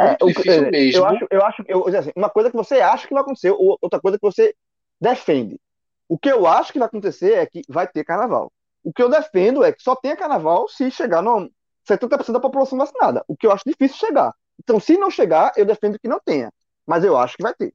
É, 0.00 0.06
Muito 0.08 0.24
o- 0.24 0.28
difícil 0.28 0.64
é, 0.64 0.70
mesmo. 0.70 0.98
Eu 1.00 1.06
acho, 1.06 1.26
eu 1.30 1.44
acho, 1.44 1.64
eu, 1.68 1.86
assim, 1.98 2.12
uma 2.16 2.30
coisa 2.30 2.50
que 2.50 2.56
você 2.56 2.80
acha 2.80 3.06
que 3.06 3.14
vai 3.14 3.22
acontecer, 3.22 3.50
ou 3.50 3.78
outra 3.80 4.00
coisa 4.00 4.18
que 4.18 4.24
você 4.24 4.54
defende. 5.00 5.60
O 6.08 6.18
que 6.18 6.30
eu 6.30 6.46
acho 6.46 6.72
que 6.72 6.78
vai 6.78 6.86
acontecer 6.86 7.34
é 7.34 7.46
que 7.46 7.62
vai 7.68 7.86
ter 7.86 8.04
carnaval. 8.04 8.52
O 8.84 8.92
que 8.92 9.02
eu 9.02 9.08
defendo 9.08 9.64
é 9.64 9.72
que 9.72 9.82
só 9.82 9.96
tenha 9.96 10.16
carnaval 10.16 10.68
se 10.68 10.90
chegar 10.90 11.20
no 11.22 11.50
70% 11.88 12.32
da 12.32 12.40
população 12.40 12.78
vacinada. 12.78 13.24
O 13.26 13.36
que 13.36 13.46
eu 13.46 13.52
acho 13.52 13.64
difícil 13.66 13.96
chegar. 13.96 14.32
Então, 14.62 14.78
se 14.80 14.96
não 14.96 15.10
chegar, 15.10 15.52
eu 15.56 15.64
defendo 15.66 15.98
que 15.98 16.08
não 16.08 16.20
tenha. 16.24 16.52
Mas 16.86 17.02
eu 17.04 17.16
acho 17.16 17.36
que 17.36 17.42
vai 17.42 17.52
ter. 17.54 17.74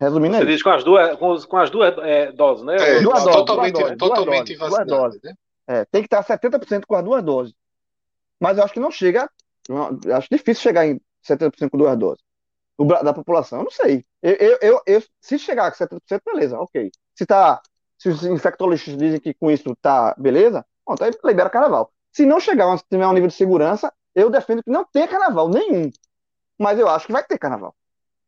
Resumindo 0.00 0.36
Você 0.36 0.42
aí. 0.42 0.46
diz 0.48 0.62
com 0.62 0.70
as 0.70 0.84
duas, 0.84 1.16
com, 1.18 1.36
com 1.40 1.56
as 1.56 1.70
duas 1.70 1.96
é, 1.98 2.32
doses, 2.32 2.64
né? 2.64 2.76
É, 2.76 3.00
Duas 3.00 3.22
doses, 3.24 3.36
totalmente, 3.36 3.72
duas 3.72 3.84
doses, 3.84 3.98
totalmente 3.98 4.56
duas 4.56 4.58
doses, 4.58 4.58
duas 4.58 4.70
vacinado, 4.70 5.02
doses. 5.02 5.22
né? 5.22 5.34
É, 5.66 5.84
tem 5.86 6.02
que 6.02 6.06
estar 6.14 6.22
70% 6.22 6.84
com 6.86 6.94
as 6.94 7.04
duas 7.04 7.22
doses. 7.22 7.54
Mas 8.38 8.58
eu 8.58 8.64
acho 8.64 8.74
que 8.74 8.80
não 8.80 8.90
chega. 8.90 9.30
Eu 9.68 10.16
acho 10.16 10.28
difícil 10.30 10.62
chegar 10.62 10.86
em 10.86 11.00
70% 11.22 11.70
com 11.70 11.78
duas 11.78 11.98
doses. 11.98 12.22
Da 13.04 13.14
população, 13.14 13.60
eu 13.60 13.64
não 13.64 13.70
sei. 13.70 14.04
Eu, 14.22 14.32
eu, 14.34 14.58
eu, 14.60 14.82
eu- 14.86 15.02
se 15.20 15.38
chegar 15.38 15.70
com 15.70 15.76
70%, 15.78 16.22
beleza, 16.26 16.58
ok. 16.58 16.90
Se, 17.14 17.24
tá, 17.24 17.62
se 17.98 18.08
os 18.08 18.24
infectologistas 18.24 18.96
dizem 18.96 19.20
que 19.20 19.32
com 19.34 19.50
isso 19.50 19.74
tá 19.80 20.14
beleza, 20.18 20.66
pronto, 20.84 21.04
aí 21.04 21.12
libera 21.24 21.48
carnaval. 21.50 21.92
Se 22.12 22.26
não 22.26 22.40
chegar, 22.40 22.76
se 22.76 22.84
tiver 22.90 23.06
um 23.06 23.12
nível 23.12 23.28
de 23.28 23.34
segurança, 23.34 23.92
eu 24.14 24.28
defendo 24.30 24.62
que 24.62 24.70
não 24.70 24.84
tenha 24.84 25.06
carnaval 25.08 25.48
nenhum. 25.48 25.90
Mas 26.58 26.78
eu 26.78 26.88
acho 26.88 27.06
que 27.06 27.12
vai 27.12 27.24
ter 27.24 27.38
carnaval. 27.38 27.74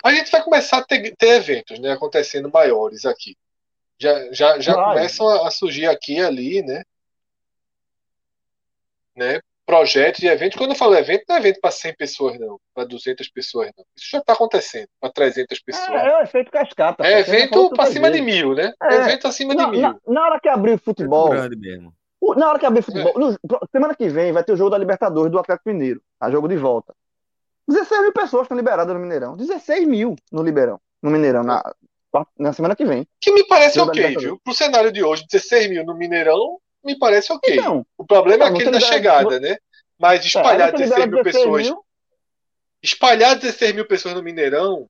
A 0.04 0.12
gente 0.12 0.30
vai 0.30 0.42
começar 0.42 0.78
a 0.78 0.84
ter, 0.84 1.14
ter 1.16 1.28
eventos, 1.36 1.78
né, 1.80 1.92
acontecendo 1.92 2.50
maiores 2.50 3.04
aqui. 3.04 3.36
Já, 3.98 4.32
já, 4.32 4.60
já 4.60 4.74
Vai. 4.74 4.94
começam 4.94 5.28
a, 5.28 5.48
a 5.48 5.50
surgir 5.50 5.86
aqui 5.86 6.14
e 6.14 6.20
ali, 6.20 6.62
né? 6.62 6.82
né? 9.16 9.40
Projetos 9.66 10.20
de 10.20 10.28
eventos. 10.28 10.56
Quando 10.56 10.70
eu 10.70 10.76
falo 10.76 10.94
evento, 10.94 11.24
não 11.28 11.34
é 11.36 11.38
evento 11.40 11.60
para 11.60 11.72
100 11.72 11.96
pessoas, 11.96 12.38
não. 12.38 12.58
Para 12.72 12.84
200 12.84 13.28
pessoas, 13.28 13.70
não. 13.76 13.84
Isso 13.96 14.10
já 14.12 14.18
está 14.18 14.32
acontecendo. 14.32 14.86
Para 15.00 15.12
300 15.12 15.58
pessoas. 15.60 15.88
É, 15.88 16.08
é 16.08 16.18
o 16.18 16.22
efeito 16.22 16.50
cascata. 16.52 17.04
É 17.04 17.18
evento 17.18 17.70
para 17.70 17.86
cima 17.90 18.08
de 18.10 18.22
mil, 18.22 18.54
né? 18.54 18.72
É. 18.80 18.94
Evento 18.94 19.26
acima 19.26 19.56
de 19.56 19.62
Na, 19.62 19.68
mil. 19.68 19.80
na- 19.80 19.96
na 20.06 20.24
hora 20.24 20.40
que 20.40 20.48
abrir 20.48 20.74
o 20.74 20.78
futebol, 20.78 21.30
grande 21.30 21.56
mesmo. 21.56 21.92
O- 22.20 22.34
Na 22.34 22.48
hora 22.48 22.58
que 22.60 22.66
abrir 22.66 22.82
futebol, 22.82 23.12
no- 23.18 23.36
semana 23.72 23.94
que 23.94 24.08
vem 24.08 24.32
vai 24.32 24.44
ter 24.44 24.52
o 24.52 24.56
jogo 24.56 24.70
da 24.70 24.78
Libertadores 24.78 25.30
do 25.32 25.38
Atlético 25.38 25.68
Mineiro, 25.70 26.00
a 26.20 26.30
jogo 26.30 26.46
de 26.48 26.56
volta. 26.56 26.94
16 27.68 28.02
mil 28.02 28.12
pessoas 28.12 28.42
estão 28.44 28.56
liberadas 28.56 28.94
no 28.94 29.00
Mineirão. 29.00 29.36
16 29.36 29.84
mil 29.86 30.14
no 30.30 30.42
Liberão, 30.44 30.80
no 31.02 31.10
Mineirão, 31.10 31.42
na, 31.42 31.62
na 32.38 32.52
semana 32.52 32.76
que 32.76 32.84
vem. 32.84 33.06
Que 33.20 33.32
me 33.32 33.44
parece 33.46 33.80
ok, 33.80 34.16
viu? 34.16 34.40
Pro 34.44 34.54
cenário 34.54 34.92
de 34.92 35.02
hoje, 35.02 35.26
16 35.30 35.68
mil 35.68 35.84
no 35.84 35.96
Mineirão, 35.96 36.58
me 36.86 36.98
parece 36.98 37.32
ok. 37.32 37.54
Então, 37.54 37.84
O 37.98 38.06
problema 38.06 38.44
é 38.44 38.48
Não, 38.48 38.54
aquele 38.56 38.70
você 38.70 38.78
da 38.78 38.80
chegada, 38.80 39.38
né? 39.40 39.58
Mas 39.98 40.22
é, 40.22 40.26
espalhar 40.26 40.70
você 40.70 40.78
16 40.78 41.04
libera 41.04 41.06
mil 41.10 41.22
pessoas. 41.24 41.62
mil, 41.66 41.84
Espalhar 42.82 43.36
16 43.36 43.74
mil 43.74 43.86
pessoas 43.86 44.14
no 44.14 44.22
Mineirão 44.22 44.88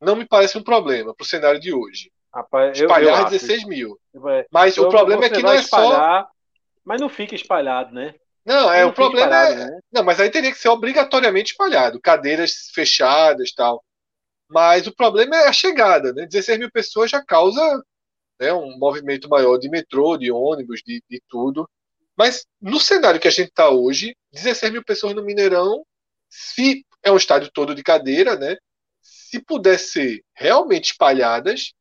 não 0.00 0.16
me 0.16 0.24
parece 0.26 0.58
um 0.58 0.62
problema 0.62 1.14
pro 1.14 1.26
cenário 1.26 1.60
de 1.60 1.72
hoje. 1.72 2.10
Rapaz, 2.34 2.78
eu, 2.78 2.84
eu 2.84 2.88
Espalhar 2.88 3.20
acho. 3.22 3.30
16 3.30 3.64
mil. 3.64 3.98
É, 4.30 4.46
Mas 4.50 4.76
o 4.78 4.88
problema 4.88 5.24
é 5.24 5.30
que 5.30 5.42
não 5.42 5.52
é 5.52 5.62
só. 5.62 5.80
espalhar, 5.82 6.28
Mas 6.84 7.00
não 7.00 7.08
fica 7.08 7.34
espalhado, 7.34 7.94
né? 7.94 8.14
Não, 8.44 8.72
é 8.72 8.82
Não 8.82 8.90
o 8.90 8.92
problema 8.92 9.48
é. 9.48 9.54
né? 9.54 9.80
Não, 9.92 10.02
mas 10.02 10.18
aí 10.20 10.30
teria 10.30 10.50
que 10.50 10.58
ser 10.58 10.68
obrigatoriamente 10.70 11.52
espalhado, 11.52 12.00
cadeiras 12.00 12.70
fechadas 12.72 13.52
tal. 13.52 13.84
Mas 14.48 14.86
o 14.86 14.94
problema 14.94 15.36
é 15.36 15.48
a 15.48 15.52
chegada, 15.52 16.12
né? 16.14 16.26
16 16.26 16.58
mil 16.58 16.70
pessoas 16.70 17.10
já 17.10 17.22
causa 17.22 17.60
né, 18.40 18.52
um 18.52 18.78
movimento 18.78 19.28
maior 19.28 19.58
de 19.58 19.68
metrô, 19.68 20.16
de 20.16 20.30
ônibus, 20.30 20.82
de, 20.84 21.02
de 21.08 21.22
tudo. 21.28 21.68
Mas 22.16 22.46
no 22.60 22.80
cenário 22.80 23.20
que 23.20 23.28
a 23.28 23.30
gente 23.30 23.48
está 23.50 23.70
hoje, 23.70 24.16
16 24.32 24.72
mil 24.72 24.84
pessoas 24.84 25.14
no 25.14 25.24
Mineirão, 25.24 25.84
se 26.28 26.84
é 27.02 27.10
um 27.12 27.16
estádio 27.16 27.50
todo 27.52 27.74
de 27.74 27.82
cadeira, 27.82 28.36
né? 28.36 28.56
Se 29.02 29.40
puder 29.42 29.78
ser 29.78 30.22
realmente 30.34 30.92
espalhadas, 30.92 31.72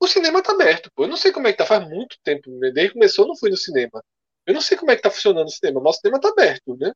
O 0.00 0.06
cinema 0.08 0.42
tá 0.42 0.52
aberto, 0.52 0.90
pô. 0.94 1.04
Eu 1.04 1.08
não 1.08 1.16
sei 1.16 1.32
como 1.32 1.46
é 1.48 1.52
que 1.52 1.58
tá, 1.58 1.66
faz 1.66 1.86
muito 1.88 2.16
tempo, 2.24 2.50
né? 2.58 2.70
desde 2.72 2.88
que 2.88 2.94
começou 2.94 3.24
eu 3.24 3.28
não 3.28 3.36
fui 3.36 3.50
no 3.50 3.56
cinema. 3.56 4.02
Eu 4.46 4.54
não 4.54 4.60
sei 4.60 4.76
como 4.76 4.90
é 4.90 4.96
que 4.96 5.02
tá 5.02 5.10
funcionando 5.10 5.46
o 5.48 5.50
cinema, 5.50 5.80
mas 5.80 5.96
o 5.96 6.00
cinema 6.00 6.20
tá 6.20 6.28
aberto, 6.30 6.76
né? 6.76 6.92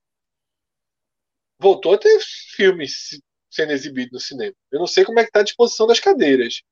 Voltou 1.59 1.95
a 1.95 1.99
ter 1.99 2.19
filmes 2.57 3.21
sendo 3.51 3.73
exibidos 3.73 4.13
no 4.13 4.21
cinema. 4.21 4.55
Eu 4.71 4.79
não 4.81 4.87
sei 4.87 5.05
como 5.05 5.19
é 5.21 5.25
que 5.25 5.31
tá 5.31 5.41
a 5.41 5.45
disposição 5.45 5.87
das 5.87 6.01
cadeiras. 6.01 6.63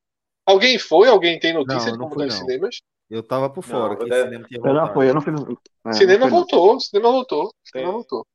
Alguém 0.46 0.78
foi? 0.78 1.08
Alguém 1.08 1.38
tem 1.38 1.52
notícia 1.52 1.90
Não, 1.90 1.92
de 1.92 1.98
não 1.98 2.06
como 2.06 2.12
fui, 2.12 2.22
estão 2.22 2.26
os 2.26 2.36
cinemas? 2.36 2.80
Eu 3.10 3.22
tava 3.22 3.50
por 3.50 3.62
fora, 3.62 3.96
Não, 3.96 4.08
o 4.08 4.12
cinema 4.12 4.46
tinha 4.46 4.60
Eu 4.64 4.74
não 4.74 4.86
voltado. 4.86 4.92
fui, 4.92 5.08
eu 5.08 5.14
não 5.14 5.22
fiz. 5.22 5.34
é, 5.86 5.90
cinema 5.98 6.28
não 6.28 6.28
voltou, 6.28 6.80
cinema 6.80 7.10
voltou, 7.12 7.54
cinema 7.64 7.92
Sim. 7.92 7.92
voltou. 7.92 8.26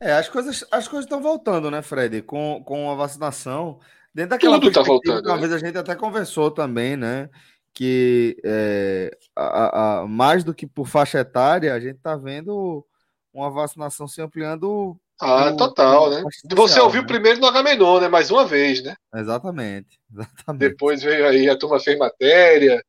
É, 0.00 0.12
as 0.12 0.28
coisas 0.28 0.64
as 0.70 0.86
coisas 0.86 1.04
estão 1.06 1.20
voltando, 1.20 1.70
né, 1.70 1.82
Fred? 1.82 2.22
Com, 2.22 2.62
com 2.64 2.90
a 2.90 2.94
vacinação. 2.94 3.80
Dentro 4.14 4.30
daquela 4.30 4.60
Tudo 4.60 4.70
tá 4.72 4.82
voltando, 4.82 5.22
que 5.22 5.28
uma 5.28 5.36
né? 5.36 5.38
vez 5.38 5.52
a 5.52 5.58
gente 5.58 5.76
até 5.76 5.94
conversou 5.96 6.50
também, 6.50 6.96
né? 6.96 7.28
Que 7.74 8.36
é, 8.44 9.16
a, 9.36 10.00
a- 10.02 10.06
mais 10.06 10.44
do 10.44 10.54
que 10.54 10.66
por 10.66 10.86
faixa 10.88 11.18
etária, 11.20 11.74
a 11.74 11.80
gente 11.80 11.96
está 11.96 12.16
vendo 12.16 12.86
uma 13.32 13.50
vacinação 13.50 14.06
se 14.08 14.20
ampliando. 14.22 14.98
Ah, 15.20 15.52
total, 15.52 16.10
né? 16.10 16.22
Você 16.54 16.80
ouviu 16.80 17.02
né? 17.02 17.08
primeiro 17.08 17.40
no 17.40 17.46
Agamenon, 17.48 18.00
né? 18.00 18.08
Mais 18.08 18.30
uma 18.30 18.46
vez, 18.46 18.82
né? 18.82 18.94
Exatamente. 19.14 19.98
Exatamente. 20.12 20.60
Depois 20.60 21.02
veio 21.02 21.26
aí 21.26 21.50
a 21.50 21.58
turma 21.58 21.80
fez 21.80 21.98
matéria. 21.98 22.82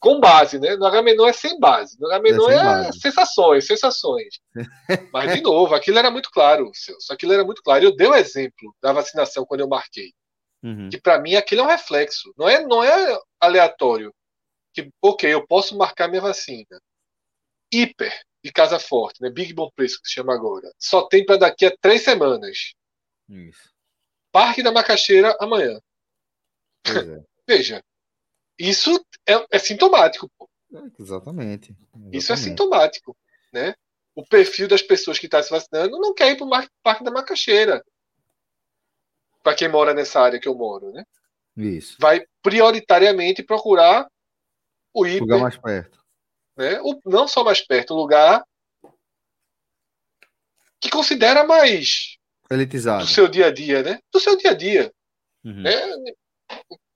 Com 0.01 0.21
base, 0.21 0.59
né? 0.59 0.77
No 0.77 0.87
Agamenon 0.87 1.27
é 1.27 1.33
sem 1.33 1.59
base. 1.59 2.01
No 2.01 2.07
Agamenon 2.07 2.49
É 2.49 2.55
é, 2.55 2.65
base. 2.65 3.01
sensações, 3.01 3.67
sensações. 3.67 4.41
Mas, 5.13 5.35
de 5.35 5.43
novo, 5.43 5.75
aquilo 5.75 5.99
era 5.99 6.11
muito 6.11 6.31
claro, 6.31 6.71
Celso. 6.73 7.13
Aquilo 7.13 7.33
era 7.33 7.45
muito 7.45 7.63
claro. 7.63 7.85
Eu 7.85 7.95
dei 7.95 8.07
o 8.07 8.15
exemplo 8.15 8.75
da 8.81 8.93
vacinação 8.93 9.45
quando 9.45 9.61
eu 9.61 9.69
marquei. 9.69 10.13
Uhum. 10.63 10.89
Que 10.89 11.01
para 11.01 11.21
mim 11.21 11.35
aquilo 11.35 11.63
é 11.63 11.65
um 11.65 11.69
reflexo. 11.69 12.33
Não 12.39 12.49
é, 12.49 12.65
não 12.65 12.83
é 12.83 13.19
aleatório. 13.41 14.15
Que, 14.73 14.89
ok, 15.03 15.33
eu 15.33 15.47
posso 15.47 15.77
marcar 15.77 16.09
minha 16.09 16.23
vacina. 16.23 16.81
Hiper 17.73 18.13
de 18.49 18.53
Casa 18.53 18.79
Forte, 18.79 19.21
né? 19.23 19.29
Big 19.29 19.53
Bom 19.53 19.71
Preço 19.77 20.01
que 20.01 20.09
se 20.09 20.15
chama 20.15 20.35
agora. 20.35 20.73
Só 20.79 21.07
tem 21.07 21.25
para 21.25 21.37
daqui 21.37 21.67
a 21.67 21.77
três 21.81 22.03
semanas. 22.03 22.73
Isso. 23.29 23.71
Parque 24.33 24.63
da 24.63 24.73
Macaxeira 24.73 25.37
amanhã. 25.39 25.79
É. 26.87 27.23
Veja, 27.47 27.83
isso 28.59 29.05
é, 29.27 29.47
é 29.51 29.59
sintomático. 29.59 30.31
pô. 30.37 30.49
Exatamente. 30.99 31.73
Isso 32.11 32.33
é 32.33 32.35
Exatamente. 32.35 32.41
sintomático, 32.45 33.17
né? 33.53 33.75
O 34.15 34.27
perfil 34.27 34.67
das 34.67 34.83
pessoas 34.83 35.19
que 35.19 35.27
estão 35.27 35.43
se 35.43 35.51
vacinando 35.51 35.99
não 35.99 36.15
quer 36.15 36.33
ir 36.33 36.37
para 36.37 36.47
o 36.47 36.69
Parque 36.83 37.05
da 37.05 37.11
Macaxeira. 37.11 37.85
Para 39.43 39.55
quem 39.55 39.69
mora 39.69 39.95
nessa 39.95 40.21
área 40.21 40.41
que 40.41 40.49
eu 40.49 40.55
moro, 40.55 40.91
né? 40.91 41.05
Isso. 41.57 41.97
Vai 42.01 42.25
prioritariamente 42.43 43.43
procurar 43.43 44.11
o 44.93 45.05
Lugar 45.05 45.17
hiper, 45.17 45.41
mais 45.41 45.57
perto. 45.57 45.98
Né? 46.59 46.81
O, 46.83 47.01
não 47.07 47.29
só 47.29 47.45
mais 47.45 47.61
perto, 47.63 47.95
um 47.95 47.99
lugar 47.99 48.45
que 50.81 50.91
considera 50.91 51.45
mais 51.45 52.17
Elitizado. 52.51 53.05
do 53.05 53.09
seu 53.09 53.29
dia 53.29 53.47
a 53.47 53.53
dia, 53.53 53.83
né? 53.83 53.99
Do 54.13 54.21
seu 54.21 54.37
dia 54.37 54.51
a 54.51 54.55
dia. 54.55 54.93
Uhum. 55.45 55.63
né? 55.63 55.73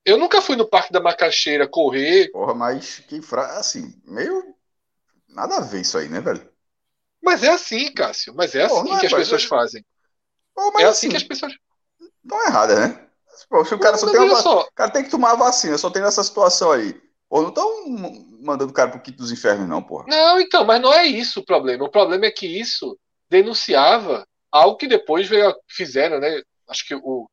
Eu 0.05 0.19
nunca 0.19 0.41
fui 0.41 0.57
no 0.57 0.69
Parque 0.69 0.93
da 0.93 1.01
Macaxeira 1.01 1.69
correr, 1.69 2.31
Porra, 2.33 2.55
mas 2.55 2.99
que 3.01 3.23
fra... 3.23 3.59
assim, 3.59 4.01
meio. 4.05 4.55
Nada 5.29 5.59
a 5.59 5.61
ver 5.61 5.83
isso 5.83 5.99
aí, 5.99 6.09
né, 6.09 6.21
velho? 6.21 6.49
mas 7.23 7.43
é 7.43 7.51
assim, 7.51 7.93
Cássio. 7.93 8.35
Mas 8.35 8.55
é 8.55 8.67
Pô, 8.67 8.81
assim 8.81 8.95
é, 8.97 9.01
que 9.01 9.07
as 9.07 9.13
pessoas 9.13 9.45
é- 9.45 9.49
fazem. 9.49 9.85
Pô, 10.55 10.71
mas 10.73 10.83
É 10.83 10.87
assim 10.87 11.07
assim, 11.07 11.09
que 11.09 11.17
as 11.17 11.23
pessoas. 11.25 11.53
não 12.25 12.43
é 12.45 12.47
errada, 12.49 12.89
né? 12.89 13.07
Pô, 13.49 13.65
se 13.65 13.75
o 13.75 13.79
cara 13.79 13.93
Mas 13.93 14.01
só 14.01 14.11
tem 14.11 14.21
uma 14.21 14.41
só, 14.43 14.61
O 14.61 14.73
cara 14.73 14.91
tem 14.91 15.05
que 15.05 15.11
tomar 15.11 15.33
a 15.33 15.37
vacina, 15.37 15.79
só 15.79 15.91
tem 15.91 16.03
nessa 16.03 16.23
situação 16.23 16.71
aí. 16.73 17.01
Pô, 17.33 17.41
não 17.41 17.49
estão 17.49 17.89
mandando 18.43 18.73
o 18.73 18.75
cara 18.75 18.91
pro 18.91 19.01
quinto 19.01 19.17
dos 19.17 19.33
infernos, 19.33 19.67
não, 19.67 19.83
porra. 19.83 20.05
Não, 20.07 20.39
então, 20.39 20.67
mas 20.67 20.83
não 20.83 20.93
é 20.93 21.07
isso 21.07 21.41
o 21.41 21.45
problema. 21.47 21.83
O 21.83 21.91
problema 21.91 22.27
é 22.27 22.31
que 22.31 22.47
isso 22.47 22.99
denunciava 23.31 24.29
algo 24.51 24.77
que 24.77 24.87
depois 24.87 25.27
veio, 25.27 25.49
a- 25.49 25.57
fizeram, 25.67 26.21
né? 26.21 26.43
Acho 26.69 26.87
que 26.87 26.95
o 26.95 27.27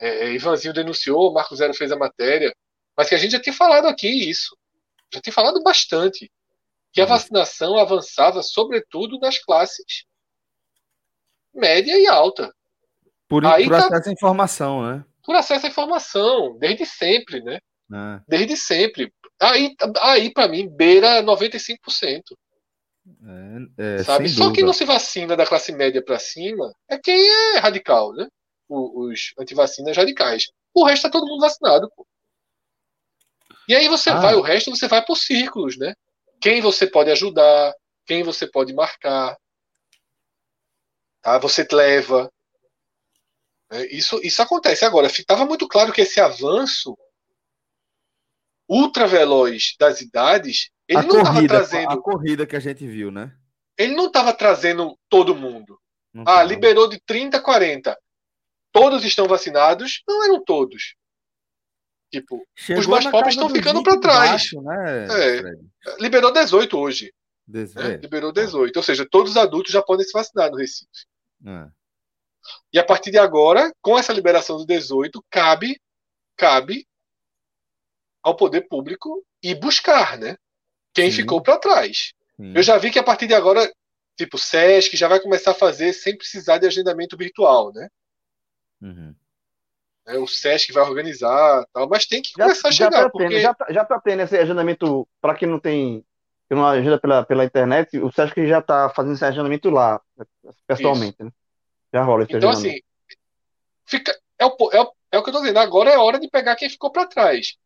é, 0.00 0.24
é, 0.24 0.32
Ivanzinho 0.32 0.74
denunciou, 0.74 1.30
o 1.30 1.32
Marco 1.32 1.54
Zero 1.54 1.72
fez 1.74 1.92
a 1.92 1.96
matéria, 1.96 2.52
mas 2.96 3.08
que 3.08 3.14
a 3.14 3.18
gente 3.18 3.30
já 3.30 3.40
tinha 3.40 3.52
falado 3.54 3.86
aqui 3.86 4.08
isso. 4.08 4.56
Já 5.14 5.20
tinha 5.20 5.32
falado 5.32 5.62
bastante. 5.62 6.28
Que 6.92 7.00
a 7.00 7.04
Uhum. 7.04 7.10
vacinação 7.10 7.78
avançava, 7.78 8.42
sobretudo, 8.42 9.16
nas 9.20 9.38
classes 9.38 10.06
média 11.54 11.96
e 11.96 12.08
alta, 12.08 12.52
Por, 13.28 13.46
Aí 13.46 13.64
por 13.68 13.76
tá- 13.76 13.86
acesso 13.86 14.08
à 14.08 14.12
informação, 14.12 14.82
né? 14.82 15.04
por 15.22 15.36
acesso 15.36 15.66
à 15.66 15.68
informação, 15.68 16.58
desde 16.58 16.84
sempre, 16.84 17.40
né? 17.44 17.60
É, 17.92 18.20
Desde 18.28 18.56
sempre. 18.56 19.12
Aí, 19.40 19.74
aí 20.00 20.32
para 20.32 20.48
mim, 20.48 20.68
beira 20.68 21.22
95%. 21.22 22.36
é, 23.78 23.96
é, 23.96 24.04
sabe? 24.04 24.28
Só 24.28 24.52
quem 24.52 24.64
não 24.64 24.72
se 24.72 24.84
vacina 24.84 25.36
da 25.36 25.46
classe 25.46 25.72
média 25.72 26.02
para 26.04 26.18
cima 26.18 26.72
é 26.88 26.98
quem 26.98 27.26
é 27.28 27.58
radical, 27.58 28.12
né? 28.12 28.28
O- 28.68 29.06
Os 29.08 29.32
antivacinas 29.38 29.96
radicais. 29.96 30.44
O 30.74 30.84
resto 30.84 31.02
tá 31.04 31.10
todo 31.10 31.26
mundo 31.26 31.40
vacinado, 31.40 31.90
pô. 31.96 32.06
E 33.66 33.74
aí 33.74 33.88
você 33.88 34.10
Ah. 34.10 34.20
vai, 34.20 34.34
o 34.34 34.40
resto 34.42 34.70
você 34.70 34.86
vai 34.86 35.04
por 35.04 35.16
círculos, 35.16 35.76
né? 35.78 35.94
Quem 36.40 36.60
você 36.60 36.86
pode 36.86 37.10
ajudar, 37.10 37.74
quem 38.06 38.22
você 38.22 38.46
pode 38.46 38.72
marcar, 38.72 39.36
tá? 41.22 41.38
Você 41.38 41.66
leva. 41.72 42.30
né? 43.70 43.86
Isso, 43.86 44.20
isso 44.22 44.40
acontece. 44.42 44.84
Agora, 44.84 45.06
estava 45.06 45.44
muito 45.46 45.66
claro 45.68 45.92
que 45.92 46.00
esse 46.02 46.20
avanço 46.20 46.96
ultra 48.70 49.06
veloz 49.06 49.74
das 49.78 50.00
idades, 50.00 50.70
ele 50.86 50.98
a 51.00 51.02
não 51.02 51.18
estava 51.18 51.46
trazendo, 51.48 51.90
a 51.90 52.00
corrida 52.00 52.46
que 52.46 52.54
a 52.56 52.60
gente 52.60 52.86
viu, 52.86 53.10
né? 53.10 53.34
ele 53.76 53.94
não 53.94 54.06
estava 54.06 54.32
trazendo 54.32 54.96
todo 55.08 55.34
mundo. 55.34 55.78
Não 56.14 56.22
Ah, 56.22 56.26
tava. 56.36 56.42
liberou 56.44 56.88
de 56.88 57.00
30 57.04 57.38
a 57.38 57.40
40. 57.42 57.98
Todos 58.72 59.04
estão 59.04 59.26
vacinados? 59.26 60.02
Não 60.06 60.22
eram 60.24 60.44
todos. 60.44 60.94
Tipo, 62.12 62.44
Chegou 62.56 62.80
os 62.80 62.86
mais 62.86 63.06
pobres 63.10 63.34
estão 63.34 63.48
ficando 63.48 63.76
20 63.78 63.84
pra 63.84 64.00
trás. 64.00 64.30
baixo, 64.30 64.60
né, 64.62 65.06
É. 65.08 65.42
Liberou 66.00 66.32
18 66.32 66.76
hoje. 66.78 67.12
Né? 67.48 67.62
é, 67.76 67.96
Liberou 67.96 68.32
18. 68.32 68.76
Ou 68.76 68.82
seja, 68.82 69.06
todos 69.08 69.32
os 69.32 69.36
adultos 69.36 69.72
já 69.72 69.82
podem 69.82 70.04
se 70.04 70.12
vacinar 70.12 70.50
no 70.50 70.56
Recife. 70.56 70.86
é. 71.46 71.68
E 72.72 72.78
a 72.78 72.84
partir 72.84 73.10
de 73.10 73.18
agora, 73.18 73.70
com 73.82 73.96
essa 73.98 74.12
liberação 74.12 74.56
do 74.56 74.64
18, 74.66 75.22
cabe, 75.30 75.78
cabe 76.36 76.86
ao 78.22 78.36
poder 78.36 78.62
público 78.68 79.24
ir 79.42 79.54
buscar, 79.56 80.18
né? 80.18 80.36
Quem 80.94 81.10
Sim. 81.10 81.18
ficou 81.18 81.42
para 81.42 81.58
trás. 81.58 82.12
Sim. 82.36 82.52
Eu 82.54 82.62
já 82.62 82.78
vi 82.78 82.90
que 82.90 82.98
a 82.98 83.02
partir 83.04 83.26
de 83.26 83.34
agora, 83.34 83.70
tipo, 84.16 84.38
SESC 84.38 84.96
já 84.96 85.08
vai 85.08 85.20
começar 85.20 85.52
a 85.52 85.54
fazer 85.54 85.92
sem 85.92 86.16
precisar 86.16 86.58
de 86.58 86.66
agendamento 86.66 87.16
virtual, 87.16 87.72
né? 87.72 87.88
Uhum. 88.82 89.14
É, 90.06 90.18
O 90.18 90.26
SESC 90.26 90.72
vai 90.72 90.82
organizar, 90.82 91.64
tal, 91.72 91.88
mas 91.88 92.06
tem 92.06 92.22
que 92.22 92.30
Já, 92.36 92.44
começar 92.44 92.68
a 92.68 92.72
já, 92.72 92.90
chegar, 92.90 92.90
tá 92.90 93.10
tendo, 93.10 93.12
porque 93.12 93.40
já, 93.40 93.54
tá- 93.54 93.66
já 93.70 93.84
tá 93.84 94.00
tendo 94.00 94.22
esse 94.22 94.36
agendamento, 94.36 95.08
para 95.20 95.34
quem 95.34 95.48
não 95.48 95.60
tem, 95.60 96.04
que 96.48 96.54
não 96.54 96.66
agenda 96.66 96.98
pela, 96.98 97.24
pela 97.24 97.44
internet, 97.44 97.98
o 97.98 98.10
Sesc 98.10 98.46
já 98.46 98.60
tá 98.60 98.90
fazendo 98.90 99.14
esse 99.14 99.24
agendamento 99.24 99.70
lá, 99.70 100.00
pessoalmente, 100.66 101.22
né? 101.22 101.30
Já 101.92 102.02
rola 102.02 102.24
esse 102.24 102.36
Então, 102.36 102.48
agendamento. 102.48 102.78
assim, 102.78 102.80
fica, 103.86 104.12
é, 104.38 104.46
o, 104.46 104.56
é, 104.72 104.80
o, 104.80 104.92
é 105.12 105.18
o 105.18 105.22
que 105.22 105.30
eu 105.30 105.34
tô 105.34 105.40
dizendo. 105.40 105.58
Agora 105.58 105.90
é 105.90 105.98
hora 105.98 106.18
de 106.18 106.28
pegar 106.28 106.56
quem 106.56 106.70
ficou 106.70 106.90
para 106.90 107.06
trás. 107.06 107.56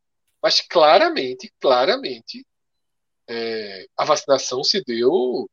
Mas 0.45 0.61
claramente, 0.61 1.51
claramente, 1.59 2.47
é, 3.27 3.87
a 3.97 4.05
vacinação 4.05 4.63
se 4.63 4.85
deu 4.85 5.49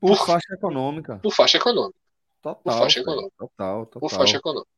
Por 0.00 0.16
Por- 0.16 0.26
faixa 0.26 0.54
econômica. 0.54 1.18
por 1.22 1.32
faixa 1.34 1.58
econômica. 1.58 1.98
Total. 2.40 2.62
por 2.62 2.72
faixa 2.72 3.00
econômica. 3.00 3.34
Total, 3.38 3.86
Por 3.86 4.00
total. 4.00 4.18
faixa 4.18 4.36
econômica. 4.38 4.70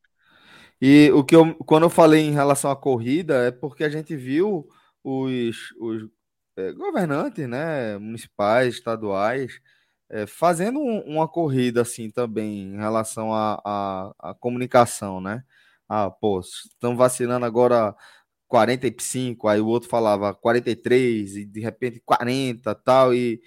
E 0.81 1.09
o 1.13 1.23
que 1.23 1.35
eu, 1.37 1.55
quando 1.65 1.83
eu 1.83 1.89
falei 1.89 2.21
em 2.21 2.31
relação 2.33 2.69
à 2.69 2.75
corrida, 2.75 3.47
é 3.47 3.51
porque 3.51 3.85
a 3.85 3.89
gente 3.89 4.13
viu 4.15 4.67
os, 5.03 5.71
os 5.79 6.09
eh, 6.57 6.73
governantes, 6.73 7.47
né, 7.47 7.97
municipais, 7.97 8.73
estaduais, 8.75 9.61
eh, 10.09 10.25
fazendo 10.27 10.79
um- 10.79 11.01
uma 11.05 11.27
corrida 11.29 11.81
assim 11.83 12.09
também 12.11 12.73
em 12.73 12.77
relação 12.77 13.33
à 13.33 14.35
comunicação, 14.41 15.21
né? 15.21 15.43
Ah, 15.87 16.09
pô, 16.09 16.39
estão 16.41 16.95
vacinando 16.97 17.45
agora 17.45 17.95
45, 18.49 19.47
aí 19.47 19.61
o 19.61 19.67
outro 19.67 19.87
falava 19.87 20.33
43 20.33 21.37
e 21.37 21.45
de 21.45 21.59
repente 21.61 22.01
40 22.03 22.73
tal, 22.75 23.13
e 23.13 23.39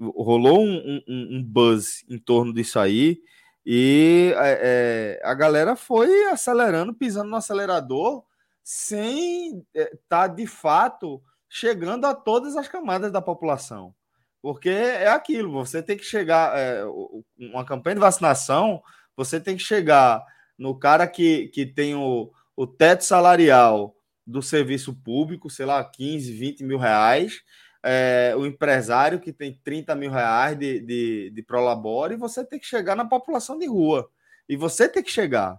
rolou 0.00 0.60
um, 0.64 1.02
um- 1.06 1.38
um- 1.38 1.42
buzz 1.44 2.04
em 2.08 2.18
torno 2.18 2.54
disso 2.54 2.78
aí. 2.78 3.20
E 3.66 4.32
é, 4.36 5.18
é, 5.20 5.28
a 5.28 5.34
galera 5.34 5.76
foi 5.76 6.24
acelerando, 6.30 6.94
pisando 6.94 7.28
no 7.28 7.36
acelerador, 7.36 8.24
sem 8.62 9.62
estar 9.74 10.28
de 10.28 10.46
fato 10.46 11.20
chegando 11.48 12.06
a 12.06 12.14
todas 12.14 12.56
as 12.56 12.68
camadas 12.68 13.10
da 13.12 13.20
população. 13.20 13.94
Porque 14.40 14.68
é 14.70 15.08
aquilo, 15.08 15.50
você 15.52 15.82
tem 15.82 15.96
que 15.96 16.04
chegar, 16.04 16.56
é, 16.56 16.82
uma 17.36 17.64
campanha 17.64 17.96
de 17.96 18.00
vacinação, 18.00 18.80
você 19.16 19.40
tem 19.40 19.56
que 19.56 19.62
chegar 19.64 20.24
no 20.56 20.78
cara 20.78 21.06
que, 21.08 21.48
que 21.48 21.66
tem 21.66 21.94
o, 21.96 22.30
o 22.56 22.66
teto 22.66 23.02
salarial 23.04 23.96
do 24.28 24.42
serviço 24.42 24.94
público, 24.94 25.48
sei 25.48 25.64
lá, 25.64 25.82
15, 25.82 26.30
20 26.32 26.62
mil 26.62 26.76
reais, 26.76 27.40
é, 27.82 28.34
o 28.36 28.44
empresário 28.44 29.18
que 29.18 29.32
tem 29.32 29.58
30 29.64 29.94
mil 29.94 30.10
reais 30.10 30.58
de, 30.58 30.80
de, 30.80 31.30
de 31.30 31.42
prolabore, 31.42 32.12
e 32.12 32.18
você 32.18 32.44
tem 32.44 32.58
que 32.58 32.66
chegar 32.66 32.94
na 32.94 33.06
população 33.06 33.58
de 33.58 33.66
rua. 33.66 34.10
E 34.46 34.54
você 34.54 34.86
tem 34.86 35.02
que 35.02 35.10
chegar. 35.10 35.58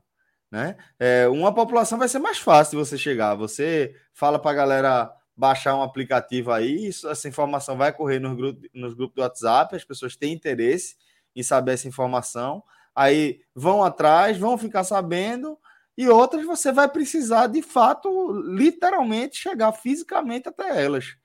Né? 0.51 0.77
É, 0.99 1.27
uma 1.27 1.53
população 1.53 1.97
vai 1.97 2.07
ser 2.07 2.19
mais 2.19 2.37
fácil 2.37 2.77
de 2.77 2.85
você 2.85 2.95
chegar. 2.95 3.33
Você 3.35 3.95
fala 4.13 4.37
para 4.37 4.51
a 4.51 4.55
galera 4.55 5.11
baixar 5.35 5.75
um 5.75 5.81
aplicativo 5.81 6.51
aí, 6.51 6.87
isso, 6.87 7.09
essa 7.09 7.27
informação 7.27 7.75
vai 7.75 7.91
correr 7.91 8.19
nos 8.19 8.35
grupos, 8.35 8.69
nos 8.73 8.93
grupos 8.93 9.15
do 9.15 9.21
WhatsApp, 9.21 9.75
as 9.75 9.85
pessoas 9.85 10.15
têm 10.15 10.33
interesse 10.33 10.95
em 11.35 11.41
saber 11.41 11.73
essa 11.73 11.87
informação, 11.87 12.61
aí 12.93 13.39
vão 13.55 13.81
atrás, 13.81 14.37
vão 14.37 14.57
ficar 14.57 14.83
sabendo, 14.83 15.57
e 15.99 16.07
outras 16.07 16.45
você 16.45 16.71
vai 16.71 16.87
precisar 16.87 17.47
de 17.47 17.61
fato, 17.61 18.31
literalmente, 18.31 19.35
chegar 19.35 19.73
fisicamente 19.73 20.47
até 20.47 20.81
elas. 20.81 21.17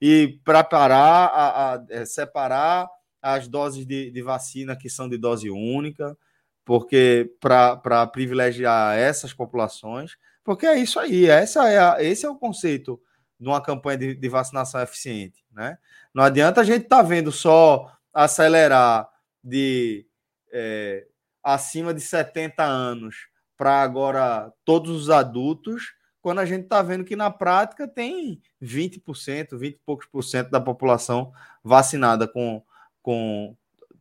E 0.00 0.38
preparar, 0.44 1.32
a, 1.34 1.74
a, 1.74 1.84
é, 1.90 2.04
separar 2.04 2.88
as 3.20 3.48
doses 3.48 3.84
de, 3.84 4.08
de, 4.08 4.22
vacina 4.22 4.76
que 4.76 4.88
são 4.88 5.08
de 5.08 5.18
dose 5.18 5.50
única, 5.50 6.16
porque 6.64 7.34
para 7.40 8.06
privilegiar 8.06 8.96
essas 8.96 9.32
populações, 9.32 10.16
porque 10.44 10.64
é 10.64 10.78
isso 10.78 11.00
aí, 11.00 11.26
essa 11.26 11.68
é 11.68 11.78
a, 11.80 11.96
esse 12.00 12.24
é 12.24 12.30
o 12.30 12.38
conceito 12.38 13.02
de 13.36 13.48
uma 13.48 13.60
campanha 13.60 13.98
de, 13.98 14.14
de 14.14 14.28
vacinação 14.28 14.80
eficiente. 14.80 15.44
Né? 15.50 15.76
Não 16.14 16.22
adianta 16.22 16.60
a 16.60 16.64
gente 16.64 16.84
estar 16.84 16.98
tá 16.98 17.02
vendo 17.02 17.32
só 17.32 17.92
acelerar 18.14 19.08
de 19.42 20.06
é, 20.52 21.08
acima 21.42 21.92
de 21.92 22.00
70 22.00 22.62
anos 22.62 23.28
para 23.60 23.82
agora 23.82 24.50
todos 24.64 24.90
os 24.90 25.10
adultos, 25.10 25.92
quando 26.22 26.38
a 26.38 26.46
gente 26.46 26.62
está 26.62 26.80
vendo 26.80 27.04
que 27.04 27.14
na 27.14 27.30
prática 27.30 27.86
tem 27.86 28.40
20%, 28.62 29.58
20 29.58 29.74
e 29.74 29.80
poucos 29.84 30.06
por 30.06 30.22
cento 30.22 30.48
da 30.48 30.58
população 30.58 31.30
vacinada 31.62 32.26
com, 32.26 32.64
com 33.02 33.54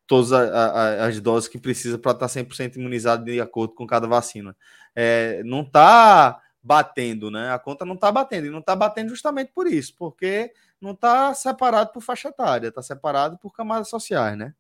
todas 0.08 0.32
as 0.32 1.20
doses 1.20 1.50
que 1.50 1.60
precisa 1.60 1.98
para 1.98 2.14
estar 2.14 2.28
100% 2.28 2.78
imunizado 2.78 3.26
de 3.26 3.42
acordo 3.42 3.74
com 3.74 3.86
cada 3.86 4.08
vacina. 4.08 4.56
É, 4.96 5.44
não 5.44 5.60
está 5.64 6.42
batendo, 6.64 7.30
né? 7.30 7.52
A 7.52 7.60
conta 7.60 7.84
não 7.84 7.96
está 7.96 8.10
batendo, 8.14 8.48
e 8.48 8.50
não 8.50 8.60
está 8.60 8.78
batendo 8.78 9.10
justamente 9.10 9.52
por 9.54 9.68
isso, 9.68 9.94
porque 9.98 10.54
não 10.80 10.92
está 10.92 11.34
separado 11.34 11.92
por 11.92 12.02
faixa 12.02 12.30
etária, 12.30 12.70
está 12.70 12.82
separado 12.82 13.38
por 13.38 13.54
camadas 13.54 13.90
sociais, 13.90 14.38
né? 14.38 14.54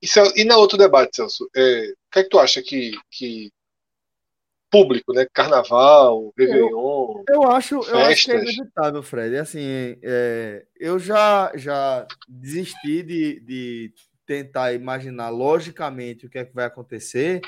E, 0.00 0.06
e 0.36 0.44
na 0.44 0.56
outro 0.56 0.78
debate, 0.78 1.16
Celso, 1.16 1.50
é, 1.56 1.92
que 2.10 2.18
é 2.20 2.22
que 2.22 2.28
tu 2.28 2.38
acha 2.38 2.62
que, 2.62 2.92
que 3.10 3.50
público, 4.70 5.12
né? 5.12 5.26
Carnaval, 5.32 6.32
Réveillon. 6.36 6.68
Eu, 6.68 7.24
eu 7.28 7.42
acho, 7.50 7.82
festas. 7.82 7.92
eu 7.92 8.06
acho 8.06 8.24
que 8.24 8.32
é 8.32 8.42
inevitável, 8.42 9.02
Fred. 9.02 9.36
Assim, 9.36 9.96
é, 10.02 10.66
eu 10.78 10.98
já, 10.98 11.52
já 11.54 12.06
desisti 12.28 13.02
de, 13.02 13.40
de 13.40 13.92
tentar 14.26 14.72
imaginar 14.72 15.30
logicamente 15.30 16.26
o 16.26 16.30
que 16.30 16.38
é 16.38 16.44
que 16.44 16.54
vai 16.54 16.66
acontecer 16.66 17.40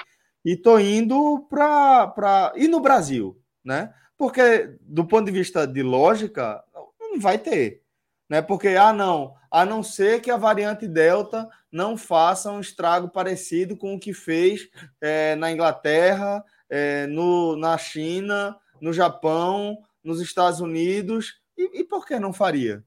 e 0.45 0.57
tô 0.57 0.78
indo 0.78 1.47
para. 1.49 2.53
E 2.57 2.66
no 2.66 2.81
Brasil, 2.81 3.41
né? 3.65 3.93
Porque, 4.16 4.77
do 4.82 5.07
ponto 5.07 5.27
de 5.27 5.32
vista 5.32 5.66
de 5.66 5.82
lógica, 5.82 6.62
não 7.01 7.19
vai 7.20 7.39
ter. 7.39 7.82
Né? 8.31 8.40
Porque, 8.40 8.69
ah, 8.69 8.93
não, 8.93 9.35
a 9.51 9.66
não 9.66 9.82
ser 9.82 10.23
que 10.23 10.31
a 10.31 10.36
variante 10.36 10.86
Delta 10.86 11.48
não 11.70 11.97
faça 11.97 12.52
um 12.52 12.61
estrago 12.61 13.09
parecido 13.09 13.77
com 13.77 13.94
o 13.94 13.98
que 13.98 14.15
fez 14.15 14.69
é, 15.01 15.35
na 15.35 15.51
Inglaterra, 15.51 16.44
é, 16.70 17.09
no, 17.09 17.57
na 17.57 17.77
China, 17.77 18.57
no 18.81 18.93
Japão, 18.93 19.82
nos 20.02 20.20
Estados 20.20 20.61
Unidos. 20.61 21.40
E, 21.59 21.81
e 21.81 21.85
por 21.85 22.07
que 22.07 22.20
não 22.20 22.32
faria? 22.32 22.85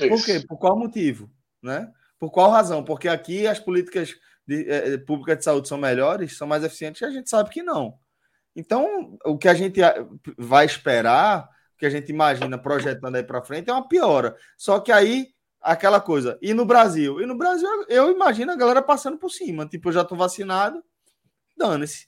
Isso. 0.00 0.08
Por 0.08 0.24
quê? 0.24 0.40
Por 0.48 0.56
qual 0.58 0.78
motivo? 0.78 1.30
Né? 1.62 1.92
Por 2.18 2.30
qual 2.30 2.50
razão? 2.50 2.82
Porque 2.82 3.08
aqui 3.08 3.46
as 3.46 3.60
políticas 3.60 4.16
de, 4.46 4.70
é, 4.70 4.96
públicas 4.96 5.36
de 5.36 5.44
saúde 5.44 5.68
são 5.68 5.76
melhores, 5.76 6.38
são 6.38 6.46
mais 6.46 6.64
eficientes, 6.64 7.02
e 7.02 7.04
a 7.04 7.10
gente 7.10 7.28
sabe 7.28 7.50
que 7.50 7.62
não. 7.62 7.98
Então, 8.56 9.18
o 9.24 9.36
que 9.36 9.48
a 9.48 9.54
gente 9.54 9.80
vai 10.38 10.64
esperar, 10.64 11.48
que 11.82 11.86
a 11.86 11.90
gente 11.90 12.10
imagina 12.10 12.56
projetando 12.56 13.16
aí 13.16 13.24
para 13.24 13.42
frente, 13.42 13.68
é 13.68 13.72
uma 13.72 13.88
piora. 13.88 14.36
Só 14.56 14.78
que 14.78 14.92
aí 14.92 15.30
aquela 15.60 16.00
coisa. 16.00 16.38
E 16.40 16.54
no 16.54 16.64
Brasil? 16.64 17.20
E 17.20 17.26
no 17.26 17.36
Brasil, 17.36 17.68
eu 17.88 18.12
imagino 18.12 18.52
a 18.52 18.56
galera 18.56 18.80
passando 18.80 19.18
por 19.18 19.30
cima. 19.30 19.66
Tipo, 19.66 19.88
eu 19.88 19.92
já 19.94 20.02
estou 20.02 20.16
vacinado, 20.16 20.80
dane-se. 21.58 22.06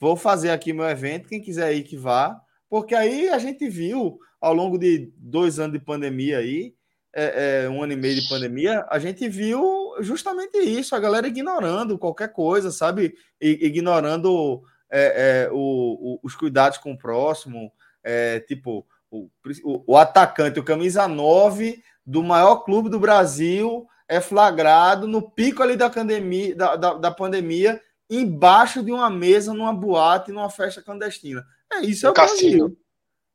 Vou 0.00 0.16
fazer 0.16 0.50
aqui 0.50 0.72
meu 0.72 0.88
evento, 0.88 1.28
quem 1.28 1.40
quiser 1.40 1.72
ir 1.72 1.84
que 1.84 1.96
vá. 1.96 2.36
Porque 2.68 2.96
aí 2.96 3.28
a 3.28 3.38
gente 3.38 3.68
viu, 3.68 4.18
ao 4.40 4.52
longo 4.52 4.76
de 4.76 5.12
dois 5.16 5.60
anos 5.60 5.78
de 5.78 5.84
pandemia 5.84 6.38
aí, 6.38 6.74
é, 7.14 7.62
é, 7.66 7.68
um 7.68 7.80
ano 7.80 7.92
e 7.92 7.96
meio 7.96 8.20
de 8.20 8.28
pandemia, 8.28 8.84
a 8.90 8.98
gente 8.98 9.28
viu 9.28 9.62
justamente 10.00 10.58
isso, 10.58 10.96
a 10.96 10.98
galera 10.98 11.28
ignorando 11.28 11.96
qualquer 11.96 12.32
coisa, 12.32 12.72
sabe? 12.72 13.14
ignorando 13.40 14.64
é, 14.90 15.44
é, 15.44 15.50
o, 15.52 16.16
o, 16.16 16.20
os 16.24 16.34
cuidados 16.34 16.78
com 16.78 16.90
o 16.90 16.98
próximo, 16.98 17.72
é, 18.02 18.40
tipo, 18.40 18.84
o, 19.12 19.84
o, 19.86 19.96
atacante, 19.96 20.58
o 20.58 20.64
camisa 20.64 21.06
9 21.06 21.82
do 22.04 22.22
maior 22.22 22.64
clube 22.64 22.88
do 22.88 22.98
Brasil 22.98 23.86
é 24.08 24.20
flagrado 24.20 25.06
no 25.06 25.30
pico 25.30 25.62
ali 25.62 25.76
da 25.76 25.90
pandemia, 25.90 26.56
da, 26.56 26.76
da, 26.76 26.94
da 26.94 27.10
pandemia 27.10 27.80
embaixo 28.08 28.82
de 28.82 28.90
uma 28.90 29.08
mesa, 29.08 29.54
numa 29.54 29.72
boate, 29.72 30.32
numa 30.32 30.50
festa 30.50 30.82
clandestina. 30.82 31.44
É 31.72 31.80
isso, 31.80 32.04
no 32.04 32.08
é 32.08 32.10
o 32.10 32.14
cassino. 32.14 32.58
Brasil. 32.58 32.78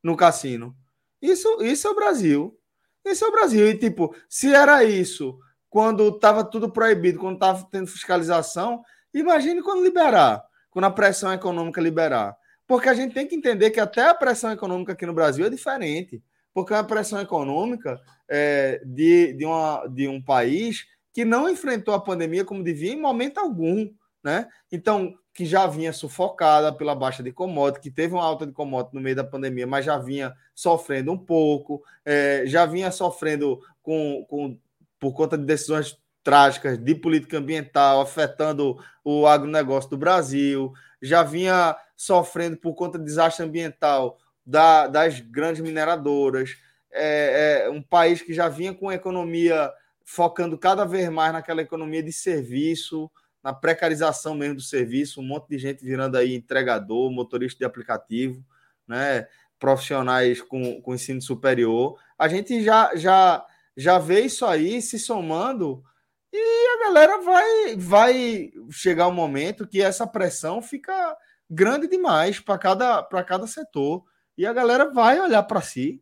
No 0.04 0.18
cassino. 0.18 0.76
Isso, 1.22 1.64
isso 1.64 1.88
é 1.88 1.91
o 1.91 1.95
Brasil. 1.95 2.60
Isso 3.06 3.26
é 3.26 3.28
o 3.28 3.32
Brasil. 3.32 3.68
E, 3.70 3.78
tipo, 3.78 4.16
se 4.30 4.54
era 4.54 4.84
isso 4.84 5.38
quando 5.70 6.08
estava 6.10 6.44
tudo 6.44 6.72
proibido, 6.72 7.20
quando 7.20 7.36
estava 7.36 7.68
tendo 7.72 7.88
fiscalização, 7.88 8.84
imagine 9.14 9.62
quando 9.62 9.84
liberar, 9.84 10.44
quando 10.70 10.86
a 10.86 10.91
pressão 10.91 11.34
econômica 11.34 11.82
liberar. 11.82 12.36
Porque 12.68 12.89
a 12.89 12.94
gente 12.94 13.14
tem 13.14 13.26
que 13.26 13.35
entender 13.35 13.72
que 13.72 13.80
até 13.80 14.10
a 14.10 14.14
pressão 14.14 14.52
econômica 14.52 14.91
aqui 14.91 15.06
no 15.06 15.14
Brasil 15.14 15.45
é 15.45 15.49
diferente 15.49 16.22
porque 16.57 16.73
é 16.73 16.77
uma 16.77 16.84
pressão 16.84 17.22
econômica 17.22 18.02
é, 18.27 18.81
de, 18.84 19.34
de, 19.34 19.45
uma, 19.45 19.85
de 19.85 20.07
um 20.07 20.19
país 20.19 20.88
que 21.14 21.23
não 21.23 21.48
enfrentou 21.48 21.94
a 21.94 21.99
pandemia 21.99 22.44
como 22.44 22.64
devia 22.64 22.91
em 22.91 22.99
momento 22.99 23.38
algum, 23.38 23.88
né? 24.23 24.48
Então, 24.72 25.14
que 25.35 25.45
já 25.45 25.68
vinha 25.68 25.94
sufocada 25.94 26.73
pela 26.73 26.95
baixa 26.95 27.22
de 27.22 27.31
commodity, 27.31 27.80
que 27.80 27.91
teve 27.91 28.15
uma 28.15 28.23
alta 28.23 28.44
de 28.48 28.53
commodity 28.53 28.95
no 28.95 29.02
meio 29.02 29.15
da 29.15 29.23
pandemia, 29.23 29.68
mas 29.68 29.85
já 29.85 29.99
vinha 29.99 30.34
sofrendo 30.56 31.11
um 31.11 31.18
pouco, 31.19 31.84
é, 32.03 32.41
já 32.48 32.65
vinha 32.65 32.89
sofrendo 32.89 33.60
com, 33.84 34.26
com, 34.27 34.57
por 34.99 35.14
conta 35.14 35.38
de 35.38 35.45
decisões 35.45 35.95
trágicas 36.23 36.76
de 36.80 36.95
política 36.95 37.38
ambiental 37.38 38.02
afetando 38.02 38.84
o 39.06 39.27
agronegócio 39.27 39.91
do 39.91 39.98
Brasil, 39.98 40.73
já 40.99 41.22
vinha 41.22 41.77
sofrendo 41.98 42.56
por 42.56 42.76
conta 42.76 42.99
de 42.99 43.03
desastre 43.03 43.44
ambiental 43.44 44.19
da, 44.45 44.88
das 44.88 45.19
grandes 45.19 45.61
mineradoras. 45.61 46.56
É, 46.91 47.65
é, 47.65 47.69
um 47.69 47.82
país 47.82 48.22
que 48.22 48.34
já 48.34 48.48
vinha 48.48 48.74
com 48.74 48.91
economia 48.91 49.72
focando 50.06 50.57
cada 50.57 50.86
vez 50.86 51.10
mais 51.10 51.34
naquela 51.34 51.61
economia 51.61 52.02
de 52.02 52.14
serviço, 52.14 53.11
na 53.44 53.52
precarização 53.52 54.36
mesmo 54.36 54.56
do 54.56 54.61
serviço, 54.61 55.19
um 55.19 55.26
monte 55.26 55.49
de 55.49 55.57
gente 55.57 55.84
virando 55.84 56.15
aí 56.18 56.34
entregador, 56.34 57.11
motorista 57.11 57.57
de 57.57 57.65
aplicativo, 57.65 58.41
né? 58.88 59.28
profissionais 59.60 60.41
com, 60.41 60.82
com 60.82 60.94
ensino 60.94 61.22
superior. 61.22 61.99
A 62.18 62.28
gente 62.28 62.64
já, 62.64 62.95
já, 62.95 63.45
já 63.76 63.99
vê 63.99 64.22
isso 64.22 64.45
aí 64.45 64.82
se 64.82 64.99
somando 64.99 65.84
e 66.32 66.68
a 66.76 66.86
galera 66.86 67.22
vai, 67.22 67.76
vai 67.78 68.52
chegar 68.69 69.07
um 69.07 69.14
momento 69.14 69.68
que 69.68 69.82
essa 69.82 70.06
pressão 70.06 70.61
fica 70.61 71.18
grande 71.49 71.88
demais 71.88 72.40
para 72.40 72.57
cada, 72.57 73.03
cada 73.03 73.48
setor. 73.48 74.03
E 74.38 74.45
a 74.45 74.53
galera 74.53 74.91
vai 74.91 75.19
olhar 75.19 75.44
para 75.44 75.61
si 75.61 76.02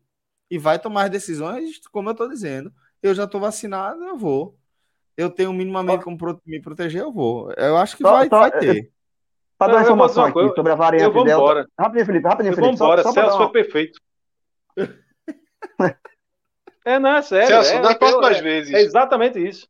e 0.50 0.58
vai 0.58 0.78
tomar 0.78 1.10
decisões, 1.10 1.80
como 1.92 2.10
eu 2.10 2.14
estou 2.14 2.30
dizendo. 2.30 2.72
Eu 3.02 3.14
já 3.14 3.24
estou 3.24 3.40
vacinado, 3.40 4.04
eu 4.04 4.18
vou. 4.18 4.58
Eu 5.16 5.30
tenho 5.30 5.54
minimamente 5.54 6.04
como 6.04 6.18
me 6.46 6.62
proteger, 6.62 7.02
eu 7.02 7.12
vou. 7.12 7.52
Eu 7.54 7.78
acho 7.78 7.96
que 7.96 8.04
só, 8.04 8.12
vai, 8.12 8.28
só, 8.28 8.40
vai 8.40 8.52
ter. 8.52 8.92
Para 9.58 9.74
dar 9.74 9.82
informação 9.84 10.26
aqui 10.26 10.54
sobre 10.54 10.72
a 10.74 10.76
variante 10.76 11.14
Delta. 11.14 11.32
Embora. 11.32 11.68
Rapidinho, 11.80 12.06
Felipe, 12.06 12.28
rapidinho, 12.28 12.52
eu 12.52 12.56
Felipe. 12.56 12.76
Vou 12.78 12.88
embora, 12.88 13.04
Celso 13.04 13.38
foi 13.38 13.52
perfeito. 13.52 14.02
é, 16.84 17.00
não, 17.00 17.16
é 17.16 17.22
sério. 17.24 17.48
Celso, 17.48 17.72
é, 17.72 17.80
nas 17.80 17.92
é, 17.92 17.96
próximas 17.96 18.38
é, 18.38 18.42
vezes. 18.42 18.74
É 18.74 18.82
exatamente 18.82 19.40
isso. 19.40 19.68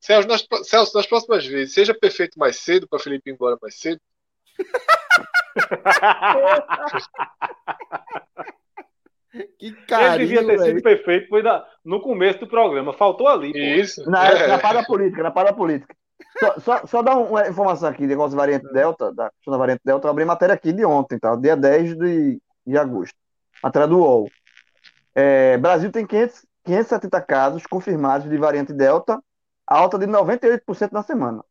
Celso 0.00 0.28
nas, 0.28 0.46
Celso, 0.62 0.96
nas 0.96 1.06
próximas 1.06 1.44
vezes, 1.44 1.74
seja 1.74 1.92
perfeito 1.92 2.38
mais 2.38 2.56
cedo, 2.56 2.86
para 2.88 3.00
Felipe 3.00 3.28
ir 3.28 3.32
embora 3.32 3.58
mais 3.60 3.76
cedo. 3.80 4.00
Que 9.58 9.72
carinho, 9.86 10.14
Ele 10.14 10.26
devia 10.26 10.46
ter 10.46 10.64
sido 10.64 10.82
perfeito 10.82 11.28
foi 11.28 11.42
na, 11.42 11.64
no 11.84 12.00
começo 12.00 12.40
do 12.40 12.48
programa. 12.48 12.92
Faltou 12.92 13.28
ali. 13.28 13.52
Isso. 13.54 14.08
Na, 14.10 14.26
é. 14.26 14.46
na 14.46 14.58
parada 14.58 14.86
política, 14.86 15.22
na 15.22 15.30
parada 15.30 15.54
política. 15.54 15.94
Só, 16.38 16.60
só, 16.60 16.86
só 16.86 17.02
dar 17.02 17.16
uma 17.16 17.48
informação 17.48 17.88
aqui, 17.88 18.06
negócio 18.06 18.36
da 18.36 18.42
variante 18.42 18.72
Delta, 18.72 19.12
da 19.12 19.30
questão 19.30 19.52
da 19.52 19.58
variante 19.58 19.82
Delta, 19.84 20.06
eu 20.06 20.10
abri 20.10 20.24
matéria 20.24 20.54
aqui 20.54 20.72
de 20.72 20.84
ontem, 20.84 21.18
tá? 21.18 21.34
Dia 21.36 21.56
10 21.56 21.96
de, 21.96 22.40
de 22.66 22.78
agosto. 22.78 23.14
Matéria 23.62 23.86
do 23.86 23.98
UOL. 23.98 24.28
É, 25.14 25.56
Brasil 25.58 25.90
tem 25.90 26.06
500, 26.06 26.46
570 26.64 27.20
casos 27.22 27.66
confirmados 27.66 28.28
de 28.28 28.36
variante 28.36 28.72
Delta, 28.72 29.20
alta 29.66 29.98
de 29.98 30.06
98% 30.06 30.92
na 30.92 31.02
semana. 31.02 31.44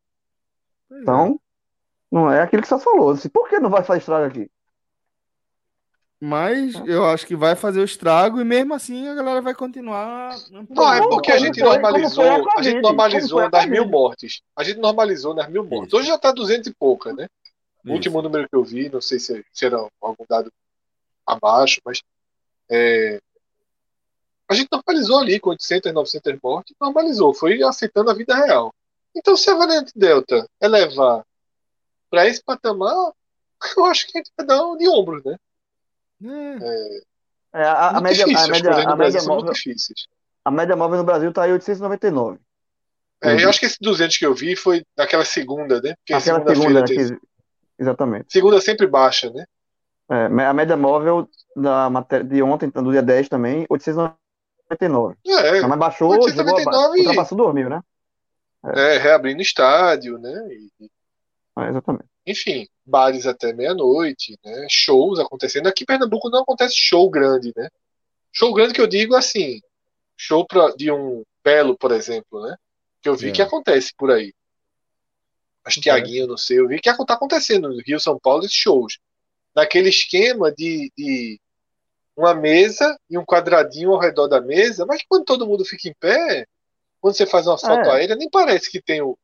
Pois 0.87 0.99
é. 0.99 1.03
Então, 1.03 1.39
não 2.11 2.31
é 2.31 2.41
aquilo 2.41 2.61
que 2.61 2.67
você 2.67 2.79
falou. 2.79 3.11
Assim, 3.11 3.29
por 3.29 3.49
que 3.49 3.59
não 3.59 3.69
vai 3.69 3.83
fazer 3.83 3.99
estrago 3.99 4.25
aqui? 4.25 4.49
Mas 6.19 6.73
eu 6.87 7.05
acho 7.05 7.27
que 7.27 7.35
vai 7.35 7.55
fazer 7.55 7.79
o 7.79 7.83
estrago 7.85 8.41
e 8.41 8.43
mesmo 8.43 8.73
assim 8.73 9.07
a 9.07 9.13
galera 9.13 9.39
vai 9.39 9.53
continuar. 9.53 10.35
Não, 10.69 10.91
é 10.91 10.99
porque 11.01 11.31
a 11.31 11.37
gente 11.37 11.61
normalizou, 11.61 12.23
a 12.25 12.59
a 12.59 12.63
gente 12.63 12.81
normalizou 12.81 13.49
nas 13.49 13.65
mil 13.67 13.87
mortes. 13.87 14.41
A 14.55 14.63
gente 14.63 14.79
normalizou 14.79 15.35
nas 15.35 15.47
mil 15.47 15.63
mortes. 15.63 15.93
Hoje 15.93 16.07
já 16.07 16.17
tá 16.17 16.31
200 16.31 16.67
e 16.67 16.73
pouca, 16.73 17.13
né? 17.13 17.27
O 17.83 17.89
Isso. 17.89 17.93
último 17.93 18.21
número 18.23 18.49
que 18.49 18.55
eu 18.55 18.63
vi, 18.63 18.89
não 18.89 18.99
sei 18.99 19.19
se, 19.19 19.45
se 19.53 19.65
era 19.65 19.77
algum 20.01 20.25
dado 20.27 20.51
abaixo, 21.23 21.79
mas 21.85 22.01
é, 22.69 23.21
a 24.49 24.55
gente 24.55 24.69
normalizou 24.71 25.19
ali 25.19 25.39
com 25.39 25.51
800, 25.51 25.93
900 25.93 26.39
mortes, 26.41 26.75
normalizou, 26.81 27.33
foi 27.33 27.61
aceitando 27.61 28.09
a 28.09 28.13
vida 28.13 28.35
real. 28.35 28.73
Então, 29.15 29.35
se 29.37 29.49
a 29.49 29.55
variante 29.55 29.91
Delta 29.95 30.49
elevar 30.61 31.23
para 32.09 32.27
esse 32.27 32.43
patamar, 32.43 33.11
eu 33.77 33.85
acho 33.85 34.07
que 34.07 34.17
a 34.17 34.21
gente 34.21 34.31
vai 34.37 34.45
dar 34.45 34.65
um 34.65 34.77
de 34.77 34.87
ombros, 34.87 35.23
né? 35.23 35.35
É, 36.23 37.59
É, 37.59 37.63
a, 37.63 37.89
a 37.89 38.01
média, 38.01 38.25
difícil, 38.25 38.45
a 38.45 38.47
média, 38.47 38.89
a 38.89 38.95
média 38.95 39.23
móvel, 39.23 39.53
difíceis. 39.53 40.07
a 40.43 40.51
média 40.51 40.75
móvel 40.75 40.97
no 40.97 41.03
Brasil 41.03 41.31
tá 41.31 41.43
aí 41.43 41.51
899. 41.51 42.39
É, 43.23 43.43
eu 43.43 43.49
acho 43.49 43.59
que 43.59 43.65
esse 43.65 43.77
200 43.81 44.17
que 44.17 44.25
eu 44.25 44.33
vi 44.33 44.55
foi 44.55 44.83
naquela 44.95 45.25
segunda, 45.25 45.81
né? 45.81 45.95
Porque 45.95 46.13
Aquela 46.13 46.45
segunda, 46.53 46.81
né, 46.81 46.87
tem- 46.87 46.97
que- 47.09 47.19
exatamente. 47.79 48.31
segunda 48.31 48.61
sempre 48.61 48.85
baixa, 48.85 49.31
né? 49.31 49.45
É, 50.09 50.25
a 50.45 50.53
média 50.53 50.77
móvel 50.77 51.27
da 51.55 51.89
matéria 51.89 52.23
de 52.25 52.41
ontem, 52.43 52.69
do 52.69 52.91
dia 52.91 53.01
10 53.01 53.27
também, 53.27 53.65
899. 53.69 55.15
É, 55.25 55.61
mas 55.61 55.79
baixou, 55.79 56.11
899 56.11 56.63
chegou 56.63 56.91
a, 56.91 56.97
e- 56.97 56.99
ultrapassou 56.99 57.37
2000, 57.37 57.69
né? 57.69 57.81
é, 58.75 58.97
reabrindo 58.97 59.41
estádio, 59.41 60.17
né? 60.17 60.31
E- 60.79 60.89
É, 61.59 61.69
exatamente. 61.69 62.05
enfim, 62.25 62.67
bares 62.85 63.25
até 63.25 63.53
meia-noite, 63.53 64.37
né? 64.43 64.67
Shows 64.69 65.19
acontecendo. 65.19 65.67
Aqui 65.67 65.83
em 65.83 65.85
Pernambuco 65.87 66.29
não 66.29 66.41
acontece 66.41 66.75
show 66.75 67.09
grande, 67.09 67.51
né? 67.55 67.69
Show 68.31 68.53
grande 68.53 68.73
que 68.73 68.81
eu 68.81 68.87
digo 68.87 69.15
assim, 69.15 69.59
show 70.15 70.45
pra, 70.45 70.69
de 70.75 70.91
um 70.91 71.23
Belo, 71.43 71.77
por 71.77 71.91
exemplo, 71.91 72.41
né? 72.45 72.55
Que 73.01 73.09
eu 73.09 73.15
vi 73.15 73.29
É. 73.29 73.31
que 73.31 73.41
acontece 73.41 73.93
por 73.97 74.11
aí. 74.11 74.33
As 75.63 75.73
Tiaguinho, 75.75 76.27
não 76.27 76.37
sei, 76.37 76.59
eu 76.59 76.67
vi 76.67 76.79
que 76.79 76.89
está 76.89 77.13
acontecendo 77.13 77.69
no 77.69 77.81
Rio, 77.81 77.99
São 77.99 78.17
Paulo, 78.19 78.43
esses 78.45 78.55
shows. 78.55 78.99
Naquele 79.55 79.89
esquema 79.89 80.51
de, 80.51 80.91
de 80.97 81.39
uma 82.15 82.33
mesa 82.33 82.97
e 83.09 83.17
um 83.17 83.25
quadradinho 83.25 83.91
ao 83.91 83.99
redor 83.99 84.27
da 84.27 84.39
mesa, 84.39 84.85
mas 84.85 85.01
quando 85.07 85.25
todo 85.25 85.47
mundo 85.47 85.65
fica 85.65 85.89
em 85.89 85.93
pé, 85.99 86.45
quando 87.01 87.15
você 87.15 87.25
faz 87.25 87.47
uma 87.47 87.57
foto 87.57 87.89
É. 87.89 87.91
aérea, 87.91 88.15
nem 88.15 88.29
parece 88.29 88.69
que 88.71 88.81
tem 88.81 89.01
o, 89.01 89.17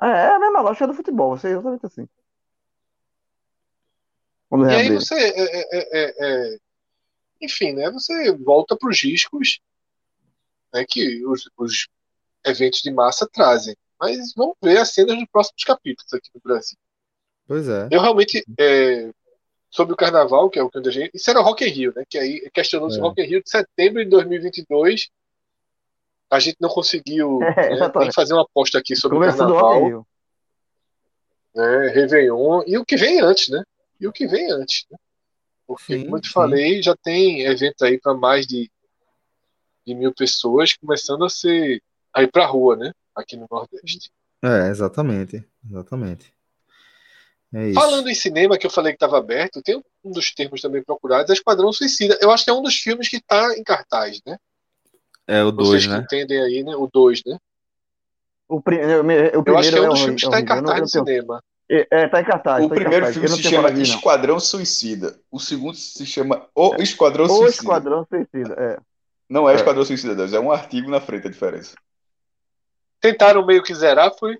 É, 0.00 0.06
é 0.06 0.28
a 0.28 0.38
mesma 0.38 0.60
lógica 0.60 0.86
do 0.86 0.94
futebol, 0.94 1.36
você 1.36 1.48
é 1.48 1.50
exatamente 1.52 1.86
assim. 1.86 2.08
Quando 4.48 4.68
E 4.70 4.74
aí 4.74 4.88
reabrir. 4.88 5.00
você. 5.00 5.14
é, 5.14 5.40
é, 5.40 5.66
é, 6.00 6.14
é, 6.54 6.58
enfim, 7.40 7.72
né? 7.72 7.90
Você 7.90 8.32
volta 8.36 8.76
para 8.76 8.88
os 8.90 9.02
riscos 9.02 9.60
né, 10.72 10.84
que 10.88 11.24
os, 11.26 11.48
os 11.56 11.88
eventos 12.44 12.80
de 12.80 12.90
massa 12.92 13.28
trazem. 13.30 13.76
Mas 13.98 14.32
vamos 14.36 14.56
ver 14.62 14.78
as 14.78 14.90
cenas 14.92 15.16
dos 15.16 15.26
próximos 15.30 15.64
capítulos 15.64 16.12
aqui 16.12 16.28
no 16.34 16.40
Brasil. 16.40 16.76
pois 17.46 17.68
é. 17.68 17.88
Eu 17.90 18.00
realmente. 18.00 18.44
é, 18.58 19.10
sobre 19.70 19.92
o 19.94 19.96
carnaval, 19.96 20.48
que 20.48 20.58
é 20.58 20.62
o 20.62 20.70
que 20.70 20.78
a 20.78 20.90
gente. 20.90 21.10
Isso 21.14 21.28
era 21.28 21.40
o 21.40 21.42
Rock 21.42 21.64
in 21.64 21.68
Rio, 21.70 21.92
né? 21.94 22.04
Que 22.08 22.18
aí 22.18 22.50
questionou-se 22.52 22.98
É. 22.98 23.00
o 23.00 23.04
Rock 23.04 23.20
in 23.20 23.26
Rio 23.26 23.42
de 23.42 23.50
setembro 23.50 24.02
de 24.04 24.10
2022. 24.10 25.08
A 26.36 26.40
gente 26.40 26.56
não 26.60 26.68
conseguiu 26.68 27.42
É, 27.42 27.70
né, 27.80 27.92
nem 27.96 28.12
fazer 28.12 28.34
uma 28.34 28.42
aposta 28.42 28.78
aqui 28.78 28.94
sobre 28.94 29.16
o 29.16 29.20
Rock 29.20 29.34
in 29.34 29.38
carnaval, 29.38 30.06
né? 31.54 31.88
Réveillon 31.88 32.62
e 32.66 32.76
o 32.76 32.84
que 32.84 32.96
vem 32.96 33.20
antes, 33.20 33.48
né? 33.48 33.62
E 34.00 34.06
o 34.06 34.12
que 34.12 34.26
vem 34.26 34.50
antes, 34.50 34.84
né? 34.90 34.98
Porque, 35.66 35.96
Sim, 35.96 36.04
como 36.04 36.16
eu 36.16 36.20
te 36.20 36.28
sim. 36.28 36.32
falei, 36.32 36.82
já 36.82 36.94
tem 36.94 37.40
evento 37.42 37.84
aí 37.84 37.98
para 37.98 38.14
mais 38.14 38.46
de, 38.46 38.70
de 39.86 39.94
mil 39.94 40.14
pessoas 40.14 40.74
começando 40.74 41.24
a 41.24 41.28
ser 41.28 41.82
a 42.14 42.22
ir 42.22 42.30
pra 42.30 42.46
rua, 42.46 42.76
né? 42.76 42.92
Aqui 43.14 43.36
no 43.36 43.46
Nordeste. 43.50 44.10
É, 44.42 44.68
exatamente. 44.68 45.44
Exatamente. 45.68 46.32
É 47.54 47.68
isso. 47.68 47.74
Falando 47.74 48.08
em 48.08 48.14
cinema, 48.14 48.58
que 48.58 48.66
eu 48.66 48.70
falei 48.70 48.92
que 48.92 48.96
estava 48.96 49.18
aberto, 49.18 49.62
tem 49.62 49.82
um 50.04 50.10
dos 50.10 50.32
termos 50.32 50.60
também 50.60 50.82
procurados, 50.82 51.30
é 51.30 51.32
Esquadrão 51.32 51.72
Suicida. 51.72 52.18
Eu 52.20 52.30
acho 52.30 52.44
que 52.44 52.50
é 52.50 52.52
um 52.54 52.62
dos 52.62 52.76
filmes 52.76 53.08
que 53.08 53.16
está 53.16 53.56
em 53.56 53.64
cartaz, 53.64 54.20
né? 54.26 54.36
É 55.26 55.42
o 55.42 55.52
Vocês 55.52 55.84
2, 55.84 55.86
que 55.86 55.90
né? 55.90 55.98
entendem 55.98 56.40
aí, 56.42 56.62
né? 56.62 56.76
O 56.76 56.88
2, 56.92 57.22
né? 57.26 57.38
O, 58.48 58.60
pri- 58.60 58.84
o 58.84 59.02
me- 59.04 59.30
o 59.30 59.42
Eu 59.44 59.58
acho 59.58 59.70
que 59.70 59.76
é 59.76 59.80
um 59.80 59.88
primeiro 59.88 59.88
dos 59.88 60.00
é 60.00 60.04
filmes 60.04 60.20
que 60.22 60.26
está 60.28 60.40
em 60.40 60.44
cartaz 60.44 60.80
no 60.80 60.88
cinema. 60.88 61.42
É, 61.68 61.86
é, 61.90 62.08
tá 62.08 62.20
em 62.20 62.24
cartaz. 62.24 62.64
O 62.64 62.68
tá 62.68 62.74
primeiro 62.76 63.04
cartaz, 63.06 63.14
filme 63.14 63.42
se 63.42 63.42
chama 63.50 63.70
não. 63.70 63.82
Esquadrão 63.82 64.38
Suicida. 64.38 65.18
O 65.30 65.40
segundo 65.40 65.76
se 65.76 66.06
chama 66.06 66.46
O 66.54 66.74
Esquadrão 66.80 67.24
O 67.24 67.28
Suicida. 67.28 67.50
Esquadrão 67.50 68.06
Suicida, 68.08 68.54
é. 68.54 68.78
Não 69.28 69.48
é 69.50 69.52
É. 69.54 69.56
Esquadrão 69.56 69.84
Suicida, 69.84 70.14
Deus. 70.14 70.32
É 70.32 70.38
um 70.38 70.52
artigo 70.52 70.88
na 70.88 71.00
frente 71.00 71.26
a 71.26 71.30
diferença. 71.30 71.74
Tentaram 73.00 73.44
meio 73.44 73.64
que 73.64 73.74
zerar, 73.74 74.12
foi. 74.16 74.38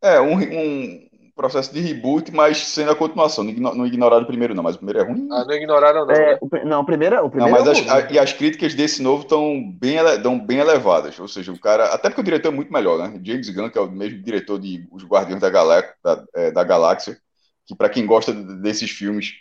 É 0.00 0.20
um, 0.20 0.34
um 0.36 1.05
processo 1.36 1.72
de 1.72 1.80
reboot, 1.80 2.32
mas 2.32 2.56
sendo 2.58 2.90
a 2.90 2.96
continuação. 2.96 3.44
Não 3.44 3.50
igno- 3.50 3.74
não 3.74 3.86
ignoraram 3.86 4.24
o 4.24 4.26
primeiro, 4.26 4.54
não. 4.54 4.62
Mas 4.62 4.74
o 4.74 4.78
primeiro 4.78 5.00
é 5.00 5.02
ruim. 5.04 5.28
Ah, 5.30 5.44
não 5.44 5.54
ignoraram, 5.54 6.06
não. 6.06 6.14
É, 6.14 6.32
né? 6.32 6.38
o, 6.40 6.48
não, 6.66 6.80
o 6.80 6.84
primeiro, 6.86 7.16
o 7.18 7.22
Não, 7.22 7.30
primeiro 7.30 7.58
mas 7.64 7.66
é 7.66 7.70
as, 7.72 7.88
a- 7.88 8.12
e 8.12 8.18
as 8.18 8.32
críticas 8.32 8.74
desse 8.74 9.02
novo 9.02 9.22
estão 9.22 9.62
bem, 9.78 9.98
tão 10.22 10.38
bem 10.40 10.58
elevadas. 10.58 11.18
Ou 11.20 11.28
seja, 11.28 11.52
o 11.52 11.60
cara. 11.60 11.92
Até 11.94 12.08
porque 12.08 12.22
o 12.22 12.24
diretor 12.24 12.48
é 12.48 12.56
muito 12.56 12.72
melhor, 12.72 12.98
né? 12.98 13.20
James 13.22 13.48
Gunn, 13.50 13.68
que 13.70 13.78
é 13.78 13.80
o 13.82 13.90
mesmo 13.90 14.22
diretor 14.22 14.58
de 14.58 14.88
Os 14.90 15.04
Guardiões 15.04 15.40
da, 15.40 15.50
Galá- 15.50 15.84
da, 16.02 16.24
é, 16.34 16.50
da 16.50 16.64
Galáxia, 16.64 17.18
que 17.66 17.76
para 17.76 17.90
quem 17.90 18.06
gosta 18.06 18.32
de- 18.32 18.56
desses 18.62 18.90
filmes, 18.90 19.34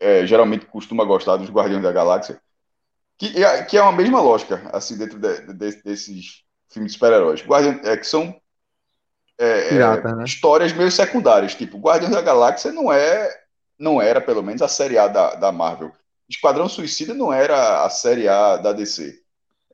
é, 0.00 0.26
geralmente 0.26 0.66
costuma 0.66 1.04
gostar 1.04 1.36
dos 1.36 1.50
Guardiões 1.50 1.82
da 1.82 1.92
Galáxia, 1.92 2.40
que 3.18 3.42
é, 3.44 3.64
que 3.64 3.76
é 3.76 3.82
uma 3.82 3.92
mesma 3.92 4.20
lógica, 4.20 4.68
assim, 4.72 4.98
dentro 4.98 5.18
de- 5.18 5.54
de- 5.54 5.82
desses 5.82 6.42
filmes 6.70 6.92
de 6.92 6.98
super-heróis. 6.98 7.42
Guardião- 7.44 7.80
É, 7.84 7.96
que 7.96 8.06
são 8.06 8.34
é, 9.38 9.66
é, 9.66 9.68
Pirata, 9.70 10.14
né? 10.16 10.24
histórias 10.24 10.72
meio 10.72 10.90
secundárias. 10.90 11.54
Tipo, 11.54 11.78
Guardiões 11.78 12.14
da 12.14 12.20
Galáxia 12.22 12.72
não 12.72 12.92
é. 12.92 13.30
Não 13.78 14.00
era, 14.00 14.20
pelo 14.20 14.42
menos, 14.42 14.62
a 14.62 14.68
série 14.68 14.96
A 14.98 15.08
da, 15.08 15.34
da 15.34 15.50
Marvel. 15.50 15.90
Esquadrão 16.28 16.68
Suicida 16.68 17.12
não 17.14 17.32
era 17.32 17.84
a 17.84 17.90
série 17.90 18.28
A 18.28 18.56
da 18.56 18.72
DC. 18.72 19.12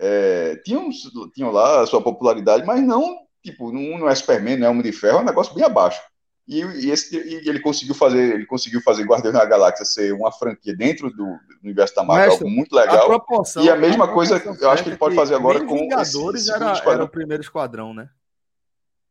É, 0.01 0.57
tinham, 0.65 0.89
tinham 1.35 1.51
lá 1.51 1.83
a 1.83 1.87
sua 1.87 2.01
popularidade, 2.01 2.65
mas 2.65 2.81
não, 2.83 3.19
tipo, 3.43 3.71
não, 3.73 3.99
não 3.99 4.09
é 4.09 4.15
Superman, 4.15 4.57
não 4.57 4.67
é 4.67 4.71
Homem 4.71 4.83
de 4.83 4.93
Ferro, 4.93 5.19
é 5.19 5.21
um 5.21 5.25
negócio 5.25 5.55
bem 5.55 5.65
abaixo. 5.65 6.01
E, 6.47 6.61
e 6.63 6.91
esse, 6.91 7.15
e 7.15 7.47
ele 7.49 7.61
conseguiu 7.61 7.95
fazer, 7.95 8.35
ele 8.37 8.47
conseguiu 8.47 8.81
fazer 8.81 9.05
Guardiões 9.05 9.35
da 9.37 9.45
Galáxia 9.45 9.85
ser 9.85 10.15
uma 10.15 10.33
franquia 10.33 10.75
dentro 10.75 11.11
do, 11.11 11.17
do 11.17 11.39
universo 11.63 11.95
da 11.95 12.03
Marvel, 12.03 12.29
Mestre, 12.29 12.45
algo 12.47 12.57
muito 12.57 12.79
A 12.79 12.81
legal. 12.81 13.07
proporção, 13.07 13.63
E 13.63 13.69
a 13.69 13.77
mesma 13.77 14.09
coisa 14.09 14.41
proporção 14.41 14.67
eu 14.67 14.71
acho 14.73 14.83
que 14.85 14.89
ele 14.89 14.97
pode 14.97 15.15
fazer 15.15 15.35
agora 15.35 15.61
com 15.61 15.75
esse- 15.75 15.83
Vingadores 15.83 16.41
esse 16.43 16.51
era, 16.51 16.59
segundo 16.61 16.75
esquadrão. 16.75 16.95
era 16.95 17.05
o 17.05 17.09
primeiro 17.09 17.43
esquadrão, 17.43 17.93
né? 17.93 18.09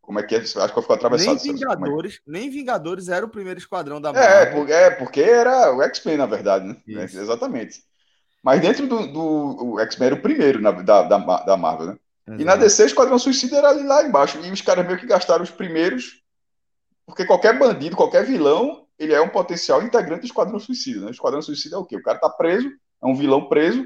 Como 0.07 0.19
é 0.19 0.23
que 0.23 0.35
é? 0.35 0.37
Acho 0.39 0.53
que 0.53 0.79
eu 0.79 0.81
fico 0.81 0.93
atravessado. 0.93 1.35
Nem 1.43 1.49
é? 1.49 1.53
Vingadores, 1.53 2.21
nem 2.25 2.49
Vingadores 2.49 3.09
era 3.09 3.25
o 3.25 3.29
primeiro 3.29 3.59
esquadrão 3.59 3.99
da 3.99 4.09
É, 4.11 4.13
Marvel. 4.13 4.53
por- 4.65 4.71
é, 4.71 4.89
porque 4.91 5.19
era 5.19 5.75
o 5.75 5.81
X-Men, 5.83 6.15
na 6.15 6.25
verdade, 6.25 6.65
né? 6.65 6.77
É, 6.87 7.03
exatamente. 7.03 7.83
Mas 8.41 8.61
dentro 8.61 8.87
do, 8.87 9.05
do 9.53 9.79
X-Men 9.81 10.07
era 10.07 10.15
o 10.15 10.21
primeiro 10.21 10.61
na- 10.61 10.71
da, 10.71 11.03
da, 11.03 11.17
da 11.17 11.57
Marvel, 11.57 11.87
né? 11.87 11.97
E 12.39 12.45
na. 12.45 12.55
DC, 12.55 12.83
o 12.83 12.85
Esquadrão 12.85 13.19
Suicida 13.19 13.57
era 13.57 13.67
ali 13.69 13.83
lá 13.83 14.01
embaixo. 14.03 14.39
E 14.45 14.49
os 14.49 14.61
caras 14.61 14.87
meio 14.87 14.97
que 14.97 15.05
gastaram 15.05 15.43
os 15.43 15.51
primeiros, 15.51 16.21
porque 17.05 17.25
qualquer 17.25 17.59
bandido, 17.59 17.95
qualquer 17.97 18.25
vilão, 18.25 18.85
ele 18.97 19.13
é 19.13 19.19
um 19.21 19.29
potencial 19.29 19.83
integrante 19.83 20.21
do 20.21 20.27
Esquadrão 20.27 20.57
Suicida, 20.59 21.01
né? 21.01 21.07
O 21.07 21.11
Esquadrão 21.11 21.41
Suicida 21.41 21.75
é 21.75 21.79
o 21.79 21.85
quê? 21.85 21.97
O 21.97 22.03
cara 22.03 22.17
tá 22.17 22.29
preso, 22.29 22.69
é 23.03 23.05
um 23.05 23.15
vilão 23.15 23.49
preso, 23.49 23.85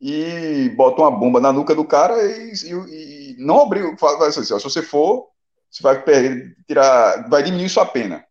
e 0.00 0.70
bota 0.76 1.02
uma 1.02 1.10
bomba 1.10 1.40
na 1.40 1.52
nuca 1.52 1.74
do 1.74 1.84
cara 1.84 2.14
e, 2.24 2.52
e- 2.54 3.32
e 3.32 3.36
não 3.38 3.56
obriga, 3.56 3.96
fala 3.98 4.26
assim, 4.28 4.40
ó, 4.54 4.58
se 4.58 4.64
você 4.64 4.82
for, 4.82 5.28
você 5.70 5.82
vai 5.82 6.02
perder, 6.02 6.56
tirar, 6.66 7.28
vai 7.28 7.42
diminuir 7.42 7.68
sua 7.68 7.86
pena. 7.86 8.24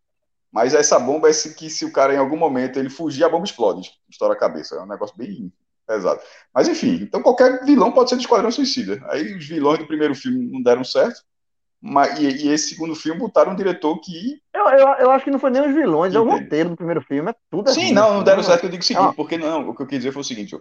Mas 0.52 0.74
essa 0.74 0.98
bomba 0.98 1.28
é 1.30 1.32
que 1.32 1.70
se 1.70 1.84
o 1.84 1.92
cara 1.92 2.12
em 2.14 2.18
algum 2.18 2.36
momento 2.36 2.78
ele 2.78 2.90
fugir, 2.90 3.24
a 3.24 3.28
bomba 3.28 3.44
explode, 3.44 3.90
estoura 4.08 4.34
a 4.34 4.38
cabeça. 4.38 4.76
É 4.76 4.80
um 4.82 4.86
negócio 4.86 5.16
bem 5.16 5.52
pesado. 5.86 6.20
Mas 6.52 6.68
enfim, 6.68 6.98
então 7.02 7.22
qualquer 7.22 7.64
vilão 7.64 7.92
pode 7.92 8.10
ser 8.10 8.16
do 8.16 8.20
Esquadrão 8.20 8.50
Suicida. 8.50 9.00
Aí 9.08 9.34
os 9.36 9.46
vilões 9.46 9.78
do 9.78 9.86
primeiro 9.86 10.14
filme 10.14 10.50
não 10.50 10.62
deram 10.62 10.84
certo. 10.84 11.22
Mas, 11.82 12.18
e, 12.18 12.46
e 12.46 12.48
esse 12.48 12.70
segundo 12.74 12.94
filme 12.94 13.18
botaram 13.18 13.52
um 13.52 13.56
diretor 13.56 13.98
que. 14.00 14.38
Eu, 14.52 14.68
eu, 14.68 14.86
eu 14.98 15.10
acho 15.10 15.24
que 15.24 15.30
não 15.30 15.38
foi 15.38 15.50
nem 15.50 15.66
os 15.66 15.74
vilões, 15.74 16.14
é 16.14 16.20
o 16.20 16.28
roteiro 16.28 16.68
do 16.70 16.76
primeiro 16.76 17.00
filme, 17.00 17.30
é 17.30 17.34
tudo 17.50 17.70
Sim, 17.72 17.84
assim, 17.84 17.92
não, 17.94 18.08
não 18.08 18.16
assim, 18.16 18.24
deram 18.24 18.38
né? 18.38 18.42
certo. 18.44 18.64
Eu 18.64 18.70
digo 18.70 18.82
o 18.82 18.86
seguinte, 18.86 19.06
Ah. 19.08 19.12
porque 19.14 19.38
não, 19.38 19.70
o 19.70 19.74
que 19.74 19.82
eu 19.82 19.86
quis 19.86 19.98
dizer 19.98 20.12
foi 20.12 20.20
o 20.20 20.24
seguinte. 20.24 20.60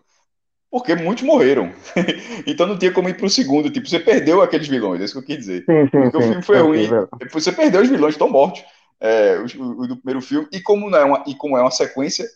Porque 0.72 0.94
muitos 0.96 1.24
morreram. 1.24 1.72
então 2.46 2.68
não 2.68 2.78
tinha 2.78 2.92
como 2.92 3.10
ir 3.10 3.18
pro 3.18 3.30
segundo. 3.30 3.72
Tipo, 3.72 3.88
você 3.90 4.00
perdeu 4.00 4.42
aqueles 4.42 4.68
vilões, 4.68 5.02
é 5.02 5.06
isso 5.06 5.14
que 5.14 5.20
eu 5.20 5.26
quis 5.26 5.38
dizer. 5.38 5.66
Sim, 5.66 5.84
sim, 5.90 6.02
Porque 6.02 6.18
o 6.18 6.22
sim. 6.22 6.28
filme 6.28 6.44
foi 6.44 6.58
Sim, 6.58 6.64
ruim. 6.64 6.84
sim, 6.84 6.90
velho. 6.90 7.10
Você 7.32 7.52
perdeu 7.52 7.82
os 7.82 7.90
vilões, 7.90 8.14
estão 8.14 8.30
mortos. 8.30 8.64
É, 9.00 9.40
os- 9.40 9.56
o, 9.56 9.82
o 9.82 9.88
do 9.88 9.96
primeiro 9.98 10.22
filme. 10.22 10.48
E 10.52 10.62
como, 10.62 10.90
não 10.90 10.98
é 11.00 11.04
uma, 11.06 11.24
e 11.26 11.34
como 11.36 11.58
é 11.58 11.62
uma 11.62 11.72
sequência, 11.72 12.28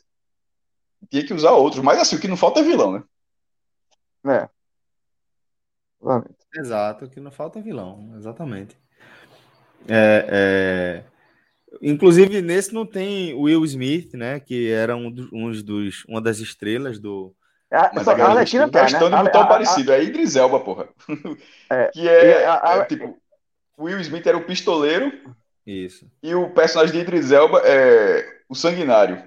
tinha 1.11 1.25
que 1.25 1.33
usar 1.33 1.51
outros. 1.51 1.83
Mas 1.83 1.99
assim, 1.99 2.15
o 2.15 2.19
que 2.19 2.27
não 2.27 2.37
falta 2.37 2.59
é 2.61 2.63
vilão, 2.63 2.93
né? 2.93 3.03
É. 4.25 4.49
Exatamente. 6.01 6.35
Exato, 6.55 7.05
o 7.05 7.09
que 7.09 7.19
não 7.19 7.31
falta 7.31 7.59
é 7.59 7.61
vilão, 7.61 8.13
exatamente. 8.17 8.77
É, 9.87 10.25
é, 10.29 11.03
Inclusive, 11.81 12.41
nesse 12.41 12.73
não 12.73 12.85
tem 12.85 13.33
Will 13.33 13.65
Smith, 13.65 14.13
né? 14.13 14.39
Que 14.39 14.69
era 14.71 14.95
um 14.95 15.11
dos, 15.11 15.29
uns 15.31 15.63
dos, 15.63 16.05
uma 16.05 16.21
das 16.21 16.39
estrelas 16.39 16.99
do. 16.99 17.35
A, 17.73 17.91
Mas 17.93 18.03
só, 18.03 18.11
a 18.11 18.13
a 18.13 18.17
galera 18.17 18.39
Arlequina 18.39 18.65
tá 18.69 18.71
tá, 18.71 18.81
gastando 18.91 19.15
né? 19.17 19.23
botar 19.23 19.41
A- 19.41 19.47
parecido. 19.47 19.91
É 19.91 20.03
Idris 20.03 20.35
Elba, 20.35 20.59
porra. 20.59 20.87
É, 21.69 21.87
que 21.93 22.07
é, 22.07 22.45
a- 22.45 22.61
a- 22.63 22.77
é, 22.77 22.85
tipo, 22.85 23.17
o 23.77 23.83
Will 23.85 23.99
Smith 24.01 24.25
era 24.27 24.37
o 24.37 24.45
pistoleiro 24.45 25.11
Isso. 25.65 26.07
e 26.21 26.35
o 26.35 26.49
personagem 26.51 26.93
de 26.93 27.01
Idris 27.01 27.31
Elba 27.31 27.61
é 27.65 28.23
o 28.47 28.53
sanguinário. 28.55 29.23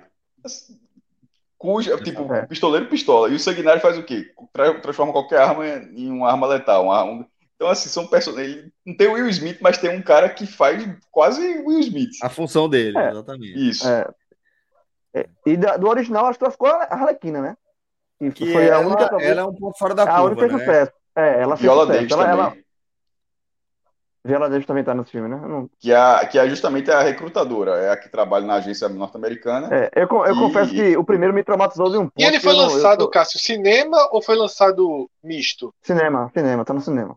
Cuja, 1.59 1.97
tipo, 2.03 2.33
É. 2.33 2.47
pistoleiro 2.47 2.87
pistola. 2.87 3.29
E 3.31 3.35
o 3.35 3.39
sanguinário 3.41 3.81
faz 3.81 3.97
o 3.99 4.03
quê? 4.03 4.31
Tra- 4.53 4.79
Transforma 4.81 5.13
qualquer 5.13 5.41
arma 5.41 5.67
em 5.67 6.11
uma 6.11 6.31
arma 6.31 6.47
letal. 6.47 6.85
Uma 6.85 6.99
arma... 7.01 7.27
Então, 7.57 7.69
assim, 7.69 7.89
são 7.89 8.07
personagens. 8.07 8.71
Não 8.85 8.95
tem 8.95 9.09
o 9.09 9.15
Will 9.15 9.29
Smith, 9.31 9.59
mas 9.63 9.79
tem 9.79 9.91
um 9.91 10.03
cara 10.03 10.29
que 10.29 10.47
faz 10.47 10.87
quase 11.11 11.41
Will 11.61 11.81
Smith. 11.81 12.11
A 12.23 12.29
função 12.29 12.69
dele, 12.69 12.99
É. 12.99 13.11
exatamente. 13.11 13.69
Isso. 13.71 13.89
É. 13.89 14.07
É, 15.15 15.27
E 15.47 15.57
da- 15.57 15.79
do 15.79 15.89
original, 15.89 16.27
acho 16.27 16.39
que 16.39 16.51
ficou 16.51 16.69
a 16.69 16.85
Arlequina, 16.91 17.41
né? 17.41 17.57
Que, 18.19 18.31
Que 18.31 18.53
foi 18.53 18.65
a 18.71 18.75
ela, 18.77 18.87
única. 18.87 19.09
talvez- 19.09 19.31
ela 19.31 19.41
é 19.43 19.45
um 19.45 19.55
pouco 19.55 19.79
fora 19.79 19.95
da 19.95 20.03
a 20.11 20.23
única 20.23 20.43
curva, 20.43 20.59
que 20.59 20.65
fez 20.65 20.67
né? 20.67 20.85
sucesso. 20.85 20.93
É, 21.17 21.43
ela 21.43 21.57
fez 21.57 21.61
Viola 21.61 21.81
sucesso. 21.83 21.99
Davis 21.99 22.13
Ela, 22.13 22.25
também. 22.25 22.41
ela... 22.41 22.57
Viola 24.25 24.51
Davis 24.51 24.67
também 24.67 24.83
tá 24.83 24.93
nesse 24.95 25.11
filme, 25.13 25.29
né? 25.29 25.37
Eu 25.41 25.49
não- 25.49 25.71
Que, 25.79 25.93
é, 25.93 26.27
que 26.27 26.37
é 26.39 26.49
justamente 26.49 26.91
a 26.91 27.01
recrutadora. 27.01 27.73
É 27.79 27.91
a 27.93 27.97
que 27.97 28.09
trabalha 28.09 28.45
na 28.45 28.55
agência 28.55 28.89
norte-americana. 28.89 29.69
É, 29.73 29.91
eu, 29.95 30.09
eu 30.25 30.35
E- 30.35 30.39
confesso 30.39 30.73
que 30.73 30.97
o 30.97 31.05
primeiro 31.05 31.33
me 31.33 31.45
traumatizou 31.45 31.89
de 31.91 31.97
um 31.97 32.09
ponto. 32.09 32.13
E 32.19 32.25
ele 32.25 32.41
foi 32.41 32.53
eu 32.53 32.57
não- 32.57 32.65
eu 32.65 32.75
lançado, 32.75 32.99
tô- 33.05 33.11
Cássio, 33.11 33.39
cinema 33.39 34.09
ou 34.11 34.21
foi 34.21 34.35
lançado 34.35 35.09
misto? 35.23 35.73
Cinema, 35.83 36.29
cinema, 36.35 36.65
tá 36.65 36.75
no 36.75 36.81
cinema. 36.81 37.17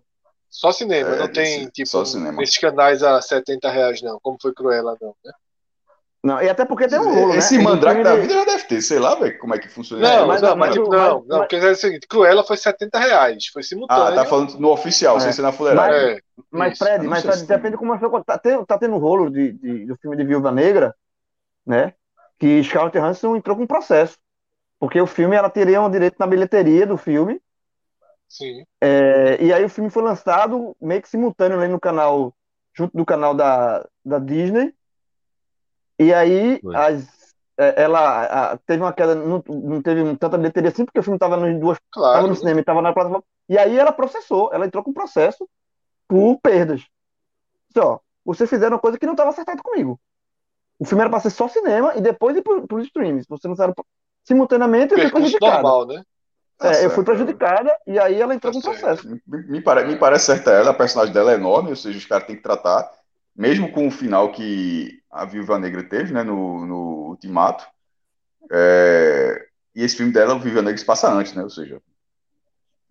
Só 0.51 0.71
cinema, 0.71 1.09
É, 1.15 1.19
não 1.19 1.31
tem, 1.31 1.61
esse- 1.63 1.71
tipo, 1.71 1.87
só 1.89 2.05
cinema. 2.05 2.39
nesses 2.39 2.57
canais 2.57 3.01
a 3.01 3.19
70 3.21 3.69
reais, 3.71 4.01
não, 4.03 4.19
como 4.21 4.37
foi 4.41 4.53
Cruella, 4.53 4.95
não, 5.01 5.15
né? 5.25 5.31
Não, 6.21 6.41
e 6.41 6.49
até 6.49 6.65
porque 6.65 6.85
tem 6.87 6.99
um 6.99 7.13
rolo, 7.15 7.33
Esse 7.35 7.57
né? 7.57 7.63
mandrake 7.63 8.03
da 8.03 8.15
vida 8.17 8.33
já 8.33 8.43
deve 8.43 8.63
ter, 8.65 8.81
sei 8.81 8.99
lá, 8.99 9.15
velho, 9.15 9.39
como 9.39 9.55
é 9.55 9.59
que 9.59 9.69
funciona. 9.69 10.01
Não, 10.01 10.23
É, 10.23 10.25
mas, 10.27 10.41
não, 10.41 10.55
mas, 10.57 10.73
tipo, 10.73 10.89
mas- 10.89 10.99
não, 10.99 11.23
não, 11.25 11.37
mas- 11.39 11.47
quer 11.47 11.55
dizer 11.57 11.71
o 11.71 11.75
seguinte, 11.75 12.07
Cruella 12.07 12.43
foi 12.43 12.57
70 12.57 12.99
reais, 12.99 13.45
foi 13.47 13.61
Ah, 13.61 13.65
simultâneo. 13.65 14.15
tá 14.15 14.25
falando 14.25 14.59
no 14.59 14.69
oficial, 14.69 15.15
É. 15.15 15.19
sem 15.21 15.31
ser 15.31 15.41
na 15.41 15.53
fuleiragem. 15.53 16.17
É, 16.17 16.19
Mas, 16.51 16.73
Isso, 16.73 16.83
Fred, 16.83 17.03
não 17.03 17.09
mas 17.09 17.21
Fred, 17.23 17.37
se 17.39 17.45
depende 17.45 17.71
de 17.71 17.77
como 17.77 17.97
foi. 17.97 18.23
Tá 18.23 18.37
tendo, 18.37 18.65
tá 18.65 18.77
tendo 18.77 18.97
rolo 18.97 19.29
de, 19.29 19.51
de- 19.53 19.85
do 19.85 19.95
filme 19.97 20.17
de 20.17 20.23
Viúva 20.25 20.51
Negra, 20.51 20.93
né? 21.65 21.93
Que 22.37 22.61
Scarlett 22.63 22.97
Johansson 22.97 23.35
entrou 23.35 23.55
com 23.55 23.67
processo. 23.67 24.17
Porque 24.79 24.99
o 24.99 25.07
filme, 25.07 25.35
ela 25.35 25.49
teria 25.49 25.81
um 25.81 25.89
direito 25.91 26.15
na 26.19 26.25
bilheteria 26.27 26.85
do 26.85 26.97
filme. 26.97 27.39
sim. 28.27 28.63
é, 28.81 29.37
e 29.43 29.51
aí 29.53 29.63
o 29.65 29.69
filme 29.69 29.89
foi 29.89 30.03
lançado 30.03 30.75
meio 30.81 31.01
que 31.01 31.09
simultâneo 31.09 31.57
ali 31.59 31.67
no 31.67 31.79
canal, 31.79 32.33
junto 32.73 32.95
do 32.95 33.05
canal 33.05 33.33
da, 33.33 33.85
da 34.05 34.19
Disney. 34.19 34.73
E 35.99 36.13
aí 36.13 36.61
as, 36.73 37.07
é, 37.57 37.83
ela 37.83 38.53
a- 38.53 38.57
teve 38.65 38.81
uma 38.81 38.93
queda, 38.93 39.15
não, 39.15 39.43
não 39.47 39.81
teve 39.81 40.15
tanta 40.17 40.37
bilheteria 40.37 40.69
assim, 40.69 40.85
porque 40.85 40.99
o 40.99 41.03
filme 41.03 41.17
estava 41.17 41.37
nas 41.37 41.59
duas 41.59 41.77
Tava 41.79 41.91
Claro. 41.91 42.27
no 42.29 42.35
cinema 42.35 42.59
e 42.59 42.63
tava 42.63 42.81
na 42.81 42.93
plataforma. 42.93 43.23
E 43.49 43.57
aí 43.57 43.77
ela 43.77 43.91
processou, 43.91 44.49
ela 44.53 44.65
entrou 44.65 44.83
com 44.83 44.93
processo 44.93 45.47
por 46.07 46.39
perdas. 46.41 46.83
Só, 47.73 47.99
vocês 48.25 48.49
fizeram 48.49 48.75
uma 48.75 48.79
coisa 48.81 48.97
que 48.97 49.05
não 49.05 49.13
estava 49.13 49.29
acertado 49.31 49.61
comigo. 49.63 49.99
O 50.79 50.85
filme 50.85 51.01
era 51.01 51.09
para 51.09 51.19
ser 51.19 51.29
só 51.29 51.47
cinema 51.47 51.93
e 51.95 52.01
depois 52.01 52.35
ir 52.37 52.41
para 52.41 52.75
os 52.77 52.85
streams. 52.85 53.25
Você 53.29 53.47
não 53.47 53.55
fizeram 53.55 53.73
simultaneamente, 54.23 54.93
eu 54.93 54.99
fui 54.99 55.09
prejudicada. 55.09 55.55
normal, 55.55 55.87
né? 55.87 56.03
Tá 56.57 56.73
É, 56.73 56.85
eu 56.85 56.89
fui 56.89 57.03
prejudicada 57.03 57.75
e 57.87 57.97
aí 57.99 58.21
ela 58.21 58.33
entrou 58.35 58.51
Tá 58.53 58.59
com 58.59 58.61
certo. 58.61 58.81
processo. 58.81 59.21
Me, 59.27 59.43
me 59.47 59.61
pare- 59.61 59.85
me 59.85 59.97
parece 59.97 60.25
certa 60.25 60.51
ela, 60.51 60.71
a 60.71 60.73
personagem 60.73 61.13
dela 61.13 61.31
é 61.31 61.35
enorme, 61.35 61.69
ou 61.69 61.75
seja, 61.75 61.97
os 61.97 62.05
caras 62.05 62.27
têm 62.27 62.35
que 62.35 62.41
tratar, 62.43 62.89
mesmo 63.39 63.71
com 63.71 63.87
o 63.87 63.91
final 63.91 64.33
que 64.33 65.01
a 65.09 65.23
Viúva 65.23 65.57
Negra 65.57 65.81
teve, 65.81 66.13
né, 66.13 66.23
no, 66.23 66.65
no 66.65 67.09
Ultimato. 67.11 67.65
É, 68.51 69.47
e 69.73 69.81
esse 69.81 69.95
filme 69.95 70.11
dela, 70.11 70.35
o 70.35 70.39
Viúva 70.41 70.61
Negra, 70.61 70.77
se 70.77 70.83
passa 70.83 71.09
antes, 71.09 71.33
né, 71.33 71.41
ou 71.41 71.49
seja, 71.49 71.81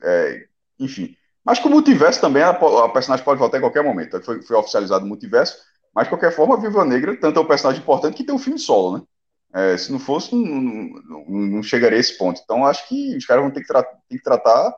é, 0.02 0.46
enfim. 0.80 1.14
Mas 1.44 1.58
com 1.58 1.68
o 1.68 1.72
multiverso 1.72 2.18
também, 2.18 2.42
a, 2.42 2.48
a 2.50 2.88
personagem 2.88 3.22
pode 3.22 3.38
voltar 3.38 3.58
em 3.58 3.60
qualquer 3.60 3.84
momento. 3.84 4.22
Foi, 4.22 4.40
foi 4.40 4.56
oficializado 4.56 5.04
o 5.04 5.08
multiverso, 5.08 5.58
mas 5.94 6.04
de 6.04 6.10
qualquer 6.10 6.32
forma, 6.32 6.54
a 6.54 6.60
Viúva 6.60 6.82
Negra, 6.82 7.14
tanto 7.20 7.38
é 7.38 7.42
um 7.42 7.46
personagem 7.46 7.82
importante 7.82 8.16
que 8.16 8.24
tem 8.24 8.34
um 8.34 8.38
filme 8.38 8.58
solo, 8.58 8.96
né? 8.98 9.04
É, 9.52 9.76
se 9.76 9.92
não 9.92 9.98
fosse, 9.98 10.34
não, 10.34 10.42
não, 10.44 11.24
não- 11.28 11.62
chegaria 11.62 11.98
a 11.98 12.00
esse 12.00 12.16
ponto. 12.16 12.40
Então, 12.42 12.64
acho 12.64 12.88
que 12.88 13.14
os 13.16 13.26
caras 13.26 13.42
vão 13.42 13.52
ter 13.52 13.60
que, 13.62 13.66
ter 13.66 14.16
que 14.16 14.22
tratar 14.22 14.74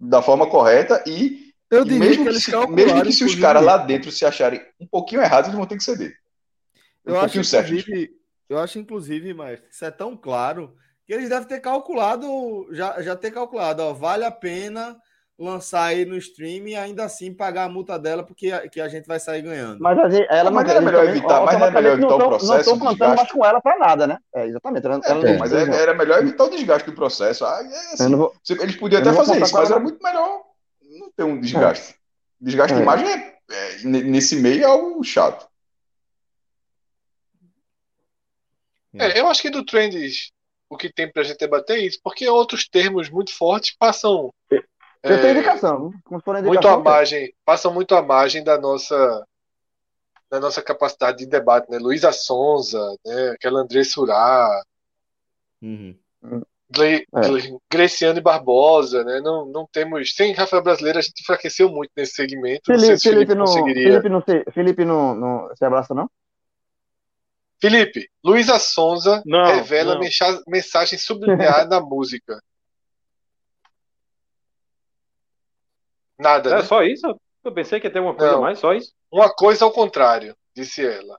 da 0.00 0.20
forma 0.20 0.48
correta 0.48 1.04
e, 1.06 1.43
Eu 1.76 1.84
diria 1.84 1.98
mesmo, 2.00 2.16
que 2.16 2.22
que 2.22 2.28
eles 2.28 2.44
se, 2.44 2.66
mesmo 2.68 3.02
que 3.02 3.12
se 3.12 3.24
os 3.24 3.34
caras 3.34 3.62
lá 3.64 3.76
dentro 3.78 4.10
se 4.10 4.24
acharem 4.24 4.60
um 4.80 4.86
pouquinho 4.86 5.22
errados, 5.22 5.48
eles 5.48 5.58
vão 5.58 5.66
ter 5.66 5.76
que 5.76 5.84
ceder. 5.84 6.14
Um 7.06 7.12
Eu 7.12 7.20
acho, 7.20 7.44
certo. 7.44 7.66
inclusive, 7.72 8.10
eu 8.48 8.58
acho, 8.58 8.78
inclusive, 8.78 9.34
mas 9.34 9.60
isso 9.70 9.84
é 9.84 9.90
tão 9.90 10.16
claro 10.16 10.74
que 11.06 11.12
eles 11.12 11.28
devem 11.28 11.46
ter 11.46 11.60
calculado, 11.60 12.66
já, 12.72 13.00
já 13.02 13.14
ter 13.16 13.30
calculado, 13.30 13.82
ó, 13.82 13.92
vale 13.92 14.24
a 14.24 14.30
pena 14.30 14.96
lançar 15.38 15.86
aí 15.86 16.04
no 16.04 16.16
stream 16.16 16.68
e 16.68 16.76
ainda 16.76 17.04
assim 17.04 17.34
pagar 17.34 17.64
a 17.64 17.68
multa 17.68 17.98
dela, 17.98 18.22
porque 18.22 18.52
a, 18.52 18.68
que 18.68 18.80
a 18.80 18.86
gente 18.88 19.04
vai 19.06 19.18
sair 19.18 19.42
ganhando. 19.42 19.80
Mas 19.80 19.98
a 19.98 20.08
gente- 20.08 20.28
ela 20.30 20.48
Mas 20.50 20.64
não 20.64 20.72
eles 20.74 20.84
melhor 20.84 21.00
também, 21.00 21.16
evitar- 21.18 21.44
mas 21.44 21.54
era 21.60 21.70
melhor 21.72 21.92
evitar 21.98 22.14
o 22.14 22.18
processo, 22.28 22.46
Não 22.52 22.58
estão 22.60 22.74
o 22.74 22.78
contando 22.78 22.90
desgaste. 22.98 23.16
mais 23.16 23.32
com 23.32 23.44
ela 23.44 23.60
para 23.60 23.78
nada, 23.78 24.06
né? 24.06 24.18
É, 24.34 24.46
exatamente. 24.46 24.86
Ela, 24.86 24.94
É, 25.04 25.10
ela 25.10 25.22
não- 25.24 25.38
mas 25.40 25.52
é- 25.52 25.82
era 25.82 25.92
melhor 25.94 26.20
evitar 26.20 26.44
o 26.44 26.50
desgaste 26.50 26.88
do 26.88 26.94
processo. 26.94 27.44
Ah, 27.44 27.60
é 27.62 27.94
assim, 27.94 28.14
vou- 28.14 28.32
eles 28.48 28.76
podiam 28.76 29.00
até 29.02 29.12
fazer 29.12 29.42
isso, 29.42 29.52
mas 29.54 29.70
era 29.70 29.80
muito 29.80 30.00
melhor 30.02 30.40
ter 31.16 31.24
um 31.24 31.40
desgaste. 31.40 31.94
Desgaste 32.40 32.74
de 32.74 32.80
É. 32.80 32.82
imagem 32.82 33.06
é, 33.08 33.38
é, 33.50 33.78
ne- 33.84 34.02
nesse 34.02 34.36
meio 34.36 34.62
é 34.62 34.66
algo 34.66 35.02
chato. 35.02 35.48
É, 38.94 39.18
eu 39.18 39.28
acho 39.28 39.42
que 39.42 39.50
do 39.50 39.64
Trends 39.64 40.30
o 40.68 40.76
que 40.76 40.92
tem 40.92 41.10
pra 41.10 41.22
gente 41.22 41.38
debater 41.38 41.78
é 41.78 41.82
isso, 41.82 42.00
porque 42.02 42.28
outros 42.28 42.68
termos 42.68 43.08
muito 43.10 43.36
fortes 43.36 43.74
passam 43.76 44.32
Eu 44.50 44.60
tenho 45.02 45.26
é, 45.28 45.32
indicação. 45.32 45.92
Como 46.04 46.20
se 46.20 46.24
for 46.24 46.34
muito 46.34 46.46
indicação, 46.48 46.80
à 46.80 46.82
margem, 46.82 47.34
passam 47.44 47.72
muito 47.74 47.94
à 47.94 48.02
margem 48.02 48.42
da 48.42 48.58
nossa 48.58 49.26
da 50.30 50.40
nossa 50.40 50.62
capacidade 50.62 51.18
de 51.18 51.26
debate, 51.26 51.70
né? 51.70 51.78
Luísa 51.78 52.10
Sonza, 52.10 52.80
né? 53.04 53.30
Aquela 53.30 53.60
André 53.60 53.84
Surá, 53.84 54.62
Uhum. 55.62 55.96
Gle, 56.74 57.06
É. 57.14 57.58
Greciano 57.70 58.18
e 58.18 58.22
Barbosa, 58.22 59.04
né? 59.04 59.20
Não, 59.20 59.46
não 59.46 59.66
temos. 59.66 60.14
Sem 60.14 60.32
Rafael 60.32 60.62
Brasileiro, 60.62 60.98
a 60.98 61.02
gente 61.02 61.20
enfraqueceu 61.20 61.68
muito 61.70 61.90
nesse 61.96 62.14
segmento. 62.14 62.62
não 62.70 62.78
Felipe, 62.78 62.98
se 62.98 63.08
o 63.08 63.12
Felipe, 63.12 63.26
Felipe 63.26 63.34
não, 63.34 63.44
conseguiria. 63.46 63.88
Felipe, 63.90 64.08
não, 64.08 64.20
se, 64.22 64.44
Felipe 64.52 64.84
não, 64.84 65.14
não 65.14 65.56
se 65.56 65.64
abraça, 65.64 65.94
não? 65.94 66.10
Felipe, 67.60 68.10
Luísa 68.22 68.58
Sonza 68.58 69.22
Não, 69.24 69.44
revela 69.46 69.94
não. 69.94 70.00
mensa- 70.00 70.42
mensagem 70.46 70.98
subliminar 70.98 71.66
na 71.68 71.80
música. 71.80 72.38
Nada, 76.18 76.50
É 76.50 76.54
né? 76.56 76.62
só 76.62 76.82
isso? 76.82 77.06
Eu 77.44 77.52
pensei 77.52 77.80
que 77.80 77.86
ia 77.86 77.92
ter 77.92 78.00
uma 78.00 78.14
coisa 78.14 78.32
Não. 78.32 78.38
a 78.38 78.42
mais, 78.42 78.58
só 78.58 78.72
isso. 78.72 78.92
Uma 79.10 79.32
coisa 79.34 79.64
ao 79.64 79.72
contrário, 79.72 80.36
disse 80.54 80.84
ela. 80.84 81.18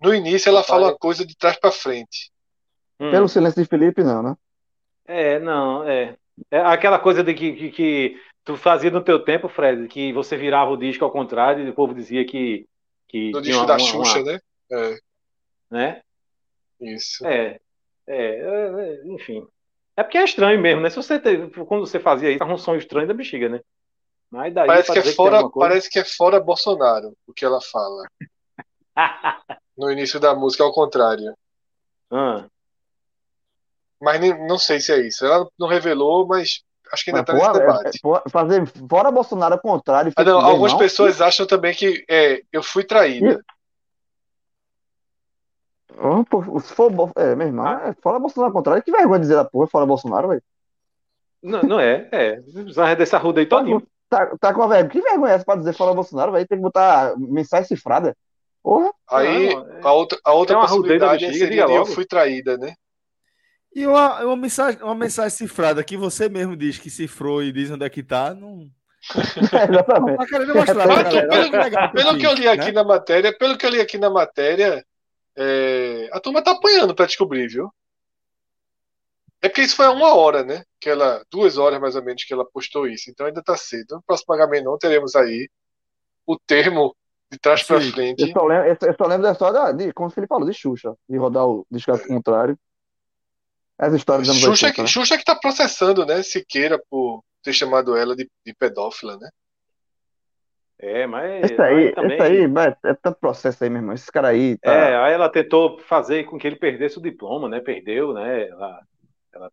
No 0.00 0.14
início 0.14 0.48
ela 0.48 0.62
fala 0.62 0.88
uma 0.88 0.98
coisa 0.98 1.24
de 1.26 1.34
trás 1.36 1.56
pra 1.58 1.72
frente. 1.72 2.30
Hum. 3.00 3.10
Pelo 3.10 3.28
silêncio 3.28 3.62
de 3.62 3.68
Felipe, 3.68 4.02
não, 4.02 4.22
né? 4.22 4.36
É, 5.06 5.38
não, 5.38 5.86
é. 5.88 6.16
É 6.50 6.58
aquela 6.60 6.98
coisa 6.98 7.22
de 7.22 7.34
que, 7.34 7.52
que, 7.52 7.70
que 7.70 8.20
tu 8.44 8.56
fazia 8.56 8.90
no 8.90 9.02
teu 9.02 9.22
tempo, 9.24 9.48
Fred, 9.48 9.86
que 9.88 10.12
você 10.12 10.36
virava 10.36 10.70
o 10.70 10.76
disco 10.76 11.04
ao 11.04 11.10
contrário 11.10 11.64
e 11.64 11.70
o 11.70 11.74
povo 11.74 11.94
dizia 11.94 12.24
que, 12.24 12.66
que 13.08 13.30
No 13.30 13.42
tinha 13.42 13.42
disco 13.42 13.60
uma- 13.60 13.66
da 13.66 13.74
uma- 13.74 13.86
Xuxa, 13.86 14.18
uma- 14.20 14.32
né? 14.32 14.40
É, 14.72 14.98
né? 15.70 16.02
isso. 16.80 17.24
É, 17.26 17.60
é, 18.06 18.16
é, 18.16 18.70
é, 19.00 19.06
enfim. 19.06 19.46
É 19.96 20.02
porque 20.02 20.18
é 20.18 20.24
estranho 20.24 20.60
mesmo, 20.60 20.80
né? 20.80 20.90
Se 20.90 20.96
você 20.96 21.20
te- 21.20 21.36
quando 21.66 21.86
você 21.86 22.00
fazia 22.00 22.30
isso, 22.32 22.42
um 22.44 22.58
som 22.58 22.74
estranho 22.74 23.06
da 23.06 23.14
bexiga, 23.14 23.48
né? 23.48 23.60
Mas 24.30 24.52
daí 24.52 24.66
Parece 24.66 24.92
que, 24.92 24.98
é 24.98 25.12
fora, 25.12 25.38
coisa- 25.42 25.58
parece 25.68 25.90
que 25.90 25.98
é 26.00 26.04
fora 26.04 26.40
Bolsonaro 26.40 27.12
o 27.26 27.32
que 27.32 27.44
ela 27.44 27.60
fala. 27.60 28.08
No 29.76 29.90
início 29.90 30.18
da 30.20 30.34
música, 30.34 30.62
ao 30.64 30.72
contrário. 30.72 31.34
Ah, 32.10 32.46
Mas 34.00 34.20
nem- 34.20 34.46
não 34.46 34.58
sei 34.58 34.80
se 34.80 34.92
é 34.92 35.00
isso. 35.00 35.24
Ela 35.24 35.48
não 35.58 35.68
revelou, 35.68 36.26
mas 36.26 36.62
acho 36.92 37.04
que 37.04 37.10
ainda 37.10 37.24
tá 37.24 37.32
pô, 37.32 37.38
nesse 37.38 37.50
é- 37.50 37.52
debate. 37.60 38.00
é- 38.26 38.28
fazer 38.30 38.66
fora 38.88 39.10
Bolsonaro 39.10 39.54
ao 39.54 39.60
contrário. 39.60 40.12
Ah, 40.16 40.24
não, 40.24 40.40
algumas 40.40 40.72
não. 40.72 40.78
pessoas 40.78 41.20
acham 41.20 41.46
também 41.46 41.74
que 41.74 42.04
é, 42.08 42.42
eu 42.52 42.62
fui 42.62 42.84
traída. 42.84 43.42
Oh, 45.96 46.24
pô, 46.24 46.60
se 46.60 46.72
for. 46.74 46.92
É, 47.16 47.34
meu 47.36 47.46
irmão, 47.46 47.66
é, 47.66 47.94
fora 48.02 48.18
Bolsonaro 48.18 48.50
ao 48.50 48.56
contrário. 48.56 48.82
Que 48.82 48.90
vergonha 48.90 49.20
dizer 49.20 49.36
da 49.36 49.44
porra, 49.44 49.66
fora 49.68 49.86
Bolsonaro, 49.86 50.28
velho. 50.28 50.42
Não, 51.42 51.62
não 51.62 51.80
é, 51.80 52.08
é. 52.10 52.40
Precisa 52.40 52.94
dessa 52.96 53.18
ruda 53.18 53.40
aí 53.40 53.46
todinho. 53.46 53.82
Tá, 54.08 54.36
tá 54.38 54.52
com 54.54 54.62
a 54.62 54.66
vergonha. 54.66 54.90
Que 54.90 55.00
vergonha 55.00 55.32
é 55.32 55.34
essa 55.36 55.44
pra 55.44 55.56
dizer 55.56 55.72
fora 55.74 55.94
Bolsonaro, 55.94 56.32
velho? 56.32 56.46
Tem 56.46 56.58
que 56.58 56.62
botar 56.62 57.14
mensagem 57.16 57.66
cifrada. 57.68 58.16
Porra. 58.62 58.92
Aí 59.10 59.54
Não, 59.54 59.66
é- 59.66 59.80
a 59.82 59.92
outra, 59.92 60.18
a 60.24 60.32
outra 60.32 60.56
é 60.56 60.60
possibilidade 60.60 61.38
seria 61.38 61.64
eu 61.64 61.86
fui 61.86 62.04
traída, 62.04 62.56
né? 62.56 62.74
E 63.74 63.86
uma, 63.86 64.20
uma, 64.24 64.36
mensagem, 64.36 64.80
uma 64.82 64.94
mensagem 64.94 65.30
cifrada 65.36 65.82
que 65.82 65.96
você 65.96 66.28
mesmo 66.28 66.56
diz 66.56 66.78
que 66.78 66.88
cifrou 66.88 67.42
e 67.42 67.50
diz 67.50 67.70
onde 67.70 67.84
é 67.84 67.90
que 67.90 68.02
tá, 68.02 68.32
não. 68.32 68.70
É, 69.14 69.64
exatamente. 69.68 70.16
Tá 70.18 70.26
querendo 70.26 70.54
mostrar 70.54 70.86
Mas 70.86 71.02
galera. 71.02 71.28
pelo, 71.28 71.62
legal 71.62 71.88
que 71.90 71.94
pelo 71.96 72.10
eu 72.10 72.18
que 72.18 72.26
eu 72.26 72.30
fiz, 72.30 72.38
li 72.40 72.48
aqui 72.48 72.66
né? 72.66 72.72
na 72.72 72.84
matéria, 72.84 73.36
pelo 73.36 73.58
que 73.58 73.66
eu 73.66 73.70
li 73.70 73.80
aqui 73.80 73.98
na 73.98 74.10
matéria, 74.10 74.86
é, 75.36 76.08
a 76.12 76.20
turma 76.20 76.42
tá 76.42 76.52
apanhando 76.52 76.94
pra 76.94 77.06
descobrir, 77.06 77.48
viu? 77.48 77.68
É 79.42 79.48
porque 79.48 79.62
isso 79.62 79.76
foi 79.76 79.84
há 79.86 79.90
uma 79.90 80.14
hora, 80.14 80.42
né? 80.42 80.62
Que 80.80 80.88
ela, 80.88 81.22
duas 81.30 81.58
horas 81.58 81.80
mais 81.80 81.96
ou 81.96 82.02
menos 82.04 82.24
que 82.24 82.32
ela 82.32 82.46
postou 82.46 82.86
isso. 82.86 83.10
Então 83.10 83.26
ainda 83.26 83.42
tá 83.42 83.56
cedo. 83.56 83.96
No 83.96 84.02
próximo 84.02 84.28
pagamento 84.28 84.64
não 84.64 84.78
teremos 84.78 85.14
aí 85.16 85.48
o 86.26 86.38
termo 86.38 86.96
de 87.30 87.38
trás 87.38 87.62
pra 87.62 87.78
Sim. 87.80 87.88
Eu 87.88 87.92
frente. 87.92 88.32
só 88.32 88.44
lembro, 88.46 88.68
eu 88.68 88.94
só- 88.96 89.06
lembro 89.06 89.22
da 89.24 89.32
história 89.32 89.52
da, 89.52 89.72
de, 89.72 89.92
como 89.92 90.08
o 90.08 90.10
Felipe 90.10 90.28
falou, 90.28 90.48
de 90.48 90.54
Xuxa, 90.56 90.94
de 91.06 91.16
rodar 91.18 91.46
o 91.46 91.66
disco 91.70 91.92
contrário. 92.06 92.56
As 93.78 93.92
histórias 93.92 94.28
dos 94.28 94.36
Xuxa, 94.36 94.66
80, 94.66 94.74
que, 94.74 94.82
né? 94.82 94.86
Xuxa 94.86 95.18
que 95.18 95.24
tá 95.24 95.34
processando, 95.34 96.06
né? 96.06 96.22
Siqueira 96.22 96.80
por 96.88 97.22
ter 97.42 97.52
chamado 97.52 97.96
ela 97.96 98.14
de, 98.14 98.28
de 98.44 98.54
pedófila, 98.54 99.16
né? 99.16 99.28
É, 100.78 101.06
mas 101.06 101.50
Esse 101.50 101.60
aí, 101.60 101.92
também. 101.92 102.16
esse 102.16 102.22
aí, 102.22 102.46
vai, 102.46 102.74
é 102.84 102.94
tanto 102.94 103.18
processo 103.18 103.62
aí, 103.62 103.70
meu 103.70 103.80
irmão. 103.80 103.94
Esse 103.94 104.10
cara 104.10 104.28
aí 104.28 104.58
tá. 104.58 104.72
É, 104.72 104.96
aí 104.96 105.12
ela 105.12 105.28
tentou 105.28 105.78
fazer 105.80 106.24
com 106.24 106.38
que 106.38 106.46
ele 106.46 106.56
perdesse 106.56 106.98
o 106.98 107.02
diploma, 107.02 107.48
né? 107.48 107.60
Perdeu, 107.60 108.12
né? 108.12 108.48
Ela, 108.48 108.80
ela 109.32 109.50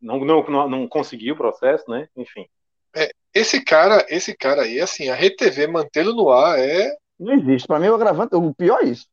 não, 0.00 0.24
não, 0.24 0.68
não, 0.68 0.88
conseguiu 0.88 1.34
o 1.34 1.38
processo, 1.38 1.88
né? 1.90 2.08
Enfim. 2.16 2.46
Esse 3.34 3.64
cara, 3.64 4.04
esse 4.08 4.36
cara 4.36 4.62
aí, 4.62 4.80
assim, 4.80 5.08
a 5.08 5.14
RTV 5.14 5.66
mantê-lo 5.66 6.14
no 6.14 6.30
ar 6.30 6.58
é. 6.58 6.94
Não 7.18 7.34
existe. 7.34 7.66
Pra 7.66 7.78
mim, 7.78 7.88
o 7.88 7.94
agravante, 7.94 8.34
o 8.34 8.54
pior 8.54 8.82
é 8.82 8.86
isso. 8.86 9.06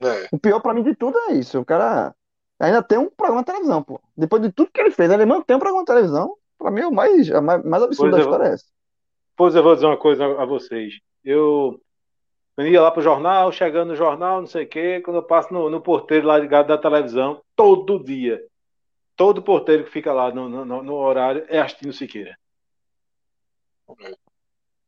né, 0.00 0.26
O 0.32 0.38
pior 0.38 0.60
pra 0.60 0.74
mim 0.74 0.82
de 0.82 0.94
tudo 0.96 1.16
é 1.28 1.34
isso. 1.34 1.60
O 1.60 1.64
cara 1.64 2.14
ainda 2.58 2.82
tem 2.82 2.98
um 2.98 3.08
programa 3.10 3.42
de 3.42 3.46
televisão, 3.46 3.82
pô. 3.82 4.00
Depois 4.16 4.42
de 4.42 4.52
tudo 4.52 4.70
que 4.72 4.80
ele 4.80 4.90
fez, 4.90 5.10
ele 5.10 5.24
mantém 5.24 5.56
um 5.56 5.60
programa 5.60 5.82
de 5.84 5.86
televisão. 5.86 6.36
Pra 6.58 6.70
mim, 6.70 6.82
o 6.82 6.90
mais, 6.90 7.30
a 7.30 7.40
mais, 7.40 7.64
mais 7.64 7.82
absurdo 7.82 8.10
Pois 8.10 8.12
da 8.12 8.18
é, 8.18 8.20
história 8.22 8.50
é 8.50 8.54
essa. 8.54 8.64
Pois 9.36 9.54
eu 9.54 9.62
vou 9.62 9.74
dizer 9.74 9.86
uma 9.86 9.96
coisa 9.96 10.24
a 10.24 10.44
vocês. 10.44 10.94
Eu, 11.24 11.80
eu 12.56 12.66
ia 12.66 12.82
lá 12.82 12.90
pro 12.90 13.00
jornal, 13.02 13.52
chegando 13.52 13.88
no 13.90 13.94
jornal, 13.96 14.40
não 14.40 14.46
sei 14.48 14.64
o 14.64 14.68
quê, 14.68 15.00
quando 15.04 15.18
eu 15.18 15.22
passo 15.22 15.52
no, 15.52 15.70
no 15.70 15.80
porteiro 15.80 16.26
lá 16.26 16.36
ligado 16.36 16.66
da 16.66 16.76
televisão, 16.78 17.40
todo 17.54 18.02
dia, 18.02 18.42
todo 19.14 19.42
porteiro 19.42 19.84
que 19.84 19.90
fica 19.90 20.12
lá 20.12 20.32
no, 20.32 20.48
no, 20.48 20.82
no 20.82 20.94
horário 20.94 21.44
é 21.48 21.60
Astino 21.60 21.92
Siqueira. 21.92 22.36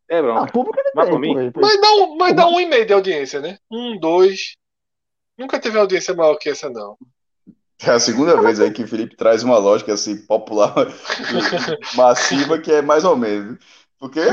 É 0.08 0.18
Ah, 0.18 0.22
bronca. 0.22 0.52
público 0.52 0.80
ele 0.80 0.90
Vai 0.92 1.08
tem, 1.08 1.18
mim. 1.20 1.38
Ele- 1.38 1.52
Mas 1.54 1.80
dá 1.80 1.90
um, 1.92 2.16
mas 2.16 2.34
dá 2.34 2.48
um 2.48 2.60
e 2.60 2.66
meio 2.66 2.84
de 2.84 2.92
audiência, 2.92 3.40
né? 3.40 3.58
Um, 3.70 3.96
dois. 3.98 4.56
Nunca 5.38 5.60
teve 5.60 5.78
audiência 5.78 6.12
maior 6.14 6.36
que 6.36 6.48
essa, 6.50 6.68
não. 6.68 6.98
É 7.82 7.90
a 7.90 7.98
segunda 8.00 8.40
vez 8.40 8.60
aí 8.60 8.70
que 8.70 8.82
o 8.82 8.88
Felipe 8.88 9.16
traz 9.16 9.42
uma 9.42 9.56
lógica 9.58 9.92
assim 9.94 10.16
popular 10.16 10.74
massiva 11.96 12.58
que 12.58 12.72
é 12.72 12.82
mais 12.82 13.04
ou 13.04 13.16
menos. 13.16 13.58
Porque 13.98 14.20
pô, 14.20 14.30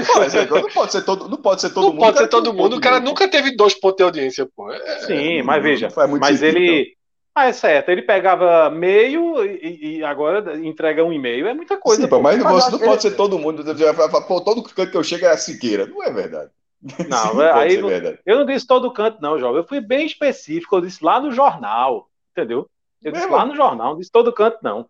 não 0.61 0.69
pode 0.69 0.91
ser 0.91 1.01
todo, 1.03 1.27
não 1.29 1.37
pode 1.37 1.61
ser 1.61 1.69
todo 1.71 1.87
não 1.87 1.93
mundo. 1.93 1.99
pode 1.99 2.17
ser 2.17 2.27
todo 2.27 2.51
um 2.51 2.53
mundo. 2.53 2.77
O 2.77 2.81
cara 2.81 2.99
nunca 2.99 3.27
teve 3.29 3.55
dois 3.55 3.73
pontos 3.73 3.97
de 3.97 4.03
audiência, 4.03 4.47
pô. 4.55 4.71
É, 4.71 4.99
Sim, 5.01 5.39
não- 5.39 5.45
mas 5.45 5.57
não 5.57 5.63
veja, 5.63 5.89
mas 5.95 6.39
sentido, 6.39 6.45
ele. 6.45 6.97
Ah, 7.35 7.45
é 7.49 7.53
certo, 7.53 7.89
ele 7.89 8.01
pegava 8.01 8.67
meio 8.71 9.45
e, 9.45 9.97
e 9.97 10.03
agora 10.03 10.57
entrega 10.57 11.03
um 11.03 11.13
e-mail, 11.13 11.47
é 11.47 11.53
muita 11.53 11.77
coisa. 11.77 12.01
Sim, 12.01 12.07
pô, 12.09 12.19
mas 12.19 12.37
não, 12.39 12.45
Mas 12.45 12.63
você 12.63 12.71
não 12.71 12.79
pode 12.79 13.01
ser 13.01 13.11
todo 13.11 13.37
mundo. 13.37 13.63
Pô, 14.27 14.41
todo 14.41 14.63
canto 14.63 14.89
que 14.91 14.97
eu 14.97 15.03
chego 15.03 15.25
é 15.25 15.29
a 15.29 15.37
Siqueira. 15.37 15.85
Não 15.85 16.01
é 16.03 16.11
verdade. 16.11 16.49
Não, 16.81 17.27
Isso 17.29 17.41
é- 17.43 17.51
pode 17.53 17.59
aí 17.59 17.75
ser 17.75 17.81
não- 17.81 17.89
verdade. 17.89 18.19
Eu 18.25 18.37
não 18.39 18.45
disse 18.45 18.65
todo 18.65 18.91
canto, 18.91 19.21
não, 19.21 19.37
jovem. 19.37 19.57
Eu 19.61 19.67
fui 19.67 19.79
bem 19.79 20.05
específico, 20.05 20.75
eu 20.77 20.81
disse 20.81 21.03
lá 21.03 21.19
no 21.19 21.31
jornal, 21.31 22.09
entendeu? 22.31 22.67
Eu 23.03 23.11
disse 23.11 23.25
Mesmo? 23.25 23.37
lá 23.37 23.45
no 23.45 23.55
jornal, 23.55 23.91
não 23.91 23.97
disse 23.99 24.11
todo 24.11 24.33
canto, 24.33 24.57
não. 24.61 24.89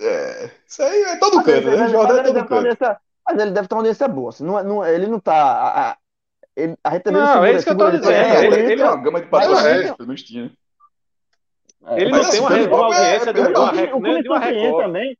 É, 0.00 0.50
isso 0.66 0.82
aí 0.82 1.02
é 1.02 1.16
todo 1.16 1.36
Mas 1.36 1.48
ele, 1.48 1.60
canto, 1.62 1.64
né? 1.66 1.70
mas 1.76 1.80
ele- 1.82 1.90
Jornal 1.92 2.02
mas 2.02 2.16
é 2.16 2.20
ele 2.20 2.26
todo 2.28 2.34
deve 2.34 2.34
ter 2.34 2.38
uma 2.38 2.46
canto. 2.48 2.54
audiência- 2.82 3.00
mas 3.26 3.38
ele 3.40 3.50
deve 3.50 3.68
ter 3.68 3.74
uma 3.74 3.80
audiência 3.80 4.08
boa. 4.08 4.28
Assim, 4.30 4.44
não, 4.44 4.58
é- 4.58 4.62
não, 4.62 4.86
ele 4.86 5.06
não 5.06 5.20
tá. 5.20 5.34
A, 5.34 5.90
a, 5.92 5.96
ele, 6.56 6.76
a 6.82 6.90
RTV 6.96 7.10
Não, 7.18 7.26
segura, 7.26 7.48
é 7.48 7.52
isso 7.54 7.64
que 7.64 7.70
eu 7.70 7.76
tô 7.76 7.84
segura 7.90 7.98
dizendo, 7.98 8.12
ele, 8.12 8.24
É, 8.24 8.38
ele- 8.38 8.46
ele, 8.46 8.56
ele- 8.66 8.76
tem 8.76 8.84
uma 8.84 8.96
gama 8.96 9.20
de 9.20 9.28
mas 9.30 9.46
patrocínios 9.46 9.90
é. 9.90 9.94
que 9.94 10.06
não 10.06 10.14
tinha. 10.14 10.52
Ele 11.96 12.10
Mas 12.12 12.22
não 12.22 12.30
tem 12.30 12.40
assim, 12.40 12.40
uma, 12.40 12.48
uma 12.48 12.94
é- 12.94 12.98
audiência 12.98 13.30
é- 13.30 13.32
de 13.32 13.40
uma, 13.40 13.48
né, 13.72 13.92
uma 13.92 14.12
surpreende 14.22 14.28
Record. 14.62 14.84
também 14.86 15.18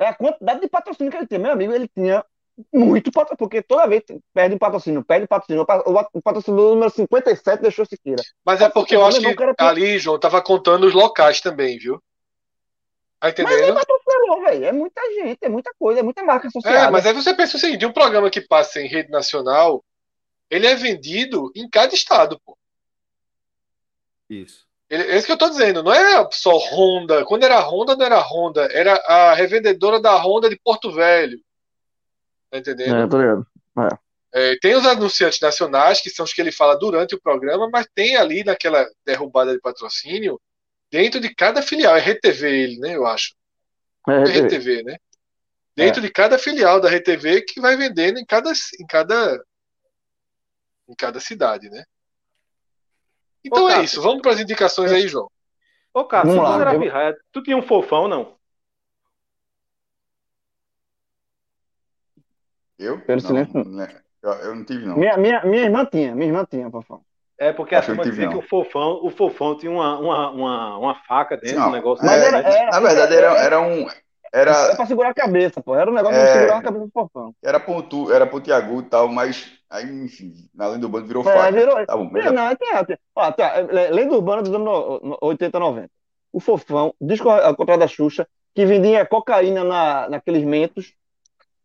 é 0.00 0.06
a 0.06 0.14
quantidade 0.14 0.60
de 0.60 0.68
patrocínio 0.68 1.10
que 1.12 1.16
ele 1.18 1.26
tem. 1.26 1.38
Meu 1.38 1.52
amigo, 1.52 1.72
ele 1.72 1.88
tinha 1.88 2.24
muito 2.72 3.10
patrocínio, 3.10 3.38
porque 3.38 3.62
toda 3.62 3.86
vez 3.86 4.02
perde 4.32 4.54
um 4.54 4.58
patrocínio, 4.58 5.04
perde 5.04 5.24
um 5.24 5.28
patrocínio. 5.28 5.66
O 5.86 6.18
o 6.18 6.22
patrocinador 6.22 6.74
número 6.74 6.90
57 6.90 7.62
deixou 7.62 7.84
Siqueira. 7.86 8.22
Mas 8.44 8.60
é 8.60 8.68
porque 8.68 8.94
eu 8.96 9.04
acho 9.04 9.20
que 9.20 9.34
cara 9.34 9.54
ali, 9.58 9.98
João, 9.98 10.18
tava 10.18 10.40
contando 10.42 10.86
os 10.86 10.94
locais 10.94 11.40
também, 11.40 11.78
viu? 11.78 11.96
Tá 13.18 13.28
Mas 13.28 13.38
é 13.38 13.42
entendendo? 13.42 13.74
patrocinador, 13.74 14.40
velho. 14.44 14.64
É 14.64 14.72
muita 14.72 15.02
gente, 15.12 15.38
é 15.42 15.48
muita 15.48 15.72
coisa, 15.78 16.00
é 16.00 16.02
muita 16.02 16.22
marca 16.24 16.48
associada. 16.48 16.86
É, 16.86 16.90
mas 16.90 17.04
aí 17.04 17.12
você 17.12 17.34
pensa 17.34 17.56
o 17.56 17.60
seguinte: 17.60 17.84
um 17.84 17.92
programa 17.92 18.30
que 18.30 18.40
passa 18.40 18.80
em 18.80 18.88
rede 18.88 19.10
nacional, 19.10 19.84
ele 20.48 20.66
é 20.66 20.74
vendido 20.74 21.52
em 21.54 21.68
cada 21.68 21.94
estado, 21.94 22.40
pô. 22.44 22.56
Isso. 24.28 24.66
Ele- 24.88 25.04
É 25.04 25.16
isso 25.16 25.26
que 25.26 25.32
eu 25.32 25.38
tô 25.38 25.48
dizendo, 25.48 25.82
não 25.82 25.92
é 25.92 26.28
só 26.32 26.56
Honda. 26.56 27.24
Quando 27.24 27.44
era 27.44 27.60
Honda, 27.60 27.94
não 27.94 28.04
era 28.06 28.18
Honda, 28.18 28.68
era 28.72 28.94
a 29.06 29.34
revendedora 29.34 30.00
da 30.00 30.16
Honda 30.16 30.48
de 30.48 30.58
Porto 30.58 30.90
Velho. 30.90 31.38
Tá 32.50 32.58
entendendo? 32.58 32.96
É, 32.96 33.06
tô 33.08 33.18
ligado. 33.20 33.46
É, 34.32 34.56
tem 34.60 34.74
os 34.74 34.86
anunciantes 34.86 35.40
nacionais, 35.40 36.00
que 36.00 36.10
são 36.10 36.24
os 36.24 36.32
que 36.32 36.40
ele 36.40 36.52
fala 36.52 36.76
durante 36.78 37.14
o 37.14 37.20
programa, 37.20 37.68
mas 37.70 37.86
tem 37.94 38.16
ali 38.16 38.44
naquela 38.44 38.88
derrubada 39.04 39.52
de 39.52 39.60
patrocínio, 39.60 40.40
dentro 40.90 41.20
de 41.20 41.34
cada 41.34 41.62
filial. 41.62 41.96
É 41.96 42.00
RTV 42.00 42.48
ele, 42.48 42.78
né? 42.78 42.94
Eu 42.96 43.06
acho. 43.06 43.34
É, 44.08 44.12
É 44.12 44.38
é, 44.38 44.38
RTV, 44.46 44.82
né? 44.84 44.96
Dentro 45.74 46.00
de 46.02 46.10
cada 46.10 46.38
filial 46.38 46.80
da 46.80 46.88
RTV 46.90 47.42
que 47.42 47.60
vai 47.60 47.76
vendendo 47.76 48.18
em 48.18 48.24
cada, 48.24 48.52
em 48.52 48.86
cada, 48.86 49.42
em 50.88 50.94
cada 50.94 51.18
cidade, 51.20 51.70
né? 51.70 51.84
Então 53.44 53.64
Ô, 53.64 53.68
é 53.68 53.72
Cássio. 53.72 53.84
isso. 53.84 54.02
Vamos 54.02 54.20
para 54.22 54.32
as 54.32 54.40
indicações 54.40 54.92
aí, 54.92 55.08
João. 55.08 55.30
Ô, 55.94 56.04
Cássio, 56.04 56.28
Vamos 56.34 56.44
lá, 56.44 56.50
quando 56.56 56.60
era 56.62 56.74
eu- 56.74 56.80
pirraia, 56.80 57.16
tu 57.32 57.42
tinha 57.42 57.56
um 57.56 57.62
fofão, 57.62 58.06
não? 58.06 58.36
Eu? 62.80 62.98
Pelo 63.00 63.20
Não, 63.22 63.28
silêncio. 63.28 63.64
né? 63.64 63.88
Eu, 64.22 64.32
eu 64.32 64.54
não 64.54 64.64
tive, 64.64 64.84
não. 64.86 64.96
minha, 64.96 65.16
minha, 65.16 65.44
minha 65.44 65.62
irmã 65.64 65.84
tinha, 65.84 66.14
minha 66.14 66.28
irmã 66.28 66.44
tinha, 66.50 66.70
Fafão. 66.70 67.00
É 67.38 67.52
porque 67.52 67.74
a 67.74 67.78
Acho 67.78 67.86
que 67.86 67.92
eu 67.92 67.96
turma 67.96 68.10
dizia 68.10 68.28
que 68.28 68.34
não. 68.34 68.40
o 68.40 68.48
fofão, 68.48 69.00
o 69.02 69.10
fofão 69.10 69.56
tinha 69.56 69.72
uma, 69.72 69.98
uma, 69.98 70.30
uma, 70.30 70.78
uma 70.78 70.94
faca 71.06 71.36
dentro 71.38 71.58
Não, 71.58 71.70
do 71.70 71.76
negócio. 71.76 72.04
Mas 72.04 72.22
é, 72.22 72.26
era- 72.28 72.38
era- 72.38 72.70
na 72.70 72.80
verdade, 72.80 73.14
era, 73.16 73.38
era 73.38 73.60
um. 73.60 73.88
É 73.88 73.94
Era, 74.32 74.76
pra 74.76 74.86
segurar 74.86 75.08
a 75.10 75.14
cabeça, 75.14 75.62
pô. 75.62 75.74
Era 75.74 75.90
um 75.90 75.94
negócio 75.94 76.18
É. 76.18 76.26
de 76.26 76.32
segurar 76.32 76.58
a 76.58 76.62
cabeça 76.62 76.84
do 76.84 76.90
Fafão. 76.92 77.34
era, 77.42 77.58
pontu, 77.58 78.12
era 78.12 78.26
pontiagudo 78.26 78.86
e 78.86 78.90
tal, 78.90 79.08
mas 79.08 79.50
aí, 79.70 79.84
enfim, 80.04 80.32
na 80.54 80.68
do 80.76 80.88
bando 80.88 81.06
virou 81.06 81.22
É, 81.22 81.32
faca. 81.32 81.50
virou. 81.50 81.86
Tá 81.86 81.96
bom, 81.96 82.10
mas 82.12 82.24
Tem, 82.24 82.32
não, 82.32 82.54
tem, 82.56 82.84
tem. 82.84 82.98
Ó, 83.16 83.32
tem, 83.32 83.44
é, 83.46 83.90
lenda 83.90 84.14
urbana 84.14 84.42
dos 84.42 84.52
anos 84.54 84.64
no- 84.66 85.00
no- 85.00 85.18
80, 85.22 85.58
90. 85.58 85.90
O 86.32 86.40
Fofão, 86.40 86.94
disco 87.00 87.28
ao 87.28 87.56
contrário 87.56 87.80
da 87.80 87.88
Xuxa, 87.88 88.28
que 88.54 88.64
vendia 88.66 89.04
cocaína 89.06 89.64
na, 89.64 90.08
naqueles 90.10 90.44
mentos. 90.44 90.94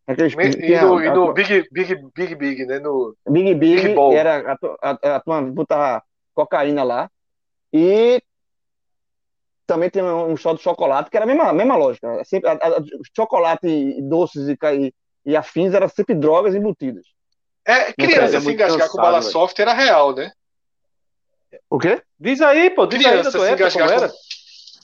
Que 0.07 0.22
E 0.23 0.61
tinha 0.61 0.84
no, 0.84 1.02
e 1.02 1.07
a- 1.07 1.14
no 1.15 1.34
Big, 1.34 1.68
Big, 1.72 1.95
Big, 2.15 2.36
Big, 2.36 2.65
né? 2.65 2.77
No, 2.80 3.15
Big 3.27 3.56
Big, 3.56 3.82
Big 3.82 3.95
Ball. 3.95 4.14
era 4.14 4.52
a, 4.52 4.57
tu- 4.57 4.77
a, 4.82 4.91
a, 5.02 5.15
a 5.15 5.19
turma 5.19 5.41
botava 5.52 6.03
cocaína 6.36 6.84
lá. 6.84 7.10
E 7.73 8.22
também 9.65 9.90
tem 9.90 10.03
um, 10.03 10.32
um 10.32 10.38
show 10.38 10.56
de 10.56 10.61
chocolate, 10.61 11.10
que 11.10 11.18
era 11.18 11.23
a 11.26 11.27
mesma, 11.27 11.45
a 11.49 11.53
mesma 11.53 11.76
lógica. 11.76 12.23
Sempre, 12.23 12.49
a, 12.49 12.53
a- 12.53 12.84
chocolate 13.15 13.68
e 13.68 14.02
doces 14.03 14.48
e, 14.48 14.57
e, 14.77 14.94
e 15.26 15.36
afins 15.36 15.73
eram 15.73 15.90
sempre 15.90 16.14
drogas 16.14 16.53
embutidas. 16.53 17.06
É, 17.68 17.91
criança 17.94 18.38
é 18.38 18.40
se 18.40 18.52
engasgar 18.52 18.90
com 18.91 18.98
bala 18.98 19.23
soft 19.23 19.57
era 19.57 19.73
real, 19.73 20.14
né? 20.14 20.32
O 21.68 21.80
quê? 21.80 21.99
Diz 22.19 22.41
aí, 22.41 22.69
pô, 22.69 22.86
diz 22.86 23.03
aí 23.03 23.11
Criança 23.11 23.32
tua 23.32 23.45
se 23.48 23.53
época 23.53 23.72
como 23.72 23.86
engasgar 23.86 24.03
era. 24.03 24.10
com, 24.10 24.15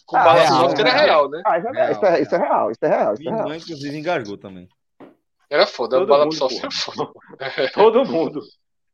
com 0.07 0.18
Ah, 0.18 0.23
bala 0.23 0.39
real, 0.39 0.56
soft 0.56 0.80
era 0.80 0.91
real. 0.91 1.06
real, 1.06 1.30
né? 1.30 1.41
Ah, 1.45 1.57
isso 1.60 1.68
é, 1.68 1.72
Real, 1.72 1.91
isso 1.91 2.06
é, 2.06 2.22
isso 2.22 2.35
é 2.35 2.38
real, 2.39 2.72
isso 2.72 2.80
é 2.85 2.88
real, 2.88 3.14
isso 3.14 3.22
é 3.22 3.26
Minha 3.26 3.35
real. 3.35 3.48
irmã, 3.52 3.57
inclusive, 3.57 3.98
engasgou 3.98 4.38
também. 4.38 4.68
Era 5.52 5.65
foda, 5.68 5.98
a 5.98 5.99
Todo 5.99 6.07
bala 6.10 6.23
mundo, 6.26 6.38
era 6.49 6.72
foda. 6.72 7.11
Todo 7.73 8.06
mundo. 8.06 8.41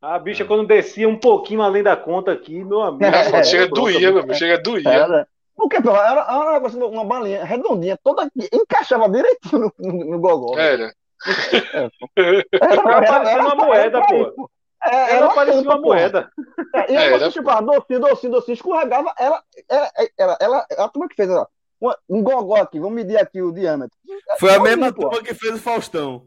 A 0.02 0.18
bicha, 0.20 0.44
quando 0.44 0.66
descia 0.66 1.08
um 1.08 1.20
pouquinho 1.20 1.62
além 1.62 1.84
da 1.84 1.96
conta 1.96 2.32
aqui, 2.32 2.64
meu 2.64 2.82
amigo. 2.82 3.06
Era. 3.06 3.20
É, 3.38 3.44
Chega 3.44 3.68
bronca, 3.68 3.82
doía, 3.82 4.12
meu 4.12 4.20
amigo, 4.24 4.34
chega 4.34 4.58
doía. 4.60 4.90
Era, 4.90 5.28
porque, 5.56 5.80
pô, 5.80 5.92
era, 5.92 6.22
era 6.22 6.38
um 6.40 6.54
negócio, 6.54 6.88
uma 6.88 7.06
balinha 7.06 7.44
redondinha, 7.46 7.96
toda 8.04 8.24
aqui, 8.24 8.50
encaixava 8.52 9.08
direitinho 9.08 9.72
no, 9.78 9.94
no, 9.94 10.06
no 10.12 10.20
gogó. 10.20 10.58
Era. 10.58 10.92
Era, 12.16 12.44
Tava 12.76 13.02
parecendo 13.06 13.42
uma 13.42 13.56
moeda, 13.56 14.02
pô. 14.06 14.50
É, 14.84 14.90
Ela 14.96 15.26
era 15.26 15.30
parecia 15.30 15.62
tampa, 15.64 15.76
uma 15.76 15.82
moeda. 15.82 16.30
É, 16.74 16.92
e 16.92 16.96
É, 16.96 16.98
aí 17.00 17.06
era, 17.14 17.20
você 17.20 17.32
tipo, 17.32 17.50
ah, 17.50 17.62
docinho, 17.62 18.00
docinho, 18.00 18.32
docinho, 18.32 18.54
escorregava, 18.54 19.14
ela, 19.18 19.44
ela, 19.68 19.92
ela, 20.18 20.38
ela, 20.40 20.68
a 20.78 20.88
turma 20.90 21.10
que 21.10 21.16
fez, 21.16 21.30
ó, 21.32 21.48
uma- 21.82 21.98
um 22.08 22.22
gogó 22.24 22.56
aqui, 22.58 22.80
vamos 22.80 22.96
medir 22.96 23.18
aqui 23.18 23.42
o 23.42 23.52
diâmetro. 23.52 23.98
Foi 24.40 24.54
a 24.54 24.60
mesma 24.60 24.92
turma 24.94 25.22
que 25.24 25.34
fez 25.34 25.56
o 25.56 25.60
Faustão. 25.62 26.26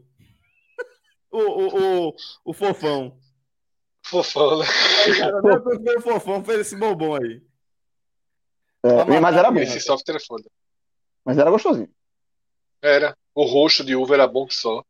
O, 1.31 1.37
o, 1.39 2.07
o, 2.09 2.15
o 2.45 2.53
fofão. 2.53 3.17
Fofão, 4.05 4.59
né? 4.59 4.65
Que 5.05 5.13
fez 5.13 5.95
o 5.97 6.01
fofão 6.01 6.43
fez 6.43 6.59
esse 6.59 6.75
bombom 6.75 7.15
aí. 7.15 7.41
É, 8.83 9.05
Pra 9.05 9.21
mas 9.21 9.35
era 9.35 9.51
bom, 9.51 9.59
Esse 9.59 9.79
software 9.79 10.15
é 10.17 10.19
foda. 10.19 10.43
mas 11.23 11.37
era 11.37 11.49
gostosinho. 11.51 11.89
Era. 12.81 13.15
O 13.33 13.45
roxo 13.45 13.83
de 13.83 13.95
uva 13.95 14.15
era 14.15 14.27
bom 14.27 14.45
que 14.45 14.55
só. 14.55 14.83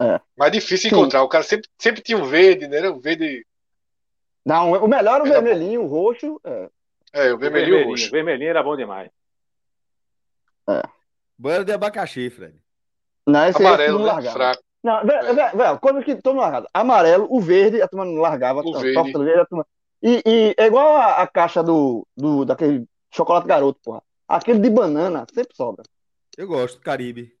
É. 0.00 0.20
Mas 0.36 0.52
difícil 0.52 0.90
Sim. 0.90 0.96
encontrar. 0.96 1.22
O 1.22 1.28
cara 1.28 1.42
sempre, 1.42 1.68
sempre 1.78 2.02
tinha 2.02 2.18
um 2.18 2.24
verde, 2.26 2.68
né? 2.68 2.76
Era 2.78 2.92
um 2.92 3.00
verde. 3.00 3.44
Não, 4.44 4.72
o 4.72 4.86
melhor 4.88 5.16
era 5.16 5.24
o 5.24 5.26
Era 5.26 5.40
vermelhinho, 5.40 5.82
o 5.82 5.86
roxo. 5.86 6.40
É. 6.44 6.70
É, 7.12 7.32
o 7.32 7.38
vermelho 7.38 7.66
e 7.66 7.70
o 7.70 7.74
Vermelhinho, 7.74 7.88
roxo. 7.88 8.10
vermelhinho 8.10 8.50
era 8.50 8.62
bom 8.62 8.76
demais. 8.76 9.10
Banheiro 11.36 11.64
de 11.64 11.72
abacaxi, 11.72 12.30
Fred. 12.30 12.62
Não, 13.26 13.46
esse 13.48 13.58
Amarelo, 13.60 13.98
mundo 14.00 14.22
né? 14.22 14.30
Fraco. 14.30 14.62
Não, 14.82 15.04
velho, 15.04 15.34
velho, 15.34 15.56
velho, 15.58 15.78
coisa 15.78 16.02
que 16.02 16.16
todo 16.16 16.34
mundo 16.34 16.42
largava. 16.42 16.66
Amarelo, 16.72 17.26
o 17.30 17.40
verde, 17.40 17.82
a 17.82 17.88
turma 17.88 18.04
não 18.04 18.14
largava. 18.20 18.60
O 18.60 18.72
tá, 18.72 18.78
a 18.78 19.44
turma- 19.46 19.66
E, 20.02 20.22
e 20.24 20.54
é 20.56 20.66
igual 20.66 20.96
a, 20.96 21.16
a 21.22 21.26
caixa 21.26 21.62
do, 21.62 22.06
do, 22.16 22.44
daquele 22.46 22.86
chocolate 23.14 23.46
garoto, 23.46 23.78
porra. 23.84 24.02
Aquele 24.26 24.58
de 24.58 24.70
banana 24.70 25.26
sempre 25.34 25.54
sobra. 25.54 25.82
Eu 26.38 26.46
gosto, 26.46 26.80
Caribe. 26.80 27.32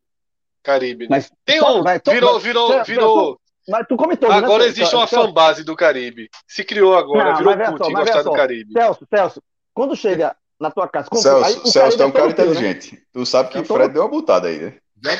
Caribe. 0.62 1.04
Né? 1.04 1.08
Mas 1.10 1.32
Tem 1.44 1.62
um. 1.62 1.82
Virou, 2.12 2.38
virou, 2.38 2.68
Celso, 2.68 2.84
virou. 2.90 3.40
Mas 3.68 3.86
tu 3.86 3.96
come 3.96 4.16
todo, 4.16 4.30
né, 4.30 4.36
Agora 4.38 4.64
Celso? 4.64 4.78
existe 4.80 4.94
uma 4.96 5.06
Celso, 5.06 5.26
fanbase 5.28 5.64
do 5.64 5.74
Caribe. 5.76 6.28
Se 6.46 6.62
criou 6.64 6.94
agora, 6.96 7.30
Não, 7.30 7.36
virou 7.38 7.50
mas 7.52 7.58
veja 7.58 7.70
cult 7.70 7.84
só, 7.84 7.90
em 7.90 7.92
mas 7.94 8.04
gostar 8.06 8.22
do. 8.22 8.32
Caribe. 8.32 8.72
Celso, 8.72 9.06
Celso, 9.08 9.42
quando 9.72 9.96
chega 9.96 10.36
na 10.58 10.70
tua 10.70 10.86
casa, 10.88 11.08
compra- 11.08 11.36
aí 11.36 11.52
Celso, 11.54 11.62
o 11.62 11.68
Celso, 11.70 12.02
é 12.02 12.06
um 12.06 12.10
cara 12.10 12.26
né? 12.26 12.32
inteligente. 12.32 13.02
Tu 13.12 13.24
sabe 13.24 13.48
que 13.50 13.58
Eu 13.58 13.64
tô- 13.64 13.74
Fred 13.74 13.94
deu 13.94 14.02
uma 14.02 14.08
butada 14.10 14.48
aí, 14.48 14.58
né? 14.58 14.74
Já 15.02 15.12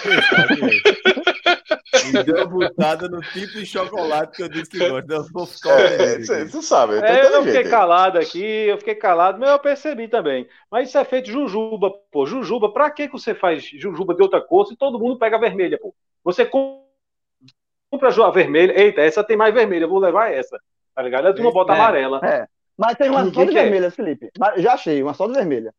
Me 2.07 2.23
deu 2.23 2.37
uma 2.37 2.47
butada 2.47 3.09
no 3.09 3.21
tipo 3.21 3.53
de 3.53 3.67
chocolate 3.67 4.37
que 4.37 4.43
eu 4.43 4.49
disse 4.49 4.71
que 4.71 4.79
gosto. 4.79 5.11
Eu 5.13 5.25
vou 5.33 5.47
ficar 5.47 5.81
É, 5.81 6.45
tu 6.47 6.63
sabe, 6.63 6.99
tu 6.99 7.05
é 7.05 7.09
É, 7.09 7.21
eu 7.25 7.29
inteligente 7.29 7.57
fiquei 7.57 7.71
calado 7.71 8.19
aqui, 8.19 8.43
eu 8.43 8.79
fiquei 8.79 8.95
calado, 8.95 9.39
mas 9.39 9.51
eu 9.51 9.59
percebi 9.59 10.09
também. 10.09 10.49
Mas 10.71 10.89
isso 10.89 10.99
é 10.99 11.05
feito 11.05 11.31
jujuba, 11.31 11.93
pô. 12.11 12.27
Jujuba, 12.27 12.73
pra 12.73 12.91
que 12.91 13.07
que 13.07 13.13
você 13.13 13.35
faz 13.35 13.63
jujuba 13.63 14.15
de 14.15 14.23
outra 14.23 14.41
cor 14.41 14.67
se 14.67 14.77
todo 14.77 14.99
mundo 14.99 15.19
pega 15.19 15.37
a 15.37 15.41
vermelha, 15.41 15.79
pô? 15.79 15.95
Você 16.25 16.45
com- 16.45 16.85
compra 17.91 18.09
a 18.09 18.31
vermelha, 18.31 18.79
eita, 18.79 19.01
essa 19.01 19.25
tem 19.25 19.37
mais 19.37 19.53
vermelha, 19.53 19.85
eu 19.85 19.89
vou 19.89 19.99
levar 19.99 20.33
essa. 20.33 20.59
Tá 20.95 21.03
ligado? 21.03 21.27
Aí 21.29 21.35
tu 21.35 21.43
não 21.43 21.53
bota 21.53 21.73
É. 21.73 21.77
amarela. 21.77 22.21
É. 22.23 22.47
Mas 22.77 22.97
tem 22.97 23.11
uma 23.11 23.25
só 23.31 23.45
de 23.45 23.51
é? 23.51 23.63
vermelha, 23.63 23.91
Felipe. 23.91 24.31
Já 24.57 24.75
achei, 24.75 25.03
uma 25.03 25.15
só 25.15 25.27
de 25.27 25.35
vermelha. 25.35 25.75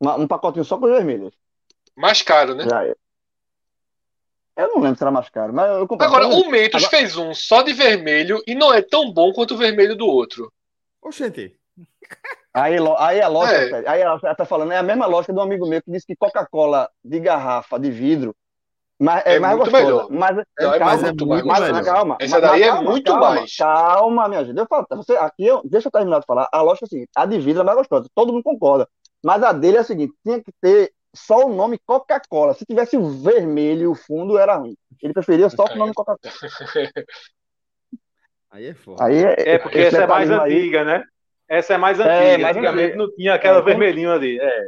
Um 0.00 0.26
pacotinho 0.26 0.64
só 0.64 0.78
com 0.78 0.86
as 0.86 0.92
vermelhas. 0.92 1.32
Mais 1.96 2.22
caro, 2.22 2.54
né? 2.54 2.64
Já 2.68 2.84
é. 2.84 2.94
Eu 4.58 4.68
não 4.74 4.80
lembro 4.82 4.96
se 4.98 5.04
era 5.04 5.10
mais 5.12 5.28
caro, 5.28 5.52
mas 5.54 5.70
eu 5.70 5.86
comprei. 5.86 6.08
Agora, 6.08 6.28
de- 6.28 6.34
o 6.34 6.50
Mentos 6.50 6.82
Agora- 6.84 6.98
fez 6.98 7.16
um 7.16 7.32
só 7.32 7.62
de 7.62 7.72
vermelho 7.72 8.42
e 8.46 8.54
não 8.56 8.74
é 8.74 8.82
tão 8.82 9.12
bom 9.12 9.32
quanto 9.32 9.54
o 9.54 9.56
vermelho 9.56 9.96
do 9.96 10.06
outro. 10.06 10.52
Oxente. 11.00 11.54
Aí, 12.52 12.76
aí 12.98 13.20
a 13.20 13.28
lógica, 13.28 13.78
É. 13.78 13.88
Aí 13.88 14.00
ela 14.00 14.18
tá 14.34 14.44
falando, 14.44 14.72
é 14.72 14.76
a 14.78 14.82
mesma 14.82 15.06
lógica 15.06 15.32
de 15.32 15.38
um 15.38 15.42
amigo 15.42 15.66
meu 15.68 15.80
que 15.80 15.90
disse 15.92 16.06
que 16.06 16.16
Coca-Cola 16.16 16.90
de 17.04 17.20
garrafa, 17.20 17.78
de 17.78 17.88
vidro, 17.90 18.34
mas 18.98 19.24
é, 19.24 19.36
É 19.36 19.38
mais 19.38 19.56
muito 19.56 19.70
gostosa. 19.70 19.84
melhor. 19.92 20.08
Mas, 20.10 20.36
Não, 20.36 20.42
é 20.74 20.78
calma, 20.78 20.84
mais- 20.86 21.02
muito 21.02 21.26
mais 21.28 21.44
mas- 21.44 21.60
melhor. 21.60 21.72
mas 21.74 21.86
calma. 21.86 22.16
Essa 22.20 22.40
mas- 22.40 22.50
daí 22.50 22.60
mas 22.60 22.68
é 22.68 22.72
calma, 22.72 22.90
muito 22.90 23.12
calma, 23.12 23.30
mais. 23.36 23.56
Calma, 23.56 24.28
minha 24.28 24.44
gente. 24.44 24.58
Eu 24.58 24.66
falo, 24.66 24.86
você, 24.90 25.16
aqui 25.16 25.46
eu, 25.46 25.62
deixa 25.64 25.86
eu 25.86 25.92
terminar 25.92 26.18
de 26.18 26.26
falar. 26.26 26.48
A 26.52 26.62
lógica 26.62 26.86
é 26.86 26.88
a 26.88 26.90
seguinte: 26.90 27.10
a 27.14 27.24
de 27.26 27.38
vidro 27.38 27.62
é 27.62 27.64
mais 27.64 27.78
gostosa, 27.78 28.08
todo 28.12 28.32
mundo 28.32 28.42
concorda. 28.42 28.88
Mas 29.22 29.40
a 29.44 29.52
dele 29.52 29.76
é 29.76 29.80
a 29.80 29.84
seguinte: 29.84 30.12
tinha 30.24 30.42
que 30.42 30.50
ter 30.60 30.92
só 31.14 31.46
o 31.46 31.54
nome 31.54 31.78
Coca-Cola. 31.84 32.54
Se 32.54 32.64
tivesse 32.64 32.96
o 32.96 33.10
vermelho 33.22 33.82
e 33.82 33.86
o 33.86 33.94
fundo, 33.94 34.38
era 34.38 34.56
ruim. 34.56 34.76
Ele 35.02 35.12
preferia 35.12 35.48
só 35.50 35.64
o 35.64 35.76
nome 35.76 35.92
Coca-Cola. 35.94 36.18
Aí 38.50 38.66
é 38.66 38.74
foda. 38.74 39.04
Aí 39.04 39.16
É, 39.22 39.58
porque 39.58 39.78
esse 39.78 39.88
essa 39.88 40.04
é 40.04 40.06
mais 40.06 40.28
detalhismo 40.28 40.40
aí- 40.42 40.58
antiga, 40.62 40.84
né? 40.84 41.04
Essa 41.48 41.74
é 41.74 41.78
mais 41.78 41.98
É, 42.00 42.02
antiga. 42.02 42.42
mais 42.42 42.56
Antigamente 42.56 42.84
antiga. 42.92 42.98
não 43.04 43.14
tinha 43.14 43.34
aquela 43.34 43.58
É, 43.58 43.62
vermelhinha 43.62 44.12
ali. 44.12 44.38
É. 44.40 44.66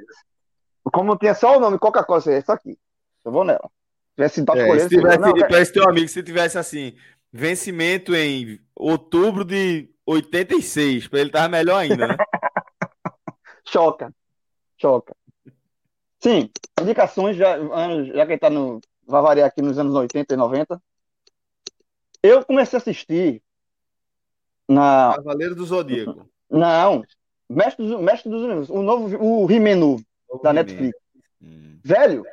Como 0.93 1.17
tinha 1.17 1.35
só 1.35 1.57
o 1.57 1.61
nome 1.61 1.79
Coca-Cola, 1.79 2.23
é 2.29 2.39
isso 2.39 2.53
aqui. 2.53 2.79
Eu 3.25 3.33
vou 3.33 3.45
nela. 3.45 3.71
Se 4.11 4.15
tivesse 4.15 4.41
É, 4.41 4.43
escolher, 4.45 4.81
se 4.81 4.89
tivesse, 4.89 5.19
Não, 5.19 5.33
para 5.33 5.61
esse 5.61 5.73
teu 5.73 5.89
amigo, 5.89 6.09
se 6.09 6.23
tivesse 6.23 6.59
assim, 6.59 6.95
vencimento 7.33 8.15
em 8.15 8.59
outubro 8.75 9.45
de 9.45 9.89
86, 10.07 11.07
pra 11.09 11.21
ele 11.21 11.31
tava 11.31 11.49
melhor 11.49 11.77
ainda, 11.79 12.07
né? 12.09 12.17
choca. 13.65 14.13
Choca. 14.79 15.15
Sim, 16.23 16.51
indicações, 16.81 17.37
já, 17.37 17.55
anos, 17.55 18.09
já 18.09 18.27
que 18.27 18.33
ele 18.33 18.39
tá 18.39 18.51
no. 18.51 18.81
Vai 19.07 19.23
variar 19.23 19.49
aqui 19.49 19.63
nos 19.63 19.79
anos 19.79 19.95
80 19.95 20.35
e 20.35 20.37
90. 20.37 20.81
Eu 22.23 22.45
comecei 22.45 22.77
a 22.77 22.81
assistir 22.81 23.43
na. 24.69 25.15
Cavaleiro 25.17 25.55
do 25.55 25.65
Zodíaco. 25.65 26.29
Não, 26.49 27.03
Mestre 27.49 27.87
dos, 27.87 28.01
Mestre 28.01 28.31
dos 28.31 28.43
Universos, 28.43 28.71
o 28.71 28.83
novo, 28.83 29.17
o 29.19 29.51
He-Man 29.51 29.77
novo, 29.77 30.05
da 30.43 30.53
Netflix. 30.53 30.99
Hum. 31.43 31.79
Velho, 31.83 32.25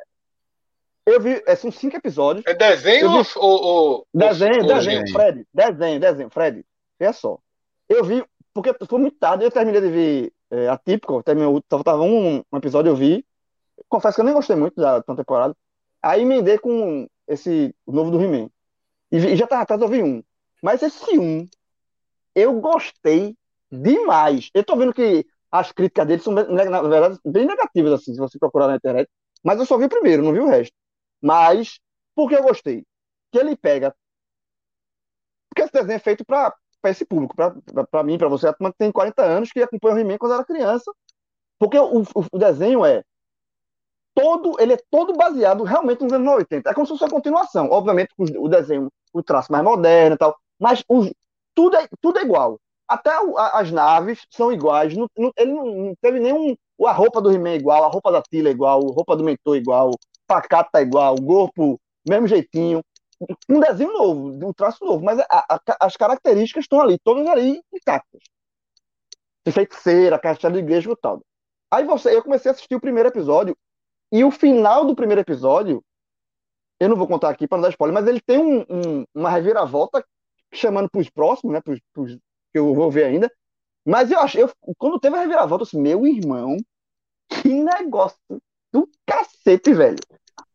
eu 1.06 1.20
vi, 1.20 1.42
é, 1.46 1.56
são 1.56 1.70
cinco 1.72 1.96
episódios. 1.96 2.44
É 2.46 2.54
desenho 2.54 3.10
vi- 3.22 3.28
ou, 3.36 3.62
ou- 3.62 4.06
Desenho, 4.12 4.62
ou 4.62 4.66
desenho, 4.66 5.00
gente? 5.00 5.12
Fred, 5.12 5.46
desenho, 5.52 6.00
desenho, 6.00 6.30
Fred. 6.30 6.64
Olha 7.00 7.12
só. 7.12 7.38
Eu 7.88 8.04
vi, 8.04 8.22
porque 8.52 8.74
foi 8.86 8.98
muito 9.00 9.16
tarde, 9.18 9.44
eu 9.44 9.50
terminei 9.50 9.80
de 9.80 9.88
ver 9.88 10.32
é, 10.50 10.68
Atípico, 10.68 11.22
terminou, 11.22 11.60
tava, 11.62 11.82
tava 11.82 12.02
um, 12.02 12.42
um 12.52 12.56
episódio, 12.58 12.90
eu 12.90 12.96
vi. 12.96 13.24
Confesso 13.88 14.16
que 14.16 14.20
eu 14.20 14.24
nem 14.24 14.34
gostei 14.34 14.56
muito 14.56 14.76
da, 14.80 15.00
da 15.00 15.16
temporada. 15.16 15.56
Aí 16.02 16.22
emendei 16.22 16.58
com 16.58 17.06
esse 17.26 17.74
novo 17.86 18.10
do 18.10 18.20
He-Man. 18.22 18.50
E, 19.12 19.36
já 19.36 19.46
tava 19.46 19.62
atrás, 19.62 19.82
eu 19.82 19.88
vi 19.88 20.02
um. 20.02 20.22
Mas 20.62 20.82
esse 20.82 21.18
um, 21.18 21.48
eu 22.34 22.60
gostei 22.60 23.36
demais. 23.70 24.50
Eu 24.54 24.64
tô 24.64 24.76
vendo 24.76 24.94
que 24.94 25.26
as 25.50 25.72
críticas 25.72 26.06
dele 26.06 26.22
são, 26.22 26.32
ne- 26.34 26.44
na 26.44 26.82
verdade, 26.82 27.18
bem 27.24 27.46
negativas, 27.46 27.92
assim, 27.94 28.14
se 28.14 28.20
você 28.20 28.38
procurar 28.38 28.68
na 28.68 28.76
internet. 28.76 29.08
Mas 29.44 29.58
eu 29.58 29.66
só 29.66 29.78
vi 29.78 29.84
o 29.86 29.88
primeiro, 29.88 30.22
não 30.22 30.32
vi 30.32 30.40
o 30.40 30.48
resto. 30.48 30.74
Mas, 31.22 31.80
por 32.14 32.28
que 32.28 32.36
eu 32.36 32.42
gostei? 32.42 32.84
Que 33.32 33.38
ele 33.38 33.56
pega 33.56 33.94
porque 35.48 35.62
esse 35.62 35.72
desenho 35.72 35.96
é 35.96 35.98
feito 35.98 36.24
para 36.24 36.54
esse 36.84 37.04
público, 37.04 37.34
para 37.36 38.02
mim, 38.04 38.18
para 38.18 38.28
você, 38.28 38.48
a 38.48 38.52
turma 38.52 38.72
que 38.72 38.78
tem 38.78 38.92
40 38.92 39.24
anos, 39.24 39.50
que 39.50 39.60
acompanha 39.62 39.96
o 39.96 39.98
He-Man 39.98 40.18
quando 40.18 40.34
era 40.34 40.44
criança. 40.44 40.90
Porque 41.58 41.78
o, 41.78 42.02
o, 42.02 42.04
o 42.32 42.38
desenho 42.38 42.84
é 42.84 43.04
todo, 44.18 44.56
ele 44.60 44.72
é 44.74 44.78
todo 44.90 45.14
baseado 45.16 45.62
realmente 45.64 46.02
nos 46.02 46.12
anos 46.12 46.34
80. 46.34 46.70
É 46.70 46.74
como 46.74 46.86
se 46.86 46.92
fosse 46.92 47.04
uma 47.04 47.10
continuação. 47.10 47.68
Obviamente, 47.70 48.10
o, 48.18 48.48
desenho, 48.48 48.88
o 49.12 49.22
traço 49.22 49.52
mais 49.52 49.64
moderno 49.64 50.14
e 50.16 50.18
tal, 50.18 50.36
mas 50.58 50.82
os, 50.88 51.10
tudo, 51.54 51.76
é, 51.76 51.88
tudo 52.00 52.18
é 52.18 52.22
igual. 52.22 52.58
Até 52.88 53.18
o- 53.20 53.36
a- 53.38 53.60
as 53.60 53.70
naves 53.70 54.26
são 54.30 54.52
iguais. 54.52 54.96
Não, 54.96 55.06
não- 55.16 55.32
ele 55.36 55.52
não, 55.52 55.66
não 55.66 55.94
teve 56.00 56.18
nenhum. 56.20 56.54
A 56.86 56.92
roupa 56.92 57.20
do 57.20 57.30
He-Man 57.32 57.50
é 57.50 57.56
igual, 57.56 57.84
a 57.84 57.88
roupa 57.88 58.10
da 58.12 58.22
Tila 58.22 58.48
é 58.48 58.52
igual, 58.52 58.80
a 58.90 58.94
roupa 58.94 59.16
do 59.16 59.24
Mentor 59.24 59.56
é 59.56 59.58
igual, 59.58 59.90
pacato 60.26 60.70
tá 60.72 60.80
igual, 60.80 61.14
o 61.14 61.24
corpo, 61.24 61.80
mesmo 62.08 62.26
jeitinho 62.28 62.82
um 63.48 63.60
desenho 63.60 63.92
novo, 63.92 64.46
um 64.48 64.52
traço 64.52 64.84
novo, 64.84 65.04
mas 65.04 65.18
a- 65.18 65.26
a- 65.30 65.60
as 65.80 65.96
características 65.96 66.64
estão 66.64 66.80
ali, 66.80 66.98
todas 67.02 67.26
ali 67.26 67.60
intactas. 67.72 68.22
Feiticeira, 69.52 70.18
castelo 70.18 70.54
de 70.54 70.60
igreja 70.60 70.90
e 70.90 70.96
tal. 70.96 71.22
Aí 71.70 71.84
você, 71.84 72.14
eu 72.14 72.22
comecei 72.22 72.50
a 72.50 72.52
assistir 72.54 72.74
o 72.74 72.80
primeiro 72.80 73.08
episódio, 73.08 73.56
e 74.12 74.24
o 74.24 74.30
final 74.30 74.84
do 74.84 74.94
primeiro 74.94 75.20
episódio, 75.20 75.82
eu 76.80 76.88
não 76.88 76.96
vou 76.96 77.06
contar 77.06 77.28
aqui 77.30 77.46
para 77.46 77.58
não 77.58 77.62
dar 77.62 77.70
spoiler, 77.70 77.94
mas 77.94 78.06
ele 78.06 78.20
tem 78.20 78.38
um- 78.38 78.64
um- 78.68 79.04
uma 79.14 79.30
reviravolta 79.30 80.04
chamando 80.52 80.88
para 80.90 81.00
os 81.00 81.10
próximos, 81.10 81.52
né, 81.52 81.60
pros, 81.60 81.80
pros- 81.92 82.14
que 82.52 82.58
eu 82.58 82.74
vou 82.74 82.90
ver 82.90 83.04
ainda. 83.04 83.30
Mas 83.86 84.10
eu 84.10 84.18
achei, 84.20 84.42
eu- 84.42 84.50
quando 84.76 84.98
teve 85.00 85.16
a 85.16 85.20
reviravolta, 85.20 85.62
eu 85.62 85.66
disse, 85.66 85.78
meu 85.78 86.06
irmão, 86.06 86.56
que 87.28 87.48
negócio 87.48 88.18
do 88.72 88.88
cacete, 89.06 89.72
velho. 89.74 89.98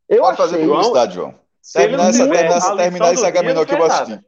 Eu 0.07 0.21
Pode 0.21 0.37
fazer 0.37 0.55
achei. 0.55 0.67
publicidade, 0.67 1.15
João. 1.15 1.35
Se 1.61 1.73
Terminar, 1.73 2.09
essa, 2.09 2.17
terminar, 2.17 2.43
essa- 2.43 2.75
terminar 2.75 3.13
esse 3.13 3.31
que 3.31 3.73
eu 3.73 3.77
vou 3.77 3.87
assistir. 3.87 4.25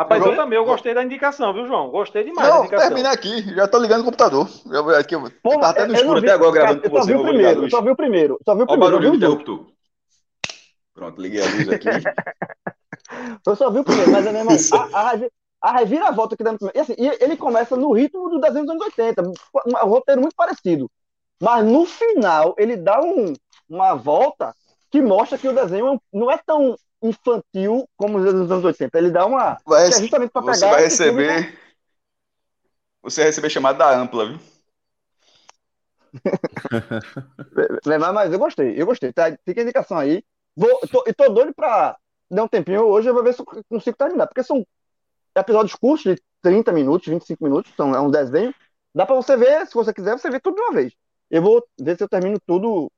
Rapaz, 0.00 0.24
eu 0.24 0.34
também, 0.34 0.56
eu 0.58 0.64
gostei 0.64 0.94
da 0.94 1.04
indicação, 1.04 1.52
viu, 1.52 1.66
João? 1.66 1.90
Gostei 1.90 2.24
demais 2.24 2.48
da 2.48 2.54
Não, 2.54 2.60
indicação. 2.60 2.88
termina 2.88 3.10
aqui. 3.10 3.54
Já 3.54 3.68
tô 3.68 3.78
ligando 3.78 4.00
o 4.00 4.04
computador. 4.04 4.48
Eu, 4.72 4.82
vou- 4.82 4.94
aqui, 4.94 5.14
eu, 5.14 5.30
Pô, 5.42 5.60
tá 5.60 5.68
até 5.68 5.84
no 5.86 5.92
eu 5.92 5.96
escuro 5.96 6.20
vi- 6.20 6.26
até 6.26 6.32
agora 6.34 6.52
gravando 6.52 6.80
eu 6.82 6.90
com 6.90 6.96
só 6.96 7.02
você. 7.02 7.12
vi 7.12 7.18
o 7.18 7.22
Vou 7.22 7.32
ligar 7.32 7.48
a 7.50 7.52
primeiro, 7.52 7.70
só 7.70 7.82
vi 7.82 7.90
o 7.90 7.96
primeiro, 7.96 8.38
só 8.42 8.54
vi 8.54 8.62
o 8.62 8.64
Olha 8.66 8.76
o 8.76 8.80
primeiro, 8.80 8.96
eu 8.96 9.00
barulho 9.00 9.12
vi 9.12 9.18
do 9.18 9.26
interruptor. 9.26 9.66
Pronto, 10.94 11.20
liguei 11.20 11.42
a 11.42 11.44
luz 11.44 11.68
aqui. 11.68 11.88
Eu 13.46 13.56
só 13.56 13.70
vi 13.70 13.80
o 13.80 13.84
primeiro, 13.84 14.10
mas 14.10 14.24
é 14.26 14.32
mesmo. 14.32 14.76
A, 14.76 15.00
a, 15.00 15.10
revi- 15.10 15.30
a 15.60 15.72
reviravolta 15.72 16.36
que 16.36 16.44
dá 16.44 16.52
no 16.52 16.58
primeiro. 16.58 16.78
E 16.78 16.80
assim, 16.80 16.94
ele 17.20 17.36
começa 17.36 17.76
no 17.76 17.92
ritmo 17.92 18.30
do 18.30 18.40
desenho 18.40 18.64
dos 18.64 18.70
anos 18.74 18.84
80, 18.86 19.22
um, 19.22 19.32
roteiro 19.88 20.20
muito 20.22 20.34
parecido. 20.34 20.90
Mas 21.42 21.64
no 21.64 21.84
final, 21.84 22.54
ele 22.56 22.76
dá 22.76 23.00
um, 23.02 23.34
uma 23.68 23.94
volta 23.94 24.54
que 24.90 25.00
mostra 25.02 25.36
que 25.36 25.48
o 25.48 25.54
desenho 25.54 25.94
é 25.94 25.98
não 26.12 26.30
é 26.30 26.38
tão 26.38 26.74
infantil 27.02 27.88
como 27.96 28.18
os 28.18 28.32
dos 28.32 28.50
anos 28.50 28.64
80. 28.64 28.98
Ele 28.98 29.10
dá 29.10 29.26
uma. 29.26 29.58
Vai, 29.64 29.88
é 29.88 29.92
justamente 29.92 30.30
você 30.32 30.60
pegar 30.60 30.70
vai 30.70 30.84
esse 30.84 31.04
público- 31.04 31.30
receber. 31.30 31.58
Você 33.02 33.20
vai 33.22 33.30
receber 33.30 33.50
chamada 33.50 33.78
da 33.78 33.98
ampla, 33.98 34.28
viu? 34.28 34.38
Mas, 38.12 38.32
eu 38.32 38.38
gostei, 38.38 38.80
eu 38.80 38.86
gostei. 38.86 39.12
Tá? 39.12 39.36
Fica 39.44 39.60
a 39.60 39.64
indicação 39.64 39.98
aí. 39.98 40.22
Vou, 40.56 40.80
tô, 40.90 41.04
eu 41.06 41.14
tô 41.14 41.28
doido 41.28 41.54
pra 41.54 41.96
dar 42.30 42.44
um 42.44 42.48
tempinho 42.48 42.82
hoje, 42.82 43.08
eu 43.08 43.14
vou 43.14 43.22
ver 43.22 43.34
se 43.34 43.40
eu 43.40 43.46
consigo 43.68 43.96
terminar. 43.96 44.26
Porque 44.26 44.42
são 44.42 44.66
episódios 45.36 45.74
curtos, 45.74 46.14
de 46.14 46.22
30 46.42 46.72
minutos, 46.72 47.08
25 47.08 47.44
minutos, 47.44 47.72
são, 47.76 47.94
é 47.94 48.00
um 48.00 48.10
desenho. 48.10 48.54
Dá 48.94 49.06
pra 49.06 49.14
você 49.14 49.36
ver, 49.36 49.66
se 49.66 49.74
você 49.74 49.92
quiser, 49.92 50.18
você 50.18 50.30
vê 50.30 50.40
tudo 50.40 50.56
de 50.56 50.62
uma 50.62 50.72
vez. 50.72 50.92
Eu 51.30 51.42
vou 51.42 51.64
ver 51.78 51.96
se 51.96 52.02
eu 52.02 52.08
termino 52.08 52.38
tudo, 52.44 52.90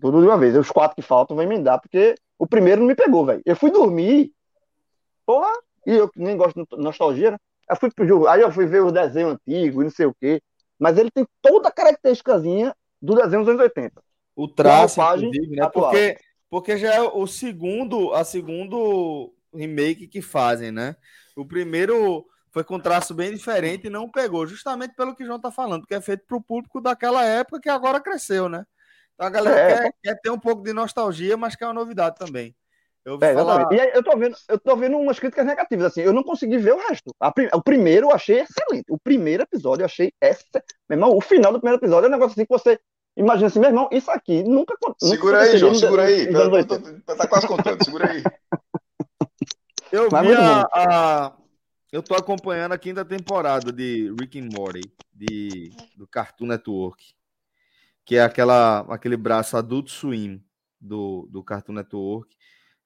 tudo 0.00 0.20
de 0.20 0.26
uma 0.26 0.38
vez. 0.38 0.56
Os 0.56 0.70
quatro 0.70 0.94
que 0.94 1.02
faltam 1.02 1.36
vão 1.36 1.44
emendar, 1.44 1.80
porque 1.80 2.14
o 2.38 2.46
primeiro 2.46 2.80
não 2.80 2.88
me 2.88 2.94
pegou, 2.94 3.26
velho. 3.26 3.42
Eu 3.44 3.56
fui 3.56 3.70
dormir, 3.70 4.32
porra, 5.26 5.52
e 5.86 5.92
eu 5.92 6.10
nem 6.14 6.36
gosto 6.36 6.54
de 6.54 6.82
nostalgia, 6.82 7.32
né? 7.32 7.38
Eu 7.68 7.76
fui 7.76 7.90
pro 7.90 8.06
jogo, 8.06 8.26
aí 8.26 8.40
eu 8.40 8.50
fui 8.50 8.66
ver 8.66 8.82
o 8.82 8.92
desenho 8.92 9.28
antigo 9.30 9.82
e 9.82 9.84
não 9.84 9.90
sei 9.90 10.06
o 10.06 10.14
quê. 10.14 10.40
Mas 10.78 10.96
ele 10.96 11.10
tem 11.10 11.26
toda 11.42 11.68
a 11.68 11.72
característicazinha 11.72 12.74
do 13.02 13.14
desenho 13.14 13.40
dos 13.40 13.48
anos 13.48 13.60
80. 13.60 14.02
O 14.34 14.48
traço, 14.48 15.00
inclusive, 15.02 15.56
né? 15.56 15.64
atual. 15.64 15.90
Porque, 15.90 16.18
porque 16.48 16.76
já 16.78 16.94
é 16.94 17.00
o 17.00 17.26
segundo, 17.26 18.14
a 18.14 18.24
segundo 18.24 19.34
remake 19.52 20.06
que 20.06 20.22
fazem, 20.22 20.70
né? 20.70 20.96
O 21.36 21.44
primeiro 21.44 22.24
foi 22.50 22.64
com 22.64 22.78
traço 22.78 23.14
bem 23.14 23.32
diferente 23.34 23.86
e 23.86 23.90
não 23.90 24.10
pegou, 24.10 24.46
justamente 24.46 24.94
pelo 24.94 25.14
que 25.14 25.22
o 25.22 25.26
João 25.26 25.40
tá 25.40 25.50
falando, 25.50 25.86
que 25.86 25.94
é 25.94 26.00
feito 26.00 26.24
para 26.26 26.36
o 26.36 26.42
público 26.42 26.80
daquela 26.80 27.24
época 27.24 27.60
que 27.60 27.68
agora 27.68 28.00
cresceu, 28.00 28.48
né? 28.48 28.64
Então 29.18 29.26
a 29.26 29.30
galera 29.30 29.58
É. 29.58 29.82
quer, 29.82 29.92
quer 30.00 30.20
ter 30.20 30.30
um 30.30 30.38
pouco 30.38 30.62
de 30.62 30.72
nostalgia, 30.72 31.36
mas 31.36 31.56
quer 31.56 31.64
uma 31.66 31.74
novidade 31.74 32.14
também. 32.14 32.54
Eu 33.04 33.18
É, 33.20 33.34
falar. 33.34 33.72
E 33.72 33.80
aí 33.80 33.90
eu 33.94 34.02
tô 34.02 34.16
vendo, 34.16 34.36
eu 34.48 34.58
tô 34.60 34.76
vendo 34.76 34.96
umas 34.96 35.18
críticas 35.18 35.44
negativas, 35.44 35.86
assim. 35.86 36.02
Eu 36.02 36.12
não 36.12 36.22
consegui 36.22 36.58
ver 36.58 36.74
o 36.74 36.88
resto. 36.88 37.10
A 37.18 37.32
prim- 37.32 37.48
o 37.52 37.60
primeiro 37.62 38.06
eu 38.08 38.12
achei 38.14 38.40
excelente. 38.40 38.84
O 38.90 38.98
primeiro 38.98 39.42
episódio 39.42 39.82
eu 39.82 39.86
achei 39.86 40.12
excelente. 40.22 40.74
Meu 40.88 40.96
irmão, 40.98 41.16
o 41.16 41.20
final 41.20 41.52
do 41.52 41.58
primeiro 41.58 41.80
episódio 41.82 42.06
é 42.06 42.08
um 42.08 42.12
negócio 42.12 42.32
assim 42.32 42.44
que 42.44 42.52
você 42.52 42.78
imagina 43.16 43.48
assim, 43.48 43.58
meu 43.58 43.70
irmão, 43.70 43.88
isso 43.90 44.10
aqui 44.10 44.44
nunca 44.44 44.74
acon- 44.74 44.94
nunca 45.02 45.14
Segura 45.16 45.40
aí, 45.40 45.56
João, 45.58 45.74
segura 45.74 46.02
aí. 46.04 46.28
anos 46.28 46.66
Tá, 46.66 46.74
80. 46.74 47.00
tá- 47.06 47.16
tá 47.16 47.26
quase 47.26 47.46
contando, 47.48 47.84
segura 47.84 48.10
aí. 48.10 48.22
Eu 49.90 50.08
Mas 50.12 50.26
vi 50.26 50.34
a, 50.34 50.68
a- 50.74 51.32
Eu 51.90 52.02
tô 52.02 52.14
acompanhando 52.14 52.72
a 52.72 52.78
quinta 52.78 53.02
temporada 53.04 53.72
de 53.72 54.14
Rick 54.20 54.38
and 54.38 54.50
Morty, 54.54 54.82
de, 55.14 55.72
do 55.96 56.06
Cartoon 56.06 56.46
Network. 56.46 57.02
Que 58.08 58.16
é 58.16 58.22
aquela, 58.22 58.80
aquele 58.88 59.18
braço 59.18 59.54
Adult 59.54 59.90
Swim 59.90 60.42
do, 60.80 61.28
do 61.30 61.44
Cartoon 61.44 61.74
Network. 61.74 62.34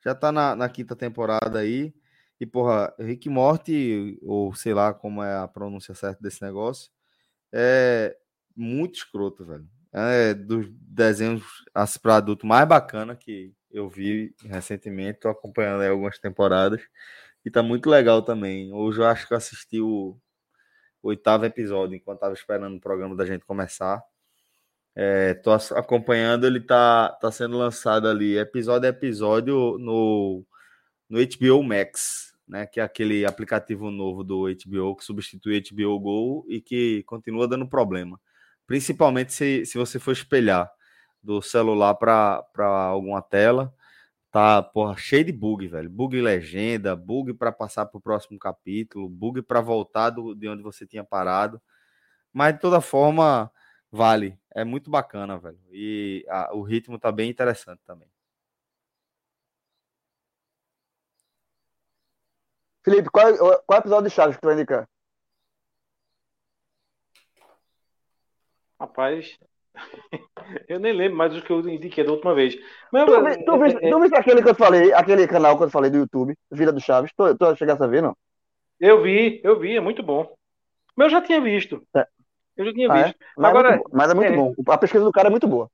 Já 0.05 0.17
tá 0.17 0.33
na, 0.33 0.57
na 0.57 0.69
quinta 0.69 0.97
temporada 0.97 1.61
aí. 1.61 1.95
E, 2.41 2.45
porra, 2.45 2.93
Rick 2.99 3.29
Morty, 3.29 4.19
ou 4.21 4.53
sei 4.53 4.75
lá 4.75 4.93
como 4.93 5.23
é 5.23 5.37
a 5.37 5.47
pronúncia 5.47 5.95
certa 5.95 6.21
desse 6.21 6.43
negócio, 6.43 6.91
é 7.53 8.17
muito 8.57 8.97
escroto, 8.97 9.47
velho. 9.47 9.65
É 9.93 10.35
dos 10.35 10.67
desenhos 10.73 11.45
para 12.03 12.17
adulto 12.17 12.45
mais 12.45 12.67
bacana 12.67 13.15
que 13.15 13.55
eu 13.71 13.89
vi 13.89 14.35
recentemente. 14.41 15.21
Tô 15.21 15.29
acompanhando 15.29 15.83
aí 15.83 15.89
algumas 15.89 16.19
temporadas. 16.19 16.83
E 17.45 17.51
tá 17.51 17.63
muito 17.63 17.89
legal 17.89 18.23
também. 18.23 18.73
Hoje 18.73 19.01
eu 19.01 19.07
acho 19.07 19.29
que 19.29 19.35
eu 19.35 19.39
assisti 19.39 19.81
o 19.81 20.19
oitavo 21.01 21.45
episódio, 21.45 21.95
enquanto 21.95 22.19
tava 22.19 22.35
esperando 22.35 22.77
o 22.77 22.81
programa 22.81 23.15
da 23.15 23.25
gente 23.25 23.45
começar. 23.45 24.03
É, 24.95 25.35
tô 25.35 25.51
ass- 25.53 25.73
acompanhando, 25.73 26.47
ele 26.47 26.61
tá, 26.61 27.09
tá 27.21 27.31
sendo 27.33 27.57
lançado 27.59 28.07
ali, 28.09 28.37
episódio 28.39 28.87
a 28.87 28.91
episódio, 28.91 29.79
no, 29.79 30.45
no 31.11 31.21
HBO 31.21 31.63
Max, 31.63 32.35
né? 32.49 32.67
Que 32.67 32.81
é 32.81 32.85
aquele 32.85 33.25
aplicativo 33.27 33.91
novo 33.91 34.25
do 34.25 34.49
HBO 34.49 34.97
que 34.97 35.05
substitui 35.05 35.59
HBO 35.59 35.99
Go 36.01 36.47
e 36.49 36.61
que 36.61 37.03
continua 37.05 37.49
dando 37.49 37.69
problema. 37.69 38.21
Principalmente 38.67 39.33
se, 39.33 39.67
se 39.67 39.79
você 39.79 39.99
for 39.99 40.13
espelhar 40.13 40.71
do 41.23 41.43
celular 41.43 41.95
para 41.97 42.45
alguma 42.67 43.23
tela 43.23 43.73
tá, 44.31 44.63
porra, 44.63 44.97
cheio 44.97 45.25
de 45.25 45.33
bug, 45.33 45.67
velho. 45.69 45.91
Bug 45.91 46.21
legenda, 46.21 46.97
bug 46.97 47.35
para 47.35 47.53
passar 47.53 47.87
para 47.87 47.99
o 47.99 48.01
próximo 48.01 48.39
capítulo, 48.39 49.09
bug 49.09 49.43
para 49.43 49.61
voltar 49.61 50.11
do, 50.11 50.35
de 50.35 50.49
onde 50.49 50.63
você 50.63 50.87
tinha 50.87 51.05
parado. 51.05 51.61
Mas 52.33 52.55
de 52.55 52.61
toda 52.61 52.81
forma, 52.81 53.51
vale. 53.91 54.39
É 54.55 54.65
muito 54.65 54.91
bacana, 54.91 55.39
velho. 55.39 55.59
E 55.71 56.25
a- 56.29 56.55
o 56.55 56.63
ritmo 56.63 56.99
tá 56.99 57.11
bem 57.11 57.31
interessante 57.31 57.81
também. 57.87 58.09
Felipe, 62.85 63.09
qual, 63.11 63.29
é- 63.29 63.37
qual 63.39 63.53
é 63.71 63.75
o 63.77 63.79
episódio 63.81 64.09
de 64.09 64.15
Chaves 64.15 64.37
que 64.37 64.43
tu 64.43 64.47
vai 64.47 64.55
indicar? 64.55 64.89
Rapaz, 68.81 69.39
eu 70.69 70.81
nem 70.81 70.93
lembro 70.93 71.17
mais 71.17 71.33
do 71.33 71.41
que 71.43 71.51
eu 71.53 71.61
indiquei 71.69 72.05
da 72.05 72.13
última 72.13 72.35
vez. 72.35 72.57
Mas, 72.93 73.05
Tu, 73.05 73.25
vi- 73.25 73.45
tu, 73.45 73.59
viste- 73.59 73.79
é- 73.85 73.89
é- 73.89 73.91
tu 73.91 74.01
viste 74.01 74.17
aquele 74.17 74.43
que 74.43 74.51
eu 74.51 74.55
falei, 74.55 74.93
aquele 74.93 75.27
canal 75.29 75.57
que 75.57 75.65
eu 75.65 75.71
falei 75.71 75.91
do 75.91 75.99
YouTube, 75.99 76.37
Vila 76.51 76.73
do 76.73 76.81
Chaves? 76.81 77.13
Tu, 77.17 77.37
tu 77.37 77.57
chegasse 77.57 77.83
a 77.83 77.87
ver, 77.87 78.03
não? 78.03 78.17
eu 78.81 79.01
vi, 79.01 79.41
eu 79.45 79.61
vi, 79.61 79.77
é 79.77 79.81
muito 79.81 80.03
bom. 80.03 80.35
Mas 80.97 81.07
eu 81.07 81.11
já 81.21 81.23
tinha 81.23 81.41
visto. 81.41 81.87
É. 82.57 82.61
Eu 82.61 82.67
já 82.67 82.73
tinha 82.73 82.89
Ah, 82.91 82.99
é? 82.99 83.05
visto. 83.05 83.19
Mas, 83.37 83.51
Agora, 83.51 83.69
é 83.69 83.71
muito, 83.73 83.85
bom, 83.91 83.97
mas 83.97 84.11
é 84.11 84.15
muito 84.15 84.33
é. 84.33 84.37
bom. 84.37 84.55
A 84.69 84.79
pesquisa 84.79 85.05
do 85.05 85.13
cara 85.13 85.29
é 85.29 85.31
muito 85.31 85.49
boa. 85.49 85.71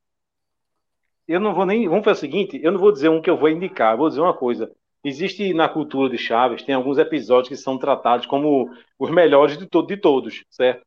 eu 1.27 1.41
não 1.41 1.55
vou 1.55 1.67
nem. 1.67 1.89
Vamos 1.89 2.05
fazer 2.05 2.19
o 2.19 2.21
seguinte: 2.21 2.61
eu 2.63 2.73
não 2.73 2.79
vou 2.81 2.93
dizer 2.93 3.09
um 3.09 3.21
que 3.21 3.29
eu 3.31 3.37
vou 3.37 3.49
indicar, 3.49 3.93
eu 3.95 3.99
vou 3.99 4.09
dizer 4.09 4.21
uma 4.21 4.35
coisa. 4.35 4.71
Existe 5.05 5.55
na 5.55 5.69
cultura 5.69 6.11
de 6.11 6.19
Chaves, 6.19 6.63
tem 6.65 6.75
alguns 6.75 6.99
episódios 6.99 7.49
que 7.49 7.57
são 7.57 7.79
tratados 7.79 8.27
como 8.27 8.69
os 8.99 9.11
melhores 9.11 9.57
de, 9.57 9.67
to 9.67 9.83
de 9.87 9.97
todos, 9.97 10.45
certo? 10.51 10.85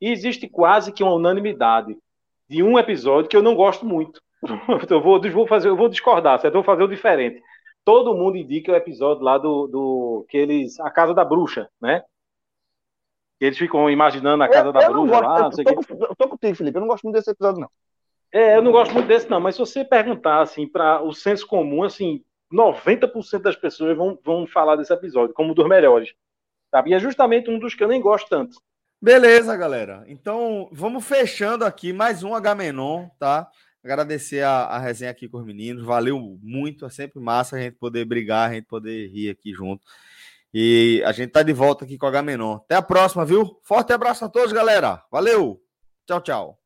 E 0.00 0.10
existe 0.10 0.46
quase 0.48 0.92
que 0.92 1.02
uma 1.02 1.14
unanimidade 1.14 1.96
de 2.48 2.62
um 2.62 2.78
episódio 2.78 3.28
que 3.30 3.36
eu 3.36 3.42
não 3.42 3.54
gosto 3.54 3.86
muito. 3.86 4.20
eu 4.90 5.00
vou, 5.00 5.20
vou 5.32 5.46
fazer, 5.46 5.68
eu 5.68 5.76
vou 5.76 5.88
discordar, 5.88 6.38
certo? 6.38 6.54
Eu 6.54 6.62
vou 6.62 6.64
fazer 6.64 6.82
o 6.82 6.88
diferente. 6.88 7.42
Todo 7.84 8.14
mundo 8.14 8.36
indica 8.36 8.72
o 8.72 8.76
episódio 8.76 9.24
lá 9.24 9.38
do, 9.38 9.66
do 9.68 10.26
que 10.28 10.36
eles, 10.36 10.78
a 10.80 10.90
casa 10.90 11.14
da 11.14 11.24
bruxa, 11.24 11.68
né? 11.80 12.02
Que 13.38 13.44
eles 13.46 13.58
ficam 13.58 13.88
imaginando 13.90 14.42
a 14.42 14.48
casa 14.48 14.68
eu, 14.68 14.72
da 14.72 14.82
eu 14.82 14.92
não 14.94 15.06
bruxa 15.06 15.20
gosto, 15.20 15.28
lá, 15.28 15.38
não 15.40 15.46
eu 15.46 15.52
sei 15.52 15.64
o 15.64 15.66
tô, 15.66 15.74
com- 15.74 16.04
eu 16.04 16.16
tô 16.16 16.28
contigo, 16.28 16.54
Felipe. 16.56 16.76
Eu 16.76 16.80
não 16.80 16.88
gosto 16.88 17.04
muito 17.04 17.16
desse 17.16 17.30
episódio, 17.30 17.60
não. 17.60 17.70
É, 18.32 18.56
eu 18.56 18.62
não 18.62 18.72
gosto 18.72 18.92
muito 18.92 19.06
desse, 19.06 19.30
não, 19.30 19.40
mas 19.40 19.54
se 19.54 19.60
você 19.60 19.84
perguntar, 19.84 20.40
assim, 20.42 20.66
para 20.66 21.02
o 21.02 21.12
senso 21.12 21.46
comum, 21.46 21.82
assim, 21.82 22.22
90% 22.50 23.42
das 23.42 23.56
pessoas 23.56 23.96
vão, 23.96 24.18
vão 24.24 24.46
falar 24.46 24.76
desse 24.76 24.92
episódio 24.92 25.34
como 25.34 25.52
um 25.52 25.54
dos 25.54 25.68
melhores. 25.68 26.12
Sabe? 26.70 26.90
E 26.90 26.94
é 26.94 26.98
justamente 26.98 27.50
um 27.50 27.58
dos 27.58 27.74
que 27.74 27.82
eu 27.82 27.88
nem 27.88 28.00
gosto 28.00 28.28
tanto. 28.28 28.60
Beleza, 29.00 29.56
galera. 29.56 30.04
Então, 30.06 30.68
vamos 30.72 31.06
fechando 31.06 31.64
aqui 31.64 31.92
mais 31.92 32.22
um 32.22 32.34
H-Menon, 32.34 33.08
tá? 33.18 33.48
Agradecer 33.84 34.42
a, 34.42 34.64
a 34.64 34.78
resenha 34.78 35.10
aqui 35.10 35.28
com 35.28 35.38
os 35.38 35.44
meninos. 35.44 35.84
Valeu 35.84 36.38
muito. 36.42 36.84
É 36.84 36.90
sempre 36.90 37.20
massa 37.20 37.56
a 37.56 37.60
gente 37.60 37.76
poder 37.76 38.04
brigar, 38.04 38.50
a 38.50 38.54
gente 38.54 38.66
poder 38.66 39.08
rir 39.08 39.30
aqui 39.30 39.52
junto. 39.52 39.84
E 40.52 41.02
a 41.04 41.12
gente 41.12 41.30
tá 41.30 41.42
de 41.42 41.52
volta 41.52 41.84
aqui 41.84 41.98
com 41.98 42.06
o 42.06 42.08
H-Menon. 42.08 42.56
Até 42.56 42.76
a 42.76 42.82
próxima, 42.82 43.24
viu? 43.24 43.58
Forte 43.62 43.92
abraço 43.92 44.24
a 44.24 44.28
todos, 44.28 44.52
galera. 44.52 45.02
Valeu. 45.10 45.60
Tchau, 46.06 46.20
tchau. 46.20 46.65